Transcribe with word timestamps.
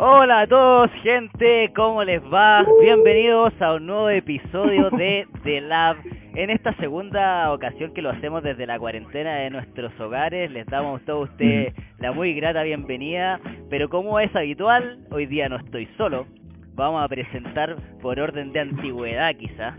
Hola 0.00 0.42
a 0.42 0.46
todos, 0.46 0.92
gente, 1.02 1.72
¿cómo 1.74 2.04
les 2.04 2.22
va? 2.22 2.64
Bienvenidos 2.80 3.52
a 3.60 3.74
un 3.74 3.86
nuevo 3.86 4.08
episodio 4.10 4.90
de 4.90 5.26
The 5.42 5.60
Lab. 5.60 5.96
En 6.36 6.50
esta 6.50 6.72
segunda 6.74 7.52
ocasión 7.52 7.92
que 7.92 8.00
lo 8.00 8.10
hacemos 8.10 8.44
desde 8.44 8.64
la 8.64 8.78
cuarentena 8.78 9.34
de 9.38 9.50
nuestros 9.50 9.92
hogares, 9.98 10.52
les 10.52 10.66
damos 10.66 11.02
a 11.02 11.04
todos 11.04 11.30
ustedes 11.30 11.74
la 11.98 12.12
muy 12.12 12.32
grata 12.34 12.62
bienvenida. 12.62 13.40
Pero 13.70 13.88
como 13.88 14.20
es 14.20 14.34
habitual, 14.36 15.00
hoy 15.10 15.26
día 15.26 15.48
no 15.48 15.56
estoy 15.56 15.86
solo. 15.96 16.28
Vamos 16.74 17.02
a 17.02 17.08
presentar 17.08 17.74
por 18.00 18.20
orden 18.20 18.52
de 18.52 18.60
antigüedad, 18.60 19.34
quizás. 19.34 19.74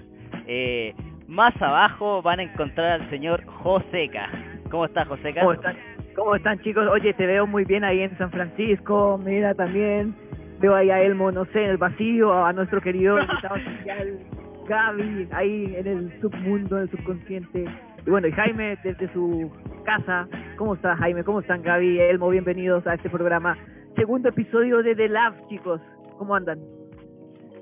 Eh, 0.48 0.94
más 1.30 1.56
abajo 1.62 2.22
van 2.22 2.42
a 2.42 2.44
encontrar 2.44 3.00
al 3.00 3.10
señor 3.10 3.46
Joseca. 3.46 4.30
¿Cómo 4.70 4.84
estás, 4.84 5.08
Joseca? 5.08 5.40
¿Cómo 5.40 5.54
están? 5.54 5.78
¿Cómo 6.20 6.36
están 6.36 6.60
chicos? 6.60 6.86
Oye, 6.92 7.14
te 7.14 7.26
veo 7.26 7.48
muy 7.48 7.64
bien 7.64 7.86
ahí 7.86 8.02
en 8.02 8.18
San 8.18 8.30
Francisco, 8.30 9.18
mira 9.24 9.54
también, 9.54 10.14
veo 10.60 10.76
ahí 10.76 10.90
a 10.92 11.02
Elmo, 11.02 11.32
no 11.32 11.46
sé, 11.46 11.64
en 11.64 11.70
el 11.70 11.78
vacío, 11.78 12.46
a 12.46 12.52
nuestro 12.52 12.82
querido 12.82 13.22
invitado 13.22 13.56
especial, 13.56 14.20
Gaby, 14.68 15.30
ahí 15.32 15.76
en 15.78 15.88
el 15.88 16.22
submundo, 16.22 16.76
en 16.76 16.84
el 16.84 16.92
subconsciente. 16.92 17.64
Y 18.06 18.10
bueno, 18.10 18.28
y 18.28 18.34
Jaime 18.34 18.78
desde 18.84 19.08
su 19.14 19.50
casa, 19.86 20.28
¿cómo 20.58 20.76
está 20.76 20.98
Jaime? 20.98 21.24
¿Cómo 21.24 21.40
están 21.40 21.62
Gaby, 21.62 22.02
Elmo? 22.02 22.30
Bienvenidos 22.30 22.86
a 22.86 22.96
este 22.96 23.10
programa. 23.10 23.58
Segundo 23.96 24.28
episodio 24.28 24.84
de 24.84 24.96
The 24.96 25.08
Lab, 25.08 25.48
chicos, 25.48 25.80
¿cómo 26.18 26.36
andan? 26.36 26.60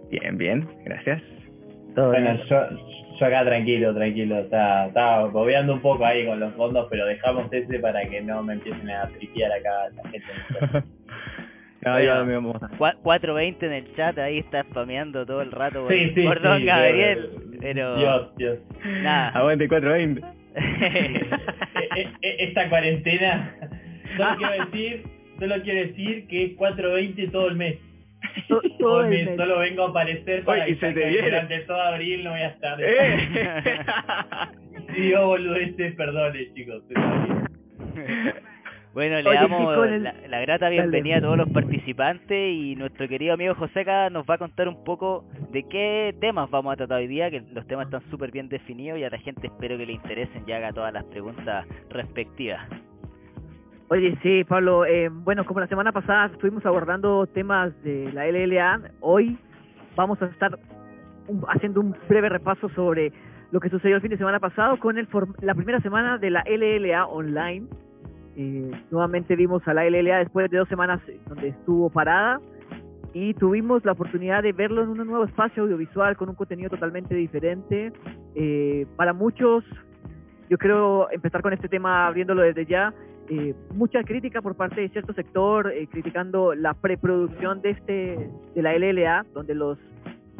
Bien, 0.10 0.36
bien, 0.36 0.68
gracias. 0.84 1.22
Todo 1.94 2.08
bueno, 2.08 2.36
yo, 2.50 2.58
yo 3.20 3.26
acá 3.26 3.44
tranquilo, 3.46 3.94
tranquilo, 3.94 4.40
estaba, 4.40 4.88
estaba 4.88 5.28
bobeando 5.28 5.74
un 5.74 5.82
poco 5.82 6.06
ahí 6.06 6.26
con 6.26 6.40
los 6.40 6.54
fondos, 6.54 6.88
pero 6.90 7.06
dejamos 7.06 7.52
ese 7.52 7.80
para 7.80 8.08
que 8.08 8.22
no 8.22 8.44
me 8.44 8.54
empiecen 8.54 8.90
a 8.90 9.08
tripear 9.08 9.52
acá 9.52 9.70
la 9.96 10.10
gente. 10.10 10.28
no, 11.82 12.00
yo 12.00 12.26
me 12.26 12.54
420 12.78 13.66
en 13.66 13.74
el 13.74 13.96
chat, 13.96 14.18
ahí 14.18 14.40
está 14.40 14.64
spameando 14.64 15.26
todo 15.26 15.42
el 15.42 15.52
rato 15.52 15.84
por, 15.84 15.92
sí, 15.92 16.12
sí, 16.14 16.24
por 16.24 16.42
Don 16.42 16.60
sí, 16.60 16.66
Gabriel, 16.66 17.30
pero... 17.60 17.96
Dios, 17.98 18.36
Dios. 18.38 18.60
Nada. 19.02 19.30
Aguante 19.30 19.68
420. 19.68 20.22
E, 21.96 22.02
e, 22.22 22.44
esta 22.46 22.70
cuarentena, 22.70 23.56
solo 24.18 24.36
quiero 24.38 24.66
decir, 24.66 25.04
solo 25.40 25.56
quiero 25.64 25.80
decir 25.88 26.28
que 26.28 26.46
es 26.46 26.54
420 26.56 27.28
todo 27.28 27.48
el 27.50 27.56
mes. 27.56 27.78
Todo, 28.48 28.62
todo 28.80 29.02
el 29.02 29.10
mes, 29.10 29.26
mes. 29.28 29.36
Solo 29.38 29.60
vengo 29.60 29.84
a 29.86 29.90
aparecer 29.90 30.44
para 30.44 30.64
Oye, 30.64 30.72
y 30.72 30.76
que 30.78 30.88
se 30.88 30.94
te 30.94 31.06
viene. 31.08 31.28
durante 31.30 31.60
todo 31.62 31.82
abril 31.82 32.24
no 32.24 32.32
voy 32.32 32.42
a 32.42 32.48
estar. 32.48 32.78
¡Eh! 32.82 33.80
Si 34.96 35.02
digo 35.02 35.26
boludeces, 35.28 35.96
perdone, 35.96 36.54
chicos. 36.54 36.82
Bueno, 38.94 39.22
le 39.22 39.30
Oye, 39.30 39.40
damos 39.40 39.76
con 39.76 39.94
el- 39.94 40.04
la, 40.04 40.14
la 40.28 40.40
grata 40.40 40.70
bienvenida 40.70 41.18
a 41.18 41.22
todos 41.22 41.38
los 41.38 41.50
participantes 41.50 42.54
y 42.54 42.76
nuestro 42.76 43.08
querido 43.08 43.34
amigo 43.36 43.54
Joseca 43.54 44.10
nos 44.10 44.26
va 44.26 44.36
a 44.36 44.38
contar 44.40 44.68
un 44.68 44.84
poco 44.84 45.26
de 45.52 45.64
qué 45.70 46.16
temas 46.20 46.50
vamos 46.50 46.74
a 46.74 46.78
tratar 46.78 46.98
hoy 47.00 47.08
día, 47.08 47.30
que 47.30 47.42
los 47.54 47.68
temas 47.68 47.86
están 47.88 48.02
súper 48.10 48.32
bien 48.32 48.50
definidos 48.50 48.98
y 49.00 49.04
a 49.04 49.10
la 49.12 49.20
gente 49.20 49.48
espero 49.48 49.78
que 49.78 49.86
le 49.86 49.94
interesen 49.94 50.44
y 50.48 50.52
haga 50.52 50.72
todas 50.74 50.92
las 50.94 51.04
preguntas 51.06 51.68
respectivas. 51.90 52.68
Oye, 53.90 54.18
sí, 54.22 54.44
Pablo. 54.44 54.86
Eh, 54.86 55.10
bueno, 55.10 55.46
como 55.46 55.60
la 55.62 55.68
semana 55.68 55.92
pasada 55.92 56.26
estuvimos 56.28 56.66
abordando 56.66 57.26
temas 57.28 57.72
de 57.84 58.12
la 58.12 58.28
LLA, 58.28 58.82
hoy 59.00 59.38
vamos 59.96 60.22
a 60.22 60.26
estar 60.26 60.58
un- 61.28 61.46
haciendo 61.48 61.80
un 61.82 61.96
breve 62.10 62.30
repaso 62.30 62.68
sobre 62.70 63.14
lo 63.52 63.62
que 63.62 63.70
sucedió 63.70 63.96
el 63.96 64.02
fin 64.02 64.12
de 64.12 64.18
semana 64.18 64.40
pasado 64.40 64.78
con 64.78 64.98
el 64.98 65.08
la 65.40 65.56
primera 65.56 65.80
semana 65.80 66.18
de 66.18 66.30
la 66.32 66.44
LLA 66.46 67.06
online. 67.08 67.68
Eh, 68.36 68.72
nuevamente 68.92 69.36
vimos 69.38 69.66
a 69.68 69.74
la 69.74 69.86
LLA 69.86 70.20
después 70.20 70.50
de 70.52 70.58
dos 70.58 70.68
semanas 70.68 71.00
donde 71.28 71.48
estuvo 71.50 71.90
parada 71.90 72.40
y 73.14 73.34
tuvimos 73.36 73.84
la 73.86 73.94
oportunidad 73.94 74.44
de 74.44 74.52
verlo 74.52 74.84
en 74.84 74.90
un 74.90 74.98
nuevo 75.08 75.24
espacio 75.24 75.64
audiovisual 75.64 76.18
con 76.18 76.28
un 76.30 76.36
contenido 76.36 76.70
totalmente 76.70 77.16
diferente. 77.16 77.94
Eh, 78.36 78.86
para 78.98 79.14
muchos, 79.14 79.64
yo 80.50 80.58
creo 80.58 81.10
empezar 81.10 81.42
con 81.42 81.54
este 81.54 81.70
tema 81.70 82.06
abriéndolo 82.06 82.42
desde 82.42 82.66
ya 82.66 82.94
eh, 83.30 83.54
mucha 83.74 84.04
crítica 84.04 84.42
por 84.42 84.56
parte 84.56 84.82
de 84.82 84.90
cierto 84.90 85.14
sector 85.14 85.72
eh, 85.72 85.88
criticando 85.92 86.54
la 86.56 86.74
preproducción 86.74 87.62
de 87.62 87.72
este 87.72 88.30
de 88.56 88.62
la 88.62 88.74
LLA 88.78 89.26
donde 89.34 89.54
los 89.56 89.78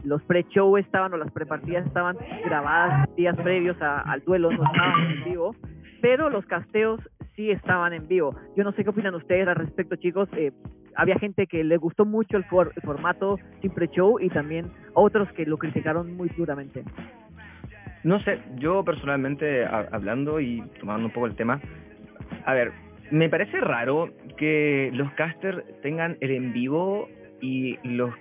los 0.04 0.22
pre-show 0.24 0.78
estaban 0.78 1.12
o 1.14 1.18
las 1.18 1.32
prepartidas 1.32 1.86
estaban 1.86 2.16
grabadas 2.46 3.14
días 3.16 3.36
previos 3.38 3.76
al 3.82 4.22
duelo 4.24 4.52
no 4.52 4.64
estaban 4.64 5.12
en 5.12 5.24
vivo 5.26 5.56
pero 6.02 6.30
los 6.30 6.46
casteos 6.46 7.00
sí 7.36 7.50
estaban 7.52 7.92
en 7.94 8.08
vivo. 8.08 8.36
Yo 8.56 8.64
no 8.64 8.72
sé 8.72 8.84
qué 8.84 8.90
opinan 8.92 9.14
ustedes 9.16 9.48
al 9.48 9.56
respecto 9.56 9.96
chicos. 9.96 10.30
Eh, 10.34 10.52
había 10.96 11.18
gente 11.20 11.46
que 11.48 11.64
le 11.64 11.78
gustó 11.78 12.06
mucho 12.06 12.38
el, 12.38 12.44
for- 12.46 12.72
el 12.76 12.82
formato 12.84 13.38
sin 13.62 13.72
pre-show 13.72 14.20
y 14.20 14.30
también 14.30 14.72
otros 14.94 15.28
que 15.34 15.46
lo 15.46 15.58
criticaron 15.58 16.16
muy 16.16 16.30
duramente. 16.38 16.84
No 18.04 18.20
sé, 18.22 18.40
yo 18.58 18.84
personalmente, 18.84 19.66
ha- 19.66 19.88
hablando 19.92 20.40
y 20.40 20.62
tomando 20.80 21.08
un 21.08 21.12
poco 21.14 21.26
el 21.28 21.36
tema, 21.36 21.60
a 22.46 22.54
ver, 22.54 22.72
me 23.12 23.30
parece 23.30 23.60
raro 23.62 24.10
que 24.38 24.92
los 24.94 25.12
casters 25.14 25.64
tengan 25.82 26.18
el 26.20 26.32
en 26.32 26.54
vivo 26.54 27.10
y 27.40 27.78
los 27.84 28.14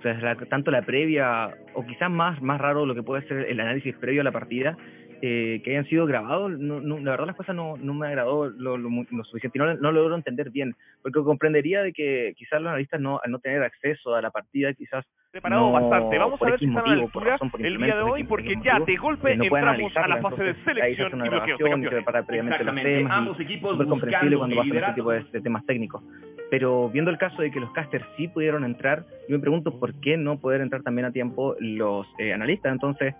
tanto 0.48 0.70
la 0.70 0.82
previa, 0.82 1.56
o 1.74 1.84
quizás 1.86 2.10
más, 2.10 2.40
más 2.42 2.60
raro 2.60 2.84
lo 2.84 2.94
que 2.94 3.02
puede 3.02 3.26
ser 3.26 3.46
el 3.48 3.60
análisis 3.60 3.96
previo 3.96 4.20
a 4.20 4.24
la 4.24 4.32
partida, 4.32 4.76
eh, 5.22 5.60
que 5.64 5.70
hayan 5.70 5.86
sido 5.86 6.06
grabados, 6.06 6.50
no, 6.58 6.80
no, 6.80 6.98
la 6.98 7.12
verdad 7.12 7.26
las 7.26 7.36
cosas 7.36 7.54
no, 7.54 7.76
no 7.76 7.94
me 7.94 8.06
agradó 8.06 8.48
lo, 8.50 8.76
lo, 8.76 8.88
lo 8.88 9.24
suficiente, 9.24 9.58
y 9.58 9.60
no, 9.60 9.74
no 9.74 9.92
lo 9.92 10.02
logro 10.02 10.16
entender 10.16 10.50
bien, 10.50 10.74
porque 11.02 11.20
comprendería 11.20 11.82
de 11.82 11.92
que 11.92 12.34
quizás 12.36 12.60
los 12.60 12.68
analistas 12.68 13.00
no, 13.00 13.20
al 13.24 13.30
no 13.30 13.38
tener 13.38 13.62
acceso 13.62 14.14
a 14.14 14.22
la 14.22 14.30
partida, 14.30 14.72
quizás 14.74 15.04
preparado 15.30 15.72
bastante. 15.72 16.18
Vamos 16.18 16.40
a 16.40 16.44
ver 16.46 16.58
si 16.58 16.66
están 16.66 16.84
a 16.84 16.94
la 16.94 17.02
altura 17.02 17.38
el 17.58 17.78
día 17.78 17.96
de 17.96 18.02
hoy, 18.02 18.24
porque 18.24 18.56
motivo, 18.56 18.64
ya 18.64 18.80
de 18.80 18.96
golpe 18.96 19.30
eh, 19.32 19.38
entramos 19.40 19.96
a 19.96 20.08
la 20.08 20.20
fase 20.22 20.42
de 20.42 20.50
entonces, 20.50 20.64
selección 20.64 21.14
una 21.14 21.26
y 21.26 21.28
bloqueo 21.28 21.56
de 21.56 21.70
campeones. 21.70 22.04
previamente 22.26 22.64
los 22.64 22.74
temas 22.74 23.12
ambos 23.12 23.40
equipos 23.40 23.72
súper 23.72 23.86
comprensible 23.86 24.36
cuando 24.36 24.56
pasan 24.56 24.70
liderato. 24.70 24.94
tipo 24.94 25.10
de, 25.12 25.24
de 25.32 25.40
temas 25.40 25.66
técnicos. 25.66 26.02
Pero 26.50 26.88
viendo 26.90 27.10
el 27.10 27.18
caso 27.18 27.42
de 27.42 27.50
que 27.50 27.58
los 27.58 27.72
casters 27.72 28.06
sí 28.16 28.28
pudieron 28.28 28.64
entrar, 28.64 29.04
yo 29.28 29.36
me 29.36 29.40
pregunto 29.40 29.78
por 29.80 30.00
qué 30.00 30.16
no 30.16 30.38
poder 30.38 30.60
entrar 30.60 30.82
también 30.82 31.06
a 31.06 31.10
tiempo 31.10 31.56
los 31.58 32.06
eh, 32.18 32.32
analistas. 32.32 32.72
Entonces, 32.72 33.14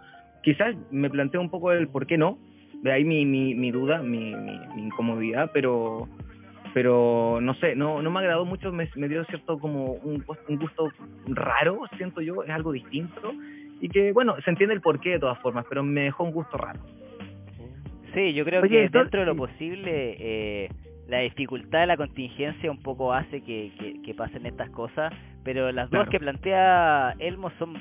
quizás 0.47 0.77
me 0.93 1.11
planteo 1.11 1.41
un 1.41 1.51
poco 1.51 1.73
el 1.73 1.89
por 1.89 2.07
qué 2.07 2.17
no. 2.17 2.39
De 2.83 2.93
ahí 2.93 3.03
mi, 3.05 3.25
mi, 3.27 3.53
mi 3.57 3.73
duda, 3.73 4.01
mi, 4.01 4.33
mi, 4.37 4.59
mi 4.77 4.83
incomodidad, 4.85 5.51
pero 5.53 6.07
pero 6.73 7.41
no 7.41 7.55
sé, 7.55 7.75
no 7.75 8.01
no 8.01 8.11
me 8.13 8.21
agradó 8.21 8.45
mucho, 8.45 8.71
me, 8.71 8.89
me 8.95 9.09
dio 9.09 9.25
cierto 9.25 9.59
como 9.59 9.95
un, 9.95 10.25
un 10.49 10.57
gusto 10.59 10.89
raro, 11.27 11.81
siento 11.97 12.21
yo, 12.21 12.45
es 12.45 12.51
algo 12.51 12.71
distinto 12.71 13.33
y 13.81 13.89
que 13.89 14.13
bueno, 14.13 14.37
se 14.45 14.51
entiende 14.51 14.75
el 14.75 14.81
porqué 14.83 15.11
de 15.11 15.19
todas 15.19 15.39
formas, 15.41 15.65
pero 15.69 15.83
me 15.83 16.03
dejó 16.03 16.23
un 16.23 16.31
gusto 16.33 16.57
raro. 16.57 16.79
Sí, 18.15 18.33
yo 18.35 18.45
creo 18.45 18.63
Oye, 18.63 18.69
que 18.71 18.85
esto- 18.85 18.99
dentro 19.01 19.21
de 19.21 19.27
lo 19.27 19.35
posible 19.37 20.17
eh, 20.21 20.69
la 21.09 21.21
dificultad 21.21 21.81
de 21.81 21.87
la 21.87 21.97
contingencia 21.97 22.71
un 22.71 22.83
poco 22.83 23.13
hace 23.13 23.41
que, 23.43 23.73
que, 23.79 24.01
que 24.03 24.15
pasen 24.15 24.47
estas 24.47 24.71
cosas, 24.71 25.13
pero 25.45 25.73
las 25.73 25.91
dudas 25.91 26.05
Claro. 26.05 26.11
que 26.11 26.21
plantea 26.21 27.15
Elmo 27.19 27.51
son 27.59 27.75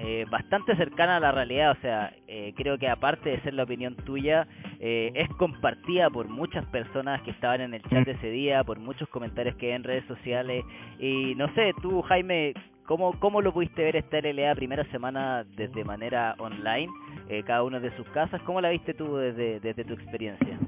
eh, 0.00 0.26
bastante 0.30 0.76
cercanas 0.76 1.16
a 1.16 1.20
la 1.20 1.32
realidad, 1.32 1.72
o 1.72 1.80
sea, 1.80 2.12
eh, 2.26 2.52
creo 2.56 2.78
que 2.78 2.88
aparte 2.88 3.30
de 3.30 3.40
ser 3.40 3.54
la 3.54 3.64
opinión 3.64 3.96
tuya, 3.96 4.46
eh, 4.80 5.10
es 5.14 5.28
compartida 5.36 6.08
por 6.10 6.28
muchas 6.28 6.64
personas 6.66 7.20
que 7.22 7.30
estaban 7.32 7.60
en 7.60 7.74
el 7.74 7.82
chat 7.82 8.06
Mm. 8.06 8.10
ese 8.10 8.30
día, 8.30 8.64
por 8.64 8.78
muchos 8.78 9.08
comentarios 9.08 9.56
que 9.56 9.66
hay 9.66 9.72
en 9.72 9.84
redes 9.84 10.04
sociales, 10.06 10.64
y 10.98 11.34
no 11.36 11.52
sé, 11.54 11.72
tú 11.82 12.02
Jaime, 12.02 12.54
¿cómo, 12.86 13.12
cómo 13.18 13.42
lo 13.42 13.52
pudiste 13.52 13.82
ver 13.82 13.96
esta 13.96 14.18
LLA 14.18 14.54
primera 14.54 14.84
semana 14.90 15.44
desde 15.56 15.84
manera 15.84 16.34
online, 16.38 16.88
eh, 17.28 17.42
cada 17.44 17.62
uno 17.62 17.80
de 17.80 17.90
sus 17.96 18.08
casas? 18.10 18.40
¿Cómo 18.42 18.60
la 18.60 18.70
viste 18.70 18.94
tú 18.94 19.16
desde, 19.16 19.60
desde 19.60 19.84
tu 19.84 19.94
experiencia? 19.94 20.58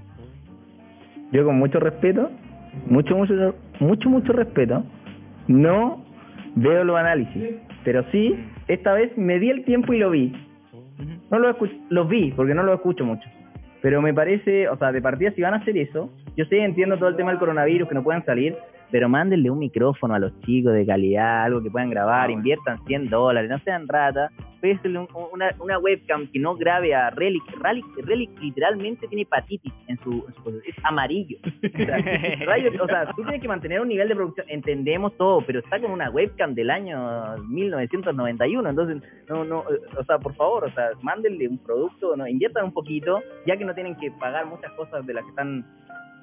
yo 1.32 1.44
con 1.44 1.58
mucho 1.58 1.78
respeto, 1.78 2.30
mucho, 2.86 3.16
mucho, 3.16 3.54
mucho, 3.78 4.10
mucho 4.10 4.32
respeto, 4.32 4.84
no 5.46 6.04
veo 6.56 6.84
los 6.84 6.96
análisis, 6.96 7.54
pero 7.84 8.04
sí, 8.10 8.34
esta 8.72 8.92
vez 8.94 9.16
me 9.18 9.38
di 9.38 9.50
el 9.50 9.64
tiempo 9.64 9.92
y 9.92 9.98
lo 9.98 10.10
vi. 10.10 10.32
No 11.30 11.38
lo 11.38 11.50
escucho, 11.50 11.74
los 11.88 12.08
vi, 12.08 12.32
porque 12.32 12.54
no 12.54 12.62
lo 12.62 12.74
escucho 12.74 13.04
mucho. 13.04 13.28
Pero 13.82 14.02
me 14.02 14.14
parece, 14.14 14.68
o 14.68 14.76
sea, 14.76 14.92
de 14.92 15.00
partida 15.00 15.32
si 15.32 15.42
van 15.42 15.54
a 15.54 15.58
hacer 15.58 15.76
eso, 15.76 16.10
yo 16.36 16.44
sé, 16.44 16.58
entiendo 16.58 16.96
todo 16.98 17.08
el 17.08 17.16
tema 17.16 17.30
del 17.30 17.38
coronavirus, 17.38 17.88
que 17.88 17.94
no 17.94 18.04
puedan 18.04 18.24
salir, 18.24 18.56
pero 18.90 19.08
mándenle 19.08 19.50
un 19.50 19.58
micrófono 19.58 20.14
a 20.14 20.18
los 20.18 20.38
chicos 20.40 20.72
de 20.72 20.86
calidad, 20.86 21.44
algo 21.44 21.62
que 21.62 21.70
puedan 21.70 21.90
grabar, 21.90 22.30
inviertan 22.30 22.84
100 22.86 23.08
dólares, 23.10 23.50
no 23.50 23.58
sean 23.60 23.86
ratas, 23.88 24.32
pésenle 24.60 24.98
un- 24.98 25.08
una, 25.32 25.54
una 25.58 25.78
webcam 25.78 26.26
que 26.30 26.38
no 26.38 26.54
grabe 26.54 26.94
a 26.94 27.08
Relic. 27.10 27.42
Relic, 27.62 27.84
Relic 28.04 28.30
literalmente 28.40 29.06
tiene 29.08 29.22
hepatitis 29.22 29.72
en 29.88 29.98
su, 30.00 30.10
en 30.28 30.34
su 30.34 30.58
es 30.66 30.74
amarillo. 30.84 31.38
O 31.44 31.76
sea, 31.78 31.96
rayos, 32.46 32.74
o 32.78 32.86
sea, 32.86 33.06
tú 33.16 33.22
tienes 33.22 33.40
que 33.40 33.48
mantener 33.48 33.80
un 33.80 33.88
nivel 33.88 34.08
de 34.08 34.14
producción, 34.14 34.46
entendemos 34.50 35.16
todo, 35.16 35.40
pero 35.46 35.60
está 35.60 35.80
con 35.80 35.90
una 35.92 36.10
webcam 36.10 36.54
del 36.54 36.68
año 36.70 37.38
1991, 37.48 38.68
entonces, 38.68 39.02
no, 39.28 39.44
no, 39.44 39.64
o 39.98 40.04
sea, 40.04 40.18
por 40.18 40.34
favor, 40.34 40.64
o 40.64 40.70
sea, 40.72 40.90
mándenle 41.02 41.48
un 41.48 41.58
producto, 41.58 42.14
no, 42.16 42.26
inviertan 42.26 42.64
un 42.66 42.72
poquito, 42.72 43.22
ya 43.46 43.56
que 43.56 43.64
no 43.64 43.74
tienen 43.74 43.96
que 43.96 44.10
pagar 44.12 44.46
muchas 44.46 44.72
cosas 44.72 45.06
de 45.06 45.14
las 45.14 45.24
que 45.24 45.30
están 45.30 45.64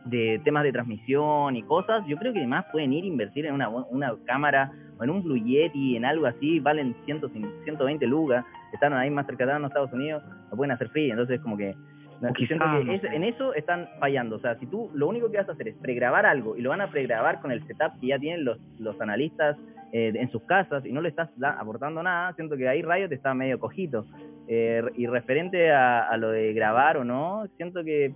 de 0.05 0.39
temas 0.43 0.63
de 0.63 0.71
transmisión 0.71 1.55
y 1.55 1.63
cosas, 1.63 2.05
yo 2.07 2.17
creo 2.17 2.31
que 2.33 2.39
además 2.39 2.65
pueden 2.71 2.93
ir 2.93 3.03
a 3.03 3.07
invertir 3.07 3.45
en 3.45 3.53
una, 3.55 3.69
una 3.69 4.13
cámara 4.25 4.71
o 4.99 5.03
en 5.03 5.09
un 5.09 5.21
Blue 5.23 5.37
Yeti, 5.37 5.95
en 5.97 6.05
algo 6.05 6.25
así, 6.25 6.59
valen 6.59 6.95
100, 7.05 7.21
120 7.65 8.07
lucas, 8.07 8.45
están 8.73 8.93
ahí 8.93 9.09
más 9.09 9.25
cerca 9.25 9.45
de 9.45 9.65
Estados 9.65 9.91
Unidos, 9.93 10.23
lo 10.49 10.57
pueden 10.57 10.71
hacer 10.71 10.89
free, 10.89 11.11
entonces 11.11 11.39
como 11.41 11.57
que... 11.57 11.75
no, 12.19 12.33
que 12.33 12.47
no 12.83 12.93
es- 12.93 13.03
en 13.13 13.23
eso 13.23 13.53
están 13.53 13.87
fallando, 13.99 14.37
o 14.37 14.39
sea, 14.39 14.57
si 14.57 14.65
tú 14.65 14.89
lo 14.95 15.07
único 15.07 15.29
que 15.29 15.37
vas 15.37 15.49
a 15.49 15.51
hacer 15.51 15.67
es 15.67 15.75
pregrabar 15.75 16.25
algo 16.25 16.55
y 16.57 16.61
lo 16.61 16.69
van 16.71 16.81
a 16.81 16.89
pregrabar 16.89 17.39
con 17.41 17.51
el 17.51 17.61
setup 17.67 17.99
que 17.99 18.07
ya 18.07 18.17
tienen 18.17 18.43
los, 18.43 18.57
los 18.79 18.99
analistas 19.01 19.55
eh, 19.91 20.11
en 20.15 20.29
sus 20.31 20.41
casas 20.43 20.83
y 20.85 20.91
no 20.91 21.01
le 21.01 21.09
estás 21.09 21.29
da- 21.37 21.57
aportando 21.59 22.01
nada, 22.01 22.33
siento 22.33 22.57
que 22.57 22.67
ahí 22.67 22.81
Riot 22.81 23.11
está 23.11 23.33
medio 23.35 23.59
cojito. 23.59 24.05
Eh, 24.49 24.81
y 24.95 25.05
referente 25.07 25.71
a, 25.71 26.07
a 26.07 26.15
lo 26.17 26.29
de 26.31 26.53
grabar 26.53 26.97
o 26.97 27.03
no, 27.03 27.45
siento 27.57 27.83
que 27.83 28.13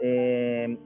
eh, 0.00 0.76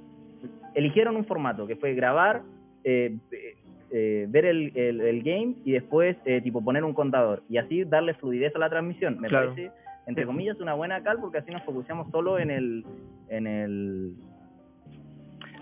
eligieron 0.75 1.17
un 1.17 1.25
formato 1.25 1.67
que 1.67 1.77
fue 1.77 1.95
grabar, 1.95 2.43
eh, 2.85 3.17
eh, 3.33 3.55
eh, 3.91 4.27
ver 4.29 4.45
el, 4.45 4.73
el, 4.77 5.01
el 5.01 5.23
game 5.23 5.55
y 5.65 5.73
después 5.73 6.17
eh, 6.27 6.41
tipo 6.43 6.63
poner 6.63 6.85
un 6.85 6.93
contador 6.95 7.43
y 7.49 7.57
así 7.57 7.85
darle 7.85 8.15
fluidez 8.15 8.55
a 8.55 8.59
la 8.59 8.69
transmisión. 8.71 9.19
Me 9.21 9.29
Claro. 9.29 9.51
parece, 9.55 9.71
entre 10.07 10.27
comillas, 10.27 10.61
una 10.61 10.75
buena 10.75 11.03
cal 11.03 11.19
porque 11.21 11.39
así 11.39 11.51
nos 11.51 11.63
focusamos 11.65 12.11
solo 12.11 12.39
en 12.39 12.51
el 12.51 12.85
en 13.29 13.47
el 13.47 14.13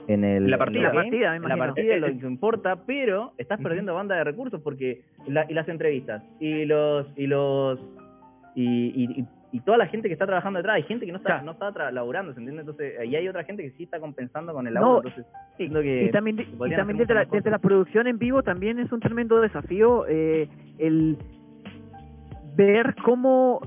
en 0.08 0.24
el 0.24 0.50
La 0.50 0.56
en 0.56 0.58
partida. 0.58 0.82
La 0.82 0.88
game, 0.90 1.02
partida, 1.10 1.36
en 1.36 1.42
la 1.42 1.56
partida 1.56 1.94
es 1.94 2.00
lo 2.00 2.06
que 2.06 2.26
importa, 2.26 2.76
pero 2.86 3.32
estás 3.38 3.60
perdiendo 3.60 3.94
banda 3.94 4.14
de 4.16 4.24
recursos 4.24 4.60
porque 4.60 5.02
la- 5.26 5.46
y 5.48 5.54
las 5.54 5.68
entrevistas 5.68 6.22
y 6.38 6.64
los 6.64 7.06
y 7.16 7.26
los 7.26 7.80
y, 8.54 9.04
y, 9.04 9.26
y- 9.56 9.60
toda 9.60 9.78
la 9.78 9.86
gente 9.86 10.08
que 10.08 10.12
está 10.14 10.26
trabajando 10.26 10.58
detrás, 10.58 10.76
hay 10.76 10.82
gente 10.84 11.06
que 11.06 11.12
no 11.12 11.18
está, 11.18 11.42
no 11.42 11.52
está 11.52 11.90
laburando, 11.90 12.32
¿se 12.34 12.40
entiende? 12.40 12.60
Entonces, 12.62 12.98
ahí 13.00 13.16
hay 13.16 13.28
otra 13.28 13.44
gente 13.44 13.62
que 13.62 13.70
sí 13.72 13.84
está 13.84 13.98
compensando 14.00 14.52
con 14.52 14.66
el 14.66 14.74
No, 14.74 14.80
laburo, 14.80 15.08
entonces, 15.08 15.26
Y, 15.58 15.68
que 15.70 16.04
y 16.06 16.10
también, 16.10 16.36
y 16.40 16.70
también 16.76 16.98
desde, 16.98 17.14
la, 17.14 17.24
desde 17.24 17.58
producción 17.58 18.06
en 18.06 18.18
vivo 18.18 18.42
también 18.42 18.78
es 18.78 18.90
un 18.92 19.00
tremendo 19.00 19.40
desafío 19.40 20.06
eh, 20.08 20.48
el 20.78 21.16
ver 22.56 22.94
cómo 23.04 23.60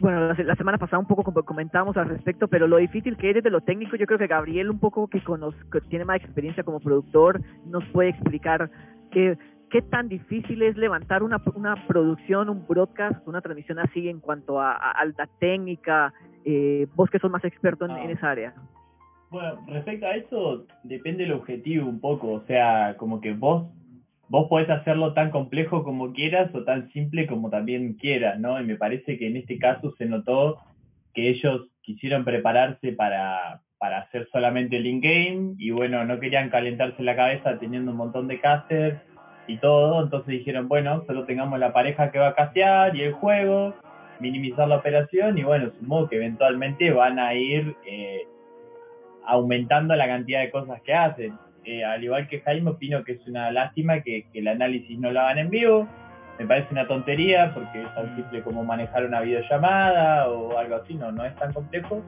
bueno 0.00 0.28
la, 0.28 0.36
se- 0.36 0.44
la 0.44 0.56
semana 0.56 0.78
pasada 0.78 0.98
un 0.98 1.06
poco 1.06 1.22
com- 1.22 1.34
comentábamos 1.44 1.96
al 1.96 2.08
respecto 2.08 2.48
pero 2.48 2.66
lo 2.66 2.76
difícil 2.76 3.16
que 3.16 3.30
es 3.30 3.34
desde 3.36 3.50
lo 3.50 3.60
técnico 3.60 3.96
yo 3.96 4.06
creo 4.06 4.18
que 4.18 4.26
Gabriel 4.26 4.70
un 4.70 4.78
poco 4.78 5.08
que, 5.08 5.22
conoz- 5.22 5.54
que 5.70 5.80
tiene 5.82 6.04
más 6.04 6.16
experiencia 6.22 6.62
como 6.64 6.80
productor 6.80 7.40
nos 7.66 7.84
puede 7.86 8.10
explicar 8.10 8.70
eh, 9.12 9.36
qué 9.70 9.82
tan 9.82 10.08
difícil 10.08 10.62
es 10.62 10.76
levantar 10.76 11.22
una, 11.22 11.40
una 11.54 11.86
producción 11.86 12.48
un 12.48 12.66
broadcast 12.66 13.26
una 13.26 13.40
transmisión 13.40 13.78
así 13.78 14.08
en 14.08 14.20
cuanto 14.20 14.60
a, 14.60 14.72
a 14.72 14.90
alta 14.92 15.28
técnica 15.40 16.12
eh, 16.44 16.86
vos 16.94 17.10
que 17.10 17.18
sos 17.18 17.30
más 17.30 17.44
experto 17.44 17.84
en, 17.84 17.90
Ah. 17.92 18.04
en 18.04 18.10
esa 18.10 18.30
área 18.30 18.54
Bueno, 19.30 19.58
respecto 19.66 20.06
a 20.06 20.14
eso, 20.14 20.66
depende 20.84 21.24
del 21.24 21.32
objetivo 21.32 21.88
un 21.88 22.00
poco. 22.00 22.30
O 22.32 22.42
sea, 22.46 22.94
como 22.96 23.20
que 23.20 23.32
vos 23.34 23.66
vos 24.28 24.48
podés 24.48 24.70
hacerlo 24.70 25.12
tan 25.14 25.30
complejo 25.30 25.82
como 25.84 26.12
quieras 26.12 26.54
o 26.54 26.62
tan 26.64 26.88
simple 26.92 27.26
como 27.26 27.50
también 27.50 27.94
quieras, 27.94 28.38
¿no? 28.38 28.60
Y 28.60 28.64
me 28.64 28.76
parece 28.76 29.18
que 29.18 29.26
en 29.26 29.36
este 29.36 29.58
caso 29.58 29.92
se 29.98 30.06
notó 30.06 30.58
que 31.14 31.28
ellos 31.30 31.68
quisieron 31.82 32.24
prepararse 32.24 32.92
para, 32.92 33.62
para 33.78 33.98
hacer 34.02 34.28
solamente 34.32 34.76
el 34.76 34.86
in-game 34.86 35.54
y 35.58 35.70
bueno, 35.70 36.04
no 36.04 36.18
querían 36.20 36.50
calentarse 36.50 37.02
la 37.02 37.16
cabeza 37.16 37.58
teniendo 37.58 37.90
un 37.92 37.96
montón 37.98 38.28
de 38.28 38.40
casters 38.40 39.00
y 39.46 39.58
todo, 39.58 40.02
entonces 40.02 40.28
dijeron, 40.28 40.68
bueno, 40.68 41.04
solo 41.06 41.24
tengamos 41.24 41.58
la 41.58 41.72
pareja 41.72 42.10
que 42.10 42.18
va 42.18 42.28
a 42.28 42.34
castear 42.34 42.96
y 42.96 43.02
el 43.02 43.12
juego, 43.12 43.74
minimizar 44.20 44.68
la 44.68 44.76
operación 44.76 45.38
y 45.38 45.44
bueno, 45.44 45.70
supongo 45.78 46.08
que 46.08 46.16
eventualmente 46.16 46.90
van 46.90 47.18
a 47.18 47.34
ir 47.34 47.74
eh, 47.86 48.22
aumentando 49.24 49.94
la 49.94 50.06
cantidad 50.06 50.40
de 50.40 50.50
cosas 50.50 50.80
que 50.82 50.94
hacen. 50.94 51.34
Eh, 51.64 51.84
al 51.84 52.02
igual 52.02 52.28
que 52.28 52.40
Jaime, 52.40 52.70
opino 52.70 53.02
que 53.04 53.12
es 53.12 53.26
una 53.26 53.50
lástima 53.50 54.00
que, 54.00 54.26
el 54.34 54.48
análisis 54.48 54.98
no 54.98 55.10
lo 55.10 55.20
hagan 55.20 55.38
en 55.38 55.50
vivo. 55.50 55.88
Me 56.38 56.46
parece 56.46 56.68
una 56.70 56.86
tontería 56.86 57.52
porque 57.54 57.82
es 57.82 57.94
tan 57.94 58.14
simple 58.14 58.42
como 58.42 58.62
manejar 58.62 59.04
una 59.04 59.20
videollamada 59.20 60.28
o 60.28 60.56
algo 60.58 60.76
así, 60.76 60.94
no, 60.94 61.10
no 61.10 61.24
es 61.24 61.34
tan 61.36 61.52
complejo. 61.52 62.02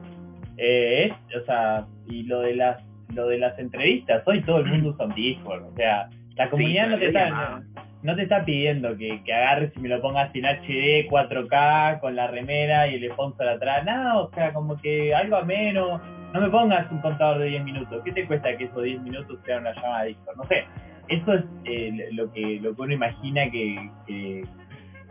Eh, 0.57 1.05
es, 1.05 1.35
o 1.35 1.45
sea, 1.45 1.85
y 2.07 2.23
lo 2.23 2.41
de 2.41 2.55
las 2.55 2.83
lo 3.13 3.27
de 3.27 3.39
las 3.39 3.57
entrevistas, 3.57 4.21
hoy 4.27 4.41
todo 4.43 4.59
el 4.59 4.65
mundo 4.65 4.89
usa 4.89 5.05
un 5.05 5.15
Discord, 5.15 5.63
o 5.63 5.75
sea, 5.75 6.09
la 6.39 6.49
comunidad 6.49 6.87
no 6.87 6.97
te 6.97 7.07
está 7.07 7.61
no 8.01 8.15
te 8.15 8.23
está 8.23 8.45
pidiendo 8.45 8.95
que, 8.97 9.21
que 9.25 9.33
agarres 9.33 9.71
y 9.75 9.79
me 9.81 9.89
lo 9.89 10.01
pongas 10.01 10.33
en 10.33 10.45
HD 10.45 11.07
4K 11.09 11.99
con 11.99 12.15
la 12.15 12.27
remera 12.27 12.87
y 12.87 12.95
el 12.95 13.11
sponsor 13.11 13.47
atrás. 13.49 13.83
No, 13.85 14.21
o 14.21 14.31
sea, 14.33 14.53
como 14.53 14.77
que 14.81 15.13
algo 15.13 15.35
ameno. 15.35 16.01
No 16.33 16.39
me 16.41 16.49
pongas 16.49 16.89
un 16.91 16.99
contador 17.01 17.39
de 17.39 17.47
10 17.47 17.63
minutos. 17.65 18.01
¿Qué 18.05 18.11
te 18.13 18.25
cuesta 18.25 18.55
que 18.55 18.63
esos 18.65 18.81
10 18.83 19.01
minutos 19.01 19.37
sean 19.45 19.61
una 19.61 19.73
llamada 19.73 20.03
de 20.03 20.07
Discord? 20.09 20.37
No 20.37 20.43
sé. 20.45 20.63
Eso 21.09 21.33
es 21.33 21.43
eh, 21.65 22.07
lo 22.13 22.31
que 22.31 22.59
lo 22.61 22.73
que 22.75 22.81
uno 22.83 22.93
imagina 22.93 23.49
que 23.51 23.89
que, 24.07 24.43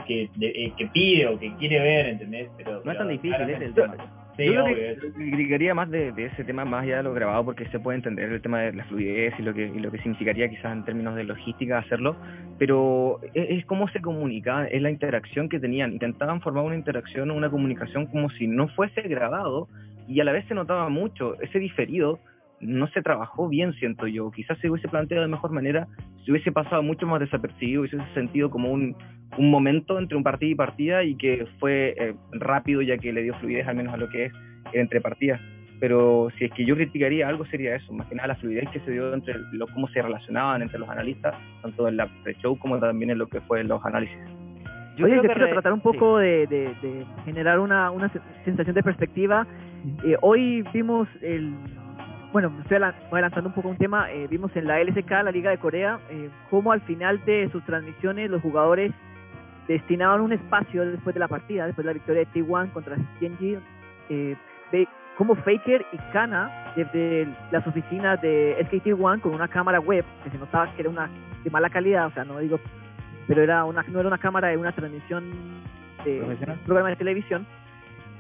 que, 0.07 0.31
de- 0.37 0.47
eh, 0.65 0.73
que 0.79 0.87
pide 0.87 1.27
o 1.27 1.39
que 1.39 1.53
quiere 1.57 1.81
ver, 1.81 2.07
¿entendés? 2.07 2.49
Pero, 2.57 2.81
no 2.85 2.91
es 2.93 2.97
tan 2.99 3.09
difícil, 3.09 3.35
es 3.35 3.41
el 3.61 3.73
claramente- 3.75 3.97
tema. 3.99 4.28
Sí, 4.39 4.45
Yo 4.45 4.65
creo 4.65 4.97
que 4.97 5.13
criticaría 5.15 5.75
más 5.75 5.91
de, 5.91 6.13
de 6.13 6.27
ese 6.27 6.45
tema, 6.45 6.65
más 6.65 6.85
allá 6.85 6.99
de 6.99 7.03
lo 7.03 7.13
grabado, 7.13 7.45
porque 7.45 7.67
se 7.71 7.81
puede 7.81 7.97
entender 7.97 8.31
el 8.31 8.41
tema 8.41 8.61
de 8.61 8.73
la 8.73 8.85
fluidez 8.85 9.35
y 9.37 9.43
lo 9.43 9.53
que, 9.53 9.67
y 9.67 9.81
lo 9.81 9.91
que 9.91 9.99
significaría 9.99 10.49
quizás 10.49 10.73
en 10.73 10.85
términos 10.85 11.17
de 11.17 11.25
logística 11.25 11.79
hacerlo, 11.79 12.15
pero 12.57 13.19
es, 13.35 13.51
es 13.51 13.67
cómo 13.67 13.89
se 13.89 14.01
comunica, 14.01 14.67
es 14.69 14.81
la 14.81 14.91
interacción 14.91 15.49
que 15.49 15.59
tenían. 15.59 15.93
Intentaban 15.93 16.41
formar 16.41 16.63
una 16.63 16.77
interacción, 16.77 17.33
una 17.33 17.51
comunicación 17.51 18.07
como 18.07 18.31
si 18.31 18.47
no 18.47 18.69
fuese 18.69 19.03
grabado 19.03 19.67
y 20.07 20.21
a 20.21 20.25
la 20.25 20.31
vez 20.31 20.47
se 20.47 20.55
notaba 20.55 20.89
mucho. 20.89 21.35
Ese 21.43 21.59
diferido 21.59 22.21
no 22.61 22.87
se 22.89 23.03
trabajó 23.03 23.49
bien, 23.49 23.73
siento 23.75 24.07
yo. 24.07 24.31
Quizás 24.31 24.59
se 24.59 24.69
hubiese 24.71 24.89
planteado 24.89 25.23
de 25.23 25.29
mejor 25.31 25.53
manera, 25.53 25.87
se 26.25 26.31
hubiese 26.33 26.51
pasado 26.53 26.83
mucho 26.83 27.07
más 27.07 27.21
desapercibido, 27.21 27.83
hubiese 27.83 27.99
sentido 28.15 28.51
como 28.51 28.71
un, 28.73 28.97
un 29.37 29.51
momento 29.51 29.99
entre 29.99 30.17
un 30.17 30.23
partido 30.25 30.53
y 30.53 30.55
partida 30.55 31.05
y 31.05 31.15
que 31.17 31.47
fue 31.61 31.95
eh, 31.99 32.15
rápido 32.33 32.83
ya 32.83 32.99
que 32.99 33.13
le 33.13 33.23
dio 33.23 33.35
fluidez 33.35 33.67
al 33.69 33.77
menos 33.77 33.95
a 33.95 33.97
lo 33.97 34.09
que 34.09 34.27
es 34.27 34.33
entre 34.73 35.01
partidas. 35.01 35.41
Pero 35.81 36.29
si 36.37 36.47
es 36.47 36.53
que 36.55 36.65
yo 36.65 36.75
criticaría 36.75 37.29
algo 37.29 37.47
sería 37.47 37.77
eso, 37.77 37.93
más 37.93 38.09
que 38.09 38.17
nada 38.17 38.29
la 38.29 38.35
fluidez 38.35 38.69
que 38.71 38.81
se 38.81 38.91
dio 38.91 39.15
entre 39.15 39.35
lo, 39.53 39.69
cómo 39.69 39.87
se 39.89 40.03
relacionaban 40.03 40.61
entre 40.61 40.81
los 40.81 40.89
analistas, 40.89 41.37
tanto 41.63 41.87
en 41.87 41.97
la 41.97 42.09
pre-show 42.25 42.59
como 42.59 42.81
también 42.81 43.11
en 43.13 43.19
lo 43.19 43.29
que 43.29 43.41
fue 43.43 43.63
los 43.63 43.85
análisis. 43.85 44.19
Yo 44.97 45.05
Oye, 45.05 45.13
creo 45.13 45.17
yo 45.17 45.23
que 45.23 45.29
quiero 45.29 45.47
re- 45.47 45.53
tratar 45.53 45.73
un 45.73 45.79
sí. 45.79 45.85
poco 45.85 46.19
de, 46.19 46.49
de, 46.49 46.75
de 46.83 47.07
generar 47.25 47.61
una, 47.61 47.93
una 47.93 48.09
se- 48.09 48.19
sensación 48.45 48.75
de 48.75 48.83
perspectiva. 48.83 49.47
Eh, 50.05 50.17
hoy 50.23 50.65
vimos 50.75 51.07
el... 51.23 51.55
Bueno, 52.33 52.51
me 52.51 52.61
estoy 52.61 52.77
adelantando 52.77 53.49
un 53.49 53.55
poco 53.55 53.69
un 53.69 53.79
tema. 53.79 54.11
eh, 54.13 54.27
vimos 54.29 54.55
en 54.55 54.67
la 54.67 54.83
LSK, 54.83 55.11
la 55.11 55.31
Liga 55.33 55.51
de 55.51 55.59
Corea, 55.59 55.99
eh, 56.11 56.29
cómo 56.51 56.73
al 56.73 56.83
final 56.83 57.25
de 57.25 57.49
sus 57.51 57.65
transmisiones 57.65 58.31
los 58.31 58.43
jugadores 58.43 58.93
destinaban 59.67 60.21
un 60.21 60.33
espacio 60.33 60.85
después 60.85 61.15
de 61.15 61.21
la 61.21 61.29
partida, 61.29 61.67
después 61.67 61.85
de 61.85 61.91
la 61.91 61.95
victoria 61.95 62.25
de 62.25 62.41
T1 62.41 62.73
contra 62.73 62.97
Genji, 63.19 63.59
eh, 64.11 64.37
de 64.73 64.89
cómo 65.17 65.37
Faker 65.37 65.87
y 65.91 65.97
Kana 66.13 66.73
desde 66.77 67.29
las 67.51 67.67
oficinas 67.67 68.21
de 68.21 68.57
SKT 68.67 69.01
One 69.01 69.23
con 69.23 69.35
una 69.35 69.49
cámara 69.49 69.81
web 69.81 70.05
que 70.23 70.31
se 70.31 70.39
notaba 70.39 70.71
que 70.75 70.83
era 70.83 70.91
una 70.91 71.09
de 71.43 71.51
mala 71.51 71.71
calidad, 71.71 72.07
o 72.07 72.11
sea, 72.11 72.25
no 72.25 72.39
digo, 72.41 72.61
pero 73.27 73.43
era 73.43 73.65
una 73.65 73.83
no 73.85 74.01
era 74.01 74.09
una 74.09 74.19
cámara 74.19 74.49
de 74.49 74.59
una 74.59 74.73
transmisión 74.73 75.25
de 76.05 76.37
programa 76.67 76.91
de 76.91 76.97
televisión, 76.97 77.47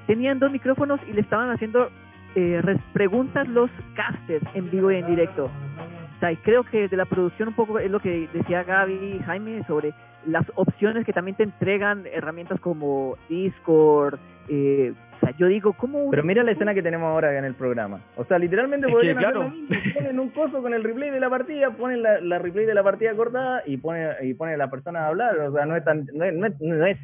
tenían 0.06 0.38
dos 0.38 0.50
micrófonos 0.50 0.98
y 1.06 1.12
le 1.12 1.20
estaban 1.20 1.50
haciendo 1.50 1.90
eh, 2.38 2.60
res- 2.62 2.80
preguntas 2.92 3.48
los 3.48 3.70
casters 3.94 4.44
en 4.54 4.70
vivo 4.70 4.90
y 4.92 4.96
en 4.96 5.06
directo. 5.06 5.46
O 5.46 6.20
sea, 6.20 6.32
y 6.32 6.36
creo 6.36 6.64
que 6.64 6.88
de 6.88 6.96
la 6.96 7.04
producción 7.04 7.48
un 7.48 7.54
poco 7.54 7.78
es 7.78 7.90
lo 7.90 8.00
que 8.00 8.28
decía 8.32 8.62
Gaby 8.64 8.92
y 9.16 9.18
Jaime 9.24 9.62
sobre 9.66 9.92
las 10.26 10.44
opciones 10.56 11.04
que 11.04 11.12
también 11.12 11.36
te 11.36 11.44
entregan 11.44 12.04
herramientas 12.12 12.60
como 12.60 13.16
Discord. 13.28 14.18
Eh, 14.48 14.92
o 15.16 15.20
sea, 15.20 15.34
yo 15.36 15.46
digo, 15.46 15.72
¿cómo 15.74 15.98
un- 16.04 16.10
Pero 16.10 16.24
mira 16.24 16.42
la 16.42 16.50
escena 16.52 16.74
que 16.74 16.82
tenemos 16.82 17.06
ahora 17.08 17.36
en 17.38 17.44
el 17.44 17.54
programa. 17.54 18.00
O 18.16 18.24
sea, 18.24 18.38
literalmente 18.38 18.86
Es 18.88 18.92
podrían 18.92 19.16
que, 19.18 19.24
hacer 19.26 19.34
claro. 19.34 19.48
lo 19.50 19.54
mismo. 19.56 19.76
Ponen 19.94 20.20
un 20.20 20.28
coso 20.30 20.60
con 20.62 20.74
el 20.74 20.82
replay 20.84 21.10
de 21.10 21.20
la 21.20 21.30
partida, 21.30 21.70
ponen 21.70 22.02
la, 22.02 22.20
la 22.20 22.38
replay 22.38 22.66
de 22.66 22.74
la 22.74 22.82
partida 22.82 23.14
cortada 23.14 23.62
y 23.66 23.76
pone 23.76 24.08
y 24.22 24.34
pone 24.34 24.54
a 24.54 24.56
la 24.56 24.70
persona 24.70 25.00
a 25.04 25.08
hablar. 25.08 25.38
O 25.38 25.52
sea, 25.52 25.66
no 25.66 25.76
es 25.76 25.84
tan 25.84 26.06
no 26.14 26.24
es, 26.24 26.34
no 26.34 26.46
es, 26.46 26.60
no 26.60 26.86
es 26.86 26.98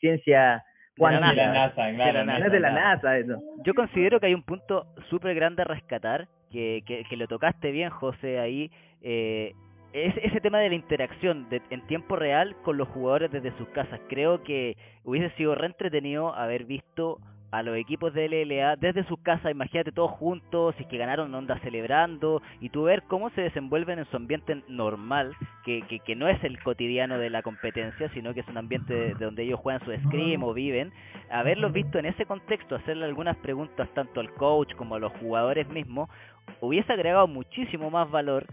ciencia 0.00 0.62
de 0.96 1.36
la. 1.36 1.52
NASA, 1.52 1.84
de 1.84 1.94
claro, 1.94 2.24
la 2.24 2.48
de. 2.48 2.60
NASA 2.60 3.18
eso. 3.18 3.38
Yo 3.64 3.74
considero 3.74 4.20
que 4.20 4.26
hay 4.26 4.34
un 4.34 4.42
punto 4.42 4.86
súper 5.10 5.34
grande 5.34 5.62
a 5.62 5.64
rescatar, 5.64 6.28
que, 6.50 6.82
que, 6.86 7.04
que 7.04 7.16
lo 7.16 7.26
tocaste 7.26 7.70
bien, 7.70 7.90
José, 7.90 8.38
ahí. 8.38 8.70
Eh, 9.02 9.52
es 9.92 10.12
ese 10.22 10.40
tema 10.40 10.58
de 10.58 10.70
la 10.70 10.74
interacción 10.74 11.48
de, 11.48 11.62
en 11.70 11.86
tiempo 11.86 12.16
real 12.16 12.56
con 12.64 12.76
los 12.76 12.88
jugadores 12.88 13.30
desde 13.30 13.56
sus 13.56 13.68
casas. 13.68 14.00
Creo 14.08 14.42
que 14.42 14.76
hubiese 15.04 15.34
sido 15.36 15.54
re 15.54 15.66
entretenido 15.66 16.34
haber 16.34 16.64
visto 16.64 17.20
a 17.54 17.62
los 17.62 17.76
equipos 17.76 18.12
de 18.12 18.28
LLA 18.28 18.74
desde 18.74 19.04
sus 19.04 19.20
casas, 19.20 19.52
imagínate 19.52 19.92
todos 19.92 20.10
juntos, 20.10 20.74
si 20.76 20.82
es 20.82 20.88
que 20.88 20.98
ganaron 20.98 21.32
onda 21.32 21.56
celebrando, 21.60 22.42
y 22.60 22.68
tú 22.70 22.82
ver 22.82 23.04
cómo 23.04 23.30
se 23.30 23.42
desenvuelven 23.42 24.00
en 24.00 24.06
su 24.06 24.16
ambiente 24.16 24.64
normal, 24.66 25.36
que, 25.64 25.82
que, 25.82 26.00
que 26.00 26.16
no 26.16 26.26
es 26.26 26.42
el 26.42 26.60
cotidiano 26.64 27.16
de 27.16 27.30
la 27.30 27.42
competencia, 27.42 28.08
sino 28.08 28.34
que 28.34 28.40
es 28.40 28.48
un 28.48 28.58
ambiente 28.58 28.92
de, 28.92 29.14
de 29.14 29.24
donde 29.24 29.44
ellos 29.44 29.60
juegan 29.60 29.84
su 29.84 29.92
scrim 30.08 30.42
o 30.42 30.52
viven, 30.52 30.92
haberlos 31.30 31.72
visto 31.72 32.00
en 32.00 32.06
ese 32.06 32.26
contexto, 32.26 32.74
hacerle 32.74 33.04
algunas 33.04 33.36
preguntas 33.36 33.88
tanto 33.94 34.18
al 34.18 34.34
coach 34.34 34.74
como 34.74 34.96
a 34.96 34.98
los 34.98 35.12
jugadores 35.12 35.68
mismos, 35.68 36.10
hubiese 36.60 36.92
agregado 36.92 37.28
muchísimo 37.28 37.88
más 37.88 38.10
valor 38.10 38.46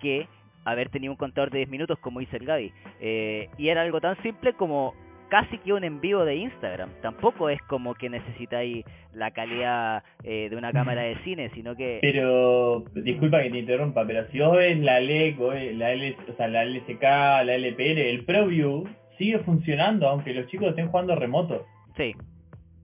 que 0.00 0.26
haber 0.64 0.88
tenido 0.88 1.12
un 1.12 1.16
contador 1.16 1.50
de 1.50 1.58
10 1.58 1.70
minutos 1.70 1.98
como 2.00 2.18
dice 2.18 2.38
el 2.38 2.44
Gaby. 2.44 2.72
Eh, 3.00 3.50
y 3.56 3.68
era 3.68 3.82
algo 3.82 4.00
tan 4.00 4.20
simple 4.22 4.52
como 4.54 4.94
casi 5.28 5.58
que 5.58 5.72
un 5.72 5.84
en 5.84 6.00
vivo 6.00 6.24
de 6.24 6.36
Instagram. 6.36 6.90
Tampoco 7.02 7.48
es 7.48 7.60
como 7.62 7.94
que 7.94 8.08
necesitáis 8.08 8.84
la 9.12 9.30
calidad 9.30 10.02
eh, 10.24 10.48
de 10.50 10.56
una 10.56 10.72
cámara 10.72 11.02
de 11.02 11.16
cine, 11.24 11.50
sino 11.54 11.76
que... 11.76 11.98
Pero, 12.00 12.84
disculpa 12.94 13.42
que 13.42 13.50
te 13.50 13.58
interrumpa, 13.58 14.06
pero 14.06 14.26
si 14.28 14.38
vos 14.40 14.56
ves 14.56 14.78
la 14.80 15.00
LEC, 15.00 15.38
la, 15.74 15.92
L, 15.92 16.16
o 16.28 16.36
sea, 16.36 16.48
la 16.48 16.64
LCK, 16.64 17.02
la 17.02 17.54
LPL, 17.54 17.98
el 17.98 18.24
ProView 18.24 18.84
sigue 19.16 19.38
funcionando 19.40 20.08
aunque 20.08 20.32
los 20.32 20.46
chicos 20.46 20.68
estén 20.68 20.88
jugando 20.88 21.14
remoto. 21.14 21.66
Sí. 21.96 22.14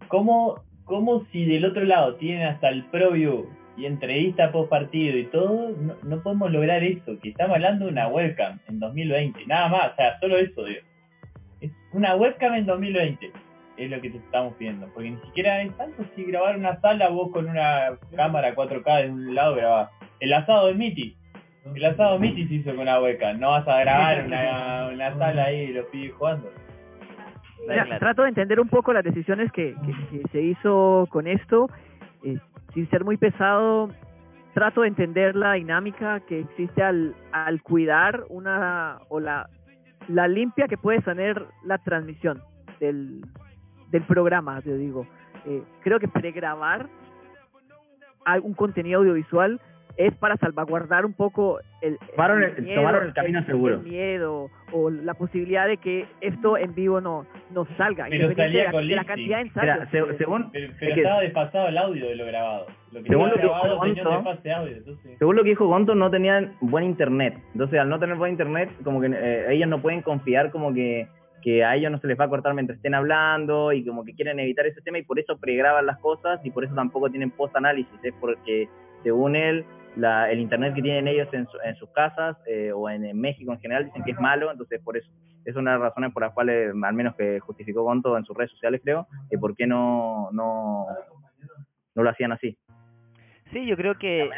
¿Cómo, 0.08 0.62
cómo 0.84 1.24
si 1.32 1.44
del 1.44 1.64
otro 1.64 1.84
lado 1.84 2.16
tienen 2.16 2.46
hasta 2.48 2.68
el 2.68 2.84
ProView 2.86 3.46
y 3.76 3.86
entrevista 3.86 4.52
post 4.52 4.70
partido 4.70 5.16
y 5.16 5.26
todo, 5.26 5.70
no, 5.70 5.94
no 6.02 6.22
podemos 6.22 6.50
lograr 6.50 6.82
eso? 6.82 7.18
Que 7.22 7.30
estamos 7.30 7.54
hablando 7.54 7.86
de 7.86 7.92
una 7.92 8.08
webcam 8.08 8.58
en 8.68 8.80
2020, 8.80 9.46
nada 9.46 9.68
más, 9.68 9.92
o 9.92 9.96
sea, 9.96 10.18
solo 10.20 10.38
eso, 10.38 10.64
una 11.92 12.16
webcam 12.16 12.54
en 12.54 12.66
2020 12.66 13.32
es 13.76 13.90
lo 13.90 14.00
que 14.00 14.10
te 14.10 14.18
estamos 14.18 14.54
pidiendo. 14.54 14.88
Porque 14.94 15.10
ni 15.10 15.20
siquiera 15.22 15.62
es 15.62 15.76
tanto 15.76 16.04
si 16.14 16.24
grabar 16.24 16.56
una 16.56 16.80
sala 16.80 17.08
vos 17.08 17.30
con 17.32 17.48
una 17.48 17.98
cámara 18.14 18.54
4K 18.54 19.02
de 19.02 19.10
un 19.10 19.34
lado 19.34 19.56
grabás. 19.56 19.90
El 20.20 20.32
asado 20.32 20.68
de 20.68 20.74
Miti. 20.74 21.16
El 21.74 21.84
asado 21.84 22.14
de 22.14 22.20
Miti 22.20 22.46
se 22.46 22.54
hizo 22.54 22.70
con 22.70 22.80
una 22.80 23.00
webcam. 23.00 23.38
No 23.40 23.50
vas 23.50 23.66
a 23.66 23.80
grabar 23.80 24.26
una, 24.26 24.88
una 24.92 25.18
sala 25.18 25.44
ahí 25.44 25.60
y 25.60 25.72
los 25.72 25.86
pibes 25.86 26.14
jugando. 26.14 26.50
Trato 27.98 28.22
de 28.22 28.28
entender 28.28 28.60
un 28.60 28.68
poco 28.68 28.92
las 28.92 29.04
decisiones 29.04 29.50
que, 29.52 29.74
que, 30.10 30.22
se 30.30 30.40
hizo 30.42 31.06
con 31.10 31.26
esto. 31.26 31.68
Eh, 32.22 32.38
sin 32.74 32.88
ser 32.90 33.04
muy 33.04 33.16
pesado, 33.16 33.88
trato 34.52 34.82
de 34.82 34.88
entender 34.88 35.34
la 35.36 35.54
dinámica 35.54 36.20
que 36.20 36.40
existe 36.40 36.82
al, 36.82 37.14
al 37.32 37.62
cuidar 37.62 38.24
una 38.28 38.98
o 39.08 39.20
la 39.20 39.48
la 40.08 40.28
limpia 40.28 40.68
que 40.68 40.76
puede 40.76 41.00
tener 41.00 41.46
la 41.64 41.78
transmisión 41.78 42.42
del, 42.80 43.24
del 43.90 44.02
programa, 44.02 44.60
te 44.60 44.76
digo. 44.76 45.06
Eh, 45.46 45.62
creo 45.82 45.98
que 45.98 46.08
pregrabar 46.08 46.88
algún 48.24 48.54
contenido 48.54 49.00
audiovisual 49.00 49.60
es 49.96 50.14
para 50.16 50.36
salvaguardar 50.36 51.04
un 51.04 51.12
poco 51.12 51.60
el, 51.80 51.98
tomaron 52.10 52.42
el, 52.42 52.62
miedo, 52.62 52.80
tomaron 52.80 53.06
el 53.06 53.12
camino 53.12 53.44
seguro. 53.44 53.78
miedo 53.80 54.50
o 54.72 54.90
la 54.90 55.14
posibilidad 55.14 55.68
de 55.68 55.76
que 55.76 56.06
esto 56.20 56.58
en 56.58 56.74
vivo 56.74 57.00
no, 57.00 57.26
no 57.50 57.66
salga. 57.76 58.06
Pero 58.08 58.34
salía 58.34 58.70
con 58.70 58.88
la, 58.88 59.04
cantidad 59.04 59.36
de 59.36 59.42
ensayos. 59.42 59.88
según, 60.18 60.50
pero, 60.50 60.72
estaba 60.80 61.20
desfasado 61.20 61.68
el 61.68 61.78
audio 61.78 62.08
de 62.08 62.16
lo 62.16 62.26
grabado. 62.26 62.66
Lo 62.90 63.02
que 63.02 63.08
según, 63.08 63.28
lo 63.28 63.34
que 63.34 63.40
grabado 63.42 63.76
Gonto, 63.76 64.12
audio, 64.12 64.82
según 65.18 65.36
lo 65.36 65.42
que 65.42 65.48
dijo 65.50 65.66
Gonto, 65.66 65.94
no 65.94 66.10
tenían 66.10 66.54
buen 66.60 66.84
internet. 66.84 67.38
Entonces, 67.52 67.78
al 67.78 67.88
no 67.88 67.98
tener 67.98 68.16
buen 68.16 68.32
internet, 68.32 68.70
como 68.82 69.00
que 69.00 69.08
eh, 69.08 69.52
ellos 69.52 69.68
no 69.68 69.80
pueden 69.80 70.02
confiar 70.02 70.50
como 70.50 70.72
que 70.72 71.08
que 71.44 71.62
a 71.62 71.76
ellos 71.76 71.92
no 71.92 71.98
se 71.98 72.06
les 72.06 72.18
va 72.18 72.24
a 72.24 72.28
cortar 72.30 72.54
mientras 72.54 72.78
estén 72.78 72.94
hablando 72.94 73.70
y 73.74 73.84
como 73.84 74.02
que 74.02 74.14
quieren 74.14 74.40
evitar 74.40 74.64
ese 74.64 74.80
tema 74.80 74.96
y 74.96 75.02
por 75.02 75.18
eso 75.18 75.36
pregraban 75.36 75.84
las 75.84 75.98
cosas 75.98 76.40
y 76.42 76.50
por 76.50 76.64
eso 76.64 76.74
tampoco 76.74 77.10
tienen 77.10 77.30
post 77.30 77.54
análisis, 77.54 77.92
es 78.02 78.14
porque 78.18 78.66
según 79.02 79.36
él 79.36 79.66
la, 79.96 80.30
el 80.30 80.40
internet 80.40 80.74
que 80.74 80.82
tienen 80.82 81.08
ellos 81.08 81.28
en, 81.32 81.46
en 81.64 81.76
sus 81.76 81.90
casas 81.90 82.36
eh, 82.46 82.72
o 82.72 82.88
en, 82.88 83.18
México 83.18 83.52
en 83.52 83.60
general 83.60 83.84
dicen 83.84 84.02
que 84.04 84.12
es 84.12 84.20
malo, 84.20 84.50
entonces 84.50 84.80
por 84.82 84.96
eso 84.96 85.10
es 85.44 85.54
una 85.56 85.72
de 85.72 85.78
las 85.78 85.88
razones 85.88 86.12
por 86.12 86.22
las 86.22 86.32
cuales, 86.32 86.74
al 86.82 86.94
menos 86.94 87.14
que 87.16 87.38
justificó 87.40 87.82
Gonto 87.82 88.16
en 88.16 88.24
sus 88.24 88.36
redes 88.36 88.50
sociales, 88.52 88.80
creo, 88.82 89.06
que 89.30 89.38
por 89.38 89.54
qué 89.54 89.66
no, 89.66 90.30
no, 90.32 90.86
no 91.94 92.02
lo 92.02 92.10
hacían 92.10 92.32
así. 92.32 92.56
Sí, 93.52 93.66
yo 93.66 93.76
creo 93.76 93.98
que 93.98 94.22
eh, 94.24 94.30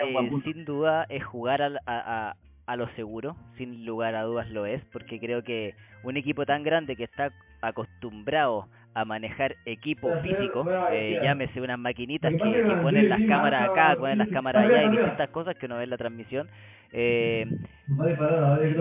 sin 0.45 0.65
duda 0.65 1.07
es 1.09 1.25
jugar 1.25 1.63
a, 1.63 1.71
a, 1.87 2.37
a 2.67 2.77
lo 2.77 2.89
seguro, 2.95 3.37
sin 3.57 3.87
lugar 3.87 4.15
a 4.15 4.23
dudas 4.23 4.51
lo 4.51 4.67
es, 4.67 4.85
porque 4.93 5.21
creo 5.21 5.43
que 5.43 5.75
un 6.03 6.17
equipo 6.17 6.45
tan 6.45 6.63
grande 6.63 6.97
que 6.97 7.05
está 7.05 7.31
acostumbrado 7.61 8.69
a 8.95 9.05
manejar 9.05 9.57
equipo 9.67 10.11
físico, 10.23 10.67
eh, 10.91 11.21
llámese 11.23 11.61
unas 11.61 11.79
maquinitas 11.79 12.33
que, 12.33 12.77
ponen 12.83 13.09
las 13.11 13.21
cámaras 13.29 13.69
acá, 13.69 13.95
ponen 13.99 14.19
las 14.19 14.29
cámaras 14.29 14.65
allá 14.65 14.85
y 14.85 14.91
distintas 14.91 15.29
cosas 15.31 15.55
que 15.57 15.67
uno 15.67 15.77
ve 15.77 15.85
en 15.85 15.91
la 15.91 15.99
transmisión. 15.99 16.49
Eh, 16.93 17.47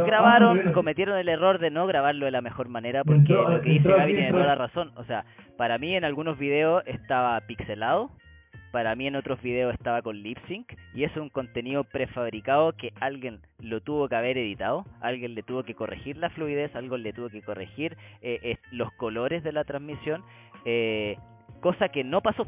grabaron, 0.06 0.72
cometieron 0.72 1.18
el 1.18 1.28
error 1.28 1.60
de 1.60 1.70
no 1.70 1.86
grabarlo 1.86 2.26
de 2.26 2.32
la 2.32 2.42
mejor 2.42 2.70
manera 2.70 3.04
porque 3.04 3.34
lo 3.34 3.60
que 3.62 3.72
dice 3.72 3.90
Gaby 3.90 4.14
tiene 4.14 4.32
toda 4.32 4.46
la 4.46 4.56
razón. 4.56 4.92
O 4.96 5.04
sea, 5.04 5.26
para 5.58 5.78
mí 5.78 5.96
en 5.96 6.06
algunos 6.06 6.38
videos 6.40 6.82
estaba 6.86 7.40
pixelado, 7.42 8.10
para 8.76 8.94
mí 8.94 9.08
en 9.08 9.16
otros 9.16 9.42
videos 9.42 9.74
estaba 9.74 10.02
con 10.02 10.22
lip 10.22 10.38
sync 10.50 10.74
y 10.94 11.06
es 11.06 11.16
un 11.16 11.30
contenido 11.30 11.86
prefabricado 11.86 12.74
que 12.74 12.92
alguien 13.00 13.40
lo 13.58 13.80
tuvo 13.80 14.10
que 14.10 14.18
haber 14.18 14.38
editado, 14.38 14.84
alguien 15.00 15.34
le 15.34 15.44
tuvo 15.44 15.64
que 15.64 15.76
corregir 15.76 16.18
la 16.18 16.30
fluidez, 16.32 16.76
alguien 16.76 17.02
le 17.02 17.14
tuvo 17.14 17.30
que 17.30 17.42
corregir 17.42 17.96
eh, 18.22 18.58
los 18.72 18.92
colores 18.96 19.46
de 19.46 19.54
la 19.54 19.64
transmisión, 19.64 20.26
eh, 20.66 21.18
cosa 21.62 21.88
que 21.88 22.04
no 22.04 22.20
pasó. 22.20 22.46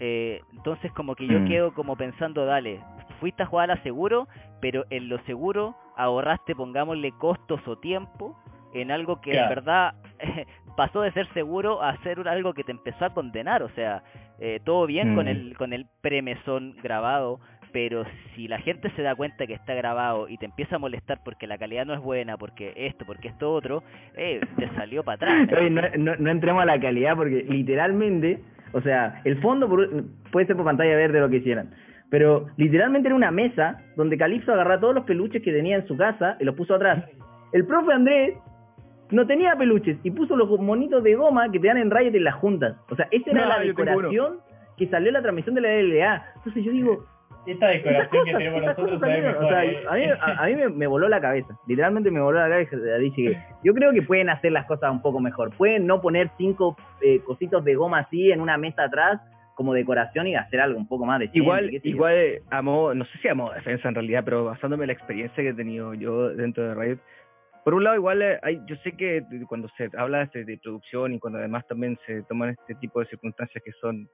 Eh, 0.00 0.40
entonces 0.52 0.90
como 0.90 1.14
que 1.14 1.28
yo 1.28 1.38
mm. 1.38 1.46
quedo 1.46 1.74
como 1.74 1.94
pensando, 1.94 2.44
dale, 2.44 2.80
fuiste 3.20 3.44
a 3.44 3.46
jugar 3.46 3.70
a 3.70 3.80
seguro, 3.84 4.26
pero 4.60 4.84
en 4.90 5.08
lo 5.08 5.20
seguro 5.26 5.76
ahorraste, 5.96 6.56
pongámosle 6.56 7.12
costos 7.12 7.60
o 7.68 7.78
tiempo 7.78 8.36
en 8.74 8.90
algo 8.90 9.20
que 9.20 9.32
en 9.32 9.48
verdad 9.48 9.94
pasó 10.76 11.02
de 11.02 11.12
ser 11.12 11.26
seguro 11.34 11.82
a 11.82 11.96
ser 12.02 12.26
algo 12.28 12.54
que 12.54 12.64
te 12.64 12.72
empezó 12.72 13.04
a 13.04 13.14
condenar, 13.14 13.62
o 13.62 13.68
sea, 13.70 14.02
eh, 14.40 14.60
todo 14.64 14.86
bien 14.86 15.14
con 15.14 15.26
mm. 15.26 15.28
el 15.28 15.56
con 15.56 15.72
el 15.72 15.86
premesón 16.00 16.74
grabado, 16.82 17.40
pero 17.72 18.04
si 18.34 18.48
la 18.48 18.58
gente 18.58 18.90
se 18.90 19.02
da 19.02 19.14
cuenta 19.14 19.46
que 19.46 19.54
está 19.54 19.74
grabado 19.74 20.28
y 20.28 20.36
te 20.36 20.46
empieza 20.46 20.76
a 20.76 20.78
molestar 20.78 21.20
porque 21.24 21.46
la 21.46 21.58
calidad 21.58 21.86
no 21.86 21.94
es 21.94 22.00
buena, 22.00 22.36
porque 22.36 22.72
esto, 22.76 23.04
porque 23.06 23.28
esto 23.28 23.52
otro, 23.52 23.82
eh, 24.16 24.40
te 24.56 24.68
salió 24.74 25.02
para 25.02 25.16
atrás. 25.16 25.48
no, 25.98 26.16
no, 26.16 26.30
entremos 26.30 26.62
a 26.62 26.66
la 26.66 26.80
calidad 26.80 27.16
porque 27.16 27.44
literalmente, 27.48 28.40
o 28.72 28.80
sea, 28.82 29.20
el 29.24 29.40
fondo 29.40 29.68
puede 30.30 30.46
ser 30.46 30.56
por 30.56 30.64
pantalla 30.64 30.96
verde 30.96 31.20
lo 31.20 31.30
que 31.30 31.36
hicieran. 31.36 31.70
Pero 32.10 32.48
literalmente 32.58 33.08
era 33.08 33.16
una 33.16 33.30
mesa 33.30 33.78
donde 33.96 34.18
Calipso 34.18 34.52
agarró 34.52 34.78
todos 34.78 34.94
los 34.94 35.04
peluches 35.04 35.42
que 35.42 35.50
tenía 35.50 35.76
en 35.76 35.86
su 35.86 35.96
casa 35.96 36.36
y 36.38 36.44
los 36.44 36.54
puso 36.54 36.74
atrás. 36.74 37.06
El 37.54 37.64
profe 37.64 37.90
Andrés 37.90 38.34
no 39.12 39.26
tenía 39.26 39.54
peluches 39.56 39.98
y 40.02 40.10
puso 40.10 40.36
los 40.36 40.48
monitos 40.60 41.02
de 41.02 41.14
goma 41.14 41.50
que 41.50 41.60
te 41.60 41.68
dan 41.68 41.78
en 41.78 41.90
Riot 41.90 42.14
en 42.14 42.24
las 42.24 42.34
juntas. 42.36 42.76
O 42.90 42.96
sea, 42.96 43.08
esa 43.10 43.30
era 43.30 43.46
la 43.46 43.60
decoración 43.60 44.38
que 44.76 44.86
salió 44.88 45.08
en 45.08 45.14
la 45.14 45.22
transmisión 45.22 45.54
de 45.54 45.60
la 45.60 45.74
LLA. 45.74 46.26
Entonces 46.36 46.64
yo 46.64 46.72
digo... 46.72 47.04
Esta 47.44 47.66
decoración 47.66 48.24
que 48.24 48.32
tenemos 48.34 48.62
nosotros 48.62 49.02
o 49.02 49.48
sea, 49.48 49.60
a 49.88 49.94
mí, 49.96 50.04
a, 50.20 50.46
mí 50.46 50.74
me, 50.76 50.86
voló 50.86 51.08
la 51.08 51.20
cabeza. 51.20 51.58
Literalmente 51.66 52.08
me 52.12 52.20
voló 52.20 52.38
la 52.38 52.48
cabeza. 52.48 52.76
Dije 53.00 53.36
yo 53.64 53.74
creo 53.74 53.92
que 53.92 54.02
pueden 54.02 54.30
hacer 54.30 54.52
las 54.52 54.64
cosas 54.66 54.92
un 54.92 55.02
poco 55.02 55.18
mejor. 55.18 55.50
Pueden 55.56 55.88
no 55.88 56.00
poner 56.00 56.30
cinco 56.38 56.76
eh, 57.00 57.18
cositos 57.24 57.64
de 57.64 57.74
goma 57.74 57.98
así 57.98 58.30
en 58.30 58.40
una 58.40 58.58
mesa 58.58 58.84
atrás 58.84 59.20
como 59.56 59.74
decoración 59.74 60.28
y 60.28 60.36
hacer 60.36 60.60
algo 60.60 60.78
un 60.78 60.86
poco 60.86 61.04
más 61.04 61.20
de 61.20 61.30
igual 61.34 61.70
igual 61.82 62.40
amo 62.50 62.94
no 62.94 63.04
sé 63.04 63.18
si 63.18 63.28
amo 63.28 63.52
defensa 63.52 63.86
en 63.86 63.94
realidad 63.94 64.22
pero 64.24 64.44
basándome 64.44 64.84
en 64.84 64.88
la 64.88 64.94
experiencia 64.94 65.42
que 65.42 65.50
he 65.50 65.54
tenido 65.54 65.92
yo 65.94 66.30
dentro 66.30 66.66
de 66.66 66.74
Riot 66.74 66.98
por 67.64 67.74
un 67.74 67.84
lado, 67.84 67.96
igual 67.96 68.22
eh, 68.22 68.38
hay, 68.42 68.60
yo 68.66 68.76
sé 68.76 68.92
que 68.92 69.24
cuando 69.48 69.68
se 69.76 69.88
habla 69.96 70.26
de, 70.26 70.44
de 70.44 70.58
producción 70.58 71.14
y 71.14 71.18
cuando 71.18 71.38
además 71.38 71.66
también 71.66 71.98
se 72.06 72.22
toman 72.24 72.50
este 72.50 72.74
tipo 72.76 73.00
de 73.00 73.06
circunstancias 73.06 73.62
que 73.64 73.72
son 73.80 74.08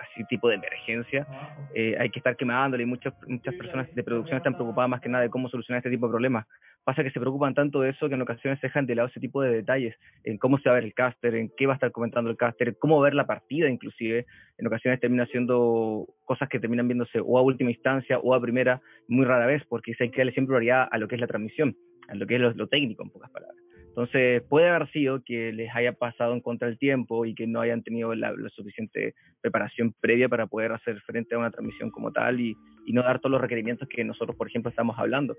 así 0.00 0.24
tipo 0.24 0.48
de 0.48 0.56
emergencia, 0.56 1.26
eh, 1.74 1.96
hay 1.98 2.10
que 2.10 2.18
estar 2.18 2.36
quemándole 2.36 2.82
y 2.82 2.86
muchas, 2.86 3.14
muchas 3.26 3.54
personas 3.54 3.94
de 3.94 4.02
producción 4.02 4.38
están 4.38 4.54
preocupadas 4.54 4.88
más 4.90 5.00
que 5.00 5.08
nada 5.08 5.24
de 5.24 5.30
cómo 5.30 5.48
solucionar 5.48 5.78
este 5.78 5.90
tipo 5.90 6.06
de 6.06 6.12
problemas. 6.12 6.46
Pasa 6.84 7.02
que 7.02 7.10
se 7.10 7.20
preocupan 7.20 7.54
tanto 7.54 7.82
de 7.82 7.90
eso 7.90 8.08
que 8.08 8.14
en 8.14 8.22
ocasiones 8.22 8.58
se 8.60 8.68
dejan 8.68 8.86
de 8.86 8.94
lado 8.94 9.08
ese 9.08 9.20
tipo 9.20 9.42
de 9.42 9.50
detalles, 9.50 9.94
en 10.24 10.38
cómo 10.38 10.58
se 10.58 10.68
va 10.68 10.76
a 10.76 10.78
ver 10.78 10.84
el 10.84 10.94
caster, 10.94 11.34
en 11.34 11.50
qué 11.56 11.66
va 11.66 11.74
a 11.74 11.76
estar 11.76 11.92
comentando 11.92 12.30
el 12.30 12.36
caster, 12.36 12.76
cómo 12.78 13.00
ver 13.00 13.14
la 13.14 13.26
partida 13.26 13.68
inclusive. 13.68 14.26
En 14.58 14.66
ocasiones 14.66 15.00
termina 15.00 15.26
siendo 15.26 16.06
cosas 16.24 16.48
que 16.48 16.60
terminan 16.60 16.88
viéndose 16.88 17.20
o 17.22 17.38
a 17.38 17.42
última 17.42 17.70
instancia 17.70 18.18
o 18.18 18.34
a 18.34 18.40
primera, 18.40 18.80
muy 19.08 19.26
rara 19.26 19.46
vez, 19.46 19.62
porque 19.68 19.94
hay 19.98 20.10
que 20.10 20.18
darle 20.18 20.32
siempre 20.32 20.56
prioridad 20.56 20.88
a 20.90 20.98
lo 20.98 21.08
que 21.08 21.16
es 21.16 21.20
la 21.20 21.26
transmisión 21.26 21.76
en 22.08 22.18
lo 22.18 22.26
que 22.26 22.36
es 22.36 22.56
lo, 22.56 22.66
técnico, 22.66 23.02
en 23.02 23.10
pocas 23.10 23.30
palabras. 23.30 23.56
Entonces, 23.88 24.42
puede 24.48 24.68
haber 24.68 24.88
sido 24.92 25.22
que 25.24 25.52
les 25.52 25.74
haya 25.74 25.92
pasado 25.92 26.32
en 26.32 26.40
contra 26.40 26.68
del 26.68 26.78
tiempo 26.78 27.26
y 27.26 27.34
que 27.34 27.46
no 27.46 27.60
hayan 27.60 27.82
tenido 27.82 28.14
la, 28.14 28.32
suficiente 28.50 29.14
preparación 29.40 29.92
previa 30.00 30.28
para 30.28 30.46
poder 30.46 30.72
hacer 30.72 31.00
frente 31.00 31.34
a 31.34 31.38
una 31.38 31.50
transmisión 31.50 31.90
como 31.90 32.12
tal 32.12 32.40
y, 32.40 32.56
no 32.92 33.04
dar 33.04 33.20
todos 33.20 33.30
los 33.30 33.40
requerimientos 33.40 33.88
que 33.88 34.02
nosotros, 34.02 34.36
por 34.36 34.48
ejemplo, 34.48 34.68
estamos 34.68 34.98
hablando. 34.98 35.36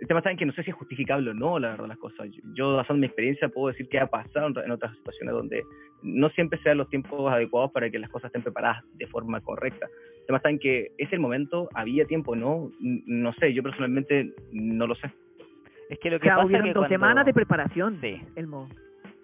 El 0.00 0.08
tema 0.08 0.20
está 0.20 0.30
en 0.30 0.38
que 0.38 0.46
no 0.46 0.52
sé 0.52 0.62
si 0.62 0.70
es 0.70 0.76
justificable 0.76 1.30
o 1.30 1.34
no, 1.34 1.58
la 1.58 1.70
verdad, 1.70 1.88
las 1.88 1.98
cosas. 1.98 2.28
Yo, 2.54 2.74
basado 2.74 2.94
en 2.94 3.00
mi 3.00 3.06
experiencia, 3.06 3.50
puedo 3.50 3.68
decir 3.68 3.86
que 3.88 3.98
ha 3.98 4.06
pasado 4.06 4.46
en, 4.64 4.70
otras 4.70 4.96
situaciones 4.96 5.34
donde 5.34 5.62
no 6.02 6.30
siempre 6.30 6.58
se 6.62 6.70
dan 6.70 6.78
los 6.78 6.88
tiempos 6.88 7.30
adecuados 7.30 7.70
para 7.72 7.90
que 7.90 7.98
las 7.98 8.08
cosas 8.08 8.28
estén 8.28 8.42
preparadas 8.42 8.82
de 8.94 9.06
forma 9.08 9.42
correcta. 9.42 9.88
El 10.20 10.26
tema 10.26 10.38
está 10.38 10.48
en 10.48 10.58
que 10.58 10.92
es 10.96 11.12
el 11.12 11.20
momento, 11.20 11.68
había 11.74 12.06
tiempo, 12.06 12.34
¿no? 12.34 12.70
No 12.80 13.32
sé, 13.34 13.52
yo 13.52 13.62
personalmente 13.62 14.32
no 14.52 14.86
lo 14.86 14.94
sé. 14.94 15.10
Es 15.88 15.98
que 15.98 16.10
lo 16.10 16.18
que 16.20 16.28
pasa 16.28 16.42
es 16.56 16.62
que 16.62 16.72
dos 16.72 16.88
semanas 16.88 17.26
de 17.26 17.32
preparación, 17.32 17.98
sí. 18.00 18.20
Elmo. 18.34 18.68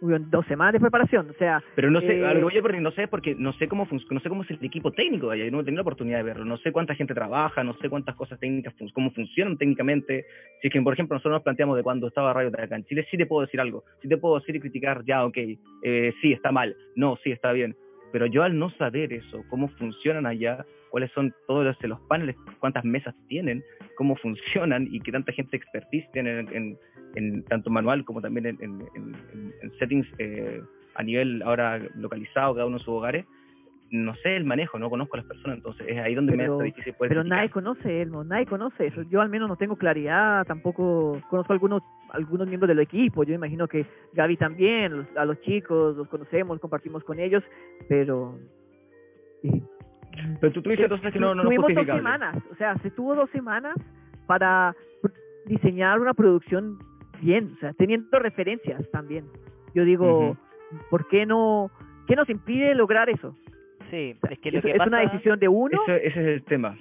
hubieron 0.01 0.29
dos 0.31 0.45
semanas 0.47 0.73
de 0.73 0.81
preparación, 0.81 1.31
o 1.31 1.33
sea... 1.35 1.63
Pero 1.77 1.89
no 1.89 2.01
sé, 2.01 2.19
eh, 2.19 2.27
a 2.27 2.35
lo 2.35 2.49
que 2.49 2.61
voy 2.61 2.77
a 2.77 2.81
no 2.81 2.91
sé 2.91 3.07
porque 3.07 3.37
no 3.37 3.53
sé 3.53 3.69
cómo 3.69 3.87
no 4.11 4.21
sé 4.21 4.29
cómo 4.29 4.43
es 4.43 4.51
el 4.51 4.59
equipo 4.65 4.91
técnico 4.91 5.29
de 5.29 5.35
allá, 5.37 5.45
yo 5.45 5.53
no 5.53 5.61
he 5.61 5.65
tenido 5.65 5.79
la 5.79 5.83
oportunidad 5.83 6.17
de 6.19 6.25
verlo, 6.25 6.45
no 6.45 6.57
sé 6.57 6.73
cuánta 6.73 6.97
gente 6.97 7.15
trabaja, 7.15 7.63
no 7.63 7.75
sé 7.75 7.89
cuántas 7.89 8.17
cosas 8.17 8.41
técnicas, 8.41 8.75
fun- 8.75 8.91
cómo 8.95 9.13
funcionan 9.13 9.57
técnicamente. 9.59 10.25
Si 10.61 10.67
es 10.67 10.73
que, 10.73 10.83
por 10.83 10.93
ejemplo, 10.93 11.15
nosotros 11.15 11.35
nos 11.35 11.43
planteamos 11.45 11.77
de 11.77 11.85
cuando 11.85 12.09
estaba 12.09 12.33
Radio 12.33 12.49
acá 12.49 12.75
en 12.75 12.85
Chile, 12.85 13.07
sí 13.13 13.17
te 13.17 13.27
puedo 13.27 13.43
decir 13.43 13.61
algo, 13.61 13.85
sí 14.01 14.09
te 14.09 14.17
puedo 14.17 14.41
decir 14.41 14.57
y 14.57 14.61
criticar, 14.61 15.05
ya, 15.05 15.25
ok, 15.25 15.39
eh, 15.85 16.13
sí, 16.21 16.33
está 16.33 16.51
mal, 16.51 16.75
no, 16.97 17.17
sí, 17.23 17.31
está 17.31 17.53
bien. 17.53 17.77
Pero 18.11 18.27
yo 18.27 18.43
al 18.43 18.59
no 18.59 18.71
saber 18.71 19.13
eso, 19.13 19.45
cómo 19.51 19.69
funcionan 19.69 20.27
allá, 20.27 20.65
cuáles 20.93 21.11
son 21.13 21.35
todos 21.49 21.65
los, 21.65 21.77
los 21.85 22.01
paneles, 22.03 22.37
cuántas 22.61 22.85
mesas 22.85 23.15
tienen, 23.27 23.65
cómo 23.97 24.15
funcionan 24.17 24.87
y 24.91 25.01
qué 25.01 25.11
tanta 25.11 25.33
gente 25.33 25.57
expertise 25.57 26.09
tienen 26.13 26.47
en, 26.49 26.55
en- 26.57 26.79
en 27.15 27.43
tanto 27.45 27.69
manual 27.71 28.05
como 28.05 28.21
también 28.23 28.47
en, 28.47 28.59
en- 28.63 29.73
settings 29.79 30.07
eh, 30.19 30.63
a 30.95 31.03
nivel 31.03 31.43
ahora 31.43 31.79
localizado, 31.97 32.55
cada 32.55 32.67
uno 32.67 32.77
en 32.77 32.85
sus 32.85 32.95
hogares, 32.95 33.25
no 33.91 34.15
sé 34.23 34.37
el 34.37 34.45
manejo, 34.47 34.79
no 34.79 34.89
conozco 34.89 35.17
a 35.17 35.19
las 35.19 35.27
personas, 35.27 35.57
entonces 35.59 35.87
es 35.89 35.99
ahí 35.99 36.15
donde 36.15 36.33
Pero- 36.37 36.59
me 36.59 36.69
es 36.69 36.75
difícil 36.75 36.95
poder 36.95 37.09
Pero 37.11 37.21
criticar. 37.23 37.39
nadie 37.39 37.51
conoce, 37.51 38.01
Elmo, 38.03 38.25
nadie 38.25 38.47
conoce 38.47 38.87
eso. 38.87 39.03
Yo 39.03 39.21
al 39.21 39.29
menos 39.29 39.49
no 39.51 39.57
tengo 39.57 39.77
claridad, 39.77 40.47
tampoco 40.47 41.21
conozco 41.29 41.53
algunos 41.53 41.83
algunos 42.11 42.47
miembros 42.49 42.69
del 42.69 42.81
equipo. 42.81 43.25
Yo 43.25 43.35
imagino 43.35 43.67
que 43.69 43.87
Gaby 44.15 44.37
también, 44.37 45.07
a 45.17 45.25
los 45.27 45.41
chicos 45.43 45.97
los 45.97 46.09
conocemos, 46.09 46.59
compartimos 46.61 47.03
con 47.05 47.19
ellos, 47.19 47.43
pero... 47.89 48.39
Pero 50.41 50.53
tú, 50.53 50.63
tú 50.63 50.71
dices 50.71 50.85
entonces 50.85 51.13
que 51.13 51.19
no, 51.19 51.35
no, 51.35 51.43
tuvimos 51.45 51.75
dos 51.75 51.87
semanas, 51.87 52.37
o 52.51 52.55
sea, 52.57 52.77
se 52.79 52.91
tuvo 52.91 53.15
dos 53.15 53.31
semanas 53.31 53.75
para 54.27 54.75
diseñar 55.47 55.99
una 56.01 56.15
producción 56.15 56.79
bien, 57.21 57.53
o 57.57 57.61
sea, 57.61 57.73
teniendo 57.75 58.19
referencias 58.19 58.89
también. 58.91 59.27
Yo 59.75 59.85
digo, 59.85 60.31
Ujú. 60.31 60.37
¿por 60.91 61.09
qué 61.09 61.27
no? 61.27 61.71
¿Qué 62.07 62.17
nos 62.17 62.29
impide 62.29 62.75
lograr 62.75 63.09
eso? 63.11 63.37
Sí, 63.91 64.17
es 64.31 64.39
que 64.41 64.51
lo 64.51 64.59
es, 64.59 64.65
que 64.65 64.71
es 64.73 64.79
pasa... 64.79 64.89
una 64.89 65.01
decisión 65.01 65.39
de 65.39 65.49
uno. 65.49 65.81
Eso- 65.87 65.95
ese 65.95 66.21
es 66.21 66.27
el 66.29 66.45
tema. 66.45 66.77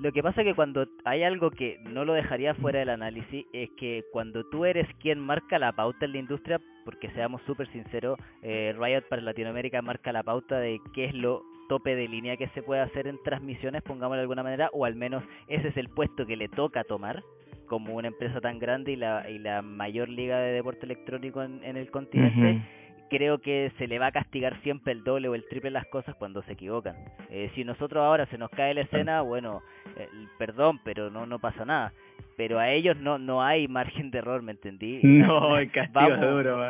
Lo 0.00 0.10
que 0.10 0.22
pasa 0.24 0.40
es 0.42 0.48
que 0.48 0.54
cuando 0.54 0.86
hay 1.04 1.22
algo 1.22 1.50
que 1.50 1.78
no 1.88 2.04
lo 2.04 2.14
dejaría 2.14 2.54
fuera 2.54 2.80
del 2.80 2.88
análisis 2.88 3.46
es 3.52 3.70
que 3.76 4.02
cuando 4.12 4.44
tú 4.44 4.64
eres 4.64 4.88
quien 5.00 5.20
marca 5.20 5.56
la 5.58 5.72
pauta 5.72 6.04
en 6.04 6.12
la 6.12 6.18
industria, 6.18 6.60
porque 6.84 7.08
seamos 7.10 7.40
súper 7.42 7.68
sinceros, 7.68 8.18
eh, 8.42 8.74
Riot 8.76 9.02
para 9.08 9.22
Latinoamérica 9.22 9.82
marca 9.82 10.12
la 10.12 10.24
pauta 10.24 10.58
de 10.58 10.80
qué 10.94 11.04
es 11.04 11.14
lo 11.14 11.42
tope 11.68 11.94
de 11.94 12.08
línea 12.08 12.36
que 12.36 12.48
se 12.48 12.62
puede 12.62 12.80
hacer 12.80 13.06
en 13.06 13.22
transmisiones, 13.22 13.82
pongámoslo 13.82 14.16
de 14.16 14.22
alguna 14.22 14.42
manera, 14.42 14.70
o 14.72 14.84
al 14.84 14.94
menos 14.94 15.24
ese 15.48 15.68
es 15.68 15.76
el 15.76 15.88
puesto 15.88 16.26
que 16.26 16.36
le 16.36 16.48
toca 16.48 16.84
tomar 16.84 17.22
como 17.66 17.94
una 17.94 18.08
empresa 18.08 18.40
tan 18.40 18.58
grande 18.58 18.92
y 18.92 18.96
la, 18.96 19.28
y 19.28 19.38
la 19.38 19.62
mayor 19.62 20.08
liga 20.08 20.38
de 20.38 20.52
deporte 20.52 20.84
electrónico 20.84 21.42
en, 21.42 21.64
en 21.64 21.76
el 21.76 21.90
continente 21.90 22.62
creo 23.08 23.38
que 23.38 23.72
se 23.78 23.86
le 23.86 23.98
va 23.98 24.06
a 24.06 24.12
castigar 24.12 24.60
siempre 24.62 24.92
el 24.92 25.04
doble 25.04 25.28
o 25.28 25.34
el 25.34 25.46
triple 25.48 25.70
las 25.70 25.86
cosas 25.86 26.14
cuando 26.16 26.42
se 26.42 26.52
equivocan. 26.52 26.96
Eh, 27.30 27.50
si 27.54 27.64
nosotros 27.64 28.02
ahora 28.02 28.26
se 28.26 28.38
nos 28.38 28.50
cae 28.50 28.74
la 28.74 28.82
escena, 28.82 29.20
bueno, 29.22 29.62
eh, 29.96 30.08
perdón, 30.38 30.80
pero 30.84 31.10
no 31.10 31.26
no 31.26 31.38
pasa 31.38 31.64
nada. 31.64 31.92
Pero 32.36 32.58
a 32.58 32.70
ellos 32.70 32.96
no 32.96 33.18
no 33.18 33.42
hay 33.42 33.68
margen 33.68 34.10
de 34.10 34.18
error, 34.18 34.42
¿me 34.42 34.52
entendí? 34.52 35.00
No, 35.24 35.58
el 35.58 35.70
castigo 35.70 36.10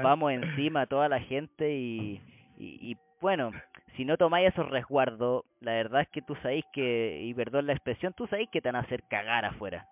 vamos, 0.00 0.30
duro, 0.30 0.30
encima 0.30 0.82
a 0.82 0.86
toda 0.86 1.08
la 1.08 1.20
gente 1.20 1.74
y, 1.74 2.20
y, 2.58 2.90
y, 2.90 2.96
bueno, 3.20 3.50
si 3.96 4.04
no 4.04 4.16
tomáis 4.16 4.48
esos 4.48 4.68
resguardos, 4.70 5.44
la 5.60 5.72
verdad 5.72 6.02
es 6.02 6.08
que 6.08 6.22
tú 6.22 6.34
sabéis 6.36 6.64
que, 6.72 7.20
y 7.22 7.34
perdón 7.34 7.66
la 7.66 7.72
expresión, 7.74 8.12
tú 8.14 8.26
sabéis 8.26 8.48
que 8.50 8.60
te 8.60 8.68
van 8.68 8.76
a 8.76 8.80
hacer 8.86 9.02
cagar 9.08 9.44
afuera. 9.44 9.86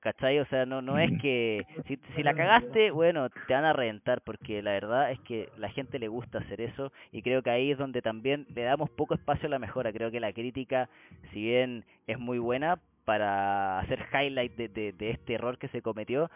¿Cachai? 0.00 0.40
O 0.40 0.46
sea, 0.46 0.66
no 0.66 0.82
no 0.82 0.98
es 0.98 1.12
Mm. 1.12 1.18
que 1.18 1.64
si, 1.86 1.96
si 2.16 2.22
la 2.24 2.34
cagaste, 2.34 2.90
bueno, 2.90 3.30
te 3.30 3.54
van 3.54 3.64
a 3.64 3.72
reventar 3.72 4.20
porque 4.22 4.60
la 4.60 4.72
verdad 4.72 5.12
es 5.12 5.20
que 5.20 5.48
la 5.56 5.68
gente 5.68 6.00
le 6.00 6.08
gusta 6.08 6.38
hacer 6.38 6.60
eso 6.60 6.92
y 7.12 7.22
creo 7.22 7.40
que 7.42 7.50
ahí 7.50 7.70
es 7.70 7.78
donde 7.78 8.02
también 8.02 8.46
le 8.52 8.62
damos 8.64 8.90
poco 8.90 9.14
espacio 9.14 9.46
a 9.46 9.50
la 9.50 9.60
mejora. 9.60 9.92
Creo 9.92 10.10
que 10.10 10.18
la 10.18 10.32
crítica, 10.32 10.88
si 11.32 11.42
bien 11.42 11.84
es 12.08 12.18
muy 12.18 12.38
buena 12.40 12.80
para 13.04 13.78
hacer 13.80 14.04
highlight 14.12 14.54
de, 14.56 14.68
de, 14.68 14.92
de 14.92 15.10
este 15.10 15.34
error 15.34 15.58
que 15.58 15.68
se 15.68 15.82
cometió, 15.82 16.30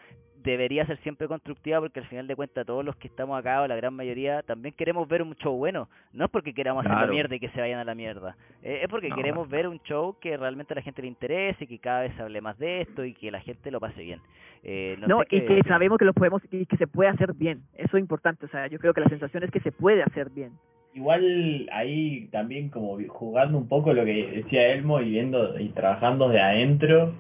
debería 0.51 0.87
ser 0.87 0.99
siempre 0.99 1.29
constructiva 1.29 1.81
porque 1.81 2.01
al 2.01 2.07
final 2.07 2.27
de 2.27 2.37
cuentas 2.37 2.65
todos 2.67 2.85
los 2.85 2.97
que 2.97 3.09
estamos 3.09 3.39
acá 3.39 3.63
o 3.63 3.67
la 3.67 3.77
gran 3.77 3.93
mayoría 3.95 4.43
también 4.43 4.75
queremos 4.75 5.07
ver 5.09 5.23
un 5.23 5.35
show 5.37 5.57
bueno, 5.57 5.89
no 6.13 6.25
es 6.27 6.31
porque 6.31 6.55
queramos 6.55 6.85
hacer 6.87 6.97
la 6.97 7.07
mierda 7.13 7.35
y 7.37 7.41
que 7.41 7.49
se 7.51 7.61
vayan 7.61 7.81
a 7.81 7.85
la 7.85 7.95
mierda, 7.95 8.37
eh, 8.63 8.81
es 8.83 8.89
porque 8.89 9.09
No, 9.09 9.17
queremos 9.17 9.49
ver 9.49 9.69
un 9.69 9.79
show 9.83 10.17
que 10.21 10.37
realmente 10.37 10.73
a 10.73 10.77
la 10.77 10.83
gente 10.83 11.03
le 11.03 11.09
interese, 11.09 11.67
que 11.67 11.79
cada 11.79 12.03
vez 12.03 12.15
se 12.17 12.23
hable 12.23 12.41
más 12.41 12.59
de 12.59 12.83
esto 12.83 13.05
y 13.05 13.13
que 13.15 13.31
la 13.31 13.41
gente 13.41 13.71
lo 13.71 13.81
pase 13.81 14.03
bien. 14.03 14.21
Eh, 14.65 14.97
no 15.01 15.07
No, 15.09 15.19
sé 15.21 15.27
y 15.37 15.41
qué- 15.41 15.47
que 15.63 15.69
sabemos 15.69 15.99
que 15.99 16.05
lo 16.05 16.13
podemos 16.15 16.43
y 16.51 16.67
que 16.67 16.77
se 16.77 16.87
puede 16.87 17.11
hacer 17.11 17.35
bien. 17.35 17.63
Eso 17.77 17.97
es 17.97 18.01
importante. 18.01 18.47
O 18.47 18.49
sea, 18.49 18.67
yo 18.67 18.79
creo 18.79 18.93
que 18.95 19.01
la 19.01 19.09
sensación 19.09 19.43
es 19.45 19.51
que 19.51 19.61
se 19.61 19.71
puede 19.73 20.03
hacer 20.03 20.31
bien. 20.31 20.53
Igual 20.95 21.69
ahí 21.73 22.27
también 22.33 22.71
como 22.71 22.99
jugando 23.09 23.59
un 23.59 23.69
poco 23.69 23.93
lo 23.93 24.05
que 24.05 24.27
decía 24.43 24.69
Elmo 24.73 25.01
y 25.01 25.11
viendo 25.11 25.59
y 25.61 25.69
trabajando 25.69 26.29
de 26.31 26.41
adentro, 26.41 27.13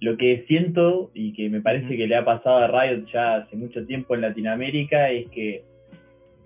lo 0.00 0.16
que 0.16 0.44
siento 0.46 1.10
y 1.14 1.32
que 1.32 1.48
me 1.48 1.60
parece 1.60 1.96
que 1.96 2.06
le 2.06 2.16
ha 2.16 2.24
pasado 2.24 2.56
a 2.56 2.68
Riot 2.68 3.06
ya 3.12 3.36
hace 3.36 3.56
mucho 3.56 3.86
tiempo 3.86 4.14
en 4.14 4.22
Latinoamérica 4.22 5.10
es 5.10 5.28
que 5.30 5.62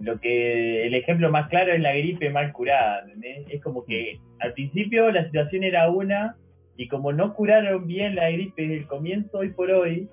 lo 0.00 0.20
que 0.20 0.86
el 0.86 0.94
ejemplo 0.94 1.30
más 1.30 1.48
claro 1.48 1.72
es 1.72 1.80
la 1.80 1.92
gripe 1.92 2.30
mal 2.30 2.52
curada, 2.52 3.02
¿entendés? 3.02 3.46
Es 3.50 3.62
como 3.62 3.84
que 3.84 4.18
al 4.38 4.52
principio 4.52 5.10
la 5.10 5.24
situación 5.24 5.64
era 5.64 5.90
una 5.90 6.36
y 6.76 6.86
como 6.86 7.12
no 7.12 7.34
curaron 7.34 7.86
bien 7.86 8.14
la 8.14 8.30
gripe 8.30 8.62
desde 8.62 8.76
el 8.76 8.86
comienzo, 8.86 9.38
hoy 9.38 9.50
por 9.50 9.70
hoy, 9.70 10.08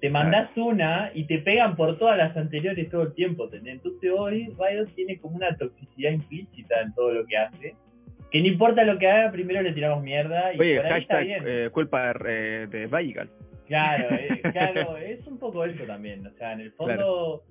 te 0.00 0.10
mandás 0.10 0.50
una 0.56 1.10
y 1.14 1.24
te 1.24 1.38
pegan 1.38 1.76
por 1.76 1.98
todas 1.98 2.18
las 2.18 2.36
anteriores 2.36 2.90
todo 2.90 3.02
el 3.02 3.14
tiempo, 3.14 3.44
¿entendés? 3.44 3.74
Entonces 3.74 4.10
hoy 4.16 4.46
Riot 4.58 4.86
tiene 4.94 5.18
como 5.18 5.36
una 5.36 5.56
toxicidad 5.56 6.12
implícita 6.12 6.80
en 6.80 6.94
todo 6.94 7.12
lo 7.12 7.26
que 7.26 7.36
hace, 7.36 7.74
que 8.30 8.40
no 8.40 8.46
importa 8.48 8.84
lo 8.84 8.98
que 8.98 9.08
haga, 9.08 9.32
primero 9.32 9.62
le 9.62 9.72
tiramos 9.72 10.02
mierda 10.02 10.52
y 10.54 10.60
Oye, 10.60 10.76
por 10.76 10.86
ahí 10.86 11.02
está 11.02 11.14
hashtag 11.16 11.26
bien. 11.26 11.44
eh, 11.46 11.70
culpa 11.72 12.12
eh, 12.26 12.66
de 12.70 12.86
Valligal. 12.86 13.28
Claro, 13.66 14.04
eh, 14.10 14.40
claro, 14.52 14.96
es 14.96 15.26
un 15.26 15.38
poco 15.38 15.64
eso 15.64 15.84
también. 15.84 16.26
O 16.26 16.30
sea, 16.32 16.52
en 16.52 16.60
el 16.60 16.72
fondo, 16.72 17.42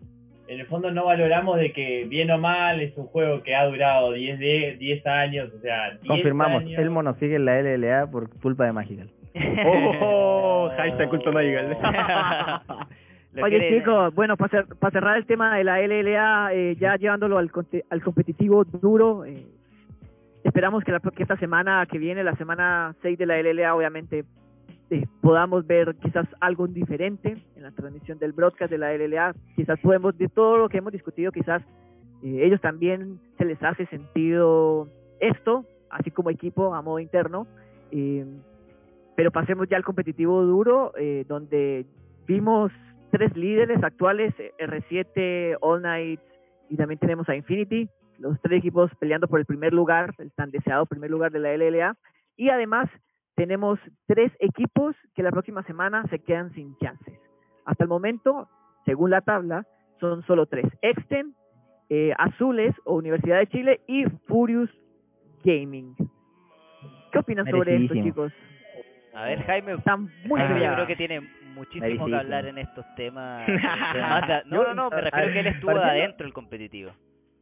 en 0.47 0.59
el 0.59 0.65
fondo 0.67 0.91
no 0.91 1.05
valoramos 1.05 1.57
de 1.57 1.71
que 1.73 2.05
bien 2.07 2.31
o 2.31 2.37
mal 2.37 2.79
es 2.81 2.95
un 2.97 3.05
juego 3.07 3.41
que 3.43 3.55
ha 3.55 3.65
durado 3.65 4.13
10 4.13 4.39
de 4.39 4.77
10 4.79 5.05
años, 5.07 5.51
o 5.55 5.59
sea, 5.61 5.91
10 5.91 6.07
Confirmamos, 6.07 6.61
años. 6.61 6.79
Elmo 6.79 7.03
nos 7.03 7.17
sigue 7.17 7.35
en 7.35 7.45
la 7.45 7.61
LLA 7.61 8.09
por 8.11 8.29
culpa 8.39 8.65
de 8.65 8.73
Magical. 8.73 9.09
Oh, 9.65 10.69
hashtag 10.75 11.09
culpa. 11.09 11.31
Lo 11.31 11.39
Oye, 13.43 13.69
chicos, 13.77 14.13
bueno, 14.15 14.35
para, 14.37 14.65
cerrar 14.91 15.17
el 15.17 15.25
tema 15.25 15.55
de 15.57 15.63
la 15.63 15.79
LLA, 15.79 16.53
eh, 16.53 16.75
ya 16.79 16.95
llevándolo 16.95 17.37
al, 17.37 17.51
conte- 17.51 17.83
al 17.89 18.01
competitivo 18.01 18.63
duro, 18.63 19.25
eh, 19.25 19.45
esperamos 20.47 20.83
que, 20.83 20.91
la, 20.91 20.99
que 20.99 21.23
esta 21.23 21.37
semana 21.37 21.85
que 21.85 21.97
viene, 21.97 22.23
la 22.23 22.35
semana 22.35 22.95
6 23.01 23.17
de 23.17 23.25
la 23.25 23.41
LLA, 23.41 23.75
obviamente 23.75 24.25
eh, 24.89 25.05
podamos 25.21 25.67
ver 25.67 25.95
quizás 26.01 26.27
algo 26.39 26.67
diferente 26.67 27.37
en 27.55 27.63
la 27.63 27.71
transmisión 27.71 28.17
del 28.19 28.33
broadcast 28.33 28.71
de 28.71 28.77
la 28.77 28.93
LLA. 28.93 29.35
Quizás 29.55 29.79
podemos, 29.79 30.17
de 30.17 30.29
todo 30.29 30.57
lo 30.57 30.69
que 30.69 30.77
hemos 30.77 30.93
discutido, 30.93 31.31
quizás 31.31 31.61
eh, 32.23 32.41
ellos 32.43 32.61
también 32.61 33.19
se 33.37 33.45
les 33.45 33.61
hace 33.61 33.85
sentido 33.87 34.87
esto, 35.19 35.65
así 35.89 36.11
como 36.11 36.29
equipo 36.29 36.73
a 36.73 36.81
modo 36.81 36.99
interno. 36.99 37.47
Eh, 37.91 38.25
pero 39.15 39.31
pasemos 39.31 39.67
ya 39.67 39.77
al 39.77 39.83
competitivo 39.83 40.43
duro, 40.43 40.93
donde 41.27 41.87
vimos 42.27 42.71
tres 43.11 43.35
líderes 43.35 43.83
actuales, 43.83 44.33
eh, 44.39 44.53
R7, 44.59 45.57
All 45.61 45.81
Night 45.81 46.19
y 46.69 46.75
también 46.75 46.99
tenemos 46.99 47.27
a 47.29 47.35
Infinity, 47.35 47.89
los 48.19 48.39
tres 48.41 48.59
equipos 48.59 48.91
peleando 48.99 49.27
por 49.27 49.39
el 49.39 49.45
primer 49.45 49.73
lugar, 49.73 50.13
el 50.17 50.31
tan 50.31 50.51
deseado 50.51 50.85
primer 50.85 51.09
lugar 51.09 51.31
de 51.31 51.39
la 51.39 51.55
LLA. 51.55 51.95
Y 52.35 52.49
además 52.49 52.89
tenemos 53.35 53.79
tres 54.07 54.31
equipos 54.39 54.95
que 55.15 55.23
la 55.23 55.31
próxima 55.31 55.63
semana 55.63 56.03
se 56.09 56.19
quedan 56.19 56.53
sin 56.53 56.77
chances. 56.77 57.19
Hasta 57.65 57.83
el 57.83 57.89
momento, 57.89 58.49
según 58.85 59.11
la 59.11 59.21
tabla, 59.21 59.65
son 59.99 60.23
solo 60.23 60.45
tres. 60.45 60.65
Exten, 60.81 61.35
eh, 61.89 62.13
Azules 62.17 62.73
o 62.85 62.95
Universidad 62.95 63.39
de 63.39 63.47
Chile 63.47 63.81
y 63.87 64.05
Furious 64.27 64.69
Gaming. 65.43 65.95
¿Qué 67.11 67.19
opinan 67.19 67.45
sobre 67.49 67.75
esto, 67.75 67.93
chicos? 67.93 68.33
A 69.13 69.25
ver, 69.25 69.43
Jaime, 69.43 69.73
Están 69.73 70.09
muy 70.25 70.39
Jaime 70.39 70.63
yo 70.63 70.73
creo 70.73 70.87
que 70.87 70.95
tiene 70.95 71.21
muchísimo 71.53 72.05
que 72.05 72.15
hablar 72.15 72.45
en 72.45 72.57
estos 72.57 72.85
temas. 72.95 73.47
No, 74.45 74.63
no, 74.63 74.73
no, 74.73 74.89
me 74.89 75.01
refiero 75.01 75.33
que 75.33 75.39
él 75.39 75.47
estuvo 75.47 75.71
adentro 75.71 76.25
del 76.25 76.33
competitivo. 76.33 76.91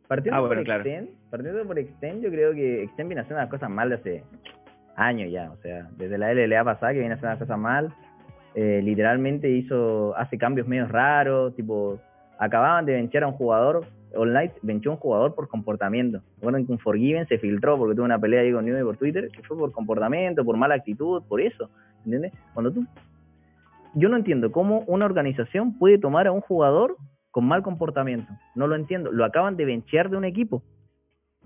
Partiendo 0.08 0.38
Ah, 0.38 0.42
bueno, 0.42 0.56
por 0.56 0.66
claro. 0.66 0.84
Extend, 0.84 1.10
partiendo 1.30 1.66
por 1.66 1.80
Extend, 1.80 2.22
yo 2.22 2.30
creo 2.30 2.54
que 2.54 2.84
Extend 2.84 3.10
viene 3.10 3.22
haciendo 3.22 3.42
las 3.42 3.50
cosas 3.50 3.70
mal 3.70 3.90
de 3.90 3.96
hace 3.96 4.24
años 4.96 5.32
ya, 5.32 5.52
o 5.52 5.58
sea, 5.58 5.90
desde 5.98 6.18
la 6.18 6.34
LLA 6.34 6.64
pasada 6.64 6.94
que 6.94 7.00
viene 7.00 7.16
haciendo 7.16 7.32
las 7.32 7.40
cosas 7.40 7.60
mal, 7.60 7.94
eh, 8.54 8.82
literalmente 8.84 9.50
hizo, 9.50 10.16
hace 10.16 10.38
cambios 10.38 10.68
medio 10.68 10.88
raros, 10.88 11.56
tipo, 11.56 12.00
acababan 12.38 12.86
de 12.86 12.94
vencer 12.94 13.24
a 13.24 13.28
un 13.28 13.34
jugador, 13.34 13.86
All 14.16 14.32
Night 14.32 14.54
venció 14.62 14.92
a 14.92 14.94
un 14.94 15.00
jugador 15.00 15.36
por 15.36 15.50
comportamiento, 15.50 16.22
recuerden 16.38 16.66
que 16.66 16.72
un 16.72 16.80
Forgiven 16.80 17.28
se 17.28 17.38
filtró 17.38 17.78
porque 17.78 17.96
tuvo 17.96 18.06
una 18.06 18.20
pelea 18.20 18.42
ahí 18.42 18.54
con 18.54 18.64
Newey 18.66 18.84
por 18.84 18.98
Twitter, 18.98 19.30
que 19.30 19.44
fue 19.44 19.58
por 19.58 19.72
comportamiento, 19.72 20.46
por 20.46 20.56
mala 20.56 20.76
actitud, 20.76 21.22
por 21.28 21.42
eso, 21.42 21.70
¿entiendes? 22.06 22.32
Cuando 22.54 22.72
tú, 22.72 22.86
yo 23.96 24.08
no 24.08 24.16
entiendo 24.16 24.52
cómo 24.52 24.84
una 24.88 25.06
organización 25.06 25.78
puede 25.78 25.98
tomar 25.98 26.28
a 26.28 26.32
un 26.32 26.42
jugador 26.42 26.96
con 27.36 27.46
mal 27.50 27.64
comportamiento. 27.64 28.32
No 28.56 28.66
lo 28.66 28.76
entiendo. 28.78 29.12
Lo 29.12 29.26
acaban 29.26 29.58
de 29.58 29.66
benchear 29.66 30.10
de 30.10 30.16
un 30.16 30.24
equipo. 30.24 30.64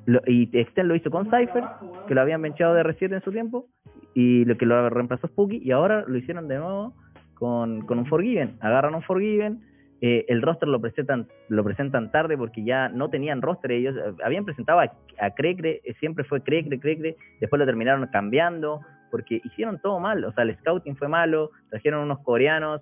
Lo- 0.05 0.21
y 0.27 0.47
Extend 0.53 0.87
lo 0.87 0.93
hizo 0.93 1.09
con 1.09 1.25
Cypher, 1.31 1.63
que 2.07 2.13
lo 2.13 2.21
habían 2.21 2.43
benchado 2.43 2.75
de 2.75 2.83
R7 2.83 3.11
en 3.15 3.23
su 3.23 3.31
tiempo, 3.31 3.65
y 4.13 4.45
lo 4.45 4.55
que 4.55 4.67
lo 4.67 4.87
reemplazó 4.91 5.25
Spooky, 5.25 5.57
y 5.63 5.71
ahora 5.71 6.03
lo 6.07 6.15
hicieron 6.15 6.47
de 6.47 6.59
nuevo 6.59 6.93
con, 7.33 7.81
con 7.87 7.97
un 7.97 8.05
Forgiven. 8.05 8.57
Agarran 8.59 8.93
un 8.93 9.01
Forgiven, 9.01 9.61
eh, 9.99 10.25
el 10.27 10.43
roster 10.43 10.69
lo 10.69 10.79
presentan 10.79 11.27
lo 11.47 11.63
presentan 11.63 12.11
tarde 12.11 12.37
porque 12.37 12.63
ya 12.63 12.89
no 12.89 13.09
tenían 13.09 13.41
roster 13.41 13.71
ellos. 13.71 13.95
habían 14.23 14.45
presentado 14.45 14.81
a, 14.81 14.91
a 15.19 15.31
Crecre, 15.31 15.81
eh, 15.83 15.95
siempre 15.99 16.23
fue 16.23 16.43
Crecre, 16.43 16.79
Crecre, 16.79 17.15
después 17.39 17.59
lo 17.59 17.65
terminaron 17.65 18.05
cambiando, 18.11 18.81
porque 19.09 19.41
hicieron 19.43 19.79
todo 19.81 19.99
mal. 19.99 20.23
O 20.23 20.31
sea, 20.33 20.43
el 20.43 20.55
scouting 20.57 20.97
fue 20.97 21.07
malo, 21.07 21.49
trajeron 21.71 22.03
unos 22.03 22.19
coreanos, 22.19 22.81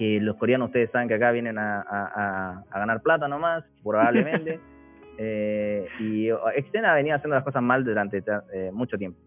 que 0.00 0.18
los 0.18 0.36
coreanos 0.36 0.68
ustedes 0.68 0.90
saben 0.90 1.08
que 1.08 1.14
acá 1.14 1.30
vienen 1.30 1.58
a, 1.58 1.82
a, 1.82 2.62
a- 2.72 2.78
ganar 2.78 3.02
plata 3.02 3.28
nomás, 3.28 3.62
probablemente. 3.84 4.58
eh, 5.18 5.86
y 5.98 6.30
Extena 6.56 6.94
venía 6.94 7.16
haciendo 7.16 7.34
las 7.34 7.44
cosas 7.44 7.62
mal 7.62 7.84
durante 7.84 8.22
eh, 8.54 8.70
mucho 8.72 8.96
tiempo. 8.96 9.18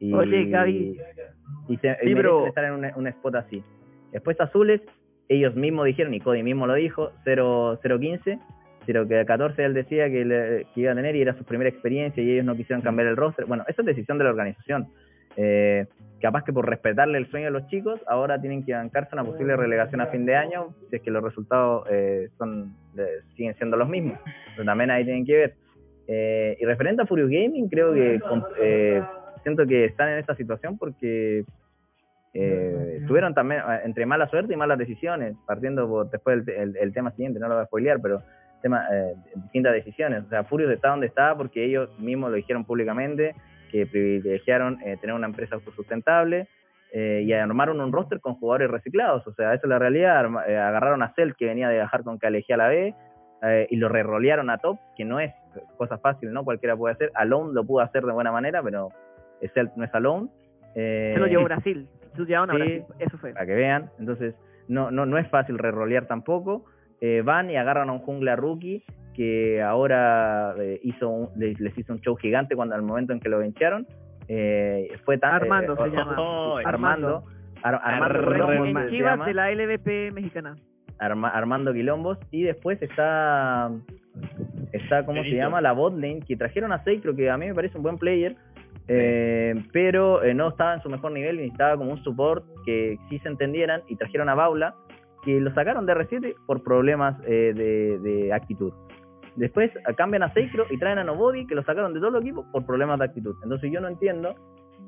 Y, 0.00 0.14
Oye, 0.14 0.46
Gaby. 0.46 0.98
Y, 1.68 1.76
se, 1.76 1.88
y 2.02 2.08
Sí, 2.08 2.14
pero- 2.14 2.46
estar 2.46 2.64
en 2.64 2.72
un, 2.72 2.86
un 2.96 3.06
spot 3.08 3.34
así. 3.34 3.62
Después 4.12 4.40
Azules, 4.40 4.80
ellos 5.28 5.54
mismos 5.56 5.84
dijeron, 5.84 6.14
y 6.14 6.20
Cody 6.20 6.42
mismo 6.42 6.66
lo 6.66 6.72
dijo, 6.72 7.12
0 7.24 7.78
0-15, 7.82 8.40
0-14 8.86 9.58
él 9.58 9.74
decía 9.74 10.08
que, 10.08 10.24
le- 10.24 10.66
que 10.74 10.80
iba 10.80 10.92
a 10.92 10.94
tener 10.94 11.16
y 11.16 11.20
era 11.20 11.34
su 11.36 11.44
primera 11.44 11.68
experiencia 11.68 12.22
y 12.22 12.30
ellos 12.30 12.46
no 12.46 12.56
quisieron 12.56 12.80
cambiar 12.80 13.08
el 13.08 13.16
roster. 13.16 13.44
Bueno, 13.44 13.64
esa 13.68 13.82
es 13.82 13.86
decisión 13.86 14.16
de 14.16 14.24
la 14.24 14.30
organización. 14.30 14.88
Eh, 15.36 15.86
capaz 16.20 16.44
que 16.44 16.52
por 16.52 16.68
respetarle 16.68 17.18
el 17.18 17.30
sueño 17.30 17.48
a 17.48 17.50
los 17.50 17.66
chicos, 17.68 18.00
ahora 18.06 18.40
tienen 18.40 18.64
que 18.64 18.72
bancarse 18.72 19.14
una 19.14 19.24
posible 19.24 19.56
relegación 19.56 20.00
a 20.00 20.06
fin 20.06 20.24
de 20.24 20.36
año, 20.36 20.74
si 20.88 20.96
es 20.96 21.02
que 21.02 21.10
los 21.10 21.22
resultados 21.22 21.86
eh, 21.90 22.30
son 22.38 22.74
eh, 22.96 23.20
siguen 23.36 23.54
siendo 23.56 23.76
los 23.76 23.88
mismos. 23.88 24.18
También 24.64 24.90
ahí 24.90 25.04
tienen 25.04 25.26
que 25.26 25.36
ver. 25.36 25.54
Eh, 26.06 26.56
y 26.60 26.64
referente 26.64 27.02
a 27.02 27.06
Furious 27.06 27.30
Gaming, 27.30 27.68
creo 27.68 27.92
que 27.92 28.20
eh, 28.60 29.02
siento 29.42 29.66
que 29.66 29.86
están 29.86 30.10
en 30.10 30.18
esta 30.18 30.34
situación 30.34 30.76
porque 30.76 31.44
eh, 32.34 33.00
tuvieron 33.06 33.32
también 33.32 33.60
eh, 33.60 33.80
entre 33.84 34.04
mala 34.04 34.28
suerte 34.28 34.52
y 34.52 34.56
malas 34.56 34.78
decisiones, 34.78 35.34
partiendo 35.46 35.88
por 35.88 36.10
después 36.10 36.46
el, 36.46 36.92
tema 36.92 37.10
siguiente, 37.12 37.40
no 37.40 37.48
lo 37.48 37.54
voy 37.54 37.62
a 37.62 37.66
spoilear, 37.66 38.00
pero 38.02 38.22
tema, 38.60 38.86
distintas 39.36 39.72
decisiones. 39.72 40.24
O 40.24 40.28
sea, 40.28 40.44
Furious 40.44 40.72
está 40.72 40.88
donde 40.88 41.06
está 41.06 41.36
porque 41.36 41.64
ellos 41.64 41.90
mismos 41.98 42.30
lo 42.30 42.36
dijeron 42.36 42.64
públicamente, 42.64 43.34
que 43.74 43.86
privilegiaron 43.86 44.80
eh, 44.82 44.96
tener 45.00 45.16
una 45.16 45.26
empresa 45.26 45.56
autosustentable 45.56 46.46
eh, 46.92 47.22
y 47.26 47.32
armaron 47.32 47.80
un 47.80 47.92
roster 47.92 48.20
con 48.20 48.34
jugadores 48.36 48.70
reciclados. 48.70 49.26
O 49.26 49.34
sea, 49.34 49.52
esa 49.52 49.64
es 49.66 49.68
la 49.68 49.80
realidad. 49.80 50.16
Arma- 50.16 50.46
eh, 50.46 50.56
agarraron 50.56 51.02
a 51.02 51.12
Cell, 51.14 51.32
que 51.36 51.46
venía 51.46 51.68
de 51.68 51.78
bajar 51.80 52.04
con 52.04 52.18
Calejía 52.18 52.54
a 52.54 52.58
la 52.58 52.68
B, 52.68 52.94
eh, 53.42 53.66
y 53.68 53.76
lo 53.76 53.88
re-rolearon 53.88 54.48
a 54.48 54.58
Top, 54.58 54.78
que 54.96 55.04
no 55.04 55.18
es 55.18 55.32
cosa 55.76 55.98
fácil, 55.98 56.32
¿no? 56.32 56.44
Cualquiera 56.44 56.76
puede 56.76 56.94
hacer. 56.94 57.10
Alone 57.14 57.52
lo 57.52 57.64
pudo 57.64 57.80
hacer 57.82 58.04
de 58.04 58.12
buena 58.12 58.30
manera, 58.30 58.62
pero 58.62 58.90
Cell 59.54 59.68
no 59.74 59.84
es 59.84 59.92
Alone. 59.92 60.28
Eh, 60.76 61.10
Se 61.14 61.20
lo 61.20 61.26
llevó 61.26 61.42
Brasil. 61.50 61.88
Se 62.12 62.18
lo 62.20 62.24
llevaron 62.26 62.50
a 62.50 62.52
Sí. 62.54 62.58
Brasil. 62.60 62.84
Eso 63.00 63.18
fue. 63.18 63.32
para 63.32 63.46
que 63.46 63.54
vean. 63.54 63.90
Entonces, 63.98 64.36
no, 64.68 64.92
no, 64.92 65.04
no 65.04 65.18
es 65.18 65.26
fácil 65.28 65.58
re-rolear 65.58 66.06
tampoco. 66.06 66.64
Eh, 67.00 67.22
van 67.24 67.50
y 67.50 67.56
agarran 67.56 67.88
a 67.88 67.92
un 67.92 67.98
jungla 67.98 68.36
rookie 68.36 68.82
que 69.14 69.62
ahora 69.62 70.54
eh, 70.58 70.80
hizo 70.82 71.08
un- 71.08 71.28
les, 71.36 71.58
les 71.60 71.76
hizo 71.78 71.92
un 71.92 72.00
show 72.00 72.16
gigante 72.16 72.56
cuando 72.56 72.74
al 72.74 72.82
momento 72.82 73.12
en 73.12 73.20
que 73.20 73.28
lo 73.28 73.38
vencharon. 73.38 73.86
Eh, 74.28 74.88
fue 75.04 75.18
tan, 75.18 75.34
Armando 75.34 75.74
eh, 75.74 75.76
se 75.90 75.96
llama. 75.96 76.16
oh, 76.18 76.56
Armando. 76.64 77.08
Armando. 77.08 77.24
Ar- 77.62 77.80
Armando, 77.82 78.04
Armando. 78.18 78.32
Quilombos 78.32 78.68
En 78.82 78.88
se 78.88 78.90
Chivas 78.96 79.12
llama. 79.12 79.26
de 79.26 79.34
la 79.34 79.50
LVP 79.50 80.12
mexicana. 80.12 80.56
Arma- 80.98 81.28
Armando 81.30 81.72
Quilombos 81.72 82.18
y 82.30 82.42
después 82.44 82.80
está 82.82 83.70
está 84.72 85.04
cómo 85.04 85.22
se 85.24 85.30
llama 85.32 85.60
la 85.60 85.72
botlane 85.72 86.20
que 86.20 86.36
trajeron 86.36 86.72
a 86.72 86.82
Seikro 86.84 87.14
que 87.16 87.28
a 87.30 87.36
mí 87.36 87.46
me 87.48 87.54
parece 87.54 87.76
un 87.76 87.82
buen 87.82 87.98
player 87.98 88.36
eh, 88.86 89.54
pero 89.72 90.22
eh, 90.22 90.34
no 90.34 90.48
estaba 90.48 90.74
en 90.74 90.82
su 90.82 90.88
mejor 90.90 91.10
nivel 91.12 91.36
y 91.36 91.38
necesitaba 91.42 91.76
como 91.76 91.90
un 91.92 92.02
support 92.04 92.44
que 92.64 92.96
sí 93.08 93.18
se 93.20 93.28
entendieran 93.28 93.82
y 93.88 93.96
trajeron 93.96 94.28
a 94.28 94.34
Baula 94.34 94.74
que 95.24 95.40
lo 95.40 95.52
sacaron 95.54 95.86
de 95.86 95.94
R7 95.94 96.34
por 96.46 96.62
problemas 96.62 97.16
eh, 97.26 97.52
de, 97.54 97.98
de 97.98 98.32
actitud. 98.32 98.72
Después 99.36 99.70
eh, 99.74 99.94
cambian 99.96 100.22
a 100.22 100.32
Seikro 100.32 100.64
y 100.70 100.78
traen 100.78 100.98
a 100.98 101.04
Nobody 101.04 101.46
que 101.46 101.54
lo 101.54 101.62
sacaron 101.64 101.92
de 101.94 102.00
todo 102.00 102.16
el 102.18 102.22
equipo 102.22 102.44
por 102.52 102.64
problemas 102.66 102.98
de 102.98 103.06
actitud. 103.06 103.34
Entonces 103.42 103.70
yo 103.72 103.80
no 103.80 103.88
entiendo 103.88 104.34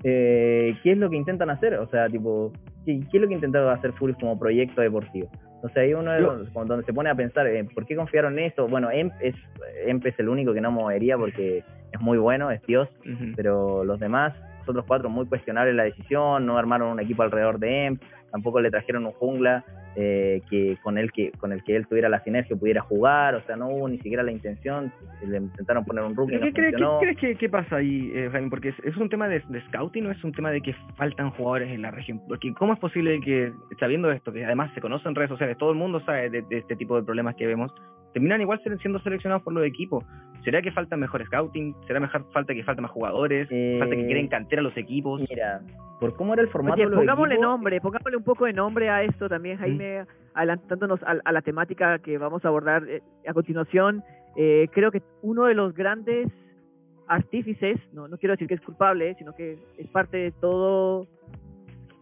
eh, 0.05 0.75
qué 0.83 0.93
es 0.93 0.99
lo 0.99 1.11
que 1.11 1.17
intentan 1.17 1.51
hacer. 1.51 1.75
O 1.75 1.87
sea 1.89 2.09
tipo 2.09 2.53
qué, 2.85 3.01
qué 3.11 3.17
es 3.17 3.21
lo 3.23 3.29
que 3.29 3.35
intentaron 3.35 3.71
hacer 3.71 3.93
Furious 3.95 4.19
como 4.21 4.39
proyecto 4.39 4.81
deportivo 4.81 5.29
entonces 5.57 5.79
ahí 5.79 5.95
uno 5.95 6.15
es 6.15 6.21
Yo- 6.21 6.45
donde- 6.65 6.85
se 6.85 6.93
pone 6.93 7.09
a 7.11 7.15
pensar, 7.15 7.47
eh, 7.47 7.65
¿por 7.75 7.87
qué 7.87 7.97
confiaron 7.97 8.39
en 8.39 8.45
esto? 8.45 8.69
Bueno, 8.69 8.91
Emp 8.93 9.13
es, 9.21 9.35
Emp 9.87 10.05
es 10.07 10.17
el 10.21 10.29
único 10.29 10.53
que 10.53 10.61
no 10.61 10.71
movería 10.71 11.17
porque 11.17 11.65
es 11.93 12.01
muy 12.01 12.19
bueno, 12.19 12.51
es 12.51 12.63
Dios, 12.67 12.89
pero 13.35 13.83
los 13.83 13.99
demás, 13.99 14.35
los 14.61 14.69
otros 14.69 14.85
cuatro, 14.87 15.09
muy 15.09 15.27
cuestionable 15.27 15.73
la 15.73 15.85
decisión, 15.85 16.45
no 16.47 16.59
armaron 16.59 16.91
un 16.93 17.01
equipo 17.01 17.23
alrededor 17.23 17.59
de 17.59 17.87
Emp, 17.87 18.03
tampoco 18.31 18.61
le 18.61 18.71
trajeron 18.71 19.07
un 19.07 19.13
jungla 19.13 19.65
eh, 19.99 20.43
que 20.51 20.77
con 20.83 20.99
el 20.99 21.11
que 21.11 21.33
con 21.33 21.53
el 21.53 21.65
que 21.65 21.75
él 21.75 21.87
tuviera 21.87 22.11
la 22.11 22.23
sinergia 22.23 22.55
pudiera 22.55 22.83
jugar, 22.83 23.35
o 23.35 23.43
sea, 23.47 23.57
no 23.57 23.69
hubo 23.69 23.89
ni 23.89 23.97
siquiera 23.97 24.23
la 24.23 24.31
intención, 24.31 24.93
le 25.27 25.39
intentaron 25.39 25.87
poner 25.87 26.05
un 26.05 26.15
rookie, 26.15 26.33
¿Pero 26.33 26.45
no 26.45 26.53
¿Qué, 26.53 26.53
crees, 26.53 26.75
qué 26.77 27.17
crees 27.17 27.39
que 27.39 27.49
pasa 27.49 27.77
ahí, 27.77 28.13
eh, 28.15 28.29
Jaime? 28.31 28.51
Porque 28.51 28.69
es, 28.69 28.75
es 28.85 28.97
un 28.99 29.09
tema 29.09 29.27
de, 29.27 29.43
de 29.49 29.61
scouting 29.69 30.07
o 30.07 30.11
es 30.11 30.23
un 30.23 30.33
tema 30.33 30.51
de 30.51 30.61
que 30.61 30.75
faltan 30.97 31.31
jugadores 31.31 31.71
en 31.71 31.81
la 31.81 31.91
región. 31.91 32.21
Porque 32.29 32.53
¿cómo 32.55 32.75
es 32.75 32.79
posible 32.79 33.21
que, 33.21 33.53
sabiendo 33.81 34.11
esto, 34.11 34.33
que 34.33 34.45
además 34.45 34.71
se 34.75 34.83
conoce 34.83 35.09
en 35.09 35.15
redes 35.15 35.31
sociales, 35.31 35.57
todo 35.57 35.71
el 35.71 35.79
mundo 35.79 36.01
sabe 36.01 36.29
de, 36.29 36.43
de 36.43 36.59
este 36.59 36.77
tipo 36.77 36.97
de 36.97 37.03
problemas 37.03 37.35
que 37.37 37.47
vemos, 37.47 37.73
terminan 38.13 38.41
igual 38.41 38.61
siendo 38.81 38.99
seleccionados 39.01 39.43
por 39.43 39.53
los 39.53 39.65
equipos? 39.65 40.05
¿Será 40.45 40.63
que 40.63 40.71
falta 40.71 40.97
mejor 40.97 41.25
scouting? 41.27 41.75
¿Será 41.87 41.99
mejor 41.99 42.25
falta 42.33 42.55
que 42.55 42.63
falta 42.63 42.81
más 42.81 42.93
jugadores? 42.93 43.49
Eh, 43.51 43.77
¿Falta 43.81 43.97
que 43.97 44.07
quieren 44.07 44.29
cantera 44.29 44.63
los 44.63 44.77
equipos? 44.77 45.21
Mira, 45.29 45.61
por 45.99 46.15
cómo 46.15 46.35
era 46.35 46.43
el 46.43 46.49
formato 46.49 46.75
Oye, 46.75 46.85
de 46.85 46.91
los 46.91 47.01
pongámosle 47.01 47.35
equipos, 47.35 47.51
nombre, 47.51 47.81
pongámosle 47.81 48.17
un 48.17 48.23
poco 48.23 48.45
de 48.45 48.53
nombre 48.53 48.89
a 48.89 49.03
esto 49.03 49.29
también, 49.29 49.59
Jaime, 49.59 50.05
adelantándonos 50.35 51.03
a, 51.03 51.17
a 51.25 51.33
la 51.33 51.43
temática 51.43 51.99
que 51.99 52.17
vamos 52.17 52.45
a 52.45 52.49
abordar 52.49 52.89
eh, 52.89 53.03
a 53.27 53.35
continuación. 53.35 54.05
Eh, 54.37 54.69
creo 54.73 54.93
que 54.93 55.03
uno 55.23 55.47
de 55.47 55.55
los 55.55 55.75
grandes 55.75 56.29
artífices, 57.09 57.81
no, 57.93 58.07
no 58.07 58.19
quiero 58.19 58.35
decir 58.35 58.47
que 58.47 58.55
es 58.55 58.61
culpable, 58.61 59.15
sino 59.19 59.35
que 59.35 59.59
es 59.79 59.89
parte 59.89 60.17
de 60.19 60.33
todo 60.33 61.09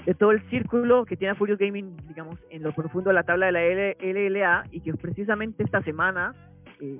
de 0.06 0.14
todo 0.14 0.32
el 0.32 0.42
círculo 0.50 1.04
que 1.04 1.16
tiene 1.16 1.32
a 1.32 1.34
Furious 1.34 1.58
Gaming, 1.58 1.96
digamos, 2.08 2.38
en 2.50 2.62
lo 2.62 2.72
profundo 2.72 3.10
de 3.10 3.14
la 3.14 3.22
tabla 3.22 3.46
de 3.46 3.52
la 3.52 3.62
LLA 3.98 4.64
y 4.70 4.80
que 4.80 4.92
precisamente 4.94 5.62
esta 5.62 5.80
semana 5.82 6.34
eh, 6.80 6.98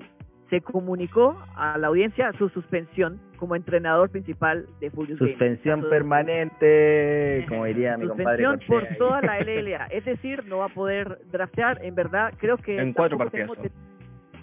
se 0.49 0.61
comunicó 0.61 1.37
a 1.55 1.77
la 1.77 1.87
audiencia 1.87 2.31
su 2.37 2.49
suspensión 2.49 3.19
como 3.37 3.55
entrenador 3.55 4.09
principal 4.09 4.65
de 4.79 4.89
Furious 4.91 5.19
Gaming. 5.19 5.33
suspensión 5.35 5.89
permanente, 5.89 7.45
como 7.49 7.65
diría 7.65 7.97
mi 7.97 8.07
compadre 8.07 8.43
Suspensión 8.43 8.67
por 8.67 8.97
toda 8.97 9.21
la 9.21 9.39
LLA, 9.43 9.85
es 9.87 10.05
decir, 10.05 10.45
no 10.47 10.59
va 10.59 10.65
a 10.65 10.69
poder 10.69 11.19
draftear. 11.31 11.83
En 11.83 11.95
verdad, 11.95 12.33
creo 12.37 12.57
que 12.57 12.77
En 12.77 12.93
cuatro 12.93 13.17
partidos. 13.17 13.51
tenemos- 13.57 13.71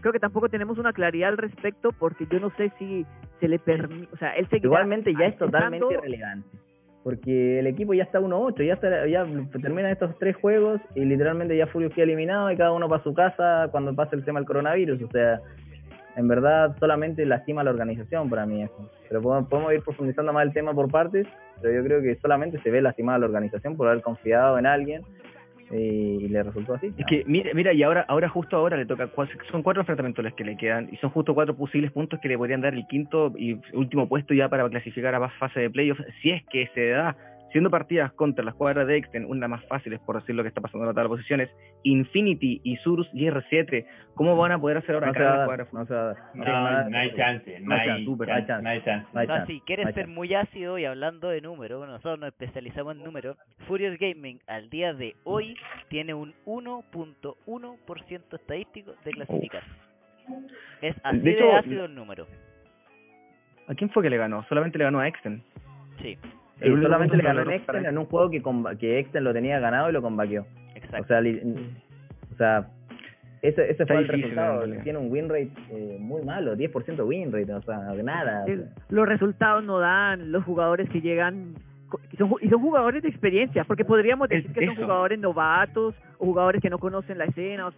creo 0.00 0.12
que 0.12 0.18
tampoco 0.18 0.48
tenemos 0.48 0.78
una 0.78 0.92
claridad 0.92 1.30
al 1.30 1.38
respecto 1.38 1.92
porque 1.92 2.26
yo 2.30 2.40
no 2.40 2.50
sé 2.56 2.72
si 2.78 3.06
se 3.40 3.48
le 3.48 3.58
permite, 3.58 4.08
o 4.12 4.16
sea, 4.16 4.32
él 4.36 4.46
seguirá 4.48 4.66
Igualmente 4.66 5.12
ya 5.14 5.26
es 5.26 5.36
totalmente 5.38 5.86
irrelevante. 5.94 6.48
Porque 7.04 7.58
el 7.58 7.66
equipo 7.66 7.94
ya 7.94 8.04
está 8.04 8.20
1-8, 8.20 8.62
ya, 8.64 8.74
está- 8.74 9.06
ya 9.06 9.26
terminan 9.60 9.90
estos 9.90 10.16
tres 10.18 10.36
juegos 10.36 10.80
y 10.94 11.04
literalmente 11.04 11.56
ya 11.56 11.66
Furious 11.66 11.92
queda 11.94 12.04
eliminado 12.04 12.50
y 12.50 12.56
cada 12.56 12.72
uno 12.72 12.88
para 12.88 13.02
su 13.02 13.12
casa 13.12 13.68
cuando 13.72 13.94
pase 13.94 14.14
el 14.14 14.24
tema 14.24 14.38
del 14.38 14.46
coronavirus. 14.46 15.02
O 15.02 15.08
sea, 15.10 15.40
en 16.14 16.28
verdad 16.28 16.76
solamente 16.78 17.26
lastima 17.26 17.64
la 17.64 17.70
organización 17.70 18.30
para 18.30 18.46
mí 18.46 18.62
eso. 18.62 18.88
Pero 19.08 19.20
podemos, 19.20 19.48
podemos 19.48 19.72
ir 19.74 19.82
profundizando 19.82 20.32
más 20.32 20.46
el 20.46 20.52
tema 20.52 20.72
por 20.74 20.90
partes, 20.90 21.26
pero 21.60 21.74
yo 21.74 21.84
creo 21.84 22.02
que 22.02 22.14
solamente 22.16 22.60
se 22.60 22.70
ve 22.70 22.80
lastimada 22.80 23.18
la 23.18 23.26
organización 23.26 23.76
por 23.76 23.88
haber 23.88 24.02
confiado 24.02 24.58
en 24.58 24.66
alguien 24.66 25.02
y, 25.72 26.28
le 26.28 26.42
resultó 26.42 26.74
así. 26.74 26.92
Es 26.96 27.06
que, 27.06 27.24
mira, 27.26 27.50
mira 27.54 27.72
y 27.72 27.82
ahora, 27.82 28.04
ahora 28.08 28.28
justo 28.28 28.56
ahora 28.56 28.76
le 28.76 28.86
toca, 28.86 29.08
son 29.50 29.62
cuatro 29.62 29.82
enfrentamientos 29.82 30.24
los 30.24 30.34
que 30.34 30.44
le 30.44 30.56
quedan, 30.56 30.88
y 30.92 30.96
son 30.96 31.10
justo 31.10 31.34
cuatro 31.34 31.56
posibles 31.56 31.90
puntos 31.92 32.20
que 32.20 32.28
le 32.28 32.38
podrían 32.38 32.60
dar 32.60 32.74
el 32.74 32.86
quinto 32.86 33.32
y 33.36 33.58
último 33.72 34.08
puesto 34.08 34.34
ya 34.34 34.48
para 34.48 34.68
clasificar 34.68 35.14
a 35.14 35.28
fase 35.30 35.60
de 35.60 35.70
playoffs, 35.70 36.04
si 36.20 36.30
es 36.30 36.42
que 36.50 36.68
se 36.74 36.88
da, 36.88 37.16
siendo 37.52 37.70
partidas 37.70 38.12
contra 38.14 38.44
las 38.44 38.54
cuadras 38.54 38.86
de 38.86 38.96
Exten, 38.96 39.24
una 39.26 39.46
más 39.46 39.64
fáciles 39.66 40.00
por 40.00 40.18
decir 40.18 40.34
lo 40.34 40.42
que 40.42 40.48
está 40.48 40.60
pasando 40.60 40.84
en 40.84 40.88
la 40.88 40.94
tabla 40.94 41.10
de 41.10 41.16
posiciones, 41.16 41.50
Infinity, 41.84 42.60
Isurus 42.64 43.08
y 43.12 43.26
R7, 43.26 43.86
¿cómo 44.14 44.36
van 44.36 44.52
a 44.52 44.58
poder 44.58 44.78
hacer 44.78 44.94
ahora 44.94 45.08
no 45.08 45.12
cada 45.12 45.36
dar, 45.36 45.46
cuadra? 45.46 45.66
no 45.72 45.86
se 45.86 45.94
va 45.94 46.00
a 46.00 46.06
dar. 46.06 46.16
No, 46.90 46.98
hay 46.98 47.14
chance, 47.14 47.60
no 47.60 47.74
hay 47.74 47.86
chance, 47.86 48.04
súper, 48.04 48.28
no 48.28 48.34
hay 48.34 48.46
chance, 48.46 48.46
chance. 48.46 48.62
no 48.62 48.70
hay 48.70 48.82
chance. 48.82 49.08
No 49.12 49.26
chance, 49.26 49.52
si 49.52 49.60
quieres 49.60 49.86
ser 49.86 49.94
chance. 49.94 50.10
muy 50.10 50.34
ácido 50.34 50.78
y 50.78 50.84
hablando 50.84 51.28
de 51.28 51.40
números, 51.40 51.78
bueno, 51.78 51.92
nosotros 51.92 52.18
nos 52.18 52.28
especializamos 52.28 52.96
en 52.96 53.04
números. 53.04 53.36
Furious 53.68 53.98
Gaming 53.98 54.40
al 54.46 54.70
día 54.70 54.94
de 54.94 55.14
hoy 55.24 55.56
tiene 55.88 56.14
un 56.14 56.34
1.1% 56.46 58.34
estadístico 58.34 58.94
de 59.04 59.10
clasificar. 59.10 59.62
Es 60.80 60.96
así 61.02 61.18
de, 61.18 61.22
De 61.22 61.30
hecho, 61.32 61.56
ácido 61.56 61.84
el 61.84 61.94
número. 61.94 62.26
¿A 63.68 63.74
quién 63.74 63.90
fue 63.90 64.02
que 64.02 64.10
le 64.10 64.16
ganó? 64.16 64.44
Solamente 64.48 64.78
le 64.78 64.84
ganó 64.84 65.00
a 65.00 65.08
Exten. 65.08 65.42
Sí, 66.00 66.18
Sí, 66.62 66.68
El 66.68 66.72
único 66.74 66.86
solamente 66.88 67.16
le 67.16 67.22
ganó 67.22 67.50
Exten 67.50 67.86
en 67.86 67.98
un 67.98 68.04
juego 68.06 68.30
que, 68.30 68.42
comba- 68.42 68.76
que 68.78 68.98
Exten 68.98 69.24
lo 69.24 69.32
tenía 69.32 69.58
ganado 69.60 69.90
y 69.90 69.92
lo 69.92 70.00
combaqueó. 70.02 70.46
exacto. 70.74 71.02
O 71.02 71.06
sea, 71.06 71.20
li- 71.20 71.40
o 72.32 72.36
sea 72.36 72.66
ese, 73.42 73.70
ese 73.72 73.84
fue 73.86 73.96
el 73.98 74.06
resultado. 74.08 74.62
Tiene 74.84 74.98
un 75.00 75.10
win 75.10 75.28
rate 75.28 75.50
eh, 75.70 75.96
muy 75.98 76.22
malo, 76.22 76.54
10% 76.56 77.04
win 77.04 77.32
rate, 77.32 77.52
o 77.52 77.62
sea, 77.62 77.78
nada. 78.04 78.44
o 78.44 78.46
El- 78.46 78.60
sea. 78.64 78.68
los 78.90 79.08
resultados 79.08 79.64
no 79.64 79.80
dan 79.80 80.30
los 80.30 80.44
jugadores 80.44 80.88
que 80.90 81.00
llegan 81.00 81.54
y 82.12 82.16
son, 82.16 82.32
y 82.40 82.48
son 82.48 82.60
jugadores 82.62 83.02
de 83.02 83.08
experiencia 83.08 83.64
porque 83.64 83.84
podríamos 83.84 84.30
Es 84.30 84.44
decir 84.44 84.52
que 84.52 84.66
son 84.66 84.74
eso. 84.74 84.82
jugadores 84.84 85.18
novatos 85.18 85.94
o 86.18 86.24
jugadores 86.24 86.62
que 86.62 86.70
no 86.70 86.78
conocen 86.78 87.18
la 87.18 87.24
escena 87.24 87.66
o- 87.68 87.72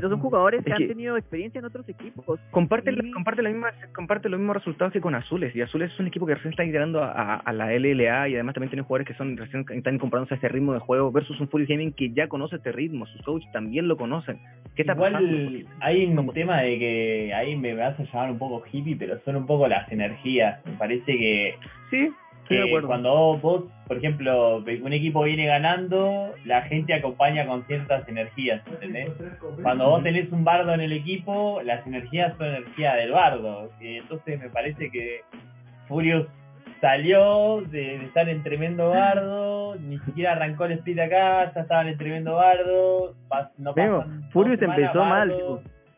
pero 0.00 0.10
son 0.10 0.20
jugadores 0.20 0.64
que, 0.64 0.70
Es 0.70 0.76
han 0.76 0.88
tenido 0.88 1.16
experiencia 1.16 1.58
en 1.58 1.64
otros 1.64 1.88
equipos 1.88 2.38
Comparte, 2.50 2.92
Y- 2.92 3.10
comparte, 3.12 3.42
la 3.42 3.50
misma, 3.50 3.68
comparte 3.94 4.28
los 4.28 4.38
mismos 4.40 4.56
resultados 4.56 4.92
que 4.92 5.00
con 5.00 5.14
Azules. 5.14 5.54
Y 5.54 5.60
Azules 5.60 5.92
es 5.92 6.00
un 6.00 6.06
equipo 6.06 6.26
que 6.26 6.34
recién 6.34 6.50
está 6.52 6.64
integrando 6.64 7.02
a, 7.02 7.10
a- 7.10 7.36
a 7.36 7.52
la 7.52 7.72
LLA 7.72 8.28
y 8.28 8.34
además 8.34 8.54
también 8.54 8.70
tiene 8.70 8.82
jugadores 8.82 9.06
que 9.06 9.14
son 9.14 9.36
recién 9.36 9.64
están 9.70 9.94
incorporándose 9.94 10.34
a 10.34 10.36
este 10.36 10.48
ritmo 10.48 10.72
de 10.72 10.78
juego 10.80 11.10
versus 11.12 11.38
un 11.40 11.48
Furious 11.48 11.68
Gaming 11.68 11.92
que 11.92 12.10
ya 12.12 12.28
conoce 12.28 12.56
este 12.56 12.72
ritmo. 12.72 13.06
Sus 13.06 13.22
coaches 13.22 13.50
también 13.52 13.88
lo 13.88 13.96
conocen. 13.96 14.38
¿Qué 14.74 14.82
está 14.82 14.94
pasando? 14.94 15.20
Igual 15.28 15.66
hay 15.80 16.06
un 16.06 16.32
tema 16.32 16.60
de 16.62 16.78
que 16.78 17.34
ahí 17.34 17.56
me 17.56 17.74
vas 17.74 17.98
a 17.98 18.04
llamar 18.04 18.30
un 18.30 18.38
poco 18.38 18.62
hippie, 18.72 18.96
pero 18.96 19.18
son 19.24 19.36
un 19.36 19.46
poco 19.46 19.66
las 19.68 19.90
energías. 19.90 20.64
Me 20.66 20.72
parece 20.72 21.04
que, 21.18 21.54
Sí, 21.90 22.10
estoy 22.48 22.56
de 22.58 22.62
que 22.64 22.68
acuerdo. 22.70 22.88
cuando 22.88 23.38
vos, 23.38 23.64
por 23.86 23.96
ejemplo, 23.96 24.56
un 24.58 24.92
equipo 24.92 25.22
viene 25.22 25.46
ganando, 25.46 26.32
la 26.44 26.62
gente 26.62 26.94
acompaña 26.94 27.46
con 27.46 27.64
ciertas 27.66 28.08
energías, 28.08 28.62
¿entendés? 28.66 29.10
Cuando 29.62 29.90
vos 29.90 30.02
tenés 30.02 30.30
un 30.32 30.44
bardo 30.44 30.72
en 30.74 30.80
el 30.80 30.92
equipo, 30.92 31.60
las 31.64 31.86
energías 31.86 32.36
son 32.36 32.46
energía 32.48 32.94
del 32.94 33.12
bardo. 33.12 33.70
Y 33.80 33.96
entonces 33.98 34.40
me 34.40 34.48
parece 34.50 34.90
que 34.90 35.20
Furious 35.88 36.26
salió 36.80 37.60
de, 37.62 37.98
de 37.98 38.04
estar 38.04 38.28
en 38.28 38.42
tremendo 38.42 38.90
bardo, 38.90 39.74
ni 39.76 39.98
siquiera 40.00 40.32
arrancó 40.32 40.64
el 40.66 40.72
split 40.72 40.98
acá, 41.00 41.52
ya 41.52 41.60
estaban 41.62 41.88
en 41.88 41.98
tremendo 41.98 42.34
bardo. 42.36 43.14
pas- 43.28 43.50
no 43.58 43.74
Furious 44.30 44.60
empezó 44.62 45.04
mal. 45.04 45.28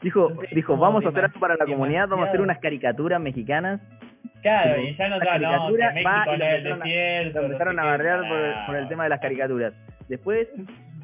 Dijo, 0.03 0.29
Entonces, 0.31 0.55
dijo, 0.55 0.77
vamos 0.79 1.05
a 1.05 1.09
hacer 1.11 1.25
algo 1.27 1.41
para 1.41 1.57
la 1.57 1.67
comunidad, 1.67 2.09
vamos 2.09 2.25
a 2.25 2.29
hacer 2.31 2.41
unas 2.41 2.59
caricaturas 2.59 3.21
mexicanas. 3.21 3.81
Claro, 4.43 4.81
y 4.81 4.95
ya 4.97 5.09
no 5.09 5.19
la 5.19 5.39
no, 5.39 5.77
que 5.77 5.83
México 5.93 6.37
no 6.39 6.45
es 6.45 6.65
desierto. 6.65 7.41
Empezaron 7.43 7.79
a 7.79 7.85
barrear 7.85 8.21
por, 8.67 8.77
el 8.77 8.89
tema 8.89 9.05
de 9.05 9.11
las 9.11 9.21
caricaturas. 9.21 9.75
Después, 10.09 10.49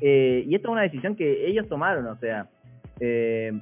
eh, 0.01 0.45
y 0.47 0.55
esto 0.55 0.69
es 0.69 0.73
una 0.73 0.83
decisión 0.83 1.17
que 1.17 1.47
ellos 1.47 1.69
tomaron, 1.69 2.07
o 2.07 2.17
sea, 2.17 2.47
eh, 3.01 3.53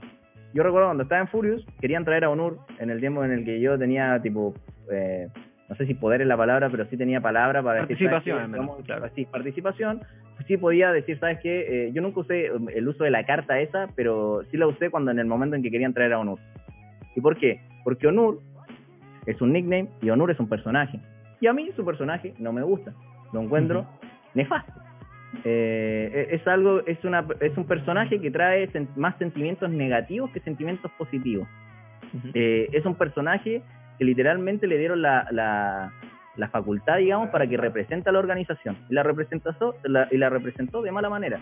yo 0.52 0.62
recuerdo 0.62 0.86
cuando 0.88 1.02
estaba 1.02 1.20
en 1.20 1.28
Furious, 1.28 1.66
querían 1.80 2.04
traer 2.04 2.24
a 2.24 2.30
Onur 2.30 2.58
en 2.78 2.90
el 2.90 3.00
tiempo 3.00 3.24
en 3.24 3.32
el 3.32 3.44
que 3.44 3.60
yo 3.60 3.76
tenía, 3.76 4.20
tipo, 4.22 4.54
eh, 4.92 5.28
no 5.68 5.74
sé 5.74 5.86
si 5.86 5.94
poder 5.94 6.22
es 6.22 6.28
la 6.28 6.36
palabra, 6.36 6.68
pero 6.70 6.84
sí 6.86 6.96
tenía 6.96 7.20
palabra 7.20 7.62
para 7.62 7.80
decir, 7.80 7.96
¿sabes 7.96 8.10
Participación, 8.10 8.38
al 8.38 8.48
menos, 8.48 8.66
Vamos- 8.66 8.84
claro. 8.84 9.10
sí, 9.14 9.24
participación. 9.24 10.02
Sí 10.46 10.56
podía 10.56 10.92
decir, 10.92 11.18
¿sabes 11.18 11.38
qué? 11.40 11.86
Eh, 11.86 11.92
yo 11.92 12.02
nunca 12.02 12.20
usé 12.20 12.52
um, 12.52 12.68
el 12.68 12.86
uso 12.86 13.04
de 13.04 13.10
la 13.10 13.24
carta 13.24 13.58
esa, 13.60 13.88
pero 13.96 14.42
sí 14.50 14.56
la 14.56 14.66
usé 14.66 14.90
cuando 14.90 15.10
en 15.10 15.18
el 15.18 15.26
momento 15.26 15.56
en 15.56 15.62
que 15.62 15.70
querían 15.70 15.94
traer 15.94 16.12
a 16.12 16.18
Onur. 16.18 16.38
¿Y 17.16 17.20
por 17.20 17.36
qué? 17.36 17.60
Porque 17.82 18.06
Onur 18.06 18.40
es 19.26 19.40
un 19.40 19.52
nickname 19.52 19.88
y 20.02 20.10
Onur 20.10 20.30
es 20.30 20.40
un 20.40 20.48
personaje. 20.48 21.00
Y 21.40 21.46
a 21.46 21.52
mí 21.52 21.70
su 21.76 21.84
personaje 21.84 22.34
no 22.38 22.52
me 22.52 22.62
gusta. 22.62 22.92
Lo 23.32 23.40
encuentro 23.40 23.86
nefasto. 24.34 24.72
Eh, 25.44 26.28
es 26.30 26.46
algo, 26.46 26.80
es 26.86 27.02
una, 27.04 27.26
es 27.40 27.56
un 27.56 27.64
personaje 27.66 28.20
que 28.20 28.30
trae 28.30 28.70
sen- 28.72 28.88
más 28.96 29.16
sentimientos 29.18 29.68
negativos 29.70 30.30
que 30.30 30.40
sentimientos 30.40 30.90
positivos. 30.92 31.48
Eh, 32.34 32.68
es 32.72 32.86
un 32.86 32.94
personaje 32.94 33.60
que 33.98 34.04
literalmente 34.04 34.66
le 34.68 34.78
dieron 34.78 35.02
la, 35.02 35.26
la, 35.32 35.92
la 36.36 36.48
facultad, 36.48 36.98
digamos, 36.98 37.30
para 37.30 37.46
que 37.46 37.56
represente 37.56 38.08
a 38.08 38.12
la 38.12 38.18
organización. 38.18 38.76
Y 38.88 38.94
la 38.94 39.02
representó, 39.02 39.54
y 40.10 40.16
la 40.16 40.30
representó 40.30 40.82
de 40.82 40.90
mala 40.90 41.08
manera. 41.08 41.40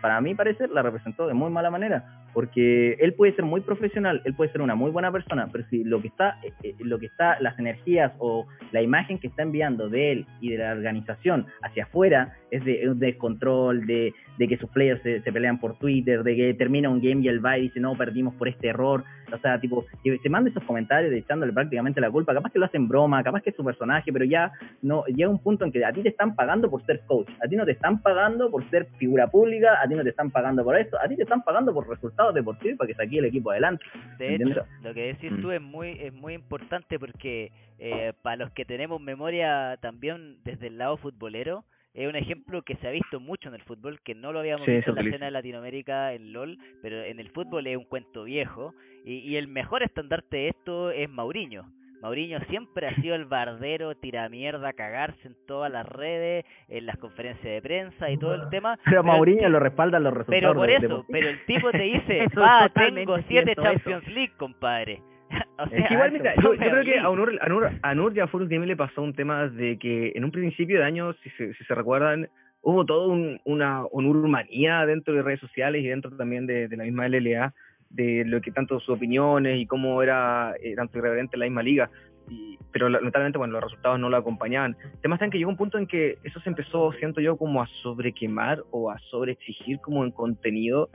Para 0.00 0.20
mí 0.20 0.34
parecer, 0.34 0.70
la 0.70 0.82
representó 0.82 1.26
de 1.26 1.34
muy 1.34 1.50
mala 1.50 1.70
manera. 1.70 2.04
Porque 2.32 2.92
él 3.00 3.14
puede 3.14 3.34
ser 3.34 3.44
muy 3.44 3.62
profesional, 3.62 4.20
él 4.24 4.34
puede 4.34 4.52
ser 4.52 4.60
una 4.60 4.74
muy 4.74 4.90
buena 4.90 5.10
persona, 5.10 5.48
pero 5.50 5.64
si 5.68 5.84
lo 5.84 6.00
que 6.02 6.08
está, 6.08 6.38
eh, 6.42 6.52
eh, 6.62 6.74
lo 6.80 6.98
que 6.98 7.06
está, 7.06 7.40
las 7.40 7.58
energías 7.58 8.12
o 8.18 8.46
la 8.72 8.82
imagen 8.82 9.18
que 9.18 9.28
está 9.28 9.42
enviando 9.42 9.88
de 9.88 10.12
él 10.12 10.26
y 10.40 10.50
de 10.50 10.58
la 10.58 10.72
organización 10.72 11.46
hacia 11.62 11.84
afuera 11.84 12.34
es 12.50 12.64
de 12.64 12.88
un 12.88 12.98
descontrol, 12.98 13.86
de, 13.86 14.12
de 14.38 14.48
que 14.48 14.56
sus 14.56 14.70
players 14.70 15.02
se, 15.02 15.20
se 15.22 15.32
pelean 15.32 15.58
por 15.58 15.78
Twitter, 15.78 16.22
de 16.22 16.36
que 16.36 16.54
termina 16.54 16.88
un 16.88 17.00
game 17.00 17.22
y 17.22 17.28
el 17.28 17.44
va 17.44 17.58
y 17.58 17.62
dice, 17.62 17.80
no, 17.80 17.96
perdimos 17.96 18.34
por 18.34 18.48
este 18.48 18.68
error. 18.68 19.04
O 19.32 19.38
sea, 19.38 19.60
tipo, 19.60 19.84
que 20.04 20.18
se 20.18 20.28
manda 20.28 20.50
esos 20.50 20.62
comentarios 20.62 21.10
de 21.10 21.18
echándole 21.18 21.52
prácticamente 21.52 22.00
la 22.00 22.10
culpa. 22.10 22.32
Capaz 22.32 22.52
que 22.52 22.60
lo 22.60 22.66
hacen 22.66 22.86
broma, 22.86 23.24
capaz 23.24 23.40
que 23.42 23.50
es 23.50 23.56
su 23.56 23.64
personaje, 23.64 24.12
pero 24.12 24.24
ya 24.24 24.52
no 24.82 25.04
llega 25.06 25.28
un 25.28 25.40
punto 25.42 25.64
en 25.64 25.72
que 25.72 25.84
a 25.84 25.92
ti 25.92 26.02
te 26.02 26.10
están 26.10 26.36
pagando 26.36 26.70
por 26.70 26.84
ser 26.86 27.00
coach, 27.06 27.28
a 27.44 27.48
ti 27.48 27.56
no 27.56 27.64
te 27.64 27.72
están 27.72 28.00
pagando 28.02 28.50
por 28.50 28.68
ser 28.70 28.86
figura 28.98 29.26
pública, 29.26 29.78
a 29.82 29.88
ti 29.88 29.94
no 29.96 30.04
te 30.04 30.10
están 30.10 30.30
pagando 30.30 30.62
por 30.62 30.76
esto, 30.78 30.96
a 31.02 31.08
ti 31.08 31.16
te 31.16 31.22
están 31.24 31.42
pagando 31.42 31.74
por 31.74 31.88
resultados 31.88 32.34
deportivos 32.34 32.78
para 32.78 32.86
que 32.88 32.94
saque 32.94 33.18
el 33.18 33.24
equipo 33.24 33.50
adelante. 33.50 33.84
De 34.18 34.28
¿Entiendes? 34.36 34.58
hecho, 34.58 34.66
lo 34.82 34.94
que 34.94 35.06
decís 35.08 35.32
Mm. 35.32 35.40
tú 35.42 35.50
es 35.50 35.60
muy 35.60 35.90
es 36.00 36.12
muy 36.12 36.34
importante 36.34 36.98
porque 37.00 37.50
eh, 37.80 38.12
para 38.22 38.36
los 38.36 38.50
que 38.52 38.64
tenemos 38.64 39.00
memoria 39.00 39.76
también 39.80 40.36
desde 40.44 40.68
el 40.68 40.78
lado 40.78 40.96
futbolero, 40.96 41.64
es 41.96 42.08
un 42.08 42.14
ejemplo 42.16 42.62
que 42.62 42.76
se 42.76 42.86
ha 42.86 42.90
visto 42.90 43.18
mucho 43.20 43.48
en 43.48 43.54
el 43.54 43.62
fútbol, 43.62 43.98
que 44.04 44.14
no 44.14 44.32
lo 44.32 44.40
habíamos 44.40 44.66
Sí, 44.66 44.72
visto 44.72 44.90
en 44.90 44.96
la 44.96 45.02
escena 45.02 45.24
de 45.26 45.32
Latinoamérica, 45.32 46.12
en 46.12 46.32
LOL, 46.32 46.58
pero 46.82 47.02
en 47.02 47.18
el 47.18 47.30
fútbol 47.30 47.66
es 47.66 47.76
un 47.76 47.84
cuento 47.84 48.24
viejo. 48.24 48.74
Y, 49.04 49.14
y 49.18 49.36
el 49.36 49.48
mejor 49.48 49.82
estandarte 49.82 50.36
de 50.36 50.48
esto 50.48 50.90
es 50.90 51.08
Mauriño. 51.08 51.64
Mauriño 52.02 52.38
siempre 52.50 52.86
ha 52.88 52.94
sido 52.96 53.14
el 53.14 53.24
bardero, 53.24 53.94
tira 53.94 54.28
mierda, 54.28 54.74
cagarse 54.74 55.26
en 55.26 55.34
todas 55.46 55.72
las 55.72 55.86
redes, 55.88 56.44
en 56.68 56.84
las 56.84 56.98
conferencias 56.98 57.44
de 57.54 57.62
prensa 57.62 58.10
y 58.10 58.18
todo 58.18 58.34
el 58.34 58.48
tema. 58.50 58.78
Pero 58.84 59.02
Mauriño 59.02 59.48
lo 59.48 59.58
respaldan 59.58 60.04
los 60.04 60.12
resultados. 60.12 60.40
pero 60.42 60.54
por 60.54 60.70
eso, 60.70 61.06
pero 61.10 61.28
el 61.30 61.44
tipo 61.46 61.70
te 61.70 61.78
dice, 61.82 62.26
totalmente 62.34 63.00
tengo 63.00 63.18
siete 63.26 63.56
Champions 63.56 64.06
League, 64.08 64.32
compadre. 64.36 65.00
o 65.58 65.64
Es 65.64 65.70
sea, 65.70 65.88
que 65.88 65.94
igual, 65.94 66.12
mira, 66.12 66.34
yo, 66.36 66.54
yo 66.54 66.70
creo 66.70 66.84
que 66.84 66.98
a 66.98 67.08
Onur, 67.08 67.38
a 67.40 67.46
Onur, 67.46 67.70
a 67.82 67.92
Onur 67.92 68.16
y 68.16 68.20
a 68.20 68.26
Furious 68.26 68.50
Gaming 68.50 68.68
le 68.68 68.76
pasó 68.76 69.02
un 69.02 69.14
tema 69.14 69.48
de 69.48 69.78
que 69.78 70.12
en 70.14 70.24
un 70.24 70.30
principio 70.30 70.78
de 70.78 70.84
año, 70.84 71.12
si 71.22 71.30
se, 71.30 71.54
si 71.54 71.64
se 71.64 71.74
recuerdan, 71.74 72.28
hubo 72.62 72.84
todo 72.84 73.08
un, 73.08 73.40
una 73.44 73.84
Onurmanía 73.86 74.86
dentro 74.86 75.14
de 75.14 75.22
redes 75.22 75.40
sociales 75.40 75.82
y 75.84 75.88
dentro 75.88 76.10
también 76.16 76.46
de, 76.46 76.68
de 76.68 76.76
la 76.76 76.84
misma 76.84 77.08
LLA, 77.08 77.54
de 77.90 78.24
lo 78.26 78.40
que 78.40 78.50
tanto 78.50 78.80
sus 78.80 78.96
opiniones 78.96 79.58
y 79.58 79.66
cómo 79.66 80.02
era 80.02 80.54
eh, 80.60 80.74
tanto 80.74 80.98
irreverente 80.98 81.36
la 81.36 81.46
misma 81.46 81.62
liga. 81.62 81.90
Y, 82.28 82.58
pero 82.72 82.88
lamentablemente, 82.88 83.38
bueno, 83.38 83.54
los 83.54 83.62
resultados 83.62 84.00
no 84.00 84.08
lo 84.10 84.16
acompañaban. 84.16 84.76
El 84.82 85.00
tema 85.00 85.14
está 85.14 85.24
en 85.26 85.30
que 85.30 85.38
llegó 85.38 85.50
un 85.50 85.56
punto 85.56 85.78
en 85.78 85.86
que 85.86 86.18
eso 86.24 86.40
se 86.40 86.48
empezó, 86.48 86.92
siento 86.92 87.20
yo, 87.20 87.36
como 87.36 87.62
a 87.62 87.68
sobrequemar 87.82 88.62
o 88.72 88.90
a 88.90 88.98
sobreexigir 89.10 89.78
como 89.80 90.04
en 90.04 90.10
contenido 90.10 90.90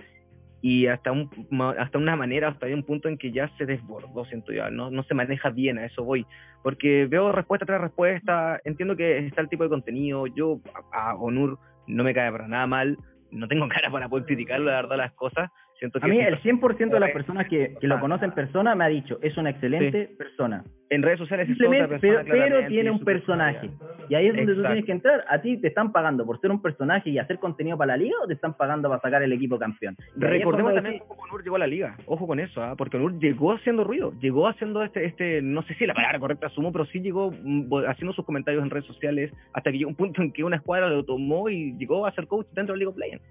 y 0.62 0.88
hasta 0.88 1.12
un 1.12 1.30
hasta 1.78 1.98
una 1.98 2.16
manera 2.16 2.50
hasta 2.50 2.68
hay 2.68 2.74
un 2.74 2.84
punto 2.84 3.10
en 3.10 3.18
que 3.18 3.32
ya 3.32 3.50
se 3.58 3.66
desbordó 3.66 4.26
siento 4.26 4.52
yo 4.52 4.70
no 4.70 4.92
no 4.92 5.04
se 5.04 5.14
maneja 5.14 5.50
bien 5.50 5.78
a 5.78 5.86
eso 5.86 6.04
voy. 6.04 6.26
Porque 6.64 7.08
veo 7.08 7.32
respuesta 7.32 7.66
tras 7.66 7.82
respuesta 7.82 8.60
entiendo 8.64 8.96
que 8.96 9.18
está 9.26 9.42
el 9.42 9.50
tipo 9.50 9.64
de 9.64 9.70
contenido 9.70 10.28
yo 10.28 10.62
a, 10.92 11.12
a 11.12 11.16
Onur 11.16 11.58
no 11.88 12.04
me 12.04 12.14
cae 12.14 12.32
para 12.32 12.48
nada 12.48 12.68
mal 12.68 12.98
no 13.32 13.48
tengo 13.48 13.68
cara 13.70 13.90
para 13.92 14.10
poder 14.10 14.26
criticarlo 14.26 14.68
la 14.70 14.82
verdad 14.82 14.98
las 14.98 15.14
cosas 15.14 15.50
siento 15.82 16.00
que 16.00 16.06
A 16.06 16.10
mí 16.10 16.20
el 16.20 16.40
100% 16.42 16.90
de 16.92 17.00
las 17.00 17.12
personas 17.12 17.48
que, 17.48 17.76
que 17.82 17.88
lo 17.88 18.00
conocen 18.00 18.30
en 18.30 18.36
persona 18.36 18.76
me 18.76 18.84
ha 18.84 18.88
dicho, 18.88 19.18
es 19.24 19.36
una 19.36 19.50
excelente 19.50 20.10
persona. 20.16 20.64
en 20.92 21.02
redes 21.02 21.18
sociales 21.18 21.50
es 21.50 21.58
otra 21.60 21.88
persona 21.88 22.24
pero 22.30 22.68
tiene 22.68 22.92
un 22.92 23.04
personaje. 23.04 23.68
personalidad. 23.70 24.10
Y 24.10 24.16
ahí 24.16 24.28
es 24.28 24.36
donde 24.36 24.54
tú 24.54 24.60
Exacto. 24.60 24.74
tienes 24.74 24.86
que 24.86 24.92
entrar. 24.92 25.26
¿A 25.28 25.42
ti 25.42 25.58
te 25.58 25.68
están 25.70 25.92
pagando 25.92 26.26
por 26.26 26.40
ser 26.40 26.52
un 26.52 26.62
personaje 26.62 27.10
y 27.10 27.18
hacer 27.18 27.40
contenido 27.40 27.78
para 27.78 27.94
la 27.94 27.98
liga 27.98 28.16
o 28.24 28.28
te 28.28 28.34
están 28.34 28.54
pagando 28.56 28.90
para 28.90 29.02
sacar 29.02 29.24
el 29.24 29.34
equipo 29.34 29.58
campeón? 29.58 29.96
Y 30.16 30.20
Recordemos 30.20 30.74
también 30.76 30.96
decís, 30.96 31.08
cómo 31.08 31.24
Onur 31.24 31.44
llegó 31.44 31.56
a 31.56 31.60
la 31.60 31.68
liga. 31.68 31.98
Ojo 32.06 32.28
con 32.28 32.40
eso, 32.40 32.62
¿ah? 32.62 32.76
porque 32.78 32.98
Onur 32.98 33.18
llegó 33.20 33.54
haciendo 33.54 33.84
ruido, 33.84 34.14
llegó 34.20 34.48
haciendo 34.48 34.84
este, 34.84 35.06
este, 35.06 35.42
no 35.42 35.64
sé 35.64 35.74
si 35.76 35.86
la 35.88 35.94
palabra 35.96 36.20
correcta 36.20 36.48
asumo, 36.48 36.72
pero 36.72 36.86
sí 36.86 37.00
llegó 37.00 37.32
mm, 37.32 37.74
haciendo 37.88 38.14
sus 38.14 38.26
comentarios 38.26 38.64
en 38.64 38.70
redes 38.70 38.86
sociales 38.86 39.32
hasta 39.54 39.72
que 39.72 39.78
llegó 39.80 39.90
un 39.90 39.96
punto 39.96 40.22
en 40.22 40.32
que 40.32 40.44
una 40.44 40.58
escuadra 40.58 40.90
lo 40.90 41.04
tomó 41.04 41.50
y 41.50 41.76
llegó 41.78 42.06
a 42.06 42.12
ser 42.12 42.28
coach 42.28 42.48
dentro 42.54 42.74
del 42.74 42.80
League 42.80 42.92
of 42.94 42.98
Legends. 42.98 43.26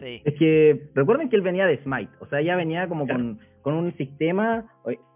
Sí. 0.00 0.22
Es 0.24 0.34
que 0.38 0.82
recuerden 0.94 1.28
que 1.28 1.36
él 1.36 1.42
venía 1.42 1.66
de 1.66 1.78
Smite, 1.82 2.10
o 2.20 2.26
sea, 2.26 2.40
ya 2.40 2.56
venía 2.56 2.88
como 2.88 3.06
con, 3.06 3.38
con 3.62 3.74
un 3.74 3.92
sistema 3.96 4.64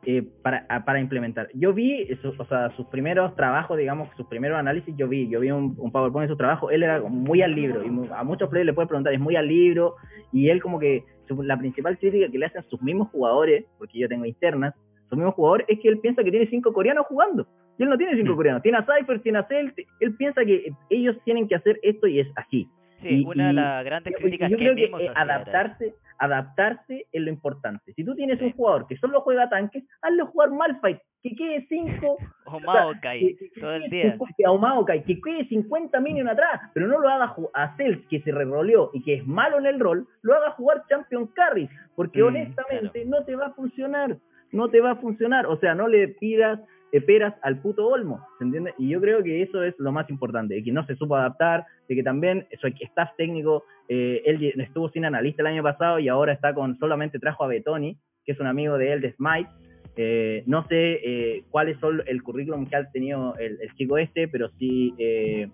eh, 0.05 0.23
para, 0.43 0.67
a- 0.69 0.85
para 0.85 1.01
implementar. 1.01 1.49
Yo 1.55 1.73
vi, 1.73 2.03
eso- 2.03 2.35
o 2.37 2.45
sea, 2.47 2.71
sus 2.77 2.87
primeros 2.87 3.35
trabajos, 3.37 3.79
digamos, 3.79 4.09
sus 4.17 4.27
primeros 4.27 4.59
análisis, 4.59 4.95
yo 4.97 5.09
vi, 5.09 5.29
yo 5.29 5.41
vi 5.41 5.51
un, 5.51 5.75
un 5.79 5.93
PowerPoint 5.93 6.29
de 6.29 6.35
su 6.35 6.37
trabajo, 6.37 6.71
él 6.71 6.83
era 6.83 7.01
muy 7.01 7.43
al 7.43 7.55
libro, 7.55 7.83
y 7.85 7.89
a 8.13 8.25
muchos 8.25 8.49
players 8.51 8.67
le 8.67 8.73
puedes 8.75 8.89
preguntar, 8.89 9.13
es 9.15 9.21
muy 9.21 9.37
al 9.37 9.47
libro, 9.49 9.95
y 10.33 10.49
él 10.49 10.61
como 10.61 10.79
que, 10.79 11.05
su- 11.29 11.43
la 11.43 11.57
principal 11.57 11.97
crítica 11.99 12.31
que 12.31 12.39
le 12.39 12.47
hacen 12.47 12.63
sus 12.65 12.83
mismos 12.83 13.09
jugadores, 13.11 13.65
porque 13.79 13.99
yo 13.99 14.09
tengo 14.09 14.25
internas, 14.27 14.75
sus 15.09 15.17
mismos 15.19 15.35
jugadores, 15.35 15.67
es 15.69 15.79
que 15.81 15.89
él 15.89 15.99
piensa 16.01 16.25
que 16.25 16.31
tiene 16.31 16.47
cinco 16.49 16.73
coreanos 16.73 17.07
jugando. 17.07 17.47
Y 17.79 17.85
él 17.85 17.89
no 17.89 17.97
tiene 17.97 18.17
cinco 18.17 18.35
coreanos, 18.37 18.63
tiene 18.63 18.79
a 18.79 18.85
Cypher, 18.87 19.21
tiene 19.21 19.39
a 19.39 19.45
Celt, 19.47 19.75
él 20.01 20.15
piensa 20.17 20.45
que 20.45 20.73
ellos 20.91 21.17
tienen 21.25 21.49
que 21.49 21.55
hacer 21.55 21.79
esto 21.83 22.07
y 22.07 22.21
es 22.21 22.29
así. 22.37 22.69
Sí, 23.03 23.09
Y- 23.21 23.25
una 23.25 23.49
de 23.49 23.53
las 23.53 23.85
grandes 23.85 24.15
críticas 24.17 24.51
yo 24.51 24.57
que 24.57 24.65
creo 24.65 24.75
que 24.77 24.89
se 24.89 25.03
eh, 25.05 25.11
era 25.11 25.21
adaptarse, 25.21 25.95
adaptarse 26.19 27.07
es 27.13 27.23
lo 27.23 27.29
importante. 27.31 27.93
Si 27.95 28.05
tú 28.05 28.15
tienes 28.15 28.39
Sí. 28.39 28.45
un 28.47 28.53
jugador 28.53 28.87
que 28.87 28.97
solo 28.97 29.21
juega 29.23 29.49
tanques, 29.49 29.85
hazlo 30.01 30.27
jugar 30.27 30.51
Malphite, 30.51 31.03
que 31.23 31.35
quede 31.35 31.67
5 31.69 32.17
O 32.47 32.61
Maokai, 32.61 33.37
todo 33.61 33.75
el 33.75 33.91
día. 33.91 34.17
Que, 34.37 34.45
Maokai, 34.47 35.05
que 35.05 35.21
quede 35.21 35.45
50 35.49 36.01
minions 36.01 36.31
atrás, 36.31 36.61
pero 36.75 36.87
no 36.87 36.99
lo 36.99 37.09
haga 37.09 37.35
a 37.55 37.77
Cells, 37.77 38.07
que 38.09 38.21
se 38.23 38.33
reroleó 38.33 38.91
y 38.93 39.03
que 39.03 39.15
es 39.15 39.27
malo 39.27 39.59
en 39.59 39.67
el 39.67 39.79
rol, 39.81 40.07
lo 40.23 40.35
haga 40.35 40.51
jugar 40.53 40.83
Champion 40.89 41.27
Carry, 41.29 41.69
porque 41.97 42.23
Mm, 42.23 42.27
honestamente 42.27 43.05
no 43.05 43.25
te 43.25 43.37
va 43.37 43.47
a 43.47 43.53
funcionar, 43.55 44.17
no 44.51 44.69
te 44.69 44.81
va 44.81 44.93
a 44.93 44.97
funcionar, 44.97 45.47
o 45.47 45.57
sea, 45.59 45.75
no 45.75 45.89
le 45.89 46.09
pidas 46.09 46.61
peras 47.01 47.35
al 47.43 47.61
puto 47.61 47.87
Olmo, 47.89 48.27
¿se 48.39 48.45
entiende? 48.45 48.75
Y 48.79 48.89
yo 48.91 49.01
creo 49.01 49.23
que 49.23 49.43
eso 49.43 49.63
es 49.63 49.75
lo 49.79 49.93
más 49.93 50.11
importante, 50.11 50.55
de 50.55 50.63
que 50.63 50.73
no 50.73 50.85
se 50.85 50.95
supo 50.97 51.17
adaptar, 51.17 51.65
de 51.89 51.95
que 51.95 52.03
también 52.03 52.47
su 52.61 52.67
staff 52.67 53.11
técnico, 53.17 53.65
eh, 53.89 54.23
él 54.27 54.53
estuvo 54.61 54.91
sin 54.91 55.05
analista 55.05 55.43
el 55.43 55.47
año 55.49 55.63
pasado 55.63 55.99
y 55.99 56.09
ahora 56.09 56.33
está 56.33 56.53
con, 56.55 56.77
solamente 56.79 57.19
trajo 57.19 57.45
a 57.45 57.49
Betoni, 57.49 57.97
que 58.25 58.33
es 58.33 58.41
un 58.41 58.47
amigo 58.47 58.77
de 58.79 58.93
él 58.93 59.01
de 59.01 59.13
Smite, 59.15 59.49
eh, 59.97 60.43
no 60.47 60.67
sé 60.69 61.01
eh, 61.05 61.45
cuáles 61.51 61.79
son 61.79 62.03
el 62.07 62.23
currículum 62.23 62.67
que 62.67 62.77
ha 62.77 62.91
tenido 62.91 63.37
el, 63.37 63.59
el 63.61 63.75
chico 63.75 63.99
este, 63.99 64.27
pero 64.29 64.49
sí, 64.59 64.95
eh, 64.99 65.49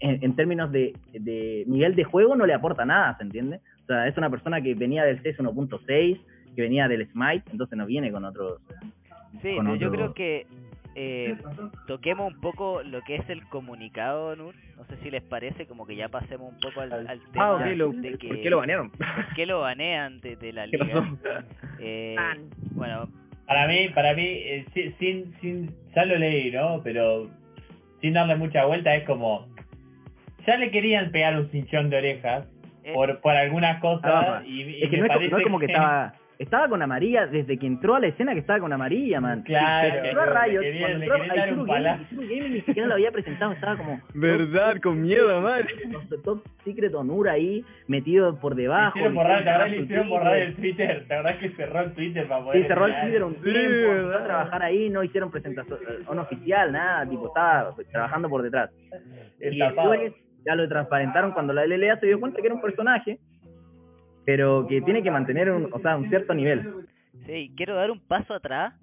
en, 0.00 0.24
en 0.24 0.34
términos 0.36 0.72
de, 0.72 0.94
de 1.12 1.64
nivel 1.68 1.94
de 1.94 2.02
juego 2.04 2.34
no 2.34 2.44
le 2.46 2.54
aporta 2.54 2.84
nada, 2.84 3.16
¿se 3.16 3.22
entiende? 3.24 3.60
O 3.82 3.86
sea, 3.86 4.08
es 4.08 4.16
una 4.16 4.30
persona 4.30 4.60
que 4.62 4.74
venía 4.74 5.04
del 5.04 5.18
CS 5.22 5.38
1.6, 5.38 6.20
que 6.56 6.62
venía 6.62 6.88
del 6.88 7.06
Smite, 7.10 7.44
entonces 7.52 7.76
no 7.78 7.86
viene 7.86 8.10
con 8.10 8.24
otros... 8.24 8.60
Sí, 9.42 9.54
con 9.56 9.66
yo 9.78 9.88
otro- 9.88 9.90
creo 9.90 10.14
que 10.14 10.46
eh, 10.94 11.36
toquemos 11.86 12.32
un 12.32 12.40
poco 12.40 12.82
lo 12.82 13.02
que 13.02 13.16
es 13.16 13.28
el 13.28 13.42
comunicado, 13.48 14.36
Nur. 14.36 14.54
No 14.76 14.84
sé 14.86 14.96
si 15.02 15.10
les 15.10 15.22
parece, 15.22 15.66
como 15.66 15.86
que 15.86 15.96
ya 15.96 16.08
pasemos 16.08 16.52
un 16.52 16.58
poco 16.60 16.80
al, 16.80 16.92
al 16.92 17.20
tema 17.32 17.44
Ah, 17.46 17.52
ok, 17.54 17.76
lo- 17.76 17.92
de 17.92 18.18
que... 18.18 18.28
¿por 18.28 18.40
qué 18.40 18.50
lo 18.50 18.58
banearon? 18.58 18.90
¿Por 18.90 19.34
qué 19.34 19.46
lo 19.46 19.60
banean 19.60 20.20
de, 20.20 20.36
de 20.36 20.52
la 20.52 20.66
¿Qué 20.66 20.78
liga? 20.78 21.04
Eh, 21.80 22.16
bueno, 22.74 23.08
Para 23.46 23.66
mí, 23.68 23.88
para 23.90 24.14
mí, 24.14 24.22
eh, 24.24 24.64
si- 24.74 24.92
sin, 24.92 25.34
sin, 25.40 25.74
ya 25.94 26.04
lo 26.04 26.16
leí, 26.16 26.50
¿no? 26.50 26.80
Pero 26.82 27.28
sin 28.00 28.14
darle 28.14 28.36
mucha 28.36 28.64
vuelta 28.64 28.94
es 28.94 29.04
como, 29.04 29.46
ya 30.46 30.56
le 30.56 30.70
querían 30.70 31.10
pegar 31.10 31.36
un 31.38 31.50
cinchón 31.50 31.90
de 31.90 31.96
orejas 31.98 32.46
eh, 32.84 32.92
por, 32.92 33.20
por 33.20 33.34
algunas 33.34 33.80
cosas 33.80 34.02
Ah, 34.04 34.42
y, 34.46 34.62
y 34.62 34.82
es 34.84 34.90
que 34.90 34.96
no 34.98 35.06
es, 35.06 35.30
no 35.30 35.38
es 35.38 35.42
como 35.44 35.58
que 35.58 35.66
estaba... 35.66 36.14
Estaba 36.38 36.68
con 36.68 36.82
amarilla 36.82 37.26
desde 37.26 37.56
que 37.58 37.66
entró 37.66 37.94
a 37.94 38.00
la 38.00 38.08
escena 38.08 38.32
que 38.32 38.40
estaba 38.40 38.58
con 38.58 38.72
amarilla, 38.72 39.20
man. 39.20 39.42
Claro, 39.44 40.04
entró 40.04 40.22
a 40.22 40.44
Riot, 40.44 40.60
querían- 40.62 40.80
cuando 40.90 41.04
entró 41.04 41.14
a 41.14 41.18
Gaming, 41.36 41.66
Gaming 42.10 42.52
ni 42.54 42.60
siquiera 42.62 42.88
lo 42.88 42.94
había 42.94 43.12
presentado, 43.12 43.52
estaba 43.52 43.76
como... 43.76 44.00
¿Verdad? 44.14 44.80
Con 44.82 45.00
miedo, 45.02 45.40
madre. 45.40 45.66
Top, 46.24 46.42
Secret 46.64 46.92
Honor 46.94 47.28
ahí, 47.28 47.64
metido 47.86 48.38
por 48.40 48.54
debajo. 48.56 48.98
hicieron 48.98 49.14
borrar, 49.14 49.44
la 49.44 49.52
verdad 49.52 49.64
que 49.66 49.70
le 49.76 49.82
hicieron 49.82 50.08
borrar 50.08 50.36
el 50.38 50.54
Twitter, 50.56 51.06
la 51.08 51.16
verdad 51.16 51.38
que 51.38 51.50
cerró 51.50 51.80
el 51.80 51.92
Twitter 51.92 52.26
para 52.26 52.44
poder 52.44 52.62
Sí, 52.62 52.68
cerró 52.68 52.86
el. 52.86 53.00
Twitter 53.00 53.22
un 53.24 53.34
tiempo, 53.36 54.12
a 54.18 54.24
trabajar 54.24 54.62
ahí, 54.62 54.90
no 54.90 55.04
hicieron 55.04 55.30
presentación 55.30 55.78
no 56.12 56.22
oficial, 56.22 56.72
nada, 56.72 57.08
tipo, 57.08 57.28
estaba 57.28 57.74
trabajando 57.92 58.28
por 58.28 58.42
detrás. 58.42 58.70
Y 59.40 59.58
después 59.58 60.12
ya 60.44 60.54
lo 60.54 60.68
transparentaron 60.68 61.32
cuando 61.32 61.52
la 61.52 61.64
LLA 61.66 61.98
se 62.00 62.06
dio 62.06 62.18
cuenta 62.20 62.40
que 62.40 62.46
era 62.48 62.54
un 62.54 62.60
personaje, 62.60 63.18
pero 64.24 64.66
que 64.66 64.80
tiene 64.82 65.02
que 65.02 65.10
mantener 65.10 65.50
un, 65.50 65.68
o 65.72 65.78
sea, 65.80 65.96
un 65.96 66.08
cierto 66.08 66.34
nivel. 66.34 66.86
Sí, 67.26 67.52
quiero 67.56 67.74
dar 67.74 67.90
un 67.90 68.00
paso 68.00 68.34
atrás 68.34 68.74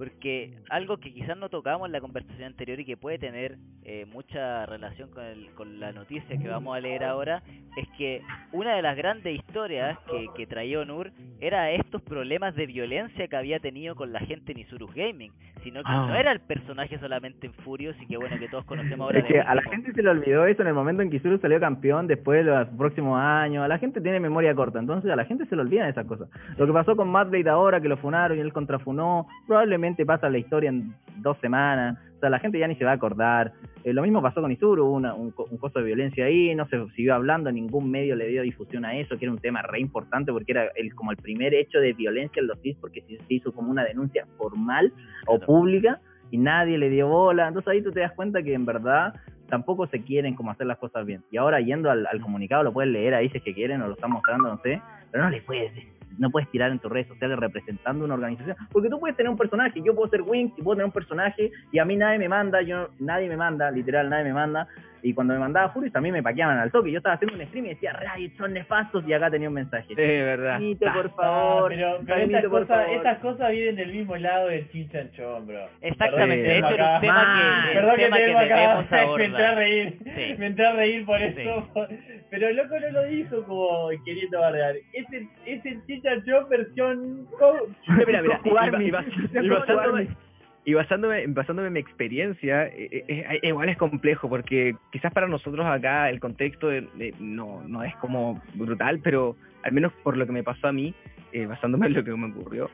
porque 0.00 0.54
algo 0.70 0.96
que 0.96 1.12
quizás 1.12 1.36
no 1.36 1.50
tocamos 1.50 1.84
en 1.84 1.92
la 1.92 2.00
conversación 2.00 2.44
anterior 2.44 2.80
y 2.80 2.86
que 2.86 2.96
puede 2.96 3.18
tener 3.18 3.58
eh, 3.84 4.06
mucha 4.10 4.64
relación 4.64 5.10
con, 5.10 5.22
el, 5.22 5.50
con 5.54 5.78
la 5.78 5.92
noticia 5.92 6.38
que 6.38 6.48
vamos 6.48 6.74
a 6.74 6.80
leer 6.80 7.04
ahora 7.04 7.42
es 7.76 7.86
que 7.98 8.22
una 8.52 8.74
de 8.74 8.80
las 8.80 8.96
grandes 8.96 9.36
historias 9.36 9.98
que, 10.10 10.28
que 10.34 10.46
traía 10.46 10.80
Onur 10.80 11.12
era 11.38 11.70
estos 11.72 12.00
problemas 12.00 12.54
de 12.54 12.64
violencia 12.64 13.28
que 13.28 13.36
había 13.36 13.60
tenido 13.60 13.94
con 13.94 14.10
la 14.10 14.20
gente 14.20 14.52
en 14.52 14.60
Isurus 14.60 14.94
Gaming, 14.94 15.32
sino 15.62 15.82
que 15.82 15.90
Ah. 15.90 16.06
no 16.08 16.14
era 16.14 16.32
el 16.32 16.40
personaje 16.40 16.98
solamente 16.98 17.46
en 17.48 17.52
Furious 17.52 17.94
y 18.00 18.06
que 18.06 18.16
bueno 18.16 18.38
que 18.38 18.48
todos 18.48 18.64
conocemos 18.64 19.00
ahora 19.00 19.18
Es 19.18 19.26
que 19.26 19.38
a 19.38 19.54
la 19.54 19.62
gente 19.62 19.92
se 19.92 20.02
le 20.02 20.08
olvidó 20.08 20.46
eso 20.46 20.62
en 20.62 20.68
el 20.68 20.74
momento 20.74 21.02
en 21.02 21.10
que 21.10 21.16
Isuru 21.16 21.38
salió 21.38 21.60
campeón 21.60 22.06
después 22.06 22.42
de 22.44 22.50
los 22.50 22.68
próximos 22.68 23.20
años. 23.20 23.62
A 23.62 23.68
la 23.68 23.78
gente 23.78 24.00
tiene 24.00 24.18
memoria 24.18 24.54
corta, 24.54 24.78
entonces 24.78 25.10
a 25.10 25.16
la 25.16 25.26
gente 25.26 25.44
se 25.44 25.56
le 25.56 25.62
olvidan 25.62 25.90
esas 25.90 26.06
cosas. 26.06 26.30
Lo 26.56 26.66
que 26.66 26.72
pasó 26.72 26.96
con 26.96 27.08
Matt 27.10 27.28
Blade 27.28 27.50
ahora, 27.50 27.80
que 27.82 27.88
lo 27.88 27.98
funaron 27.98 28.38
y 28.38 28.40
él 28.40 28.52
contrafunó, 28.52 29.26
probablemente 29.94 30.06
pasa 30.06 30.28
la 30.30 30.38
historia 30.38 30.70
en 30.70 30.94
dos 31.16 31.36
semanas. 31.38 31.98
O 32.16 32.20
sea, 32.20 32.30
la 32.30 32.38
gente 32.38 32.58
ya 32.58 32.68
ni 32.68 32.74
se 32.76 32.84
va 32.84 32.90
a 32.92 32.94
acordar. 32.94 33.52
Eh, 33.82 33.92
lo 33.94 34.02
mismo 34.02 34.20
pasó 34.20 34.42
con 34.42 34.52
Isuru, 34.52 34.84
hubo 34.84 34.92
una, 34.96 35.14
un, 35.14 35.32
un 35.50 35.56
costo 35.58 35.78
de 35.78 35.86
violencia 35.86 36.26
ahí, 36.26 36.54
no 36.54 36.66
se 36.68 36.76
siguió 36.94 37.14
hablando, 37.14 37.50
ningún 37.50 37.90
medio 37.90 38.14
le 38.14 38.28
dio 38.28 38.42
difusión 38.42 38.84
a 38.84 38.94
eso, 38.96 39.16
que 39.18 39.24
era 39.24 39.32
un 39.32 39.38
tema 39.38 39.62
re 39.62 39.80
importante 39.80 40.30
porque 40.32 40.52
era 40.52 40.66
el, 40.76 40.94
como 40.94 41.12
el 41.12 41.16
primer 41.16 41.54
hecho 41.54 41.78
de 41.78 41.92
violencia 41.94 42.40
en 42.40 42.46
los 42.48 42.60
CIS, 42.60 42.76
porque 42.80 43.00
se 43.02 43.16
se 43.16 43.34
hizo 43.34 43.52
como 43.52 43.70
una 43.70 43.84
denuncia 43.84 44.26
formal 44.36 44.92
o 45.26 45.36
Claro. 45.38 45.46
pública 45.46 46.00
y 46.30 46.36
nadie 46.38 46.76
le 46.78 46.90
dio 46.90 47.08
bola. 47.08 47.48
Entonces 47.48 47.72
ahí 47.72 47.82
tú 47.82 47.90
te 47.90 48.00
das 48.00 48.12
cuenta 48.12 48.42
que 48.42 48.52
en 48.54 48.66
verdad 48.66 49.14
tampoco 49.48 49.86
se 49.86 50.02
quieren 50.02 50.34
como 50.34 50.50
hacer 50.50 50.66
las 50.66 50.78
cosas 50.78 51.06
bien. 51.06 51.22
Y 51.30 51.38
ahora 51.38 51.60
yendo 51.60 51.90
al, 51.90 52.06
al 52.06 52.20
comunicado, 52.20 52.62
lo 52.62 52.72
puedes 52.72 52.92
leer 52.92 53.14
ahí 53.14 53.28
si 53.30 53.38
es 53.38 53.42
que 53.42 53.54
quieren 53.54 53.80
o 53.82 53.86
lo 53.88 53.94
están 53.94 54.10
mostrando, 54.12 54.48
no 54.48 54.60
sé, 54.62 54.80
pero 55.10 55.24
no 55.24 55.30
le 55.30 55.40
puedes 55.40 55.72
no 56.18 56.30
puedes 56.30 56.50
tirar 56.50 56.70
en 56.70 56.78
tus 56.78 56.90
redes 56.90 57.08
sociales 57.08 57.38
representando 57.38 58.04
una 58.04 58.14
organización, 58.14 58.56
porque 58.70 58.88
tú 58.88 58.98
puedes 58.98 59.16
tener 59.16 59.30
un 59.30 59.38
personaje, 59.38 59.80
yo 59.84 59.94
puedo 59.94 60.08
ser 60.10 60.22
Wings 60.22 60.52
y 60.56 60.62
puedo 60.62 60.76
tener 60.76 60.86
un 60.86 60.92
personaje 60.92 61.50
y 61.72 61.78
a 61.78 61.84
mí 61.84 61.96
nadie 61.96 62.18
me 62.18 62.28
manda, 62.28 62.62
yo 62.62 62.90
nadie 62.98 63.28
me 63.28 63.36
manda, 63.36 63.70
literal 63.70 64.10
nadie 64.10 64.24
me 64.24 64.32
manda, 64.32 64.68
y 65.02 65.14
cuando 65.14 65.34
me 65.34 65.40
mandaba 65.40 65.70
Furious 65.70 65.92
también 65.92 66.12
me 66.14 66.22
paqueaban 66.22 66.58
al 66.58 66.70
toque, 66.70 66.90
yo 66.90 66.98
estaba 66.98 67.14
haciendo 67.16 67.36
un 67.36 67.46
stream 67.48 67.66
y 67.66 67.68
decía, 67.70 67.92
Riot 67.92 68.32
son 68.36 68.52
nefastos 68.52 69.06
y 69.06 69.12
acá 69.12 69.30
tenía 69.30 69.48
un 69.48 69.54
mensaje. 69.54 69.86
Sí, 69.88 69.94
verdad. 69.96 70.54
Permite, 70.58 70.86
por 70.90 71.06
Ah, 71.06 71.10
favor, 71.16 71.68
pero, 71.70 71.96
estas, 71.96 72.42
por 72.44 72.50
cosas, 72.50 72.68
favor. 72.68 72.96
estas 72.96 73.18
cosas 73.18 73.50
viven 73.50 73.76
del 73.76 73.92
mismo 73.92 74.16
lado 74.16 74.48
del 74.48 74.68
chinchanchón, 74.70 75.46
bro. 75.46 75.66
Exactamente, 75.80 76.44
Perdón 76.44 76.44
de 76.44 76.44
que 76.44 76.58
hecho 76.58 76.68
te 76.68 76.74
era 76.74 76.84
un 76.84 76.90
acá. 76.90 77.00
tema 77.00 77.64
que, 77.66 77.74
Perdón 77.74 77.90
el 77.90 77.96
que 77.96 78.02
te 78.04 78.10
que 78.16 78.24
vengo 78.26 78.38
acá, 78.38 78.56
debemos 78.56 78.90
me 79.18 79.24
entré 79.24 79.46
a 79.46 79.54
reír, 79.54 79.98
Sí. 80.04 80.34
me 80.38 80.46
entré 80.46 80.66
a 80.66 80.72
reír 80.72 81.06
por 81.06 81.18
Sí. 81.18 81.24
eso, 81.26 81.68
pero 82.30 82.48
el 82.48 82.56
loco 82.56 82.80
no 82.80 82.90
lo 82.90 83.02
dijo 83.04 83.42
como 83.44 83.88
queriendo 84.04 84.40
bardear, 84.40 84.74
es 84.92 85.12
el, 85.12 85.28
es 85.46 85.64
el 85.66 85.82
versión. 86.48 87.26
Mira, 88.06 88.22
mira, 88.22 88.40
y, 90.64 90.74
basándome, 90.74 91.26
basándome, 91.28 91.68
en 91.68 91.74
mi 91.74 91.80
experiencia, 91.80 92.66
eh, 92.66 93.04
eh, 93.08 93.38
eh, 93.42 93.48
igual 93.48 93.68
es 93.70 93.78
complejo, 93.78 94.28
porque 94.28 94.76
quizás 94.92 95.12
para 95.12 95.26
nosotros 95.26 95.66
acá 95.66 96.10
el 96.10 96.20
contexto 96.20 96.68
no, 97.18 97.62
no 97.66 97.82
es 97.82 97.94
como 97.96 98.42
brutal, 98.54 99.00
pero 99.02 99.36
al 99.62 99.72
menos 99.72 99.92
por 100.02 100.16
lo 100.16 100.26
que 100.26 100.32
me 100.32 100.42
pasó 100.42 100.68
a 100.68 100.72
mí, 100.72 100.94
eh, 101.32 101.46
basándome 101.46 101.86
en 101.86 101.94
lo 101.94 102.02
que 102.02 102.12
me 102.12 102.26
ocurrió, 102.26 102.68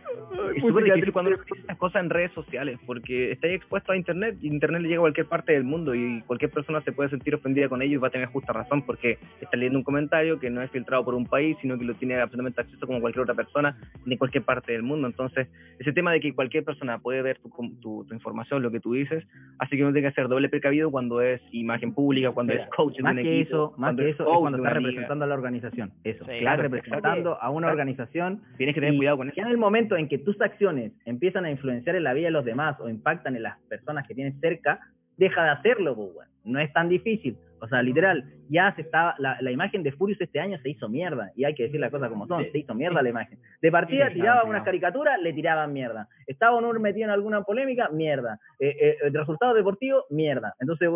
es 0.55 0.63
súper 0.63 0.85
difícil 0.85 1.13
cuando 1.13 1.31
dice 1.31 1.43
estas 1.57 1.77
cosas 1.77 2.03
en 2.03 2.09
redes 2.11 2.33
sociales, 2.33 2.79
porque 2.87 3.33
estáis 3.33 3.57
expuesto 3.57 3.93
a 3.93 3.97
Internet, 3.97 4.39
y 4.41 4.47
Internet 4.49 4.81
le 4.81 4.89
llega 4.89 5.01
a 5.01 5.03
cualquier 5.03 5.27
parte 5.27 5.53
del 5.53 5.65
mundo, 5.65 5.95
y 5.95 6.23
cualquier 6.23 6.51
persona 6.51 6.81
se 6.81 6.93
puede 6.93 7.11
sentir 7.11 7.35
ofendida 7.35 7.69
con 7.69 7.83
ello 7.83 7.95
y 7.95 7.97
va 7.99 8.09
a 8.09 8.11
tener 8.11 8.29
justa 8.29 8.55
razón, 8.55 8.83
porque 8.83 9.19
está 9.43 9.57
leyendo 9.57 9.79
un 9.79 9.85
comentario 9.85 10.39
que 10.39 10.49
no 10.49 10.63
es 10.63 10.71
filtrado 10.71 11.05
por 11.05 11.15
un 11.15 11.27
país, 11.27 11.57
sino 11.61 11.79
que 11.79 11.85
lo 11.85 11.95
tiene 11.95 12.15
absolutamente 12.15 12.63
acceso 12.63 12.87
como 12.87 13.01
cualquier 13.01 13.25
otra 13.25 13.35
persona 13.35 13.77
de 14.07 14.17
cualquier 14.17 14.45
parte 14.45 14.73
del 14.73 14.83
mundo. 14.83 15.07
Entonces, 15.07 15.49
ese 15.79 15.93
tema 15.93 16.13
de 16.13 16.21
que 16.21 16.33
cualquier 16.35 16.65
persona 16.65 16.99
puede 16.99 17.21
ver 17.21 17.39
tu, 17.39 17.51
tu, 17.83 18.05
tu 18.07 18.15
información, 18.15 18.63
lo 18.63 18.71
que 18.71 18.81
tú 18.81 18.95
dices, 18.95 19.27
así 19.59 19.77
que 19.77 19.83
uno 19.83 19.93
tiene 19.93 20.09
que 20.09 20.15
ser 20.15 20.29
doble 20.29 20.49
precavido 20.49 20.91
cuando 20.91 21.21
es 21.21 21.43
imagen 21.53 21.93
pública, 21.93 22.31
cuando 22.31 22.55
Mira, 22.55 22.65
es 22.65 22.71
coach 22.71 22.97
de 22.97 23.03
Más 23.03 23.17
un 23.17 23.23
que 23.23 23.41
equipo, 23.41 23.49
eso, 23.57 23.75
más 23.77 23.89
cuando 23.89 24.03
que 24.03 24.09
es 24.09 24.15
eso 24.15 24.23
es 24.23 24.39
cuando 24.39 24.57
de 24.59 24.63
estás 24.63 24.73
una 24.73 24.81
liga. 24.81 24.91
representando 24.91 25.25
a 25.25 25.29
la 25.29 25.35
organización. 25.35 25.93
Eso, 26.05 26.25
Sí, 26.25 26.39
claro, 26.41 26.76
representando 26.77 27.41
a 27.41 27.51
una 27.51 27.69
exacto. 27.69 27.73
organización 27.73 28.43
Tienes 28.57 28.75
que 28.75 28.81
tener 28.81 28.95
y 28.95 28.99
cuidado 28.99 29.17
con 29.17 29.29
eso. 29.29 29.37
Ya 29.37 29.43
en 29.43 29.51
el 29.51 29.59
momento 29.59 29.97
en 29.97 30.09
que 30.09 30.19
tus 30.19 30.41
acciones 30.41 30.93
empiezan 31.05 31.45
a 31.45 31.51
influenciar 31.51 31.97
en 31.97 32.05
la 32.05 32.15
vida 32.15 32.27
de 32.27 32.33
los 32.33 32.45
demás 32.45 32.77
o 32.81 32.89
impactan 32.89 33.37
en 33.37 33.43
las 33.43 33.59
personas 33.69 34.07
que 34.07 34.15
tienes 34.15 34.39
cerca, 34.41 34.81
deja 35.17 35.45
de 35.45 35.51
hacerlo, 35.51 35.95
pues. 35.95 36.29
No 36.45 36.61
es 36.61 36.73
tan 36.73 36.89
difícil. 36.89 37.37
O 37.61 37.69
sea, 37.69 37.83
literal, 37.83 38.25
ya 38.49 38.73
se 38.75 38.83
estaba, 38.83 39.15
la, 39.19 39.39
la 39.41 39.51
imagen 39.51 39.83
de 39.83 39.91
Furious 39.91 40.21
este 40.21 40.39
año 40.39 40.59
se 40.59 40.71
hizo 40.71 40.89
mierda. 40.89 41.33
Y 41.35 41.45
hay 41.45 41.55
que 41.55 41.65
decir 41.65 41.81
las 41.81 41.91
cosas 41.91 42.09
como 42.09 42.27
son, 42.27 42.45
se 42.53 42.59
hizo 42.59 42.75
mierda 42.75 43.03
la 43.03 43.09
imagen. 43.09 43.39
De 43.61 43.73
partida 43.73 44.11
tiraba 44.13 44.45
unas 44.45 44.63
caricaturas, 44.63 45.21
le 45.21 45.33
tiraban 45.33 45.73
mierda. 45.73 46.09
Estaba 46.27 46.57
Onur 46.57 46.79
metido 46.79 47.07
en 47.07 47.11
alguna 47.11 47.43
polémica, 47.43 47.89
mierda. 47.89 48.39
Eh, 48.61 48.77
eh, 48.81 48.97
el 49.05 49.15
resultado 49.15 49.55
deportivo, 49.55 50.05
mierda. 50.11 50.55
Entonces, 50.61 50.89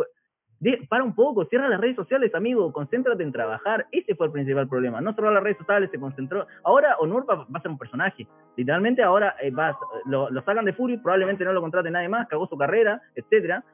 de- 0.60 0.86
para 0.88 1.02
un 1.04 1.14
poco, 1.14 1.44
cierra 1.46 1.68
las 1.68 1.80
redes 1.80 1.96
sociales, 1.96 2.34
amigo, 2.34 2.72
concéntrate 2.72 3.22
en 3.22 3.32
trabajar. 3.32 3.86
Ese 3.92 4.14
fue 4.14 4.26
el 4.26 4.32
principal 4.32 4.68
problema. 4.68 5.00
No 5.00 5.14
cerró 5.14 5.30
las 5.32 5.42
redes 5.42 5.56
sociales, 5.58 5.90
se 5.90 5.98
concentró. 5.98 6.46
Ahora 6.64 6.96
Onur 6.98 7.28
va, 7.28 7.36
va 7.36 7.58
a 7.58 7.62
ser 7.62 7.70
un 7.70 7.78
personaje. 7.78 8.26
Literalmente 8.56 9.02
ahora 9.02 9.34
eh, 9.40 9.50
va, 9.50 9.76
lo, 10.06 10.30
lo 10.30 10.42
sacan 10.42 10.64
de 10.66 10.72
Fury, 10.74 10.98
probablemente 10.98 11.44
no 11.44 11.52
lo 11.52 11.60
contrate 11.60 11.90
nadie 11.90 12.08
más, 12.08 12.28
cagó 12.28 12.46
su 12.46 12.56
carrera, 12.58 13.00
etcétera. 13.14 13.64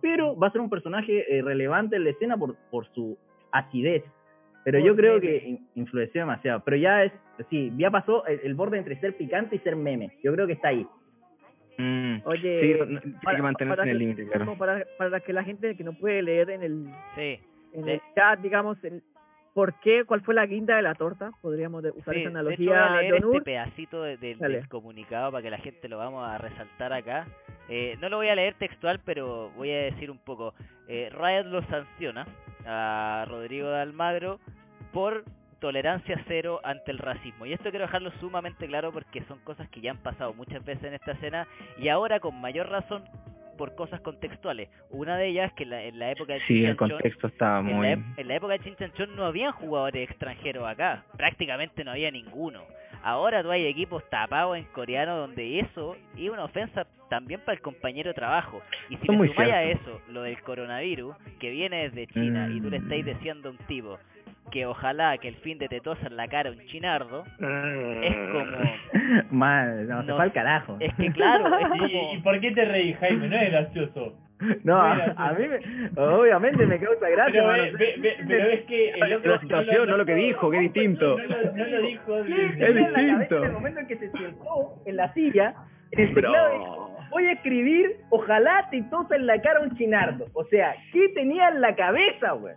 Pero 0.00 0.36
va 0.38 0.46
a 0.48 0.52
ser 0.52 0.60
un 0.60 0.70
personaje 0.70 1.36
eh, 1.38 1.42
relevante 1.42 1.96
en 1.96 2.04
la 2.04 2.10
escena 2.10 2.36
por, 2.36 2.54
por 2.70 2.86
su 2.94 3.18
acidez. 3.50 4.04
Pero 4.64 4.78
yo 4.78 4.94
creo 4.96 5.20
que 5.20 5.36
in- 5.48 5.68
influenció 5.74 6.20
demasiado. 6.22 6.60
Pero 6.64 6.76
ya 6.76 7.04
es, 7.04 7.12
sí, 7.50 7.72
ya 7.76 7.90
pasó 7.90 8.24
el, 8.26 8.40
el 8.44 8.54
borde 8.54 8.78
entre 8.78 8.98
ser 9.00 9.16
picante 9.16 9.56
y 9.56 9.58
ser 9.60 9.74
meme. 9.76 10.16
Yo 10.22 10.32
creo 10.32 10.46
que 10.46 10.52
está 10.54 10.68
ahí. 10.68 10.86
Mm. 11.78 12.16
Oye, 12.24 12.60
Sí, 12.60 12.74
no- 12.78 12.86
no- 12.86 13.00
tiene 13.00 13.18
para- 13.22 13.36
que 13.36 13.42
mantenerse 13.42 13.76
para 13.76 13.82
en 13.82 13.88
el 13.90 13.98
que- 13.98 14.04
límite, 14.04 14.26
claro. 14.32 14.56
para, 14.58 14.84
para 14.98 15.20
que 15.20 15.32
la 15.32 15.44
gente 15.44 15.76
que 15.76 15.84
no 15.84 15.92
puede 15.92 16.22
leer 16.22 16.50
en 16.50 16.62
el, 16.62 16.86
Sí, 17.14 17.38
en 17.74 17.84
Sí. 17.84 17.90
el 17.90 18.00
chat, 18.14 18.40
digamos, 18.40 18.82
el- 18.84 19.02
por 19.52 19.72
qué, 19.80 20.04
cuál 20.04 20.20
fue 20.20 20.34
la 20.34 20.44
guinda 20.46 20.76
de 20.76 20.82
la 20.82 20.94
torta, 20.94 21.30
podríamos 21.40 21.82
de- 21.82 21.90
usar 21.90 22.14
Sí, 22.14 22.20
esa 22.20 22.28
de 22.28 22.28
hecho, 22.28 22.28
analogía, 22.38 22.88
voy 22.88 22.98
a 22.98 23.00
leer 23.02 23.14
este 23.24 23.40
pedacito 23.42 24.02
de- 24.02 24.16
de- 24.18 24.34
del 24.34 24.68
comunicado 24.68 25.32
para 25.32 25.42
que 25.42 25.50
la 25.50 25.58
gente 25.58 25.88
lo 25.88 25.96
vamos 25.98 26.26
a 26.28 26.36
resaltar 26.38 26.92
acá. 26.92 27.26
Eh, 27.68 27.96
no 28.00 28.08
lo 28.10 28.18
voy 28.18 28.28
a 28.28 28.34
leer 28.34 28.54
textual, 28.54 29.00
pero 29.04 29.50
voy 29.56 29.70
a 29.70 29.76
decir 29.84 30.10
un 30.10 30.18
poco. 30.18 30.54
Eh, 30.88 31.10
Riot 31.10 31.44
lo 31.44 31.62
sanciona 31.62 32.26
a 32.66 33.24
Rodrigo 33.28 33.68
de 33.70 33.80
Almagro 33.80 34.40
por 34.92 35.24
tolerancia 35.60 36.22
cero 36.26 36.60
ante 36.64 36.90
el 36.90 36.98
racismo. 36.98 37.46
Y 37.46 37.52
esto 37.52 37.70
quiero 37.70 37.86
dejarlo 37.86 38.10
sumamente 38.20 38.66
claro 38.66 38.92
porque 38.92 39.22
son 39.24 39.38
cosas 39.40 39.68
que 39.70 39.80
ya 39.80 39.90
han 39.90 39.98
pasado 39.98 40.34
muchas 40.34 40.64
veces 40.64 40.84
en 40.84 40.94
esta 40.94 41.12
escena 41.12 41.46
y 41.78 41.88
ahora 41.88 42.20
con 42.20 42.40
mayor 42.40 42.68
razón 42.68 43.04
por 43.56 43.74
cosas 43.74 44.00
contextuales. 44.00 44.68
Una 44.90 45.16
de 45.16 45.28
ellas 45.28 45.52
que 45.54 45.64
en 45.64 45.70
la, 45.70 45.82
en 45.82 45.98
la 45.98 46.10
época 46.10 46.34
de 46.34 46.40
Sí, 46.46 46.64
el 46.64 46.76
contexto 46.76 47.28
estaba 47.28 47.60
en, 47.60 47.66
muy... 47.66 47.88
la, 47.88 47.92
en 48.16 48.28
la 48.28 48.36
época 48.36 48.52
de 48.52 48.60
Chinchanchón 48.60 49.16
no 49.16 49.24
habían 49.24 49.52
jugadores 49.52 50.08
extranjeros 50.08 50.66
acá, 50.68 51.04
prácticamente 51.16 51.82
no 51.84 51.92
había 51.92 52.10
ninguno. 52.10 52.62
Ahora 53.06 53.40
tú 53.42 53.50
hay 53.52 53.64
equipos 53.66 54.02
tapados 54.10 54.56
en 54.56 54.64
coreano 54.64 55.16
donde 55.16 55.60
eso 55.60 55.96
es 56.18 56.28
una 56.28 56.42
ofensa 56.44 56.84
también 57.08 57.38
para 57.40 57.54
el 57.54 57.62
compañero 57.62 58.08
de 58.10 58.14
trabajo. 58.14 58.60
Y 58.90 58.96
si 58.96 59.06
le 59.06 59.28
sumáis 59.28 59.52
a 59.54 59.62
eso 59.62 60.00
lo 60.08 60.22
del 60.22 60.40
coronavirus 60.40 61.14
que 61.38 61.50
viene 61.50 61.88
desde 61.88 62.08
China 62.08 62.48
y 62.50 62.60
tú 62.60 62.68
le 62.68 62.80
Mm. 62.80 62.82
estáis 62.82 63.04
diciendo 63.06 63.48
a 63.48 63.52
un 63.52 63.58
tipo 63.68 63.96
que 64.50 64.66
ojalá 64.66 65.16
que 65.18 65.28
el 65.28 65.36
fin 65.36 65.56
de 65.58 65.68
te 65.68 65.80
tosa 65.80 66.06
en 66.08 66.16
la 66.16 66.26
cara 66.26 66.50
un 66.50 66.58
chinardo, 66.66 67.22
es 68.02 68.16
como... 68.32 68.56
Man, 69.30 69.86
no, 69.88 70.00
se 70.02 70.06
No, 70.08 70.14
fue 70.16 70.24
al 70.24 70.32
carajo. 70.32 70.76
Es 70.80 70.92
que 70.94 71.12
claro, 71.12 71.46
es 71.58 71.66
¿Y. 71.90 72.16
¿Y 72.16 72.20
por 72.22 72.40
qué 72.40 72.50
te 72.50 72.64
reí, 72.64 72.92
Jaime? 72.94 73.28
No 73.28 73.36
es 73.36 73.50
gracioso. 73.52 74.14
No, 74.64 74.76
a, 74.78 74.92
a 75.16 75.32
mí 75.32 75.44
me, 75.48 76.00
obviamente 76.00 76.66
me 76.66 76.78
causa 76.78 77.08
gracia, 77.08 77.42
Pero, 77.46 77.78
ve- 77.78 77.94
ve- 77.98 78.16
pero 78.28 78.48
es 78.50 78.60
que 78.66 78.90
el 78.90 79.10
loco 79.10 79.28
La 79.28 79.40
situación, 79.40 79.88
no 79.88 79.96
lo 79.96 80.04
que 80.04 80.14
dijo, 80.14 80.50
que 80.50 80.56
es 80.58 80.62
distinto. 80.64 81.16
No, 81.18 81.24
lo- 81.24 81.52
no 81.52 81.64
lo 81.66 81.80
dijo. 81.82 82.22
¿Qué 82.24 82.32
de- 82.34 82.48
tenía 82.74 82.88
Es 82.88 82.94
distinto. 83.18 83.36
En 83.38 83.44
el 83.44 83.52
momento 83.52 83.80
en 83.80 83.86
que 83.86 83.96
se 83.96 84.10
sentó 84.10 84.74
en 84.84 84.96
la 84.96 85.12
silla, 85.14 85.54
en 85.92 86.00
el 86.00 86.14
teclado 86.14 86.50
dijo, 86.58 86.96
voy 87.10 87.26
a 87.26 87.32
escribir, 87.32 87.96
ojalá 88.10 88.68
te 88.70 88.82
tosa 88.90 89.16
en 89.16 89.26
la 89.26 89.40
cara 89.40 89.60
un 89.60 89.74
chinardo. 89.76 90.26
O 90.34 90.44
sea, 90.44 90.74
¿qué 90.92 91.08
tenía 91.14 91.48
en 91.48 91.60
la 91.62 91.74
cabeza, 91.74 92.32
güey? 92.32 92.54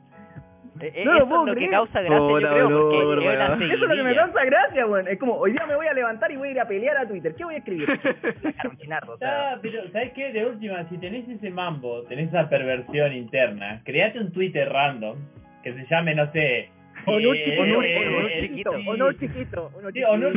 Eh, 0.81 0.91
eh, 0.95 1.05
no 1.05 1.13
lo 1.13 1.17
eso 1.19 1.27
puedo 1.27 1.41
es 1.41 1.47
lo 1.47 1.59
que 1.59 1.69
causa 1.69 2.01
gracia, 2.01 2.17
yo 2.17 2.25
Hola, 2.25 2.49
creo, 2.49 2.67
bro, 2.67 2.81
porque 2.81 2.97
bro, 2.97 3.21
es 3.21 3.35
una 3.35 3.55
bro. 3.55 3.65
Eso 3.65 3.73
es 3.73 3.79
lo 3.79 3.95
que 3.95 4.03
me 4.03 4.15
causa 4.15 4.45
gracia, 4.45 4.85
güey. 4.85 5.05
Es 5.07 5.19
como, 5.19 5.33
hoy 5.35 5.51
día 5.51 5.65
me 5.67 5.75
voy 5.75 5.87
a 5.87 5.93
levantar 5.93 6.31
y 6.31 6.35
voy 6.37 6.47
a 6.49 6.51
ir 6.51 6.59
a 6.59 6.67
pelear 6.67 6.97
a 6.97 7.07
Twitter. 7.07 7.35
¿Qué 7.35 7.43
voy 7.43 7.55
a 7.55 7.57
escribir? 7.57 7.87
Chinardo, 8.79 9.13
o 9.13 9.17
sea. 9.17 9.53
Ah, 9.53 9.59
pero 9.61 9.89
¿sabes 9.91 10.13
qué? 10.13 10.31
De 10.31 10.45
última, 10.45 10.87
si 10.89 10.97
tenés 10.97 11.27
ese 11.27 11.49
mambo, 11.49 12.03
tenés 12.03 12.29
esa 12.29 12.49
perversión 12.49 13.13
interna, 13.13 13.81
create 13.83 14.19
un 14.19 14.31
Twitter 14.31 14.69
random 14.69 15.17
que 15.63 15.73
se 15.73 15.85
llame, 15.89 16.15
no 16.15 16.31
sé... 16.31 16.69
Honor 17.05 17.35
eh, 17.35 17.43
chiquito, 17.45 17.61
honor, 17.61 17.85
eh, 17.85 18.41
chiquito, 18.41 18.71
honor 18.71 19.17
chiquito, 19.17 19.71
honor 19.73 19.93
Sí, 19.93 20.03
honor 20.03 20.33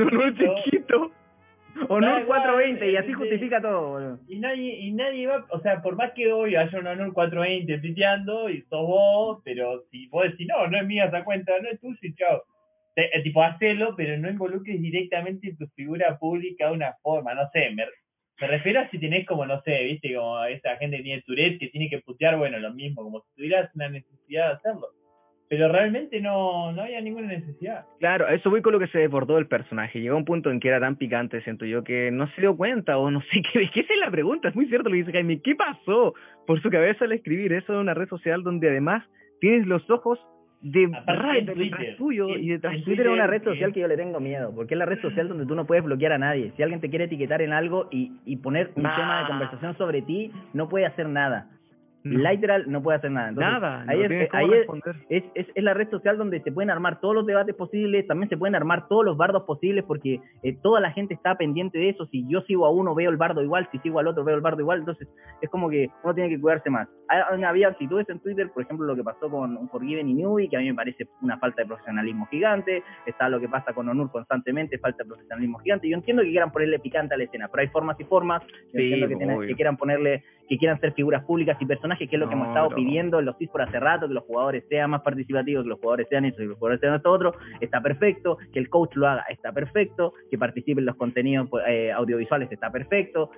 chiquito. 0.64 1.10
Honor 1.88 1.88
chiquito. 1.88 1.94
Honor 1.94 2.20
Da 2.20 2.26
420 2.26 2.90
y 2.90 2.96
así 2.96 3.08
sí. 3.08 3.12
justifica 3.14 3.60
todo, 3.60 3.88
boludo. 3.90 4.18
Y 4.28 4.38
nadie, 4.38 4.78
y 4.80 4.92
nadie 4.92 5.26
va, 5.26 5.46
o 5.50 5.60
sea, 5.60 5.82
por 5.82 5.96
más 5.96 6.12
que 6.12 6.32
hoy 6.32 6.54
haya 6.56 6.78
un 6.78 6.86
honor 6.86 7.12
420 7.12 7.78
tuiteando 7.78 8.48
y 8.50 8.62
sos 8.62 8.86
vos, 8.86 9.40
pero 9.44 9.82
si 9.90 10.06
vos 10.08 10.24
decís, 10.24 10.46
no, 10.48 10.66
no 10.68 10.78
es 10.78 10.86
mía 10.86 11.06
esa 11.06 11.24
cuenta, 11.24 11.52
no 11.60 11.68
es 11.68 11.80
tuya 11.80 11.98
y 12.02 12.14
chao. 12.14 12.42
Te- 12.94 13.16
eh, 13.16 13.22
tipo, 13.22 13.42
hacelo, 13.42 13.94
pero 13.96 14.18
no 14.18 14.28
involucres 14.30 14.80
directamente 14.80 15.54
tu 15.58 15.66
figura 15.68 16.18
pública 16.18 16.66
de 16.66 16.72
una 16.74 16.94
forma, 17.02 17.34
no 17.34 17.48
sé, 17.52 17.70
me, 17.70 17.84
me 18.40 18.46
refiero 18.46 18.80
a 18.80 18.88
si 18.90 18.98
tenés 18.98 19.26
como, 19.26 19.46
no 19.46 19.60
sé, 19.62 19.82
viste, 19.84 20.14
como 20.14 20.44
esa 20.44 20.76
gente 20.76 20.98
que 20.98 21.02
tiene 21.02 21.22
Tourette 21.22 21.58
que 21.58 21.68
tiene 21.68 21.88
que 21.88 22.00
putear, 22.00 22.36
bueno, 22.36 22.58
lo 22.58 22.72
mismo, 22.74 23.02
como 23.02 23.20
si 23.20 23.34
tuvieras 23.36 23.74
una 23.74 23.88
necesidad 23.88 24.48
de 24.48 24.54
hacerlo. 24.54 24.88
Pero 25.52 25.68
realmente 25.68 26.18
no, 26.22 26.72
no 26.72 26.80
había 26.80 27.02
ninguna 27.02 27.26
necesidad. 27.28 27.84
Claro, 28.00 28.24
a 28.26 28.32
eso 28.32 28.48
voy 28.48 28.62
con 28.62 28.72
lo 28.72 28.78
que 28.78 28.86
se 28.86 29.00
desbordó 29.00 29.36
el 29.36 29.48
personaje. 29.48 30.00
Llegó 30.00 30.16
un 30.16 30.24
punto 30.24 30.50
en 30.50 30.58
que 30.60 30.68
era 30.68 30.80
tan 30.80 30.96
picante, 30.96 31.42
siento 31.42 31.66
yo, 31.66 31.84
que 31.84 32.10
no 32.10 32.26
se 32.28 32.40
dio 32.40 32.56
cuenta 32.56 32.96
o 32.96 33.10
no 33.10 33.20
sé 33.20 33.42
qué. 33.52 33.68
¿Qué 33.70 33.80
es 33.80 33.86
la 34.00 34.10
pregunta? 34.10 34.48
Es 34.48 34.54
muy 34.56 34.64
cierto 34.64 34.88
lo 34.88 34.92
que 34.94 35.00
dice 35.00 35.12
Jaime. 35.12 35.42
¿Qué 35.42 35.54
pasó 35.54 36.14
por 36.46 36.62
su 36.62 36.70
cabeza 36.70 37.04
al 37.04 37.12
escribir 37.12 37.52
eso 37.52 37.74
en 37.74 37.80
una 37.80 37.92
red 37.92 38.08
social 38.08 38.42
donde 38.42 38.70
además 38.70 39.04
tienes 39.40 39.66
los 39.66 39.90
ojos 39.90 40.18
de 40.62 40.86
Aparte 40.96 41.42
detrás 41.42 41.54
Twitter. 41.56 41.96
tuyo 41.98 42.28
y 42.30 42.48
detrás 42.48 42.74
en 42.74 42.84
Twitter 42.84 43.06
es 43.08 43.12
una 43.12 43.26
Twitter, 43.26 43.40
red 43.44 43.52
social 43.52 43.70
eh, 43.70 43.72
que 43.74 43.80
yo 43.80 43.88
le 43.88 43.96
tengo 43.98 44.20
miedo, 44.20 44.54
porque 44.54 44.72
es 44.72 44.78
la 44.78 44.86
red 44.86 45.02
social 45.02 45.28
donde 45.28 45.44
tú 45.44 45.54
no 45.54 45.66
puedes 45.66 45.84
bloquear 45.84 46.12
a 46.12 46.18
nadie. 46.18 46.52
Si 46.56 46.62
alguien 46.62 46.80
te 46.80 46.88
quiere 46.88 47.04
etiquetar 47.04 47.42
en 47.42 47.52
algo 47.52 47.88
y, 47.90 48.12
y 48.24 48.36
poner 48.38 48.70
un 48.76 48.84
Nah. 48.84 48.96
tema 48.96 49.20
de 49.20 49.26
conversación 49.26 49.76
sobre 49.76 50.00
ti, 50.00 50.32
no 50.54 50.70
puede 50.70 50.86
hacer 50.86 51.10
nada. 51.10 51.50
No. 52.04 52.30
Literal 52.30 52.64
no 52.66 52.82
puede 52.82 52.98
hacer 52.98 53.10
nada. 53.10 53.28
Entonces, 53.28 53.52
Nada, 53.52 53.84
ahí 53.86 53.98
no 53.98 54.14
es, 54.14 54.34
ahí 54.34 54.50
es, 55.08 55.24
es, 55.34 55.62
la 55.62 55.74
red 55.74 55.88
social 55.90 56.18
donde 56.18 56.40
se 56.42 56.50
pueden 56.50 56.70
armar 56.70 57.00
todos 57.00 57.14
los 57.14 57.26
debates 57.26 57.54
posibles, 57.54 58.06
también 58.06 58.28
se 58.28 58.36
pueden 58.36 58.54
armar 58.54 58.88
todos 58.88 59.04
los 59.04 59.16
bardos 59.16 59.44
posibles 59.44 59.84
porque 59.84 60.20
eh, 60.42 60.56
toda 60.62 60.80
la 60.80 60.90
gente 60.90 61.14
está 61.14 61.36
pendiente 61.36 61.78
de 61.78 61.90
eso. 61.90 62.06
Si 62.06 62.26
yo 62.28 62.40
sigo 62.42 62.66
a 62.66 62.70
uno, 62.70 62.94
veo 62.94 63.10
el 63.10 63.16
bardo 63.16 63.42
igual, 63.42 63.68
si 63.70 63.78
sigo 63.78 63.98
al 64.00 64.08
otro, 64.08 64.24
veo 64.24 64.34
el 64.34 64.40
bardo 64.40 64.60
igual. 64.60 64.80
Entonces 64.80 65.08
es 65.40 65.50
como 65.50 65.70
que 65.70 65.90
uno 66.02 66.14
tiene 66.14 66.30
que 66.30 66.40
cuidarse 66.40 66.70
más. 66.70 66.88
Había 67.08 67.68
actitudes 67.68 68.08
en 68.08 68.20
Twitter, 68.20 68.50
por 68.50 68.62
ejemplo, 68.62 68.86
lo 68.86 68.96
que 68.96 69.04
pasó 69.04 69.28
con 69.28 69.56
Unforgiven 69.56 70.08
y 70.08 70.14
Newbie, 70.14 70.48
que 70.48 70.56
a 70.56 70.60
mí 70.60 70.66
me 70.66 70.74
parece 70.74 71.06
una 71.20 71.38
falta 71.38 71.62
de 71.62 71.68
profesionalismo 71.68 72.26
gigante. 72.26 72.82
Está 73.06 73.28
lo 73.28 73.38
que 73.38 73.48
pasa 73.48 73.72
con 73.74 73.88
Onur 73.88 74.10
constantemente, 74.10 74.78
falta 74.78 75.04
de 75.04 75.08
profesionalismo 75.08 75.58
gigante. 75.58 75.88
Yo 75.88 75.96
entiendo 75.96 76.22
que 76.22 76.30
quieran 76.30 76.50
ponerle 76.50 76.78
picante 76.78 77.14
a 77.14 77.18
la 77.18 77.24
escena, 77.24 77.48
pero 77.48 77.62
hay 77.62 77.68
formas 77.68 78.00
y 78.00 78.04
formas. 78.04 78.42
Yo 78.72 78.80
Sí, 78.80 78.92
entiendo 78.94 79.18
que, 79.18 79.24
obvio. 79.36 79.48
que 79.48 79.54
quieran 79.54 79.76
ponerle, 79.76 80.24
que 80.52 80.58
quieran 80.58 80.78
ser 80.80 80.92
figuras 80.92 81.24
públicas 81.24 81.56
y 81.60 81.64
personajes, 81.64 82.10
que 82.10 82.16
es 82.16 82.20
lo 82.20 82.28
que 82.28 82.34
No, 82.34 82.42
hemos 82.42 82.48
estado 82.48 82.68
no. 82.68 82.76
pidiendo 82.76 83.18
en 83.20 83.24
los 83.24 83.38
CIS 83.38 83.48
por 83.48 83.62
hace 83.62 83.80
rato, 83.80 84.06
que 84.06 84.12
los 84.12 84.24
jugadores 84.24 84.62
sean 84.68 84.90
más 84.90 85.00
participativos, 85.00 85.62
que 85.64 85.70
los 85.70 85.78
jugadores 85.78 86.06
sean 86.10 86.26
eso 86.26 86.42
y 86.42 86.44
que 86.44 86.48
los 86.50 86.58
jugadores 86.58 86.80
sean 86.82 86.94
esto 86.94 87.10
otro, 87.10 87.32
está 87.58 87.80
perfecto, 87.80 88.36
que 88.52 88.58
el 88.58 88.68
coach 88.68 88.94
lo 88.96 89.08
haga, 89.08 89.24
está 89.30 89.50
perfecto, 89.50 90.12
que 90.30 90.36
participe 90.36 90.80
en 90.80 90.84
los 90.84 90.96
contenidos 90.96 91.48
pues, 91.48 91.64
eh, 91.66 91.90
audiovisuales, 91.90 92.52
está 92.52 92.70
perfecto. 92.70 93.30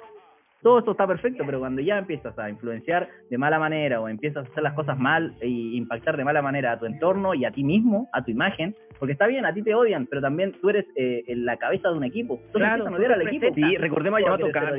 Todo 0.61 0.81
esto 0.81 0.91
está 0.91 1.07
perfecto, 1.07 1.45
pero 1.47 1.61
cuando 1.61 1.83
ya 1.83 1.99
empiezas 1.99 2.37
a 2.37 2.51
influenciar 2.51 3.09
de 3.31 3.39
mala 3.39 3.61
manera 3.61 4.01
o 4.01 4.09
empiezas 4.09 4.45
a 4.45 4.51
hacer 4.51 4.65
las 4.65 4.73
cosas 4.73 4.99
mal 4.99 5.37
e 5.41 5.49
impactar 5.49 6.17
de 6.17 6.25
mala 6.25 6.43
manera 6.43 6.73
a 6.73 6.81
tu 6.81 6.87
entorno 6.87 7.33
y 7.35 7.45
a 7.45 7.53
ti 7.53 7.63
mismo, 7.63 8.09
a 8.13 8.25
tu 8.25 8.33
imagen, 8.33 8.75
porque 8.99 9.13
está 9.13 9.29
bien, 9.29 9.47
a 9.47 9.55
ti 9.55 9.63
te 9.63 9.73
odian, 9.73 10.07
pero 10.07 10.21
también 10.21 10.53
tú 10.61 10.71
eres 10.71 10.87
eh, 10.97 11.23
en 11.29 11.45
la 11.45 11.59
cabeza 11.59 11.91
de 11.91 11.97
un 11.97 12.03
equipo. 12.03 12.41
Entonces 12.47 12.61
Claro, 12.61 12.87
odiar 12.87 13.13
al 13.13 13.23
equipo. 13.23 13.55
Sí, 13.55 13.77
recordemos 13.77 14.19
a 14.19 14.25
Yamato 14.25 14.51
Kano. 14.51 14.75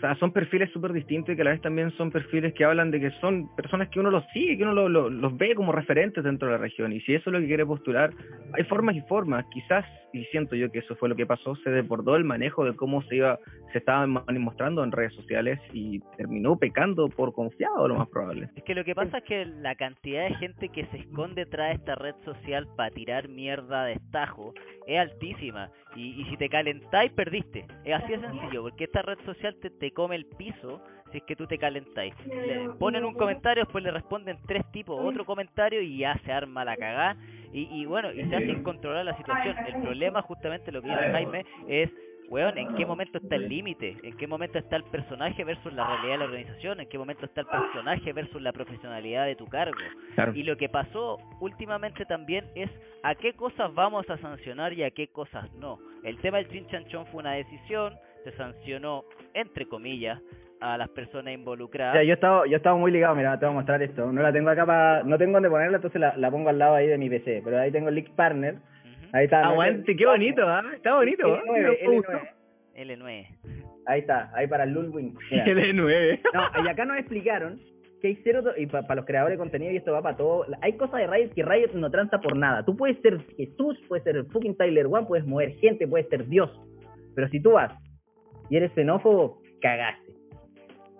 O 0.00 0.02
sea, 0.02 0.14
son 0.14 0.32
perfiles 0.32 0.70
súper 0.72 0.94
distintos 0.94 1.34
y 1.34 1.36
que 1.36 1.42
a 1.42 1.44
la 1.44 1.50
vez 1.50 1.60
también 1.60 1.90
son 1.98 2.10
perfiles 2.10 2.54
que 2.54 2.64
hablan 2.64 2.90
de 2.90 3.00
que 3.00 3.10
son 3.20 3.54
personas 3.54 3.90
que 3.90 4.00
uno 4.00 4.10
los 4.10 4.24
sigue, 4.32 4.56
que 4.56 4.62
uno 4.62 4.72
lo- 4.72 4.88
lo- 4.88 5.10
los 5.10 5.36
ve 5.36 5.54
como 5.54 5.72
referentes 5.72 6.24
dentro 6.24 6.48
de 6.48 6.52
la 6.52 6.58
región. 6.58 6.90
Y 6.94 7.00
si 7.02 7.14
eso 7.14 7.28
es 7.28 7.34
lo 7.34 7.38
que 7.40 7.46
quiere 7.46 7.66
postular, 7.66 8.10
hay 8.54 8.64
formas 8.64 8.96
y 8.96 9.02
formas. 9.02 9.44
Quizás, 9.52 9.84
y 10.14 10.24
siento 10.26 10.56
yo 10.56 10.72
que 10.72 10.78
eso 10.78 10.96
fue 10.96 11.10
lo 11.10 11.16
que 11.16 11.26
pasó, 11.26 11.54
se 11.56 11.68
desbordó 11.68 12.16
el 12.16 12.24
manejo 12.24 12.64
de 12.64 12.74
cómo 12.74 13.02
se 13.02 13.16
iba, 13.16 13.38
se 13.72 13.78
estaba 13.78 14.06
mostrando 14.06 14.82
en 14.84 14.90
redes 14.90 15.12
sociales 15.12 15.60
y 15.74 16.00
terminó 16.16 16.56
pecando 16.56 17.08
por 17.10 17.34
confiado, 17.34 17.86
lo 17.86 17.96
más 17.96 18.08
probable. 18.08 18.48
Es 18.56 18.64
que 18.64 18.74
lo 18.74 18.84
que 18.84 18.94
pasa 18.94 19.18
es 19.18 19.24
que 19.24 19.44
la 19.44 19.74
cantidad 19.74 20.26
de 20.26 20.34
gente 20.36 20.70
que 20.70 20.86
se 20.86 20.96
esconde 20.96 21.44
tras 21.44 21.74
esta 21.74 21.94
red 21.94 22.14
social 22.24 22.66
para 22.74 22.90
tirar 22.90 23.28
mierda 23.28 23.84
de 23.84 23.92
estajo 23.92 24.54
es 24.90 24.98
altísima. 24.98 25.70
Y, 25.96 26.20
y 26.20 26.24
si 26.26 26.36
te 26.36 26.48
calentáis, 26.48 27.12
perdiste. 27.12 27.66
Es 27.84 27.94
así 27.94 28.12
de 28.12 28.20
sencillo, 28.20 28.62
porque 28.62 28.84
esta 28.84 29.02
red 29.02 29.18
social 29.24 29.56
te, 29.60 29.70
te 29.70 29.92
come 29.92 30.16
el 30.16 30.26
piso 30.26 30.82
si 31.10 31.18
es 31.18 31.24
que 31.24 31.36
tú 31.36 31.46
te 31.46 31.58
calentáis. 31.58 32.14
Le 32.26 32.70
ponen 32.78 33.04
un 33.04 33.14
comentario, 33.14 33.64
después 33.64 33.82
le 33.82 33.90
responden 33.90 34.38
tres 34.46 34.64
tipos 34.72 34.98
otro 35.02 35.24
comentario 35.24 35.80
y 35.80 35.98
ya 35.98 36.18
se 36.24 36.32
arma 36.32 36.64
la 36.64 36.76
cagada. 36.76 37.16
Y, 37.52 37.62
y 37.80 37.84
bueno, 37.84 38.12
y 38.12 38.24
se 38.28 38.36
hace 38.36 38.50
incontrolable 38.50 39.10
la 39.10 39.16
situación. 39.16 39.56
El 39.66 39.82
problema, 39.82 40.22
justamente 40.22 40.70
lo 40.70 40.82
que 40.82 40.88
dice 40.88 41.10
Jaime, 41.10 41.44
es 41.68 41.90
weón, 42.30 42.56
¿en 42.56 42.74
qué 42.76 42.86
momento 42.86 43.18
está 43.18 43.36
el 43.36 43.48
límite? 43.48 43.96
¿En 44.02 44.16
qué 44.16 44.26
momento 44.26 44.58
está 44.58 44.76
el 44.76 44.84
personaje 44.84 45.44
versus 45.44 45.72
la 45.72 45.86
realidad 45.86 46.12
de 46.12 46.18
la 46.18 46.24
organización? 46.24 46.80
¿En 46.80 46.88
qué 46.88 46.96
momento 46.96 47.26
está 47.26 47.42
el 47.42 47.46
personaje 47.48 48.12
versus 48.12 48.40
la 48.40 48.52
profesionalidad 48.52 49.26
de 49.26 49.36
tu 49.36 49.46
cargo? 49.48 49.76
Claro. 50.14 50.32
Y 50.34 50.44
lo 50.44 50.56
que 50.56 50.68
pasó 50.68 51.18
últimamente 51.40 52.04
también 52.06 52.44
es 52.54 52.70
a 53.02 53.14
qué 53.16 53.34
cosas 53.34 53.74
vamos 53.74 54.08
a 54.08 54.16
sancionar 54.18 54.72
y 54.72 54.84
a 54.84 54.90
qué 54.92 55.08
cosas 55.08 55.52
no. 55.54 55.78
El 56.04 56.18
tema 56.18 56.38
del 56.38 56.48
chinchanchón 56.48 57.06
fue 57.06 57.20
una 57.20 57.32
decisión, 57.32 57.94
se 58.24 58.32
sancionó, 58.32 59.04
entre 59.34 59.66
comillas, 59.66 60.20
a 60.60 60.76
las 60.76 60.90
personas 60.90 61.32
O 61.32 61.34
involucradas. 61.34 61.94
sea, 61.94 62.04
yo 62.04 62.14
estaba, 62.14 62.46
yo 62.46 62.56
estaba 62.56 62.76
muy 62.76 62.92
ligado, 62.92 63.14
mira, 63.14 63.38
te 63.38 63.46
voy 63.46 63.54
a 63.54 63.56
mostrar 63.56 63.82
esto. 63.82 64.12
No 64.12 64.22
la 64.22 64.32
tengo 64.32 64.50
acá 64.50 64.66
para, 64.66 65.02
no 65.02 65.16
tengo 65.18 65.32
dónde 65.32 65.48
ponerla, 65.48 65.76
entonces 65.78 66.00
la, 66.00 66.14
la 66.16 66.30
pongo 66.30 66.50
al 66.50 66.58
lado 66.58 66.74
ahí 66.74 66.86
de 66.86 66.98
mi 66.98 67.08
PC. 67.08 67.40
Pero 67.42 67.58
ahí 67.58 67.72
tengo 67.72 67.88
el 67.88 67.94
Leak 67.94 68.10
Partner. 68.10 68.56
Ahí 69.12 69.24
está. 69.24 69.46
Aguante, 69.48 69.96
qué 69.96 70.06
bonito, 70.06 70.42
¿ah? 70.46 70.62
Está 70.74 70.94
bonito, 70.94 71.34
¿ah? 71.34 71.42
L9, 71.46 71.78
Me 71.82 71.96
gustó. 71.96 72.12
L9. 72.12 72.98
L9. 72.98 73.26
Ahí 73.86 74.00
está, 74.00 74.30
ahí 74.34 74.46
para 74.46 74.64
el 74.64 74.72
Lulwin. 74.72 75.16
Mira. 75.30 75.44
L9. 75.46 76.20
No, 76.32 76.64
y 76.64 76.68
acá 76.68 76.84
nos 76.84 76.98
explicaron 76.98 77.60
que 78.00 78.08
hay 78.08 78.18
cero, 78.24 78.42
y 78.56 78.66
para 78.66 78.94
los 78.94 79.04
creadores 79.04 79.36
de 79.36 79.42
contenido, 79.42 79.72
y 79.72 79.76
esto 79.76 79.92
va 79.92 80.02
para 80.02 80.16
todo, 80.16 80.46
hay 80.62 80.72
cosas 80.74 81.00
de 81.00 81.06
Riot 81.06 81.34
que 81.34 81.44
Riot 81.44 81.72
no 81.74 81.90
tranza 81.90 82.20
por 82.20 82.36
nada. 82.36 82.64
Tú 82.64 82.76
puedes 82.76 82.98
ser 83.02 83.20
Jesús, 83.36 83.78
puedes 83.88 84.04
ser 84.04 84.24
fucking 84.26 84.56
Tyler 84.56 84.86
One, 84.86 85.06
puedes 85.06 85.26
mover 85.26 85.52
gente, 85.56 85.86
puedes 85.86 86.08
ser 86.08 86.26
Dios. 86.26 86.50
Pero 87.14 87.28
si 87.28 87.40
tú 87.40 87.52
vas 87.52 87.72
y 88.48 88.56
eres 88.56 88.72
xenófobo, 88.72 89.42
cagaste. 89.60 90.19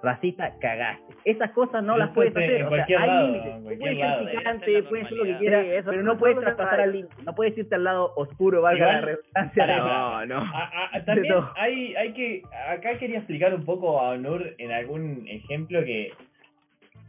Racista, 0.03 0.55
cagaste. 0.61 1.15
Esas 1.25 1.51
cosas 1.51 1.83
no 1.85 1.97
las 1.99 2.11
puedes 2.11 2.35
hacer. 2.35 2.55
O 2.55 2.59
sea, 2.59 2.69
cualquier 2.69 2.99
hay 3.01 3.27
límites. 3.27 3.53
puedes 3.63 3.79
ser 3.99 4.31
picante, 4.39 4.83
puedes 4.85 5.05
hacer 5.07 5.19
lo 5.19 5.25
que 5.25 5.37
quieras, 5.39 5.65
Sí, 5.65 5.71
eso 5.73 5.91
pero 5.91 6.03
no 6.03 6.19
puedes 6.19 6.41
traspasar 6.41 6.81
al 6.81 6.93
límite. 6.93 7.15
No 7.25 7.35
puedes 7.35 7.59
irte 7.59 7.75
al 7.75 7.85
lado 7.85 8.13
oscuro, 8.17 8.63
valga 8.63 8.79
Igual, 8.79 8.95
la 8.95 9.01
redundancia. 9.03 9.67
No, 9.67 10.27
no. 10.27 10.39
A- 10.39 10.89
a- 10.97 11.05
también 11.05 11.35
hay, 11.57 11.95
hay 11.97 12.13
que, 12.13 12.43
acá 12.69 12.99
quería 12.99 13.19
explicar 13.19 13.55
un 13.55 13.65
poco 13.65 14.01
a 14.01 14.11
Onur 14.11 14.55
en 14.59 14.73
algún 14.73 15.27
ejemplo 15.29 15.85
que 15.85 16.13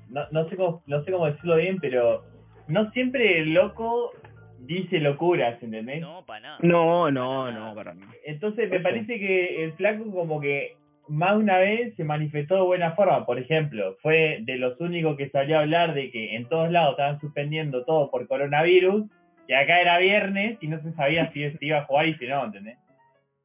no, 0.09 0.21
no 0.31 0.49
sé 0.49 0.55
cómo, 0.57 0.83
no 0.87 1.03
sé 1.03 1.11
cómo 1.11 1.27
decirlo 1.27 1.55
bien, 1.55 1.77
pero 1.79 2.23
no 2.67 2.91
siempre 2.91 3.39
el 3.39 3.53
loco 3.53 4.11
dice 4.59 4.99
locuras, 4.99 5.61
¿entendés? 5.63 6.01
No, 6.01 6.23
para 6.25 6.39
nada. 6.41 6.57
No, 6.61 7.09
no, 7.09 7.51
no, 7.51 7.73
para 7.73 7.93
nada. 7.93 8.11
Entonces 8.25 8.69
me 8.69 8.79
parece 8.81 9.17
que 9.19 9.63
el 9.63 9.73
flaco 9.73 10.03
como 10.11 10.39
que 10.41 10.75
más 11.11 11.35
una 11.35 11.57
vez 11.57 11.93
se 11.95 12.05
manifestó 12.05 12.55
de 12.55 12.61
buena 12.61 12.93
forma. 12.93 13.25
Por 13.25 13.37
ejemplo, 13.37 13.97
fue 14.01 14.39
de 14.43 14.55
los 14.55 14.79
únicos 14.79 15.17
que 15.17 15.29
salió 15.29 15.57
a 15.57 15.61
hablar 15.61 15.93
de 15.93 16.09
que 16.09 16.35
en 16.35 16.47
todos 16.47 16.71
lados 16.71 16.91
estaban 16.91 17.19
suspendiendo 17.19 17.83
todo 17.83 18.09
por 18.09 18.27
coronavirus, 18.27 19.05
y 19.47 19.53
acá 19.53 19.81
era 19.81 19.97
viernes 19.97 20.57
y 20.61 20.67
no 20.67 20.81
se 20.81 20.93
sabía 20.93 21.29
si 21.33 21.49
se 21.51 21.65
iba 21.65 21.79
a 21.79 21.85
jugar 21.85 22.07
y 22.07 22.15
si 22.15 22.27
no, 22.27 22.45
¿entendés? 22.45 22.77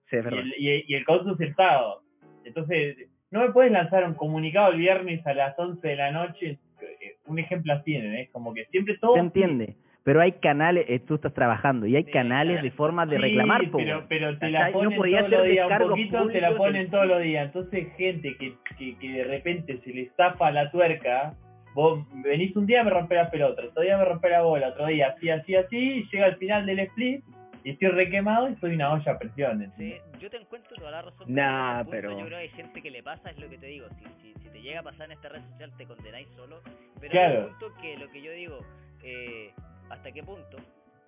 Sí, 0.09 0.17
es 0.17 0.23
y 0.23 0.25
verdad. 0.25 0.41
el, 0.41 0.55
y, 0.57 0.85
y 0.87 0.95
el 0.95 1.05
consus 1.05 1.41
el 1.41 1.55
sábado. 1.57 2.03
Entonces, 2.45 2.97
no 3.33 3.41
me 3.41 3.51
puedes 3.51 3.73
lanzar 3.73 4.05
un 4.05 4.15
comunicado 4.15 4.71
el 4.71 4.79
viernes 4.79 5.27
a 5.27 5.35
las 5.35 5.59
11 5.59 5.87
de 5.87 5.97
la 5.97 6.13
noche, 6.13 6.59
eh, 6.81 7.17
un 7.27 7.41
ejemplo 7.41 7.73
así, 7.73 7.97
¿entendés? 7.97 8.31
Como 8.31 8.55
que 8.55 8.67
siempre 8.67 8.97
todo... 8.99 9.15
Se 9.15 9.21
entiende. 9.21 9.75
Pero 10.07 10.21
hay 10.21 10.33
canales, 10.35 10.87
eh, 10.89 11.01
tú 11.01 11.17
estás 11.17 11.35
trabajando 11.35 11.85
y 11.85 11.97
hay 11.97 12.05
Sí, 12.05 12.13
canales 12.13 12.53
claro. 12.55 12.65
de 12.65 12.71
formas 12.71 13.09
de 13.11 13.17
Sí, 13.17 13.23
reclamar, 13.23 13.71
po, 13.73 13.77
pero, 13.79 14.05
pero 14.09 14.39
te 14.39 14.51
la 14.51 14.71
ponen 14.71 14.95
todos 15.01 15.31
los 15.31 15.45
días, 15.49 15.69
un 15.69 15.89
poquito 15.89 16.27
te 16.29 16.41
la 16.41 16.57
ponen 16.57 16.91
todos 16.91 17.07
los 17.09 17.23
días. 17.23 17.47
Entonces, 17.47 17.89
gente 17.97 18.37
que, 18.39 18.55
que, 18.79 18.97
que 18.99 19.09
de 19.11 19.25
repente 19.25 19.79
se 19.83 19.91
le 19.93 20.09
zafa 20.17 20.53
la 20.53 20.71
tuerca, 20.71 21.35
vos 21.75 22.07
venís 22.23 22.55
un 22.55 22.67
día 22.67 22.85
me 22.85 22.91
rompe 22.91 23.17
la 23.17 23.29
pelota, 23.33 23.63
otro 23.69 23.83
día 23.83 23.99
me 23.99 24.05
rompe 24.05 24.31
la 24.31 24.43
bola, 24.43 24.69
otro 24.69 24.87
día 24.87 25.09
así, 25.09 25.29
así, 25.29 25.57
así, 25.57 25.77
y 25.77 26.09
llega 26.13 26.27
al 26.27 26.37
final 26.37 26.65
del 26.67 26.79
split 26.79 27.25
y 27.65 27.71
estoy 27.71 27.89
requemado 27.89 28.49
y 28.49 28.55
soy 28.61 28.75
una 28.77 28.93
olla 28.93 29.11
a 29.11 29.19
presión. 29.19 29.73
Sí, 29.77 29.97
yo 30.21 30.31
te 30.31 30.37
encuentro 30.37 30.77
toda 30.77 30.93
la 30.93 31.03
razón. 31.03 31.27
Nah, 31.35 31.79
punto 31.79 31.91
pero- 31.91 32.11
Yo 32.13 32.27
creo 32.27 32.29
que 32.39 32.45
hay 32.45 32.49
gente 32.51 32.81
que 32.81 32.93
le 32.93 33.03
pasa, 33.03 33.31
es 33.31 33.39
lo 33.41 33.51
que 33.51 33.59
te 33.59 33.67
digo. 33.67 33.89
Si, 33.99 34.05
si, 34.23 34.35
si 34.41 34.49
te 34.51 34.63
llega 34.63 34.79
a 34.79 34.83
pasar 34.85 35.07
en 35.07 35.13
esta 35.17 35.31
red 35.31 35.43
social, 35.51 35.73
te 35.77 35.85
condenáis 35.85 36.29
solo. 36.37 36.61
Pero 37.01 37.11
Claro. 37.11 37.41
un 37.41 37.49
punto 37.59 37.75
que 37.83 37.97
lo 37.97 38.09
que 38.09 38.23
yo 38.23 38.31
digo, 38.31 38.61
eh, 39.03 39.51
¿hasta 39.91 40.13
qué 40.13 40.23
punto? 40.23 40.59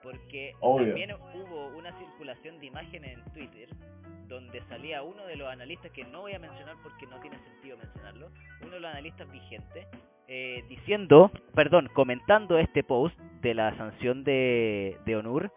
Porque 0.02 0.52
Obvio. 0.60 0.86
también 0.86 1.12
hubo 1.12 1.76
una 1.76 1.92
circulación 1.98 2.58
de 2.60 2.66
imágenes 2.66 3.18
en 3.18 3.32
Twitter 3.32 3.68
donde 4.28 4.62
salía 4.68 5.02
uno 5.02 5.24
de 5.26 5.36
los 5.36 5.48
analistas, 5.48 5.90
que 5.92 6.04
no 6.04 6.20
voy 6.20 6.34
a 6.34 6.38
mencionar 6.38 6.76
porque 6.82 7.06
no 7.06 7.18
tiene 7.20 7.38
sentido 7.38 7.78
mencionarlo, 7.78 8.28
uno 8.60 8.70
de 8.72 8.80
los 8.80 8.90
analistas 8.90 9.30
vigentes, 9.30 9.86
eh, 10.28 10.62
diciendo, 10.68 11.30
perdón, 11.54 11.88
comentando 11.94 12.58
este 12.58 12.84
post 12.84 13.18
de 13.40 13.54
la 13.54 13.74
sanción 13.76 14.24
de, 14.24 14.98
de 15.06 15.16
Onur 15.16 15.50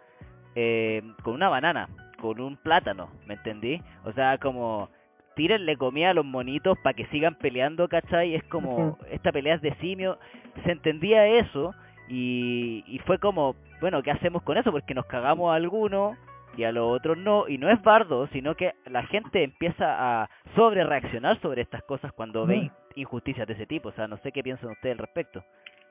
eh, 0.56 1.04
con 1.24 1.34
una 1.34 1.50
banana, 1.50 1.90
con 2.20 2.40
un 2.40 2.56
plátano, 2.56 3.10
¿me 3.26 3.34
entendí? 3.34 3.82
O 4.06 4.14
sea, 4.14 4.38
como 4.38 4.90
tírenle 5.36 5.76
comida 5.78 6.12
a 6.12 6.14
los 6.14 6.26
monitos 6.26 6.78
para 6.80 6.94
que 6.94 7.06
sigan 7.08 7.36
peleando, 7.36 7.88
¿cachai? 7.88 8.36
Es 8.36 8.44
como, 8.46 8.98
esta 9.10 9.32
pelea 9.32 9.56
es 9.56 9.62
de 9.62 9.76
simio, 9.76 10.18
se 10.64 10.72
entendía 10.72 11.28
eso 11.28 11.74
y, 12.12 12.84
y 12.88 13.00
fue 13.00 13.20
como, 13.20 13.56
bueno, 13.80 14.04
¿qué 14.04 14.12
hacemos 14.12 14.44
con 14.44 14.58
eso? 14.58 14.70
Porque 14.72 14.94
nos 14.94 15.06
cagamos 15.06 15.50
a 15.50 15.56
algunos 15.56 16.18
y 16.58 16.66
a 16.66 16.72
los 16.74 16.92
otros 16.92 17.18
no, 17.18 17.48
y 17.48 17.58
no 17.58 17.70
es 17.70 17.82
bardo, 17.82 18.28
sino 18.28 18.56
que 18.56 18.74
la 18.86 19.04
gente 19.04 19.44
empieza 19.44 19.86
a 20.24 20.30
sobre 20.56 20.84
reaccionar 20.84 21.40
sobre 21.40 21.62
estas 21.62 21.82
cosas 21.84 22.12
cuando 22.12 22.46
ve 22.46 22.66
Ujú. 22.66 22.72
injusticias 22.96 23.48
de 23.48 23.54
ese 23.54 23.66
tipo, 23.66 23.90
o 23.90 23.92
sea, 23.94 24.10
no 24.10 24.18
sé 24.18 24.34
qué 24.34 24.44
piensan 24.44 24.72
ustedes 24.72 24.94
al 24.94 25.06
respecto. 25.06 25.42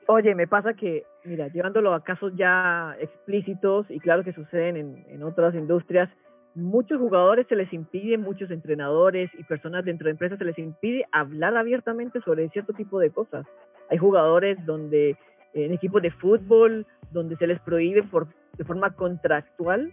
Oye, 0.07 0.35
me 0.35 0.45
pasa 0.47 0.75
que, 0.75 1.03
mira, 1.25 1.47
llevándolo 1.47 1.93
a 1.93 2.03
casos 2.03 2.33
ya 2.35 2.95
explícitos 2.99 3.89
y 3.89 3.99
claro 3.99 4.23
que 4.23 4.33
suceden 4.33 4.77
en, 4.77 5.05
en 5.09 5.23
otras 5.23 5.55
industrias, 5.55 6.09
muchos 6.53 6.99
jugadores 6.99 7.47
se 7.47 7.55
les 7.55 7.71
impide, 7.73 8.17
muchos 8.19 8.51
entrenadores 8.51 9.31
y 9.39 9.43
personas 9.43 9.85
dentro 9.85 10.05
de 10.05 10.11
empresas 10.11 10.37
se 10.37 10.45
les 10.45 10.57
impide 10.59 11.05
hablar 11.11 11.57
abiertamente 11.57 12.21
sobre 12.21 12.49
cierto 12.49 12.73
tipo 12.73 12.99
de 12.99 13.09
cosas. 13.09 13.45
Hay 13.89 13.97
jugadores 13.97 14.63
donde, 14.65 15.17
en 15.53 15.73
equipos 15.73 16.01
de 16.01 16.11
fútbol, 16.11 16.85
donde 17.11 17.35
se 17.37 17.47
les 17.47 17.59
prohíbe 17.61 18.03
por, 18.03 18.27
de 18.57 18.63
forma 18.63 18.91
contractual 18.91 19.91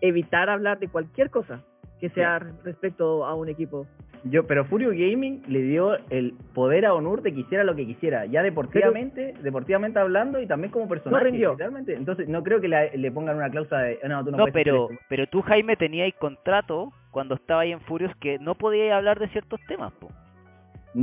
evitar 0.00 0.48
hablar 0.48 0.78
de 0.78 0.88
cualquier 0.88 1.30
cosa 1.30 1.62
que 2.00 2.08
sea 2.10 2.38
respecto 2.64 3.24
a 3.26 3.34
un 3.34 3.48
equipo. 3.48 3.86
Yo, 4.24 4.46
pero 4.46 4.66
Furio 4.66 4.90
Gaming 4.90 5.42
le 5.48 5.62
dio 5.62 5.96
el 6.10 6.34
poder 6.54 6.84
a 6.84 6.92
Onur 6.94 7.22
de 7.22 7.32
que 7.32 7.40
hiciera 7.40 7.64
lo 7.64 7.74
que 7.74 7.86
quisiera, 7.86 8.26
ya 8.26 8.42
deportivamente, 8.42 9.34
deportivamente 9.42 9.98
hablando 9.98 10.40
y 10.40 10.46
también 10.46 10.70
como 10.70 10.88
personaje. 10.88 11.24
rindió. 11.24 11.52
literalmente. 11.52 11.94
Entonces, 11.94 12.28
no 12.28 12.42
creo 12.42 12.60
que 12.60 12.68
la- 12.68 12.86
le 12.86 13.10
pongan 13.12 13.36
una 13.36 13.48
cláusula 13.50 13.80
de, 13.82 13.98
no, 14.08 14.22
tú 14.24 14.30
no, 14.30 14.36
No, 14.38 14.44
puedes 14.44 14.52
pero, 14.54 14.84
hacer 14.84 14.94
esto". 14.94 15.06
pero 15.08 15.26
tú, 15.26 15.40
Jaime, 15.42 15.76
teníais 15.76 16.14
contrato 16.16 16.92
cuando 17.10 17.34
estaba 17.34 17.62
ahí 17.62 17.72
en 17.72 17.80
Furios 17.80 18.14
que 18.20 18.38
no 18.38 18.54
podíais 18.56 18.92
hablar 18.92 19.18
de 19.18 19.28
ciertos 19.28 19.58
temas, 19.68 19.90
po. 19.94 20.10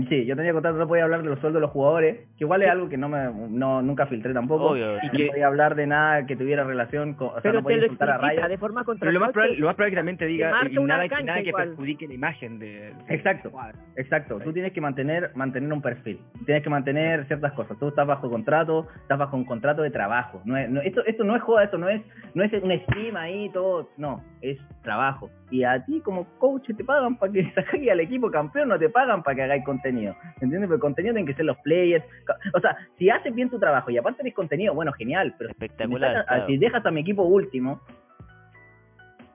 Sí, 0.09 0.25
yo 0.25 0.35
tenía 0.35 0.51
contrato, 0.51 0.77
no 0.77 0.87
podía 0.87 1.05
hablar 1.05 1.23
de 1.23 1.29
los 1.29 1.39
sueldos 1.39 1.61
de 1.61 1.65
los 1.65 1.71
jugadores, 1.71 2.27
que 2.37 2.43
igual 2.43 2.61
es 2.61 2.69
algo 2.69 2.89
que 2.89 2.97
no 2.97 3.07
me, 3.07 3.29
no, 3.49 3.81
nunca 3.81 4.05
filtré 4.07 4.33
tampoco. 4.33 4.71
Obvio, 4.71 4.97
y 5.01 5.09
que 5.09 5.25
no 5.25 5.31
podía 5.31 5.47
hablar 5.47 5.75
de 5.75 5.87
nada 5.87 6.25
que 6.25 6.35
tuviera 6.35 6.65
relación 6.65 7.13
con, 7.13 7.29
o 7.29 7.31
sea, 7.33 7.41
Pero 7.41 7.53
no 7.55 7.63
podía 7.63 7.77
insultar 7.77 8.09
a 8.09 8.17
Raya. 8.17 8.47
de 8.49 8.57
forma 8.57 8.83
Pero 8.99 9.11
lo 9.11 9.19
más 9.21 9.31
probable, 9.31 9.57
lo 9.57 9.67
más 9.67 9.75
probable 9.75 9.91
que 9.91 9.95
también 9.97 10.17
te 10.17 10.25
diga 10.25 10.51
y 10.69 10.75
nada, 10.83 11.07
nada 11.23 11.41
que 11.41 11.53
perjudique 11.53 12.07
la 12.07 12.13
imagen 12.13 12.59
de... 12.59 12.93
Exacto, 13.07 13.51
exacto. 13.95 14.39
Tú 14.39 14.51
tienes 14.51 14.73
que 14.73 14.81
mantener 14.81 15.31
mantener 15.35 15.71
un 15.71 15.81
perfil, 15.81 16.19
tienes 16.45 16.63
que 16.63 16.69
mantener 16.69 17.25
ciertas 17.27 17.53
cosas. 17.53 17.77
Tú 17.79 17.87
estás 17.87 18.05
bajo 18.05 18.29
contrato, 18.29 18.87
estás 19.01 19.17
bajo 19.17 19.37
un 19.37 19.45
contrato 19.45 19.81
de 19.81 19.91
trabajo. 19.91 20.41
No 20.45 20.57
es, 20.57 20.69
no- 20.69 20.81
esto, 20.81 21.03
esto 21.05 21.23
no 21.23 21.35
es 21.35 21.41
joda, 21.41 21.63
esto 21.63 21.77
no 21.77 21.87
es 21.89 22.01
no 22.33 22.43
es 22.43 22.51
un 22.61 22.71
stream 22.81 23.15
ahí 23.15 23.49
todo, 23.53 23.89
no, 23.97 24.21
es 24.41 24.57
trabajo. 24.83 25.29
Y 25.49 25.63
a 25.63 25.83
ti 25.85 26.01
como 26.01 26.25
coach 26.39 26.67
te 26.75 26.83
pagan 26.83 27.17
para 27.17 27.31
que 27.31 27.49
saques 27.55 27.89
al 27.89 27.99
equipo 28.01 28.29
campeón, 28.29 28.69
no 28.69 28.77
te 28.77 28.89
pagan 28.89 29.23
para 29.23 29.35
que 29.35 29.43
hagáis 29.43 29.63
contenido. 29.77 30.15
¿Entiendes? 30.41 30.61
Pero 30.61 30.75
el 30.75 30.81
contenido 30.81 31.13
tienen 31.13 31.27
que 31.27 31.35
ser 31.35 31.45
los 31.45 31.57
players. 31.59 32.05
O 32.53 32.59
sea, 32.59 32.77
si 32.97 33.09
haces 33.09 33.33
bien 33.33 33.49
tu 33.49 33.59
trabajo 33.59 33.89
y 33.91 33.97
aparte 33.97 34.21
eres 34.21 34.33
contenido, 34.33 34.73
bueno, 34.73 34.91
genial, 34.93 35.35
pero 35.37 35.49
si 35.49 35.53
Espectacular. 35.53 36.25
claro. 36.25 36.47
si 36.47 36.57
dejas 36.57 36.85
a 36.85 36.91
mi 36.91 37.01
equipo 37.01 37.23
último 37.23 37.81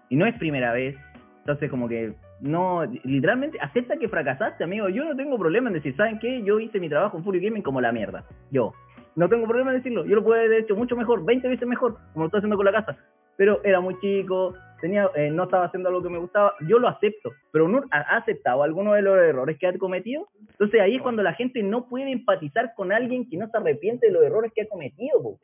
y 0.08 0.16
no 0.16 0.26
es 0.26 0.34
primera 0.38 0.72
vez, 0.72 0.96
entonces 1.40 1.70
como 1.70 1.88
que 1.88 2.14
no, 2.40 2.84
literalmente 3.04 3.58
acepta 3.60 3.96
que 3.96 4.08
fracasaste, 4.08 4.64
amigo. 4.64 4.88
Yo 4.88 5.04
no 5.04 5.16
tengo 5.16 5.38
problema 5.38 5.68
en 5.68 5.74
decir, 5.74 5.96
¿saben 5.96 6.18
qué? 6.18 6.42
Yo 6.42 6.58
hice 6.58 6.80
mi 6.80 6.88
trabajo 6.88 7.16
en 7.16 7.24
Fury 7.24 7.40
Gaming 7.40 7.62
como 7.62 7.80
la 7.80 7.92
mierda. 7.92 8.24
Yo. 8.50 8.74
No 9.14 9.28
tengo 9.28 9.46
problema 9.46 9.70
en 9.70 9.76
decirlo. 9.76 10.04
Yo 10.06 10.16
lo 10.16 10.24
puedo 10.24 10.40
haber 10.40 10.60
hecho 10.60 10.74
mucho 10.74 10.96
mejor, 10.96 11.24
20 11.24 11.46
veces 11.46 11.68
mejor, 11.68 11.98
como 12.12 12.24
lo 12.24 12.26
estoy 12.26 12.38
haciendo 12.38 12.56
con 12.56 12.64
la 12.64 12.72
casa. 12.72 12.96
Pero 13.42 13.60
era 13.64 13.80
muy 13.80 13.98
chico, 13.98 14.54
tenía 14.80 15.10
eh, 15.16 15.28
no 15.32 15.42
estaba 15.42 15.64
haciendo 15.64 15.88
algo 15.88 16.00
que 16.00 16.08
me 16.08 16.18
gustaba. 16.18 16.54
Yo 16.68 16.78
lo 16.78 16.86
acepto. 16.86 17.32
Pero 17.50 17.66
no 17.66 17.82
ha 17.90 18.18
aceptado 18.18 18.62
algunos 18.62 18.94
de 18.94 19.02
los 19.02 19.18
errores 19.18 19.58
que 19.58 19.66
ha 19.66 19.76
cometido. 19.76 20.28
Entonces 20.52 20.80
ahí 20.80 20.94
es 20.94 21.02
cuando 21.02 21.24
la 21.24 21.34
gente 21.34 21.60
no 21.60 21.88
puede 21.88 22.12
empatizar 22.12 22.72
con 22.76 22.92
alguien 22.92 23.28
que 23.28 23.36
no 23.36 23.48
se 23.48 23.56
arrepiente 23.56 24.06
de 24.06 24.12
los 24.12 24.22
errores 24.22 24.52
que 24.54 24.62
ha 24.62 24.68
cometido. 24.68 25.20
po. 25.20 25.40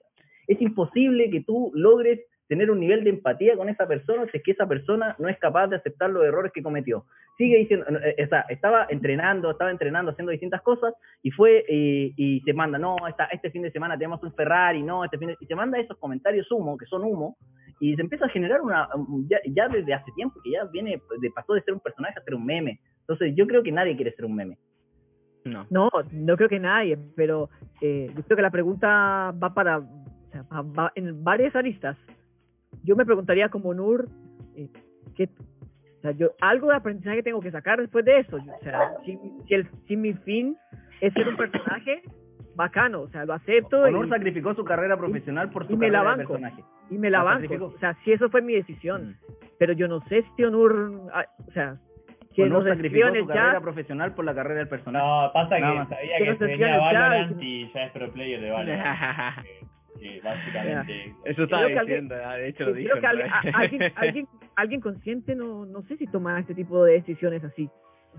Es 0.46 0.62
imposible 0.62 1.28
que 1.28 1.40
tú 1.40 1.72
logres 1.74 2.20
tener 2.46 2.70
un 2.70 2.78
nivel 2.78 3.02
de 3.02 3.10
empatía 3.10 3.56
con 3.56 3.68
esa 3.68 3.88
persona 3.88 4.26
si 4.30 4.38
es 4.38 4.42
que 4.44 4.52
esa 4.52 4.66
persona 4.68 5.16
no 5.18 5.28
es 5.28 5.36
capaz 5.38 5.66
de 5.66 5.76
aceptar 5.76 6.08
los 6.10 6.24
errores 6.24 6.52
que 6.52 6.62
cometió. 6.62 7.04
Sigue 7.36 7.58
diciendo, 7.58 7.84
eh, 8.02 8.14
está- 8.16 8.46
estaba 8.48 8.86
entrenando, 8.88 9.50
estaba 9.50 9.70
entrenando, 9.72 10.12
haciendo 10.12 10.30
distintas 10.30 10.62
cosas 10.62 10.94
y 11.22 11.30
fue 11.32 11.64
eh, 11.68 12.12
y 12.16 12.40
se 12.42 12.52
manda, 12.54 12.78
no, 12.78 12.96
esta, 13.08 13.24
este 13.26 13.50
fin 13.50 13.62
de 13.62 13.72
semana 13.72 13.98
tenemos 13.98 14.22
un 14.22 14.32
Ferrari, 14.32 14.82
no, 14.82 15.04
este 15.04 15.18
fin 15.18 15.28
de, 15.28 15.36
y 15.40 15.46
se 15.46 15.54
manda 15.56 15.78
esos 15.78 15.98
comentarios 15.98 16.50
humo, 16.50 16.78
que 16.78 16.86
son 16.86 17.02
humo, 17.04 17.36
y 17.80 17.94
se 17.94 18.02
empieza 18.02 18.26
a 18.26 18.30
generar 18.30 18.60
una, 18.60 18.88
ya, 19.28 19.38
ya 19.46 19.68
desde 19.68 19.94
hace 19.94 20.10
tiempo, 20.12 20.40
que 20.42 20.50
ya 20.52 20.64
viene, 20.64 21.00
de, 21.20 21.30
pasó 21.30 21.54
de 21.54 21.62
ser 21.62 21.74
un 21.74 21.80
personaje 21.80 22.18
a 22.18 22.22
ser 22.22 22.34
un 22.34 22.44
meme. 22.44 22.80
Entonces 23.00 23.34
yo 23.36 23.46
creo 23.46 23.62
que 23.62 23.72
nadie 23.72 23.96
quiere 23.96 24.14
ser 24.14 24.24
un 24.24 24.34
meme. 24.34 24.58
No. 25.44 25.66
No, 25.70 25.90
no 26.12 26.36
creo 26.36 26.48
que 26.48 26.58
nadie, 26.58 26.98
pero 27.16 27.48
eh, 27.80 28.10
yo 28.14 28.22
creo 28.24 28.36
que 28.36 28.42
la 28.42 28.50
pregunta 28.50 29.32
va 29.42 29.54
para, 29.54 29.78
o 29.78 30.30
sea, 30.30 30.42
va, 30.42 30.62
va 30.62 30.92
en 30.94 31.22
varias 31.24 31.54
aristas. 31.56 31.96
Yo 32.82 32.96
me 32.96 33.06
preguntaría 33.06 33.48
como 33.48 33.72
Nur, 33.72 34.08
eh, 34.56 34.68
¿qué, 35.14 35.28
o 35.98 36.00
sea, 36.00 36.10
yo, 36.12 36.32
algo 36.40 36.68
de 36.68 36.76
aprendizaje 36.76 37.22
tengo 37.22 37.40
que 37.40 37.50
sacar 37.50 37.80
después 37.80 38.04
de 38.04 38.20
eso. 38.20 38.36
O 38.36 38.62
sea, 38.62 38.94
si, 39.04 39.18
si, 39.46 39.54
el, 39.54 39.68
si 39.86 39.96
mi 39.96 40.12
fin 40.14 40.56
es 41.00 41.12
ser 41.12 41.28
un 41.28 41.36
personaje, 41.36 42.02
bacano, 42.54 43.02
o 43.02 43.08
sea, 43.08 43.24
lo 43.24 43.32
acepto 43.32 43.82
Honor 43.82 44.06
y, 44.06 44.10
sacrificó 44.10 44.54
su 44.54 44.64
carrera 44.64 44.96
profesional 44.96 45.48
por 45.50 45.66
su 45.66 45.72
y 45.72 45.76
me 45.76 45.90
la 45.90 46.02
carrera 46.02 46.16
de 46.16 46.26
personaje. 46.26 46.64
Y 46.90 46.98
me 46.98 47.10
la 47.10 47.18
lo 47.20 47.24
banco. 47.26 47.42
sacrificó. 47.42 47.66
O 47.66 47.78
sea, 47.78 47.94
si 48.04 48.12
eso 48.12 48.28
fue 48.30 48.42
mi 48.42 48.54
decisión. 48.54 49.16
Pero 49.58 49.72
yo 49.72 49.88
no 49.88 50.00
sé 50.08 50.24
si 50.36 50.44
Onur, 50.44 51.10
ah, 51.12 51.24
o 51.46 51.50
sea, 51.52 51.76
que 52.34 52.44
Honor 52.44 52.64
nos 52.64 52.68
sacrificó 52.76 53.08
en 53.08 53.14
su 53.14 53.20
el 53.20 53.26
carrera 53.26 53.52
chat, 53.54 53.62
profesional 53.62 54.14
por 54.14 54.24
la 54.24 54.34
carrera 54.34 54.58
del 54.60 54.68
personaje. 54.68 55.04
No, 55.04 55.30
pasa 55.32 55.58
Nada 55.58 55.72
que 55.72 55.78
más. 55.80 55.88
sabía 55.88 56.18
Que 56.18 56.24
que 56.24 56.36
se 56.36 56.44
venía 56.44 56.78
Valorant 56.78 57.42
y- 57.42 57.72
ya 57.72 57.84
es 57.84 57.92
pro 57.92 58.12
player 58.12 58.40
de 58.40 58.50
Valorant. 58.50 59.38
que 59.98 60.20
básicamente... 60.22 61.14
Eso 61.24 61.42
estaba 61.42 61.62
alguien- 61.64 61.86
diciendo, 61.86 62.14
ah, 62.24 62.34
de 62.36 62.48
hecho 62.48 62.64
lo 62.66 62.72
dijo. 62.72 62.90
creo 62.90 63.00
que 63.00 63.06
en 63.06 63.32
alguien, 63.32 63.54
alguien, 63.54 63.92
alguien, 63.96 64.28
alguien 64.54 64.80
consciente 64.80 65.34
no, 65.34 65.66
no 65.66 65.82
sé 65.82 65.96
si 65.96 66.06
toma 66.06 66.38
este 66.38 66.54
tipo 66.54 66.84
de 66.84 66.92
decisiones 66.94 67.42
así. 67.42 67.68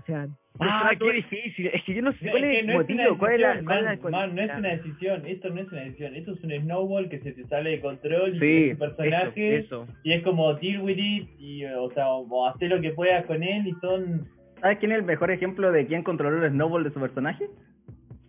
O 0.00 0.06
sea, 0.06 0.26
Ah, 0.58 0.90
qué 0.98 1.12
difícil. 1.12 1.68
Es 1.68 1.82
que 1.84 1.94
yo 1.94 2.02
no 2.02 2.12
sé 2.12 2.28
cuál 2.30 2.44
es 2.44 2.58
el 2.64 2.74
motivo, 2.74 3.00
una 3.00 3.18
cuál 3.18 3.32
es 3.34 3.40
la, 3.40 3.48
decisión, 3.48 3.64
cuál 3.66 3.78
es 3.78 3.84
la 3.84 4.10
man, 4.10 4.10
man, 4.10 4.34
no 4.36 4.42
es 4.42 4.58
una 4.58 4.68
decisión, 4.68 5.22
esto 5.26 5.48
no 5.50 5.60
es 5.60 5.72
una 5.72 5.80
decisión, 5.82 6.14
esto 6.16 6.32
es 6.32 6.44
un 6.44 6.50
snowball 6.62 7.08
que 7.08 7.18
se 7.20 7.32
te 7.32 7.44
sale 7.46 7.70
de 7.70 7.80
control 7.80 8.36
y 8.36 8.38
Sí, 8.40 8.70
es 8.70 8.78
personaje 8.78 9.56
eso, 9.58 9.84
eso. 9.84 9.92
y 10.04 10.12
es 10.12 10.22
como 10.22 10.52
deal 10.54 10.82
with 10.82 10.98
it 10.98 11.28
y 11.38 11.64
o 11.64 11.90
sea, 11.92 12.08
o, 12.08 12.46
hacer 12.48 12.68
lo 12.70 12.80
que 12.80 12.90
puedas 12.90 13.24
con 13.26 13.42
él 13.42 13.66
y 13.68 13.72
son 13.80 14.26
¿Sabes 14.60 14.78
quién 14.78 14.92
es 14.92 14.98
el 14.98 15.04
mejor 15.04 15.30
ejemplo 15.30 15.72
de 15.72 15.86
quién 15.86 16.02
controló 16.02 16.44
el 16.44 16.50
snowball 16.52 16.84
de 16.84 16.90
su 16.90 17.00
personaje? 17.00 17.46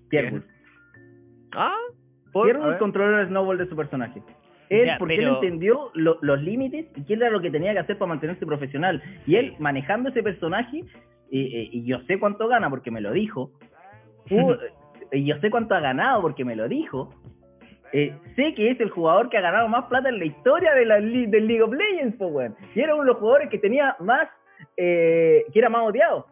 Pierre. 0.09 0.41
Ah, 1.53 1.75
Pierre 2.31 2.77
controló 2.79 3.19
el 3.19 3.27
snowball 3.27 3.57
de 3.57 3.65
su 3.67 3.75
personaje. 3.75 4.21
Él, 4.69 4.85
Ya, 4.85 4.97
porque 4.97 5.15
pero- 5.17 5.29
él 5.31 5.35
entendió 5.43 5.91
lo- 5.95 6.17
los 6.21 6.41
límites 6.41 6.85
y 6.95 7.03
qué 7.03 7.15
era 7.15 7.29
lo 7.29 7.41
que 7.41 7.51
tenía 7.51 7.73
que 7.73 7.79
hacer 7.79 7.97
para 7.97 8.07
mantenerse 8.09 8.45
profesional. 8.45 9.01
Y 9.27 9.35
él, 9.35 9.53
manejando 9.59 10.09
ese 10.09 10.23
personaje, 10.23 10.83
y, 11.31 11.83
yo 11.85 11.99
sé 12.01 12.19
cuánto 12.19 12.47
gana 12.47 12.69
porque 12.69 12.91
me 12.91 13.01
lo 13.01 13.11
dijo, 13.11 13.51
uh, 14.31 14.53
y 15.11 15.25
yo 15.25 15.37
sé 15.39 15.49
cuánto 15.49 15.75
ha 15.75 15.79
ganado 15.79 16.21
porque 16.21 16.45
me 16.45 16.55
lo 16.55 16.67
dijo, 16.67 17.09
eh, 17.93 18.13
sé 18.35 18.53
que 18.53 18.71
es 18.71 18.79
el 18.79 18.89
jugador 18.89 19.29
que 19.29 19.37
ha 19.37 19.41
ganado 19.41 19.67
más 19.67 19.85
plata 19.85 20.09
en 20.09 20.19
la 20.19 20.25
historia 20.25 20.73
de 20.73 20.85
la, 20.85 20.95
del 21.01 21.47
League 21.47 21.61
of 21.61 21.73
Legends, 21.73 22.15
po, 22.17 22.27
weón. 22.27 22.55
Y 22.75 22.79
era 22.81 22.93
uno 22.93 23.03
de 23.03 23.09
los 23.09 23.17
jugadores 23.17 23.49
que 23.49 23.57
tenía 23.57 23.95
más, 23.99 24.29
eh, 24.77 25.43
que 25.51 25.59
era 25.59 25.69
más 25.69 25.81
odiado. 25.83 26.27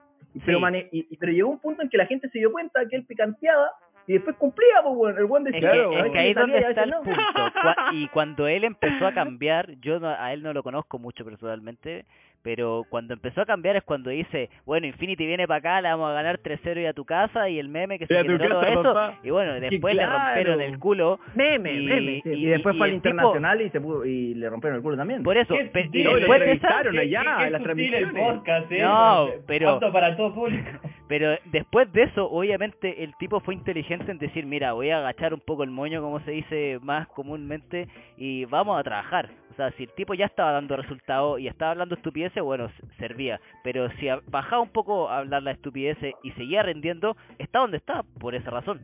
Pero, 0.46 0.58
Sí. 0.60 0.62
mane- 0.62 0.88
y- 0.92 1.18
pero 1.18 1.32
llegó 1.32 1.50
un 1.50 1.60
punto 1.60 1.82
en 1.82 1.90
que 1.90 1.98
la 1.98 2.06
gente 2.06 2.30
se 2.30 2.40
dio 2.40 2.52
cuenta 2.52 2.88
que 2.88 2.96
él 2.96 3.06
picanteaba 3.06 3.72
y 4.08 4.14
después 4.14 4.36
cumplía, 4.38 4.76
pues, 4.84 4.96
weón. 4.96 5.18
El 5.18 5.26
buen 5.26 5.48
Es 5.48 5.54
decía, 5.54 5.72
que, 5.72 5.78
"A 5.80 6.06
es 6.06 6.12
que 6.12 6.20
ahí 6.20 6.30
es 6.30 6.36
donde 6.36 6.60
está 6.60 6.84
el 6.84 6.90
no". 6.92 7.02
punto. 7.02 7.20
Y 7.94 8.08
cuando 8.10 8.48
él 8.48 8.64
empezó 8.64 9.08
a 9.08 9.14
cambiar, 9.14 9.72
yo 9.82 10.00
no- 10.00 10.08
a 10.10 10.32
él 10.34 10.42
no 10.44 10.54
lo 10.54 10.64
conozco 10.64 10.98
mucho 11.00 11.26
personalmente, 11.26 12.06
pero 12.42 12.84
cuando 12.90 13.14
empezó 13.14 13.42
a 13.42 13.46
cambiar 13.46 13.76
es 13.76 13.84
cuando 13.84 14.10
dice, 14.10 14.50
bueno, 14.66 14.88
Infinity 14.88 15.26
viene 15.26 15.48
para 15.48 15.58
acá, 15.58 15.82
le 15.82 15.90
vamos 15.90 16.10
a 16.10 16.14
ganar 16.14 16.40
3-0 16.40 16.82
y 16.82 16.86
a 16.86 16.94
tu 16.94 17.06
casa, 17.06 17.50
y 17.50 17.60
el 17.60 17.70
meme 17.70 18.00
que 18.00 18.08
se 18.08 18.16
generó 18.16 18.50
todo 18.50 18.64
eso, 18.64 18.84
papá. 18.84 19.20
y 19.24 19.30
bueno, 19.30 19.54
después 19.60 19.96
le 19.96 20.06
rompieron 20.06 20.62
el 20.62 20.80
culo. 20.80 21.20
Meme, 21.36 21.74
y, 21.74 21.86
meme. 21.86 22.22
sí. 22.24 22.30
Y, 22.30 22.46
después 22.46 22.78
fue 22.78 22.88
al 22.88 22.94
tipo- 22.94 23.10
internacional 23.10 23.62
y 23.62 23.70
se 23.70 23.82
pudo, 23.82 24.06
y 24.06 24.34
le 24.36 24.50
rompieron 24.50 24.78
el 24.78 24.84
culo 24.84 24.98
también. 24.98 25.24
Por 25.24 25.38
eso, 25.38 25.54
Qué 25.54 25.62
y 25.92 26.04
después 26.04 26.40
de 26.40 26.52
esa, 26.54 26.68
entrevistaron 26.82 26.98
allá 26.98 27.20
qué- 27.22 27.26
qué 27.38 27.46
en 27.46 27.52
las 27.52 27.60
el 27.60 27.64
transmisiones. 27.66 28.14
podcast, 28.24 28.72
¿eh? 28.72 28.82
No, 28.82 29.28
pero- 29.48 29.70
Apto 29.72 29.92
para 29.92 30.16
todo 30.16 30.34
público. 30.34 30.70
Pero 31.10 31.36
después 31.46 31.92
de 31.92 32.04
eso, 32.04 32.30
obviamente, 32.30 33.04
el 33.04 33.16
tipo 33.16 33.40
fue 33.40 33.56
inteligente 33.56 34.12
en 34.12 34.20
decir, 34.20 34.46
mira, 34.46 34.74
voy 34.74 34.92
a 34.92 35.00
agachar 35.00 35.34
un 35.34 35.40
poco 35.40 35.64
el 35.64 35.72
moño, 35.72 36.04
como 36.04 36.20
se 36.20 36.30
dice 36.30 36.78
más 36.84 37.08
comúnmente, 37.08 37.88
y 38.16 38.46
vamos 38.46 38.80
a 38.80 38.84
trabajar. 38.84 39.30
O 39.60 39.62
sea, 39.62 39.72
si 39.76 39.84
el 39.84 39.90
tipo 39.92 40.14
ya 40.14 40.26
estaba 40.26 40.54
dando 40.54 40.78
resultados 40.78 41.38
y 41.38 41.48
estaba 41.50 41.72
hablando 41.72 41.94
estupideces, 41.96 42.42
bueno, 42.42 42.72
servía. 42.98 43.42
Pero 43.62 43.90
si 44.00 44.08
bajaba 44.28 44.62
un 44.62 44.70
poco 44.70 45.10
a 45.10 45.18
hablar 45.18 45.44
las 45.44 45.58
estupideces 45.58 46.14
y 46.24 46.32
seguía 46.32 46.64
rendiendo, 46.64 47.18
está 47.40 47.60
donde 47.60 47.76
está, 47.76 48.04
por 48.22 48.36
esa 48.36 48.52
razón. 48.52 48.80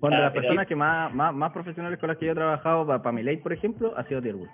Cuando 0.00 0.18
Ah, 0.18 0.22
las 0.22 0.32
pero- 0.32 0.42
personas 0.42 0.66
que 0.66 0.74
más, 0.74 1.14
más, 1.14 1.32
más 1.32 1.52
profesionales 1.52 2.00
con 2.00 2.08
las 2.08 2.18
que 2.18 2.26
yo 2.26 2.32
he 2.32 2.34
trabajado, 2.34 2.84
para, 2.84 3.12
mi 3.12 3.22
ley, 3.22 3.36
por 3.36 3.52
ejemplo, 3.52 3.94
ha 3.96 4.02
sido 4.08 4.20
Tierwood. 4.20 4.48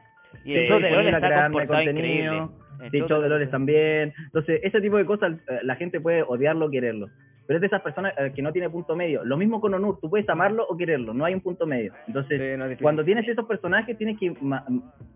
Y 0.45 0.53
el 0.55 0.69
show 0.69 0.79
de 0.79 0.91
LOL 0.91 1.07
está 1.09 1.51
contenido. 1.51 2.53
El 2.93 3.07
show 3.09 3.23
de 3.23 3.29
de 3.31 3.39
LOL 3.39 3.51
también. 3.51 4.13
Entonces, 4.27 4.61
ese 4.63 4.83
tipo 4.83 4.99
de 4.99 5.07
cosas, 5.07 5.33
eh, 5.49 5.61
la 5.63 5.77
gente 5.77 5.99
puede 5.99 6.25
odiarlo 6.25 6.67
o 6.67 6.71
quererlo. 6.71 7.09
Pero 7.53 7.59
es 7.59 7.61
de 7.61 7.67
esas 7.67 7.83
personas 7.83 8.15
eh, 8.17 8.33
que 8.35 8.41
no 8.41 8.51
tiene 8.51 8.71
punto 8.71 8.97
medio. 8.97 9.23
Lo 9.27 9.37
mismo 9.37 9.61
con 9.61 9.75
Onur, 9.75 9.99
tú 10.01 10.09
puedes 10.09 10.27
amarlo 10.31 10.65
o 10.67 10.75
quererlo, 10.75 11.13
no 11.13 11.27
hay 11.27 11.35
un 11.35 11.43
punto 11.43 11.67
medio. 11.67 11.93
Entonces, 12.07 12.41
Sí, 12.41 12.57
no 12.57 12.65
cuando 12.81 13.05
tienes 13.05 13.29
esos 13.29 13.45
personajes, 13.45 13.99
tienes 13.99 14.19
que, 14.19 14.31
ma- 14.41 14.65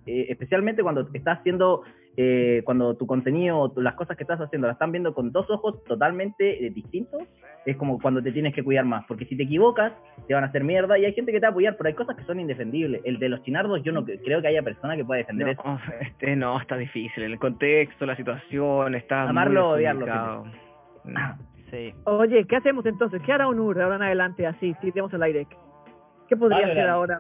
eh, 0.05 0.27
especialmente 0.29 0.83
cuando 0.83 1.09
estás 1.15 1.39
haciendo, 1.39 1.81
eh, 2.19 2.61
cuando 2.67 2.95
tu 2.95 3.07
contenido, 3.07 3.73
las 3.77 3.95
cosas 3.95 4.19
que 4.19 4.25
estás 4.25 4.39
haciendo, 4.39 4.67
las 4.67 4.75
están 4.75 4.93
viendo 4.93 5.15
con 5.15 5.33
dos 5.33 5.51
ojos 5.51 5.83
totalmente 5.85 6.67
eh, 6.67 6.69
distintos, 6.71 7.23
es 7.65 7.75
como 7.79 7.99
cuando 7.99 8.23
te 8.23 8.31
tienes 8.33 8.55
que 8.55 8.63
cuidar 8.63 8.85
más. 8.85 9.07
Porque 9.09 9.25
si 9.25 9.35
te 9.35 9.45
equivocas, 9.45 9.95
te 10.29 10.35
van 10.35 10.45
a 10.45 10.49
hacer 10.49 10.63
mierda 10.63 10.99
y 10.99 11.07
hay 11.07 11.15
gente 11.15 11.33
que 11.33 11.39
te 11.41 11.47
va 11.47 11.49
a 11.49 11.51
apoyar, 11.53 11.77
pero 11.79 11.89
hay 11.89 11.95
cosas 11.95 12.17
que 12.17 12.25
son 12.25 12.39
indefendibles. 12.39 13.01
El 13.05 13.19
de 13.19 13.31
los 13.31 13.43
chinardos, 13.45 13.83
yo 13.83 13.93
no 13.93 14.05
cre- 14.05 14.21
creo 14.23 14.43
que 14.43 14.49
haya 14.49 14.61
persona 14.63 14.95
que 14.95 15.07
pueda 15.07 15.19
defender 15.19 15.49
eso. 15.49 15.63
Este, 16.03 16.37
no, 16.37 16.61
está 16.61 16.77
difícil. 16.77 17.23
El 17.23 17.39
contexto, 17.39 18.05
la 18.05 18.15
situación, 18.15 18.95
está 18.95 19.23
Amarlo 19.23 19.71
o 19.71 19.73
odiarlo. 19.77 20.45
Sí. 21.71 21.93
Oye, 22.05 22.45
¿qué 22.47 22.57
hacemos 22.57 22.87
entonces? 22.87 23.21
¿Qué 23.25 23.33
hará 23.33 23.49
Onur 23.49 23.81
ahora 23.81 23.97
en 23.97 24.03
adelante 24.03 24.47
así? 24.47 24.75
Si 24.81 24.93
tenemos 24.93 25.13
al 25.15 25.23
aire. 25.25 25.47
¿Qué 26.29 26.37
podría 26.37 26.59
Valorant. 26.61 26.79
hacer 26.79 26.89
ahora? 26.91 27.19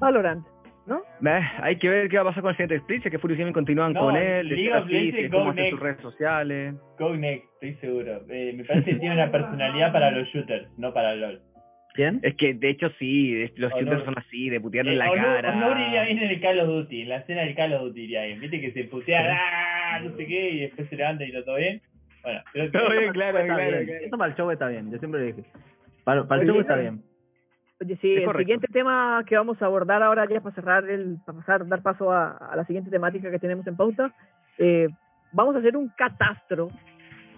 Valorant, 0.00 0.46
¿no? 0.86 0.98
Eh, 0.98 1.40
hay 1.62 1.76
que 1.76 1.88
ver 1.88 2.08
qué 2.08 2.16
va 2.16 2.22
a 2.22 2.26
pasar 2.26 2.42
con 2.42 2.50
el 2.50 2.56
siguiente 2.56 2.76
split, 2.76 3.02
que 3.04 3.18
Furious 3.18 3.38
Gaming 3.38 3.52
continúan 3.54 3.92
No, 3.92 4.00
con 4.00 4.16
él, 4.16 4.48
League 4.48 4.72
of 4.72 4.86
Legends, 4.86 5.30
go 5.32 5.52
next. 5.52 5.70
sus 5.70 5.80
redes 5.80 6.00
sociales. 6.00 6.74
Go 6.98 7.14
next, 7.16 7.44
estoy 7.54 7.74
seguro. 7.80 8.20
Eh, 8.30 8.52
me 8.56 8.64
parece 8.64 8.92
que 8.92 8.96
tiene 8.98 9.14
una 9.14 9.30
personalidad 9.30 9.92
para 9.92 10.10
los 10.12 10.28
shooters, 10.28 10.68
no 10.78 10.92
para 10.92 11.14
LOL. 11.16 11.40
¿Quién? 11.94 12.20
Es 12.22 12.36
que, 12.36 12.54
de 12.54 12.70
hecho, 12.70 12.90
sí, 13.00 13.48
los 13.56 13.72
shooters 13.72 14.04
son 14.04 14.16
así, 14.18 14.48
de 14.50 14.60
putearle 14.60 14.92
en 14.92 14.98
la 14.98 15.08
Eh, 15.08 15.14
cara. 15.16 15.52
Honor 15.56 15.80
iría 15.80 16.02
bien 16.04 16.18
en 16.18 16.30
el 16.30 16.40
Call 16.40 16.60
of 16.60 16.68
Duty, 16.68 17.02
en 17.02 17.08
la 17.08 17.16
escena 17.16 17.40
del 17.42 17.56
Call 17.56 17.72
of 17.74 17.82
Duty 17.82 18.02
iría 18.02 18.22
bien. 18.26 18.40
Viste 18.40 18.60
que 18.60 18.70
se 18.72 18.84
putea, 18.84 19.20
¡ah! 19.36 19.98
no 20.00 20.16
sé 20.16 20.26
qué, 20.26 20.50
y 20.50 20.60
después 20.60 20.88
se 20.88 20.96
levanta 20.96 21.24
y 21.24 21.32
no 21.32 21.42
todo 21.42 21.56
bien. 21.56 21.80
Bueno. 22.22 22.40
Todo 22.72 22.90
bien, 22.90 23.12
claro, 23.12 23.38
Está 23.38 23.54
claro. 23.54 23.70
bien. 23.70 23.86
claro. 23.86 24.04
Eso 24.06 24.18
para 24.18 24.30
el 24.30 24.36
show 24.36 24.50
está 24.50 24.68
bien, 24.68 24.90
yo 24.90 24.98
siempre 24.98 25.20
lo 25.20 25.26
dije. 25.26 25.44
Para, 26.04 26.26
para 26.26 26.42
el 26.42 26.48
show 26.48 26.60
está 26.60 26.74
pero- 26.74 26.82
bien. 26.82 27.02
Oye, 27.80 27.96
sí, 28.00 28.12
Es 28.12 28.18
el 28.18 28.24
correcto. 28.24 28.40
siguiente 28.40 28.66
tema 28.72 29.22
que 29.24 29.36
vamos 29.36 29.62
a 29.62 29.66
abordar 29.66 30.02
ahora 30.02 30.26
ya 30.28 30.40
para 30.40 30.52
cerrar, 30.54 30.88
el, 30.90 31.18
para 31.24 31.38
pasar, 31.38 31.66
dar 31.68 31.80
paso 31.80 32.10
a, 32.12 32.32
a 32.36 32.56
la 32.56 32.64
siguiente 32.64 32.90
temática 32.90 33.30
que 33.30 33.38
tenemos 33.38 33.64
en 33.68 33.76
pauta, 33.76 34.12
eh, 34.58 34.88
vamos 35.30 35.54
a 35.54 35.60
hacer 35.60 35.76
un 35.76 35.88
catastro 35.90 36.70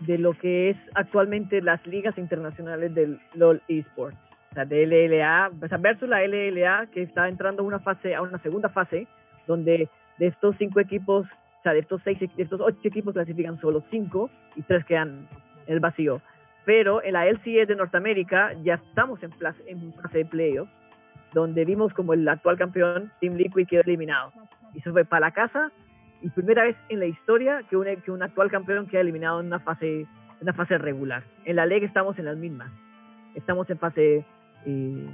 de 0.00 0.16
lo 0.16 0.32
que 0.32 0.70
es 0.70 0.76
actualmente 0.94 1.60
las 1.60 1.86
ligas 1.86 2.16
internacionales 2.16 2.94
del 2.94 3.20
LOL 3.34 3.60
eSports, 3.68 4.16
o 4.52 4.54
sea, 4.54 4.64
de 4.64 4.86
LLA, 4.86 5.50
o 5.62 5.68
sea, 5.68 5.76
versus 5.76 6.08
la 6.08 6.26
LLA 6.26 6.86
que 6.86 7.02
está 7.02 7.28
entrando 7.28 7.62
a 7.62 7.66
una 7.66 7.80
fase, 7.80 8.14
a 8.14 8.22
una 8.22 8.38
segunda 8.38 8.70
fase, 8.70 9.06
donde 9.46 9.90
de 10.16 10.26
estos 10.26 10.56
cinco 10.56 10.80
equipos, 10.80 11.26
o 11.60 11.62
sea, 11.62 11.72
de 11.72 11.80
estos 11.80 12.00
seis, 12.02 12.18
de 12.18 12.42
estos 12.42 12.60
ocho 12.60 12.78
equipos 12.84 13.14
clasifican 13.14 13.60
solo 13.60 13.84
cinco 13.90 14.30
y 14.56 14.62
tres 14.62 14.84
quedan 14.84 15.28
en 15.66 15.74
el 15.74 15.80
vacío 15.80 16.20
pero 16.64 17.02
en 17.02 17.14
la 17.14 17.26
LCS 17.26 17.68
de 17.68 17.76
Norteamérica 17.76 18.52
ya 18.62 18.74
estamos 18.74 19.22
en, 19.22 19.32
en 19.66 19.92
fase 19.94 20.18
de 20.18 20.24
playoffs, 20.24 20.70
donde 21.32 21.64
vimos 21.64 21.92
como 21.94 22.12
el 22.12 22.28
actual 22.28 22.58
campeón, 22.58 23.10
Team 23.20 23.34
Liquid, 23.34 23.66
quedó 23.66 23.82
eliminado. 23.82 24.32
Y 24.74 24.80
se 24.80 24.90
fue 24.90 25.04
para 25.04 25.26
la 25.26 25.30
casa, 25.32 25.72
y 26.22 26.28
primera 26.30 26.64
vez 26.64 26.76
en 26.88 27.00
la 27.00 27.06
historia 27.06 27.62
que 27.68 27.76
un, 27.76 27.86
que 28.04 28.10
un 28.10 28.22
actual 28.22 28.50
campeón 28.50 28.86
queda 28.86 29.00
eliminado 29.00 29.40
en 29.40 29.46
una 29.46 29.60
fase, 29.60 30.02
en 30.02 30.08
una 30.42 30.52
fase 30.52 30.76
regular. 30.78 31.22
En 31.44 31.56
la 31.56 31.66
Liga 31.66 31.86
estamos 31.86 32.18
en 32.18 32.26
las 32.26 32.36
mismas. 32.36 32.70
Estamos 33.34 33.68
en 33.70 33.78
fase 33.78 34.24
eh, 34.66 35.06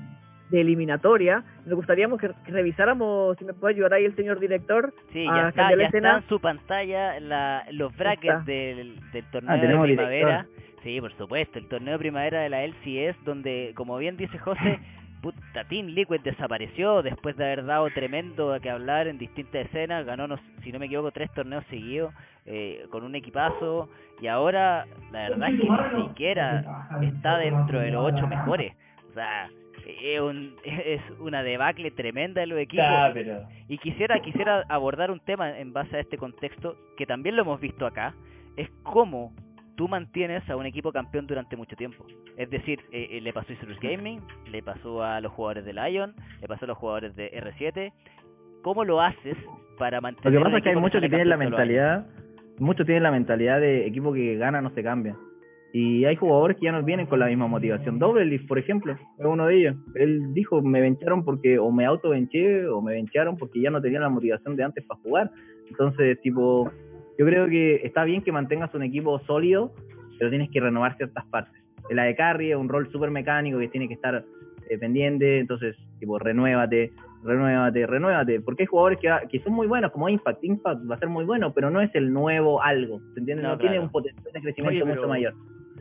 de 0.50 0.60
eliminatoria. 0.60 1.42
Nos 1.64 1.74
gustaría 1.74 2.08
que, 2.20 2.30
revisáramos, 2.50 3.36
si 3.38 3.44
me 3.44 3.54
puede 3.54 3.74
ayudar 3.74 3.94
ahí 3.94 4.04
el 4.04 4.14
señor 4.16 4.38
director, 4.38 4.92
Sí, 5.12 5.26
a 5.28 5.36
ya 5.36 5.48
está, 5.48 5.62
ya 5.70 5.86
está 5.86 6.16
en 6.18 6.28
su 6.28 6.40
pantalla 6.40 7.20
la, 7.20 7.64
los 7.72 7.96
brackets 7.96 8.44
del, 8.46 9.00
del 9.12 9.24
torneo 9.30 9.54
de 9.54 9.60
tenemos 9.60 9.86
primavera. 9.86 10.46
Sí, 10.82 11.00
por 11.00 11.12
supuesto, 11.16 11.58
el 11.58 11.66
torneo 11.68 11.94
de 11.94 11.98
primavera 11.98 12.40
de 12.42 12.48
la 12.48 12.62
LCS, 12.64 13.24
donde, 13.24 13.72
como 13.74 13.98
bien 13.98 14.16
dice 14.16 14.38
José, 14.38 14.78
puta, 15.22 15.64
Team 15.68 15.86
Liquid 15.88 16.20
desapareció 16.20 17.02
después 17.02 17.36
de 17.36 17.44
haber 17.44 17.64
dado 17.64 17.90
tremendo 17.90 18.56
que 18.62 18.70
hablar 18.70 19.08
en 19.08 19.18
distintas 19.18 19.66
escenas, 19.66 20.06
ganó, 20.06 20.28
no- 20.28 20.38
si 20.62 20.70
no 20.70 20.78
me 20.78 20.86
equivoco, 20.86 21.10
tres 21.10 21.32
torneos 21.32 21.64
seguidos 21.70 22.14
eh, 22.44 22.86
con 22.90 23.02
un 23.02 23.16
equipazo, 23.16 23.88
y 24.20 24.28
ahora 24.28 24.86
la 25.10 25.28
verdad 25.30 25.48
es 25.50 25.60
que 25.60 25.68
ni 25.96 26.06
siquiera 26.08 26.86
está 27.02 27.38
dentro 27.38 27.80
de 27.80 27.90
los 27.90 28.12
ocho 28.12 28.26
mejores. 28.28 28.72
O 29.10 29.14
sea, 29.14 29.48
es, 29.86 30.20
un, 30.20 30.56
es 30.64 31.00
una 31.20 31.42
debacle 31.42 31.90
tremenda 31.90 32.40
de 32.40 32.46
los 32.46 32.58
equipos. 32.58 32.86
Pero... 33.14 33.42
Y 33.68 33.78
quisiera, 33.78 34.20
quisiera 34.20 34.64
abordar 34.68 35.10
un 35.10 35.20
tema 35.20 35.58
en 35.58 35.72
base 35.72 35.96
a 35.96 36.00
este 36.00 36.18
contexto, 36.18 36.76
que 36.96 37.06
también 37.06 37.36
lo 37.36 37.42
hemos 37.42 37.60
visto 37.60 37.86
acá, 37.86 38.14
es 38.56 38.68
cómo 38.82 39.32
tú 39.76 39.88
mantienes 39.88 40.48
a 40.48 40.56
un 40.56 40.66
equipo 40.66 40.90
campeón 40.90 41.26
durante 41.26 41.56
mucho 41.56 41.76
tiempo. 41.76 42.04
Es 42.36 42.50
decir, 42.50 42.80
eh, 42.90 43.08
eh, 43.12 43.20
le 43.20 43.32
pasó 43.32 43.52
a 43.52 43.54
Isurus 43.54 43.78
Gaming, 43.80 44.20
le 44.50 44.62
pasó 44.62 45.02
a 45.02 45.20
los 45.20 45.32
jugadores 45.32 45.64
de 45.64 45.74
Lion, 45.74 46.14
le 46.40 46.48
pasó 46.48 46.64
a 46.64 46.68
los 46.68 46.78
jugadores 46.78 47.14
de 47.14 47.30
R7. 47.32 47.92
¿Cómo 48.62 48.84
lo 48.84 49.00
haces 49.00 49.36
para 49.78 49.98
Lo 49.98 50.02
mantener 50.02 50.32
que 50.32 50.38
un 50.38 50.44
pasa 50.44 50.56
es 50.56 50.62
que 50.62 50.70
hay 50.70 50.76
muchos 50.76 51.00
que 51.00 51.08
tienen 51.08 51.28
la 51.28 51.36
mentalidad, 51.36 52.06
muchos 52.58 52.86
tienen 52.86 53.02
la 53.02 53.10
mentalidad 53.10 53.60
de 53.60 53.86
equipo 53.86 54.12
que 54.12 54.36
gana 54.36 54.60
no 54.62 54.70
se 54.70 54.82
cambia. 54.82 55.14
Y 55.78 56.06
hay 56.06 56.16
jugadores 56.16 56.56
que 56.56 56.64
ya 56.64 56.72
no 56.72 56.82
vienen 56.82 57.04
con 57.04 57.18
la 57.18 57.26
misma 57.26 57.48
motivación. 57.48 57.98
Double 57.98 58.24
Leaf, 58.24 58.46
por 58.46 58.58
ejemplo, 58.58 58.94
es 58.94 58.98
uno 59.18 59.44
de 59.44 59.58
ellos. 59.58 59.76
Él 59.94 60.32
dijo, 60.32 60.62
me 60.62 60.80
vencharon 60.80 61.22
porque 61.22 61.58
o 61.58 61.70
me 61.70 61.84
auto 61.84 62.08
venché 62.08 62.66
o 62.66 62.80
me 62.80 62.94
vencharon 62.94 63.36
porque 63.36 63.60
ya 63.60 63.68
no 63.68 63.82
tenía 63.82 64.00
la 64.00 64.08
motivación 64.08 64.56
de 64.56 64.64
antes 64.64 64.82
para 64.86 64.98
jugar. 65.02 65.30
Entonces, 65.68 66.18
tipo, 66.22 66.72
yo 67.18 67.26
creo 67.26 67.46
que 67.50 67.82
está 67.84 68.04
bien 68.04 68.22
que 68.22 68.32
mantengas 68.32 68.74
un 68.74 68.84
equipo 68.84 69.18
sólido, 69.26 69.74
pero 70.18 70.30
tienes 70.30 70.48
que 70.48 70.60
renovar 70.60 70.96
ciertas 70.96 71.26
partes. 71.26 71.62
La 71.90 72.04
de 72.04 72.16
carry 72.16 72.52
es 72.52 72.56
un 72.56 72.70
rol 72.70 72.90
súper 72.90 73.10
mecánico 73.10 73.58
que 73.58 73.68
tiene 73.68 73.86
que 73.86 73.94
estar 73.94 74.24
eh, 74.70 74.78
pendiente, 74.78 75.40
entonces, 75.40 75.76
tipo, 76.00 76.18
renuévate, 76.18 76.90
renuévate, 77.22 77.86
renuévate, 77.86 78.40
porque 78.40 78.62
hay 78.62 78.66
jugadores 78.66 78.98
que, 78.98 79.14
que 79.28 79.40
son 79.40 79.52
muy 79.52 79.66
buenos, 79.66 79.92
como 79.92 80.08
Impact, 80.08 80.42
Impact 80.42 80.90
va 80.90 80.94
a 80.94 80.98
ser 80.98 81.10
muy 81.10 81.26
bueno, 81.26 81.52
pero 81.52 81.68
no 81.68 81.82
es 81.82 81.94
el 81.94 82.14
nuevo 82.14 82.62
algo, 82.62 83.02
¿se 83.12 83.20
entiende? 83.20 83.42
No, 83.42 83.50
No, 83.50 83.58
tiene 83.58 83.78
un 83.78 83.90
potencial 83.90 84.32
de 84.32 84.40
crecimiento 84.40 84.84
Oye, 84.86 84.94
mucho 84.94 85.06
mayor. 85.06 85.34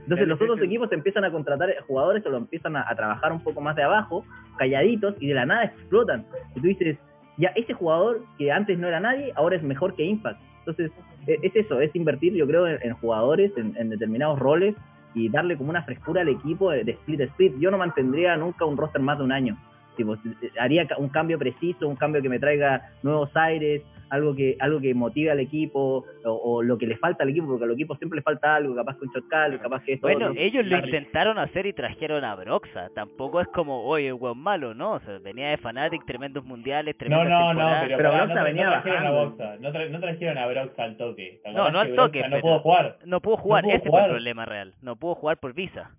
Entonces 0.05 0.27
los 0.27 0.39
otros 0.39 0.61
equipos 0.61 0.91
empiezan 0.91 1.25
a 1.25 1.31
contratar 1.31 1.69
jugadores 1.87 2.23
o 2.25 2.29
lo 2.29 2.37
empiezan 2.37 2.75
a, 2.75 2.85
a 2.87 2.95
trabajar 2.95 3.31
un 3.31 3.43
poco 3.43 3.59
más 3.59 3.75
de 3.75 3.83
abajo, 3.83 4.23
calladitos, 4.57 5.15
y 5.19 5.27
de 5.27 5.33
la 5.33 5.45
nada 5.45 5.65
explotan. 5.65 6.25
Y 6.55 6.61
tú 6.61 6.67
dices, 6.67 6.97
ya 7.37 7.49
ese 7.55 7.73
jugador 7.73 8.23
que 8.37 8.51
antes 8.51 8.77
no 8.77 8.87
era 8.87 8.99
nadie, 8.99 9.33
ahora 9.35 9.55
es 9.55 9.63
mejor 9.63 9.95
que 9.95 10.03
Impact. 10.03 10.39
Entonces, 10.59 10.91
e- 11.27 11.39
es 11.41 11.55
eso, 11.55 11.81
es 11.81 11.95
invertir, 11.95 12.33
yo 12.33 12.45
creo, 12.47 12.67
en, 12.67 12.79
en 12.81 12.93
jugadores, 12.93 13.51
en, 13.57 13.75
en 13.77 13.89
determinados 13.89 14.37
roles 14.39 14.75
y 15.15 15.29
darle 15.29 15.57
como 15.57 15.71
una 15.71 15.83
frescura 15.83 16.21
al 16.21 16.29
equipo 16.29 16.71
de, 16.71 16.83
de 16.83 16.91
split 16.91 17.21
split. 17.21 17.55
Yo 17.57 17.71
no 17.71 17.77
mantendría 17.77 18.37
nunca 18.37 18.65
un 18.65 18.77
roster 18.77 19.01
más 19.01 19.17
de 19.17 19.23
un 19.23 19.31
año. 19.31 19.57
Tipo, 19.95 20.17
haría 20.59 20.87
un 20.97 21.09
cambio 21.09 21.37
preciso, 21.39 21.87
un 21.87 21.95
cambio 21.95 22.21
que 22.21 22.29
me 22.29 22.39
traiga 22.39 22.89
nuevos 23.03 23.35
aires, 23.35 23.81
algo 24.09 24.35
que 24.35 24.55
algo 24.59 24.79
que 24.79 24.93
motive 24.93 25.31
al 25.31 25.39
equipo 25.39 26.05
o, 26.23 26.31
o 26.31 26.61
lo 26.61 26.77
que 26.77 26.85
le 26.85 26.95
falta 26.97 27.23
al 27.23 27.29
equipo, 27.31 27.47
porque 27.47 27.63
al 27.65 27.71
equipo 27.71 27.95
siempre 27.95 28.17
le 28.17 28.21
falta 28.23 28.55
algo, 28.55 28.75
capaz 28.75 28.97
que 28.97 29.05
un 29.05 29.11
shotcall, 29.11 29.59
capaz 29.59 29.83
que 29.83 29.93
esto. 29.93 30.05
Bueno, 30.07 30.27
otro. 30.29 30.39
ellos 30.41 30.63
lo 30.65 30.77
intentaron 30.77 31.39
hacer 31.39 31.65
y 31.65 31.73
trajeron 31.73 32.23
a 32.23 32.35
Broxa. 32.35 32.89
Tampoco 32.93 33.41
es 33.41 33.47
como, 33.47 33.83
oye, 33.83 34.13
weón 34.13 34.37
malo, 34.37 34.75
¿no? 34.75 34.91
O 34.93 34.99
sea, 34.99 35.17
venía 35.17 35.49
de 35.49 35.57
Fnatic, 35.57 36.05
tremendos 36.05 36.45
mundiales, 36.45 36.93
No, 36.95 36.99
tremendas 36.99 37.27
no, 37.29 37.39
no, 37.39 37.47
temporadas. 37.49 37.83
pero, 37.87 37.97
Pero 37.97 38.11
Broxa 38.13 38.35
no, 38.35 38.43
venía 38.43 38.65
no 38.65 38.71
trajeron 38.73 39.05
a. 39.05 39.11
Broxa, 39.11 39.55
no, 39.59 39.69
tra- 39.73 39.89
no 39.89 39.99
trajeron 39.99 40.37
a 40.37 40.47
Broxa 40.47 40.83
al 40.83 40.97
toque. 40.97 41.39
¿Te 41.43 41.51
No, 41.51 41.71
no 41.71 41.79
al 41.79 41.95
toque, 41.95 42.19
Broxa 42.19 42.35
No 42.35 42.41
pudo 42.41 42.59
jugar. 42.59 42.97
No 43.05 43.21
pudo 43.21 43.37
jugar, 43.37 43.63
pudo 43.63 43.73
ese 43.73 43.81
fue 43.81 43.89
jugar. 43.89 44.05
el 44.05 44.11
problema 44.11 44.45
real. 44.45 44.73
No 44.83 44.95
pudo 44.97 45.15
jugar 45.15 45.37
por 45.37 45.53
visa. 45.53 45.89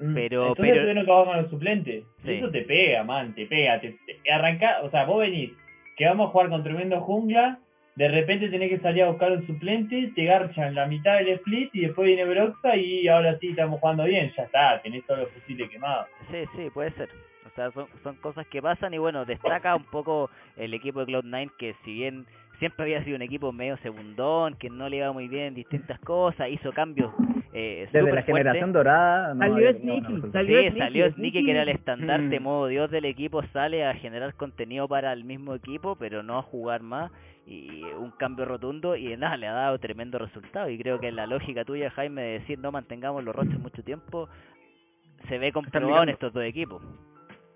Mm, 0.00 0.14
Pero- 0.14 0.48
Entonces 0.48 0.72
pero- 0.72 0.80
tuvieron 0.82 1.04
que 1.04 1.10
jugar 1.12 1.26
con 1.26 1.36
los 1.42 1.50
suplentes. 1.50 2.04
Sí. 2.24 2.32
Eso 2.32 2.50
te 2.50 2.62
pega, 2.62 3.04
man, 3.04 3.34
te 3.34 3.46
pega. 3.46 3.80
Te, 3.80 3.96
te- 4.06 4.32
arranca, 4.32 4.78
o 4.82 4.90
sea, 4.90 5.04
vos 5.04 5.20
venís, 5.20 5.52
que 5.96 6.06
vamos 6.06 6.28
a 6.28 6.30
jugar 6.32 6.48
con 6.48 6.62
tremendo 6.64 7.00
jungla, 7.00 7.58
de 7.96 8.08
repente 8.08 8.48
tenés 8.48 8.70
que 8.70 8.78
salir 8.78 9.02
a 9.02 9.08
buscar 9.10 9.30
un 9.32 9.46
suplente, 9.46 10.10
te 10.14 10.24
garchan 10.24 10.74
la 10.74 10.86
mitad 10.86 11.18
del 11.18 11.28
split 11.30 11.70
y 11.74 11.80
después 11.82 12.06
viene 12.06 12.24
Broxa 12.24 12.76
y 12.76 13.06
ahora 13.08 13.36
sí 13.38 13.48
estamos 13.48 13.78
jugando 13.80 14.04
bien. 14.04 14.32
Ya 14.36 14.44
está, 14.44 14.80
tenés 14.80 15.04
todos 15.06 15.20
los 15.20 15.30
fusiles 15.32 15.68
quemados. 15.68 16.06
Sí, 16.30 16.44
sí, 16.56 16.70
puede 16.72 16.92
ser. 16.92 17.10
O 17.46 17.50
sea, 17.54 17.70
son, 17.72 17.86
son 18.02 18.14
cosas 18.16 18.46
que 18.46 18.62
pasan 18.62 18.94
y 18.94 18.98
bueno, 18.98 19.24
destaca 19.26 19.74
un 19.76 19.84
poco 19.84 20.30
el 20.56 20.72
equipo 20.72 21.04
de 21.04 21.12
Cloud9 21.12 21.50
que 21.58 21.74
si 21.84 21.92
bien 21.94 22.24
siempre 22.60 22.84
había 22.84 23.02
sido 23.02 23.16
un 23.16 23.22
equipo 23.22 23.50
medio 23.52 23.76
segundón, 23.78 24.54
que 24.54 24.70
no 24.70 24.88
le 24.88 24.98
iba 24.98 25.12
muy 25.12 25.26
bien 25.26 25.46
en 25.46 25.54
distintas 25.54 25.98
cosas, 26.00 26.48
hizo 26.50 26.72
cambios 26.72 27.12
eh, 27.52 27.88
Desde 27.92 28.02
la 28.02 28.08
fuertes. 28.10 28.26
generación 28.26 28.72
dorada. 28.72 29.34
no 29.34 29.40
Salió 29.40 29.72
Sneaky, 29.72 30.12
buenos 30.12 30.32
salió 30.32 30.58
Sí, 30.60 30.68
Sneaky, 30.68 30.78
salió 30.78 31.04
Sneaky, 31.06 31.14
Sneaky. 31.16 31.44
que 31.44 31.50
era 31.50 31.62
el 31.62 31.68
estandarte 31.70 32.38
Mm. 32.38 32.42
modo 32.44 32.66
Dios 32.68 32.90
del 32.92 33.04
equipo, 33.06 33.42
sale 33.52 33.84
a 33.84 33.94
generar 33.94 34.34
contenido 34.34 34.86
para 34.86 35.12
el 35.12 35.24
mismo 35.24 35.54
equipo, 35.56 35.96
pero 35.96 36.22
no 36.22 36.38
a 36.38 36.42
jugar 36.42 36.80
más. 36.82 37.10
Y 37.46 37.82
un 37.98 38.12
cambio 38.12 38.44
rotundo 38.44 38.94
y 38.94 39.16
nada, 39.16 39.36
le 39.36 39.48
ha 39.48 39.52
dado 39.52 39.78
tremendo 39.80 40.18
resultado. 40.18 40.68
Y 40.70 40.78
creo 40.78 41.00
que 41.00 41.10
la 41.10 41.26
lógica 41.26 41.64
tuya, 41.64 41.90
Jaime, 41.90 42.22
de 42.22 42.32
decir 42.38 42.58
no 42.60 42.70
mantengamos 42.70 43.24
los 43.24 43.34
roches 43.34 43.58
mucho 43.58 43.82
tiempo, 43.82 44.28
se 45.28 45.38
ve 45.38 45.50
comprobado 45.50 46.04
en 46.04 46.10
estos 46.10 46.32
dos 46.32 46.44
equipos. 46.44 46.80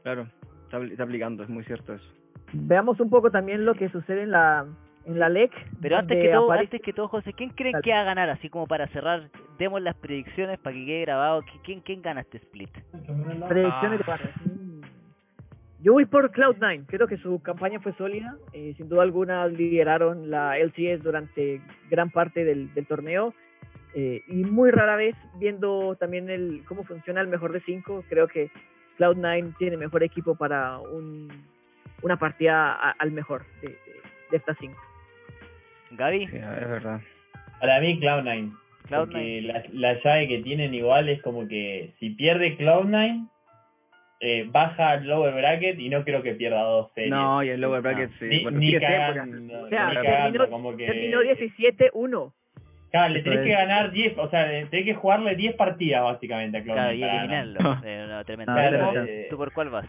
Claro, 0.02 0.26
está, 0.64 0.78
está 0.84 1.04
aplicando, 1.04 1.44
es 1.44 1.48
muy 1.48 1.62
cierto 1.64 1.94
eso. 1.94 2.04
Veamos 2.52 2.98
un 2.98 3.10
poco 3.10 3.30
también 3.30 3.64
lo 3.64 3.74
que 3.74 3.88
sucede 3.90 4.22
en 4.22 4.32
la 4.32 4.66
en 5.06 5.18
la 5.18 5.28
LEC. 5.28 5.52
Pero 5.80 5.96
antes 5.98 6.16
que 6.22 6.28
todo, 6.32 6.44
aparece- 6.50 6.64
antes 6.66 6.80
que 6.82 6.92
todo, 6.92 7.08
José, 7.08 7.32
¿quién 7.32 7.50
creen 7.50 7.74
que 7.82 7.90
va 7.92 8.00
a 8.00 8.04
ganar? 8.04 8.30
Así 8.30 8.48
como 8.48 8.66
para 8.66 8.86
cerrar, 8.88 9.28
demos 9.58 9.80
las 9.82 9.94
predicciones 9.96 10.58
para 10.58 10.74
que 10.74 10.84
quede 10.86 11.00
grabado. 11.02 11.42
¿Qui- 11.42 11.60
¿Quién, 11.64 11.80
quién 11.80 12.02
gana 12.02 12.20
este 12.22 12.38
split? 12.38 12.70
Predicciones. 13.48 14.00
Mm. 14.46 14.80
Yo 15.82 15.92
voy 15.92 16.06
por 16.06 16.30
Cloud9. 16.32 16.86
Creo 16.86 17.06
que 17.06 17.18
su 17.18 17.42
campaña 17.42 17.78
fue 17.80 17.92
sólida. 17.94 18.36
Eh, 18.54 18.72
sin 18.76 18.88
duda 18.88 19.02
alguna 19.02 19.46
lideraron 19.48 20.30
la 20.30 20.58
LCS 20.58 21.02
durante 21.02 21.60
gran 21.90 22.10
parte 22.10 22.44
del, 22.44 22.72
del 22.72 22.86
torneo. 22.86 23.34
Eh, 23.94 24.22
y 24.26 24.44
muy 24.44 24.70
rara 24.70 24.96
vez, 24.96 25.14
viendo 25.38 25.94
también 25.96 26.28
el 26.30 26.62
cómo 26.66 26.84
funciona 26.84 27.20
el 27.20 27.28
mejor 27.28 27.52
de 27.52 27.60
cinco, 27.60 28.02
creo 28.08 28.26
que 28.26 28.50
Cloud9 28.98 29.56
tiene 29.58 29.76
mejor 29.76 30.02
equipo 30.02 30.34
para 30.34 30.78
un, 30.78 31.28
una 32.02 32.16
partida 32.16 32.72
a- 32.72 32.94
al 32.98 33.12
mejor 33.12 33.44
de, 33.60 33.68
de, 33.68 33.76
de 34.32 34.36
estas 34.36 34.56
cinco. 34.58 34.80
Gaby, 35.96 36.26
Sí, 36.28 36.36
es 36.36 36.68
verdad. 36.68 37.00
Para 37.60 37.80
mí, 37.80 37.98
Cloud9. 38.00 38.52
Cloud9. 38.88 38.96
Porque 39.06 39.40
la, 39.42 39.62
la 39.72 40.02
llave 40.02 40.28
que 40.28 40.38
tienen 40.42 40.74
igual 40.74 41.08
es 41.08 41.22
como 41.22 41.46
que 41.48 41.94
si 41.98 42.10
pierde 42.10 42.58
Cloud9, 42.58 43.28
eh, 44.20 44.46
baja 44.50 44.90
al 44.92 45.06
lower 45.06 45.34
bracket 45.34 45.78
y 45.78 45.88
no 45.88 46.04
creo 46.04 46.22
que 46.22 46.34
pierda 46.34 46.62
dos 46.62 46.90
series. 46.94 47.10
No, 47.10 47.42
y 47.42 47.48
el 47.50 47.60
lower 47.60 47.82
bracket 47.82 48.10
sí. 48.18 48.26
Ni, 48.26 48.42
bueno, 48.42 48.58
ni 48.58 48.72
sí 48.72 48.78
cagando, 48.80 49.64
O 49.64 49.68
sea, 49.68 49.88
ni 49.88 49.94
terminó, 49.94 50.02
cagando, 50.12 50.50
como 50.50 50.76
que... 50.76 50.86
terminó 50.86 51.22
17-1. 51.22 52.32
Claro, 52.90 53.12
le 53.12 53.22
tenés 53.22 53.40
que 53.40 53.50
ganar 53.50 53.90
10, 53.90 54.18
o 54.18 54.30
sea, 54.30 54.46
le 54.46 54.66
tenés 54.66 54.84
que 54.86 54.94
jugarle 54.94 55.34
10 55.34 55.56
partidas 55.56 56.04
básicamente 56.04 56.58
a 56.58 56.60
Cloud9 56.62 56.74
claro, 56.74 56.92
y 56.94 57.00
para 57.00 57.12
ganar. 57.14 57.38
eliminarlo. 57.44 57.80
Eh, 57.84 58.06
no, 58.08 58.24
tremendo. 58.24 58.52
No, 58.52 58.58
Claro, 58.58 58.92
¿Tú- 58.92 58.98
eh, 59.08 59.26
¿Tú 59.30 59.36
por 59.36 59.52
cuál 59.52 59.70
vas? 59.70 59.86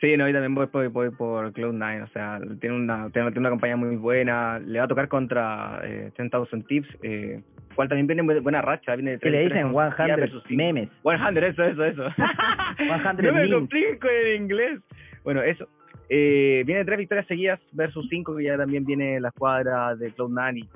Sí, 0.00 0.16
no, 0.16 0.26
y 0.28 0.32
también 0.32 0.54
voy 0.54 0.66
por, 0.66 0.90
por 1.16 1.52
Cloud9, 1.52 2.04
o 2.04 2.06
sea, 2.08 2.40
tiene 2.58 2.74
una, 2.76 3.10
tiene 3.10 3.28
una 3.36 3.50
campaña 3.50 3.76
muy 3.76 3.96
buena, 3.96 4.58
le 4.58 4.78
va 4.78 4.86
a 4.86 4.88
tocar 4.88 5.08
contra 5.08 5.80
eh, 5.84 6.10
10,000 6.16 6.64
Tips, 6.66 6.88
eh, 7.02 7.42
cual 7.74 7.88
también 7.88 8.06
viene 8.06 8.22
bu- 8.22 8.42
buena 8.42 8.62
racha, 8.62 8.94
viene 8.96 9.12
de 9.12 9.18
Que 9.18 9.28
le 9.30 9.44
tres- 9.46 9.52
dicen 9.52 9.74
tres 9.74 9.96
100 10.06 10.16
versus 10.16 10.50
memes. 10.50 10.88
100, 11.02 11.44
eso, 11.44 11.64
eso, 11.64 11.84
eso. 11.84 12.04
100 12.78 12.88
no 12.88 13.12
me 13.14 13.32
memes. 13.32 13.52
compliques 13.52 14.00
con 14.00 14.10
el 14.10 14.36
inglés. 14.36 14.80
Bueno, 15.22 15.42
eso. 15.42 15.68
Eh, 16.08 16.64
viene 16.66 16.84
tres 16.86 16.98
victorias 16.98 17.26
seguidas 17.26 17.60
versus 17.72 18.06
cinco, 18.08 18.34
que 18.36 18.44
ya 18.44 18.56
también 18.56 18.84
viene 18.86 19.20
la 19.20 19.28
escuadra 19.28 19.94
de 19.96 20.12
Cloud9 20.14 20.58
y 20.58 20.68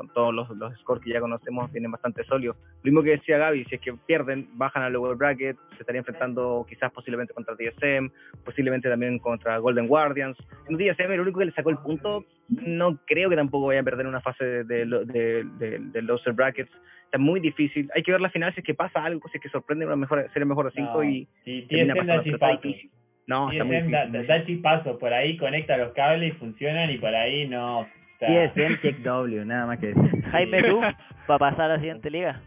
con 0.00 0.08
todos 0.14 0.32
los, 0.34 0.48
los 0.56 0.72
scores 0.80 1.04
que 1.04 1.10
ya 1.10 1.20
conocemos, 1.20 1.70
vienen 1.72 1.90
bastante 1.90 2.24
sólidos. 2.24 2.56
Lo 2.82 2.84
mismo 2.84 3.02
que 3.02 3.10
decía 3.10 3.36
Gaby, 3.36 3.66
si 3.66 3.74
es 3.74 3.80
que 3.82 3.92
pierden, 4.06 4.48
bajan 4.54 4.82
al 4.82 4.94
lower 4.94 5.14
bracket, 5.14 5.58
se 5.76 5.80
estaría 5.80 5.98
enfrentando 5.98 6.64
quizás 6.66 6.90
posiblemente 6.90 7.34
contra 7.34 7.54
TSM, 7.54 8.08
posiblemente 8.42 8.88
también 8.88 9.18
contra 9.18 9.58
Golden 9.58 9.86
Guardians. 9.88 10.38
No 10.70 10.78
TSM, 10.78 11.12
el 11.12 11.20
único 11.20 11.40
que 11.40 11.44
le 11.44 11.52
sacó 11.52 11.68
el 11.68 11.76
punto, 11.76 12.24
no 12.48 12.98
creo 13.06 13.28
que 13.28 13.36
tampoco 13.36 13.66
vayan 13.66 13.82
a 13.82 13.90
perder 13.90 14.06
una 14.06 14.22
fase 14.22 14.42
de, 14.42 14.64
de, 14.64 14.86
de, 14.86 15.44
de- 15.58 15.78
de 15.80 16.02
loser 16.02 16.32
brackets. 16.32 16.70
Está 17.04 17.18
muy 17.18 17.38
difícil. 17.40 17.90
Hay 17.94 18.02
que 18.02 18.12
ver 18.12 18.22
la 18.22 18.30
final 18.30 18.54
si 18.54 18.60
es 18.60 18.64
que 18.66 18.72
pasa 18.72 19.04
algo, 19.04 19.28
si 19.28 19.36
es 19.36 19.42
que 19.42 19.50
sorprende 19.50 19.84
una 19.84 19.96
mejor, 19.96 20.26
ser 20.32 20.40
el 20.40 20.48
mejor 20.48 20.64
de 20.64 20.70
cinco 20.70 21.02
No, 21.02 21.04
y 21.04 21.28
sí, 21.44 21.66
termina 21.68 21.94
da 21.94 22.00
pasando, 22.16 22.34
está 22.36 22.48
difícil. 22.52 22.90
No, 23.26 23.52
está 23.52 23.64
muy 23.64 23.76
da, 23.90 24.06
difícil. 24.06 24.26
da 24.26 24.46
chispazos, 24.46 24.96
por 24.96 25.12
ahí 25.12 25.36
conecta 25.36 25.76
los 25.76 25.92
cables 25.92 26.32
y 26.34 26.38
funcionan 26.38 26.88
y 26.90 26.96
por 26.96 27.14
ahí 27.14 27.46
no. 27.46 27.86
Sea, 28.20 28.52
TSM 28.52 28.80
Check 28.82 28.98
W, 29.02 29.44
nada 29.44 29.66
más 29.66 29.78
que 29.78 29.88
decir. 29.94 30.22
Jaime, 30.30 30.62
¿tú? 30.62 30.80
¿Va 30.80 31.34
a 31.34 31.38
pasar 31.38 31.62
a 31.62 31.74
la 31.74 31.78
siguiente 31.78 32.08
liga? 32.10 32.40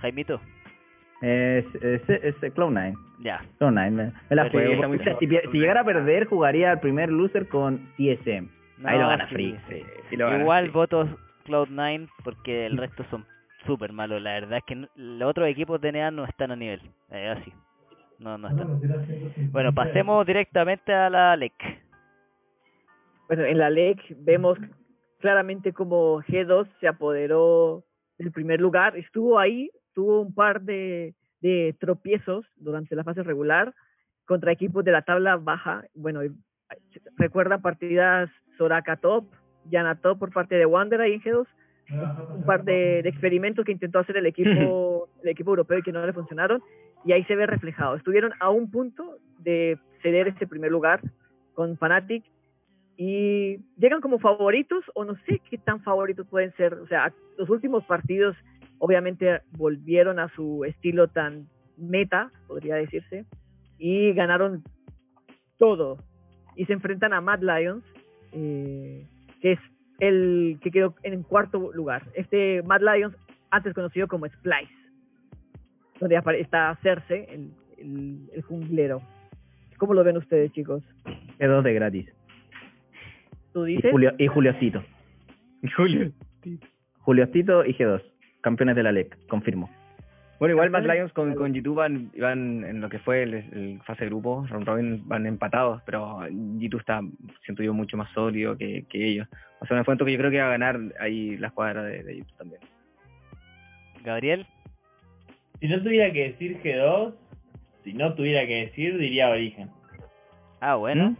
Jaimito, 0.00 0.40
Es, 1.20 1.64
es, 1.76 2.08
es 2.08 2.34
Cloud9. 2.54 2.94
ya. 3.20 3.40
Cloud9, 3.60 3.90
me, 3.90 4.12
me 4.30 4.36
la 4.36 4.50
juego. 4.50 4.72
está 4.72 4.88
muy 4.88 4.98
O 4.98 5.02
sea, 5.04 5.16
si, 5.18 5.26
si 5.28 5.58
llegara 5.58 5.82
a 5.82 5.84
perder, 5.84 6.26
jugaría 6.26 6.72
al 6.72 6.80
primer 6.80 7.10
loser 7.10 7.46
con 7.48 7.78
TSM. 7.96 8.48
Ahí 8.84 8.96
No, 8.98 9.02
lo 9.02 9.08
gana 9.08 9.28
sí, 9.28 9.34
Free. 9.34 9.56
sí. 9.68 9.82
Sí 10.10 10.16
lo 10.16 10.26
gana, 10.26 10.40
Igual 10.42 10.64
sí. 10.66 10.70
votos 10.72 11.08
Cloud9 11.46 12.08
porque 12.24 12.66
el 12.66 12.76
resto 12.78 13.04
son 13.10 13.24
súper 13.64 13.92
malos. 13.92 14.20
La 14.20 14.32
verdad 14.32 14.58
es 14.58 14.64
que 14.64 14.74
no- 14.74 14.88
los 14.96 15.30
otros 15.30 15.46
equipos 15.48 15.80
de 15.80 15.92
NEA 15.92 16.10
no 16.10 16.24
están 16.24 16.50
a 16.50 16.56
nivel. 16.56 16.80
Eh, 17.12 17.28
así. 17.38 17.52
No, 18.18 18.38
no 18.38 18.48
están. 18.48 18.80
Bueno, 19.52 19.72
pasemos 19.72 20.26
directamente 20.26 20.92
a 20.92 21.08
la 21.10 21.36
LEC. 21.36 21.52
Bueno, 23.32 23.46
en 23.46 23.56
la 23.56 23.70
LEC 23.70 23.98
vemos 24.18 24.58
claramente 25.18 25.72
como 25.72 26.20
G2 26.20 26.68
se 26.80 26.86
apoderó 26.86 27.82
del 28.18 28.30
primer 28.30 28.60
lugar. 28.60 28.94
Estuvo 28.98 29.38
ahí, 29.38 29.70
tuvo 29.94 30.20
un 30.20 30.34
par 30.34 30.60
de, 30.60 31.14
de 31.40 31.74
tropiezos 31.80 32.44
durante 32.56 32.94
la 32.94 33.04
fase 33.04 33.22
regular 33.22 33.72
contra 34.26 34.52
equipos 34.52 34.84
de 34.84 34.92
la 34.92 35.00
tabla 35.00 35.36
baja. 35.38 35.82
Bueno, 35.94 36.22
y- 36.22 36.30
recuerdan 37.16 37.62
partidas 37.62 38.28
Soraka 38.58 38.96
Top, 38.98 39.24
Yana 39.70 39.94
Top 39.94 40.18
por 40.18 40.30
parte 40.30 40.56
de 40.56 40.66
Wander 40.66 41.00
ahí 41.00 41.14
en 41.14 41.22
G2. 41.22 41.46
Un 42.36 42.44
par 42.44 42.64
de, 42.64 43.00
de 43.02 43.08
experimentos 43.08 43.64
que 43.64 43.72
intentó 43.72 44.00
hacer 44.00 44.18
el 44.18 44.26
equipo, 44.26 45.08
el 45.22 45.30
equipo 45.30 45.52
europeo 45.52 45.78
y 45.78 45.82
que 45.82 45.92
no 45.92 46.04
le 46.04 46.12
funcionaron. 46.12 46.62
Y 47.06 47.12
ahí 47.12 47.24
se 47.24 47.34
ve 47.34 47.46
reflejado. 47.46 47.96
Estuvieron 47.96 48.34
a 48.40 48.50
un 48.50 48.70
punto 48.70 49.16
de 49.38 49.78
ceder 50.02 50.28
este 50.28 50.46
primer 50.46 50.70
lugar 50.70 51.00
con 51.54 51.78
Fnatic 51.78 52.24
y 52.96 53.58
llegan 53.78 54.00
como 54.00 54.18
favoritos 54.18 54.84
o 54.94 55.04
no 55.04 55.16
sé 55.26 55.40
qué 55.50 55.58
tan 55.58 55.82
favoritos 55.82 56.26
pueden 56.26 56.52
ser. 56.56 56.74
O 56.74 56.86
sea, 56.86 57.12
los 57.38 57.48
últimos 57.48 57.84
partidos 57.84 58.36
obviamente 58.78 59.40
volvieron 59.52 60.18
a 60.18 60.28
su 60.34 60.64
estilo 60.64 61.08
tan 61.08 61.48
meta, 61.76 62.30
podría 62.46 62.76
decirse, 62.76 63.24
y 63.78 64.12
ganaron 64.12 64.62
todo. 65.58 65.98
Y 66.56 66.66
se 66.66 66.72
enfrentan 66.72 67.12
a 67.12 67.20
Mad 67.20 67.40
Lions, 67.40 67.84
eh, 68.32 69.06
que 69.40 69.52
es 69.52 69.58
el 70.00 70.58
que 70.62 70.70
quedó 70.70 70.94
en 71.02 71.22
cuarto 71.22 71.72
lugar. 71.72 72.02
Este 72.14 72.62
Mad 72.62 72.80
Lions, 72.80 73.16
antes 73.50 73.74
conocido 73.74 74.08
como 74.08 74.26
Splice, 74.26 74.72
donde 76.00 76.20
está 76.40 76.76
Cersei, 76.82 77.26
el, 77.28 78.28
el, 78.32 78.42
junglero. 78.42 79.00
¿Cómo 79.78 79.94
lo 79.94 80.04
ven 80.04 80.16
ustedes, 80.16 80.52
chicos? 80.52 80.82
G2 81.38 81.62
de 81.62 81.74
gratis. 81.74 82.21
¿Tú 83.52 83.66
Y, 83.66 83.76
dices? 83.76 83.90
Julio, 83.90 84.12
y 84.18 84.26
Juliocito. 84.26 84.82
Julio. 85.76 86.10
Juliocito 87.00 87.64
y 87.64 87.74
G2. 87.74 88.02
Campeones 88.40 88.74
de 88.76 88.82
la 88.82 88.92
LEC, 88.92 89.16
confirmo. 89.28 89.70
Bueno, 90.40 90.54
igual 90.54 90.70
Mad. 90.70 90.82
Lions 90.84 91.12
con, 91.12 91.34
con 91.36 91.54
G2 91.54 91.74
van, 91.74 92.10
van 92.18 92.64
en 92.64 92.80
lo 92.80 92.88
que 92.88 92.98
fue 92.98 93.22
el, 93.22 93.34
el 93.34 93.80
fase 93.84 94.04
de 94.04 94.10
grupo, 94.10 94.44
round 94.48 94.66
robin 94.66 95.02
van 95.06 95.24
empatados, 95.26 95.80
pero 95.86 96.18
G2 96.22 96.80
está, 96.80 97.00
siento 97.44 97.62
yo, 97.62 97.72
mucho 97.72 97.96
más 97.96 98.10
sólido 98.12 98.56
que, 98.56 98.84
que 98.88 99.08
ellos. 99.08 99.28
O 99.60 99.66
sea, 99.66 99.76
me 99.76 99.84
cuento 99.84 100.04
que 100.04 100.10
yo 100.10 100.18
creo 100.18 100.32
que 100.32 100.40
va 100.40 100.46
a 100.48 100.58
ganar 100.58 100.80
ahí 100.98 101.36
la 101.36 101.46
escuadra 101.48 101.84
de, 101.84 102.02
de 102.02 102.16
G2 102.16 102.36
también. 102.36 102.60
Gabriel, 104.02 104.44
Si 105.60 105.68
no 105.68 105.80
tuviera 105.80 106.12
que 106.12 106.30
decir 106.30 106.60
G2, 106.60 107.14
si 107.84 107.92
no 107.92 108.14
tuviera 108.14 108.44
que 108.44 108.66
decir, 108.66 108.98
diría 108.98 109.28
Origen. 109.30 109.70
ah, 110.60 110.74
bueno, 110.74 111.10
¿Mm? 111.12 111.16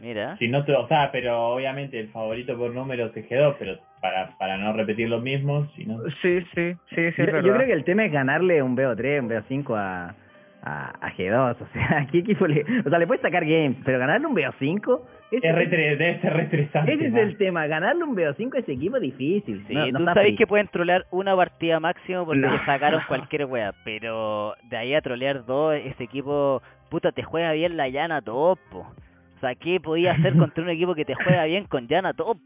Mira. 0.00 0.36
Si 0.38 0.48
no, 0.48 0.64
tu- 0.64 0.74
o 0.74 0.86
sea, 0.88 1.10
pero 1.12 1.54
obviamente 1.54 1.98
el 1.98 2.08
favorito 2.08 2.56
por 2.56 2.72
números 2.74 3.16
es 3.16 3.28
G2, 3.28 3.56
pero 3.58 3.78
para, 4.00 4.36
para 4.38 4.56
no 4.58 4.72
repetir 4.72 5.08
lo 5.08 5.20
mismo, 5.20 5.66
si 5.76 5.86
no... 5.86 5.98
Sí, 6.22 6.40
sí, 6.54 6.74
sí, 6.94 7.10
sí, 7.12 7.22
yo, 7.22 7.26
creo 7.54 7.66
que 7.66 7.72
el 7.72 7.84
tema 7.84 8.04
es 8.04 8.12
ganarle 8.12 8.62
un 8.62 8.76
BO3, 8.76 9.20
un 9.20 9.30
BO5 9.30 9.74
a, 9.76 10.14
a, 10.62 11.06
a 11.06 11.12
G2. 11.14 11.56
O 11.60 11.66
sea, 11.72 12.06
¿qué 12.12 12.18
equipo 12.18 12.46
le.? 12.46 12.64
O 12.84 12.90
sea, 12.90 12.98
le 12.98 13.06
puedes 13.06 13.22
sacar 13.22 13.44
games, 13.44 13.76
pero 13.84 13.98
ganarle 13.98 14.26
un 14.26 14.34
BO5. 14.36 15.00
ese 15.30 15.48
Es 15.48 15.54
re, 15.54 15.70
tre- 15.70 15.96
debe 15.96 16.20
ser 16.20 16.38
estresante. 16.40 16.92
Ese 16.94 17.06
es 17.06 17.14
el 17.14 17.36
tema, 17.38 17.66
ganarle 17.66 18.04
un 18.04 18.14
BO5 18.14 18.56
a 18.56 18.58
ese 18.60 18.72
equipo 18.72 18.96
es 18.96 19.02
difícil. 19.02 19.64
Sí, 19.66 19.74
no, 19.74 19.86
no 19.92 19.98
tú 20.00 20.04
sabés 20.14 20.36
que 20.36 20.46
pueden 20.46 20.68
trolear 20.68 21.06
una 21.10 21.34
partida 21.34 21.80
máximo 21.80 22.26
porque 22.26 22.40
No. 22.42 22.52
le 22.52 22.64
sacaron 22.66 23.00
cualquier 23.08 23.46
wea, 23.46 23.72
pero 23.84 24.54
de 24.64 24.76
ahí 24.76 24.94
a 24.94 25.00
trolear 25.00 25.46
dos, 25.46 25.74
ese 25.76 26.04
equipo, 26.04 26.62
puta, 26.90 27.10
te 27.12 27.22
juega 27.22 27.52
bien 27.52 27.76
la 27.78 27.88
llana 27.88 28.20
top, 28.20 28.58
po. 28.70 28.86
O 29.36 29.40
sea, 29.40 29.54
¿qué 29.54 29.80
podía 29.80 30.12
hacer 30.12 30.34
contra 30.38 30.62
un 30.64 30.70
equipo 30.70 30.94
que 30.94 31.04
te 31.04 31.14
juega 31.14 31.44
bien 31.44 31.64
con 31.66 31.86
llana 31.88 32.12
top? 32.14 32.38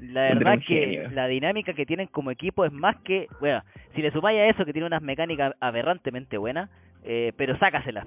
La 0.00 0.22
verdad 0.34 0.58
que 0.66 0.80
genio. 0.80 1.10
la 1.12 1.28
dinámica 1.28 1.74
que 1.74 1.86
tienen 1.86 2.08
como 2.08 2.30
equipo 2.32 2.64
es 2.64 2.72
más 2.72 2.96
que, 3.04 3.28
bueno, 3.40 3.62
si 3.94 4.02
le 4.02 4.10
sumáis 4.10 4.40
a 4.40 4.46
eso 4.46 4.64
que 4.64 4.72
tiene 4.72 4.86
unas 4.86 5.02
mecánicas 5.02 5.54
aberrantemente 5.60 6.36
buenas, 6.38 6.68
eh, 7.04 7.32
pero 7.36 7.56
sácasela. 7.58 8.04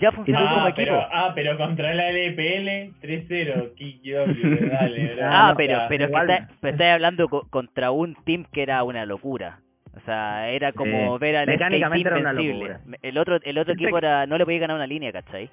Ya 0.00 0.10
funcionó 0.10 0.40
Ah, 0.44 0.54
como 0.54 0.68
equipo. 0.68 0.76
pero, 0.84 1.08
ah, 1.12 1.32
pero 1.36 1.56
contra 1.56 1.94
la 1.94 2.10
LPL 2.10 2.94
3-0, 3.00 3.70
KW, 3.76 4.68
dale, 4.70 5.14
bro. 5.14 5.24
Ah, 5.24 5.54
pero, 5.56 5.78
pero, 5.88 6.04
está, 6.06 6.48
pero 6.60 6.72
estáis 6.72 6.92
hablando 6.94 7.28
co- 7.28 7.46
contra 7.48 7.92
un 7.92 8.16
team 8.24 8.44
que 8.52 8.62
era 8.62 8.82
una 8.82 9.06
locura. 9.06 9.60
O 9.96 10.00
sea, 10.00 10.50
era 10.50 10.72
como 10.72 11.16
Sí. 11.16 11.20
ver 11.20 11.36
al 11.36 11.46
Mecánicamente 11.46 12.08
era 12.08 12.18
una 12.18 12.32
locura. 12.32 12.80
El 13.02 13.16
otro, 13.18 13.38
el 13.42 13.56
otro 13.58 13.74
equipo 13.74 13.96
era, 13.96 14.26
no 14.26 14.36
le 14.36 14.44
podía 14.44 14.58
ganar 14.58 14.76
una 14.76 14.86
línea, 14.86 15.12
¿cachai? 15.12 15.48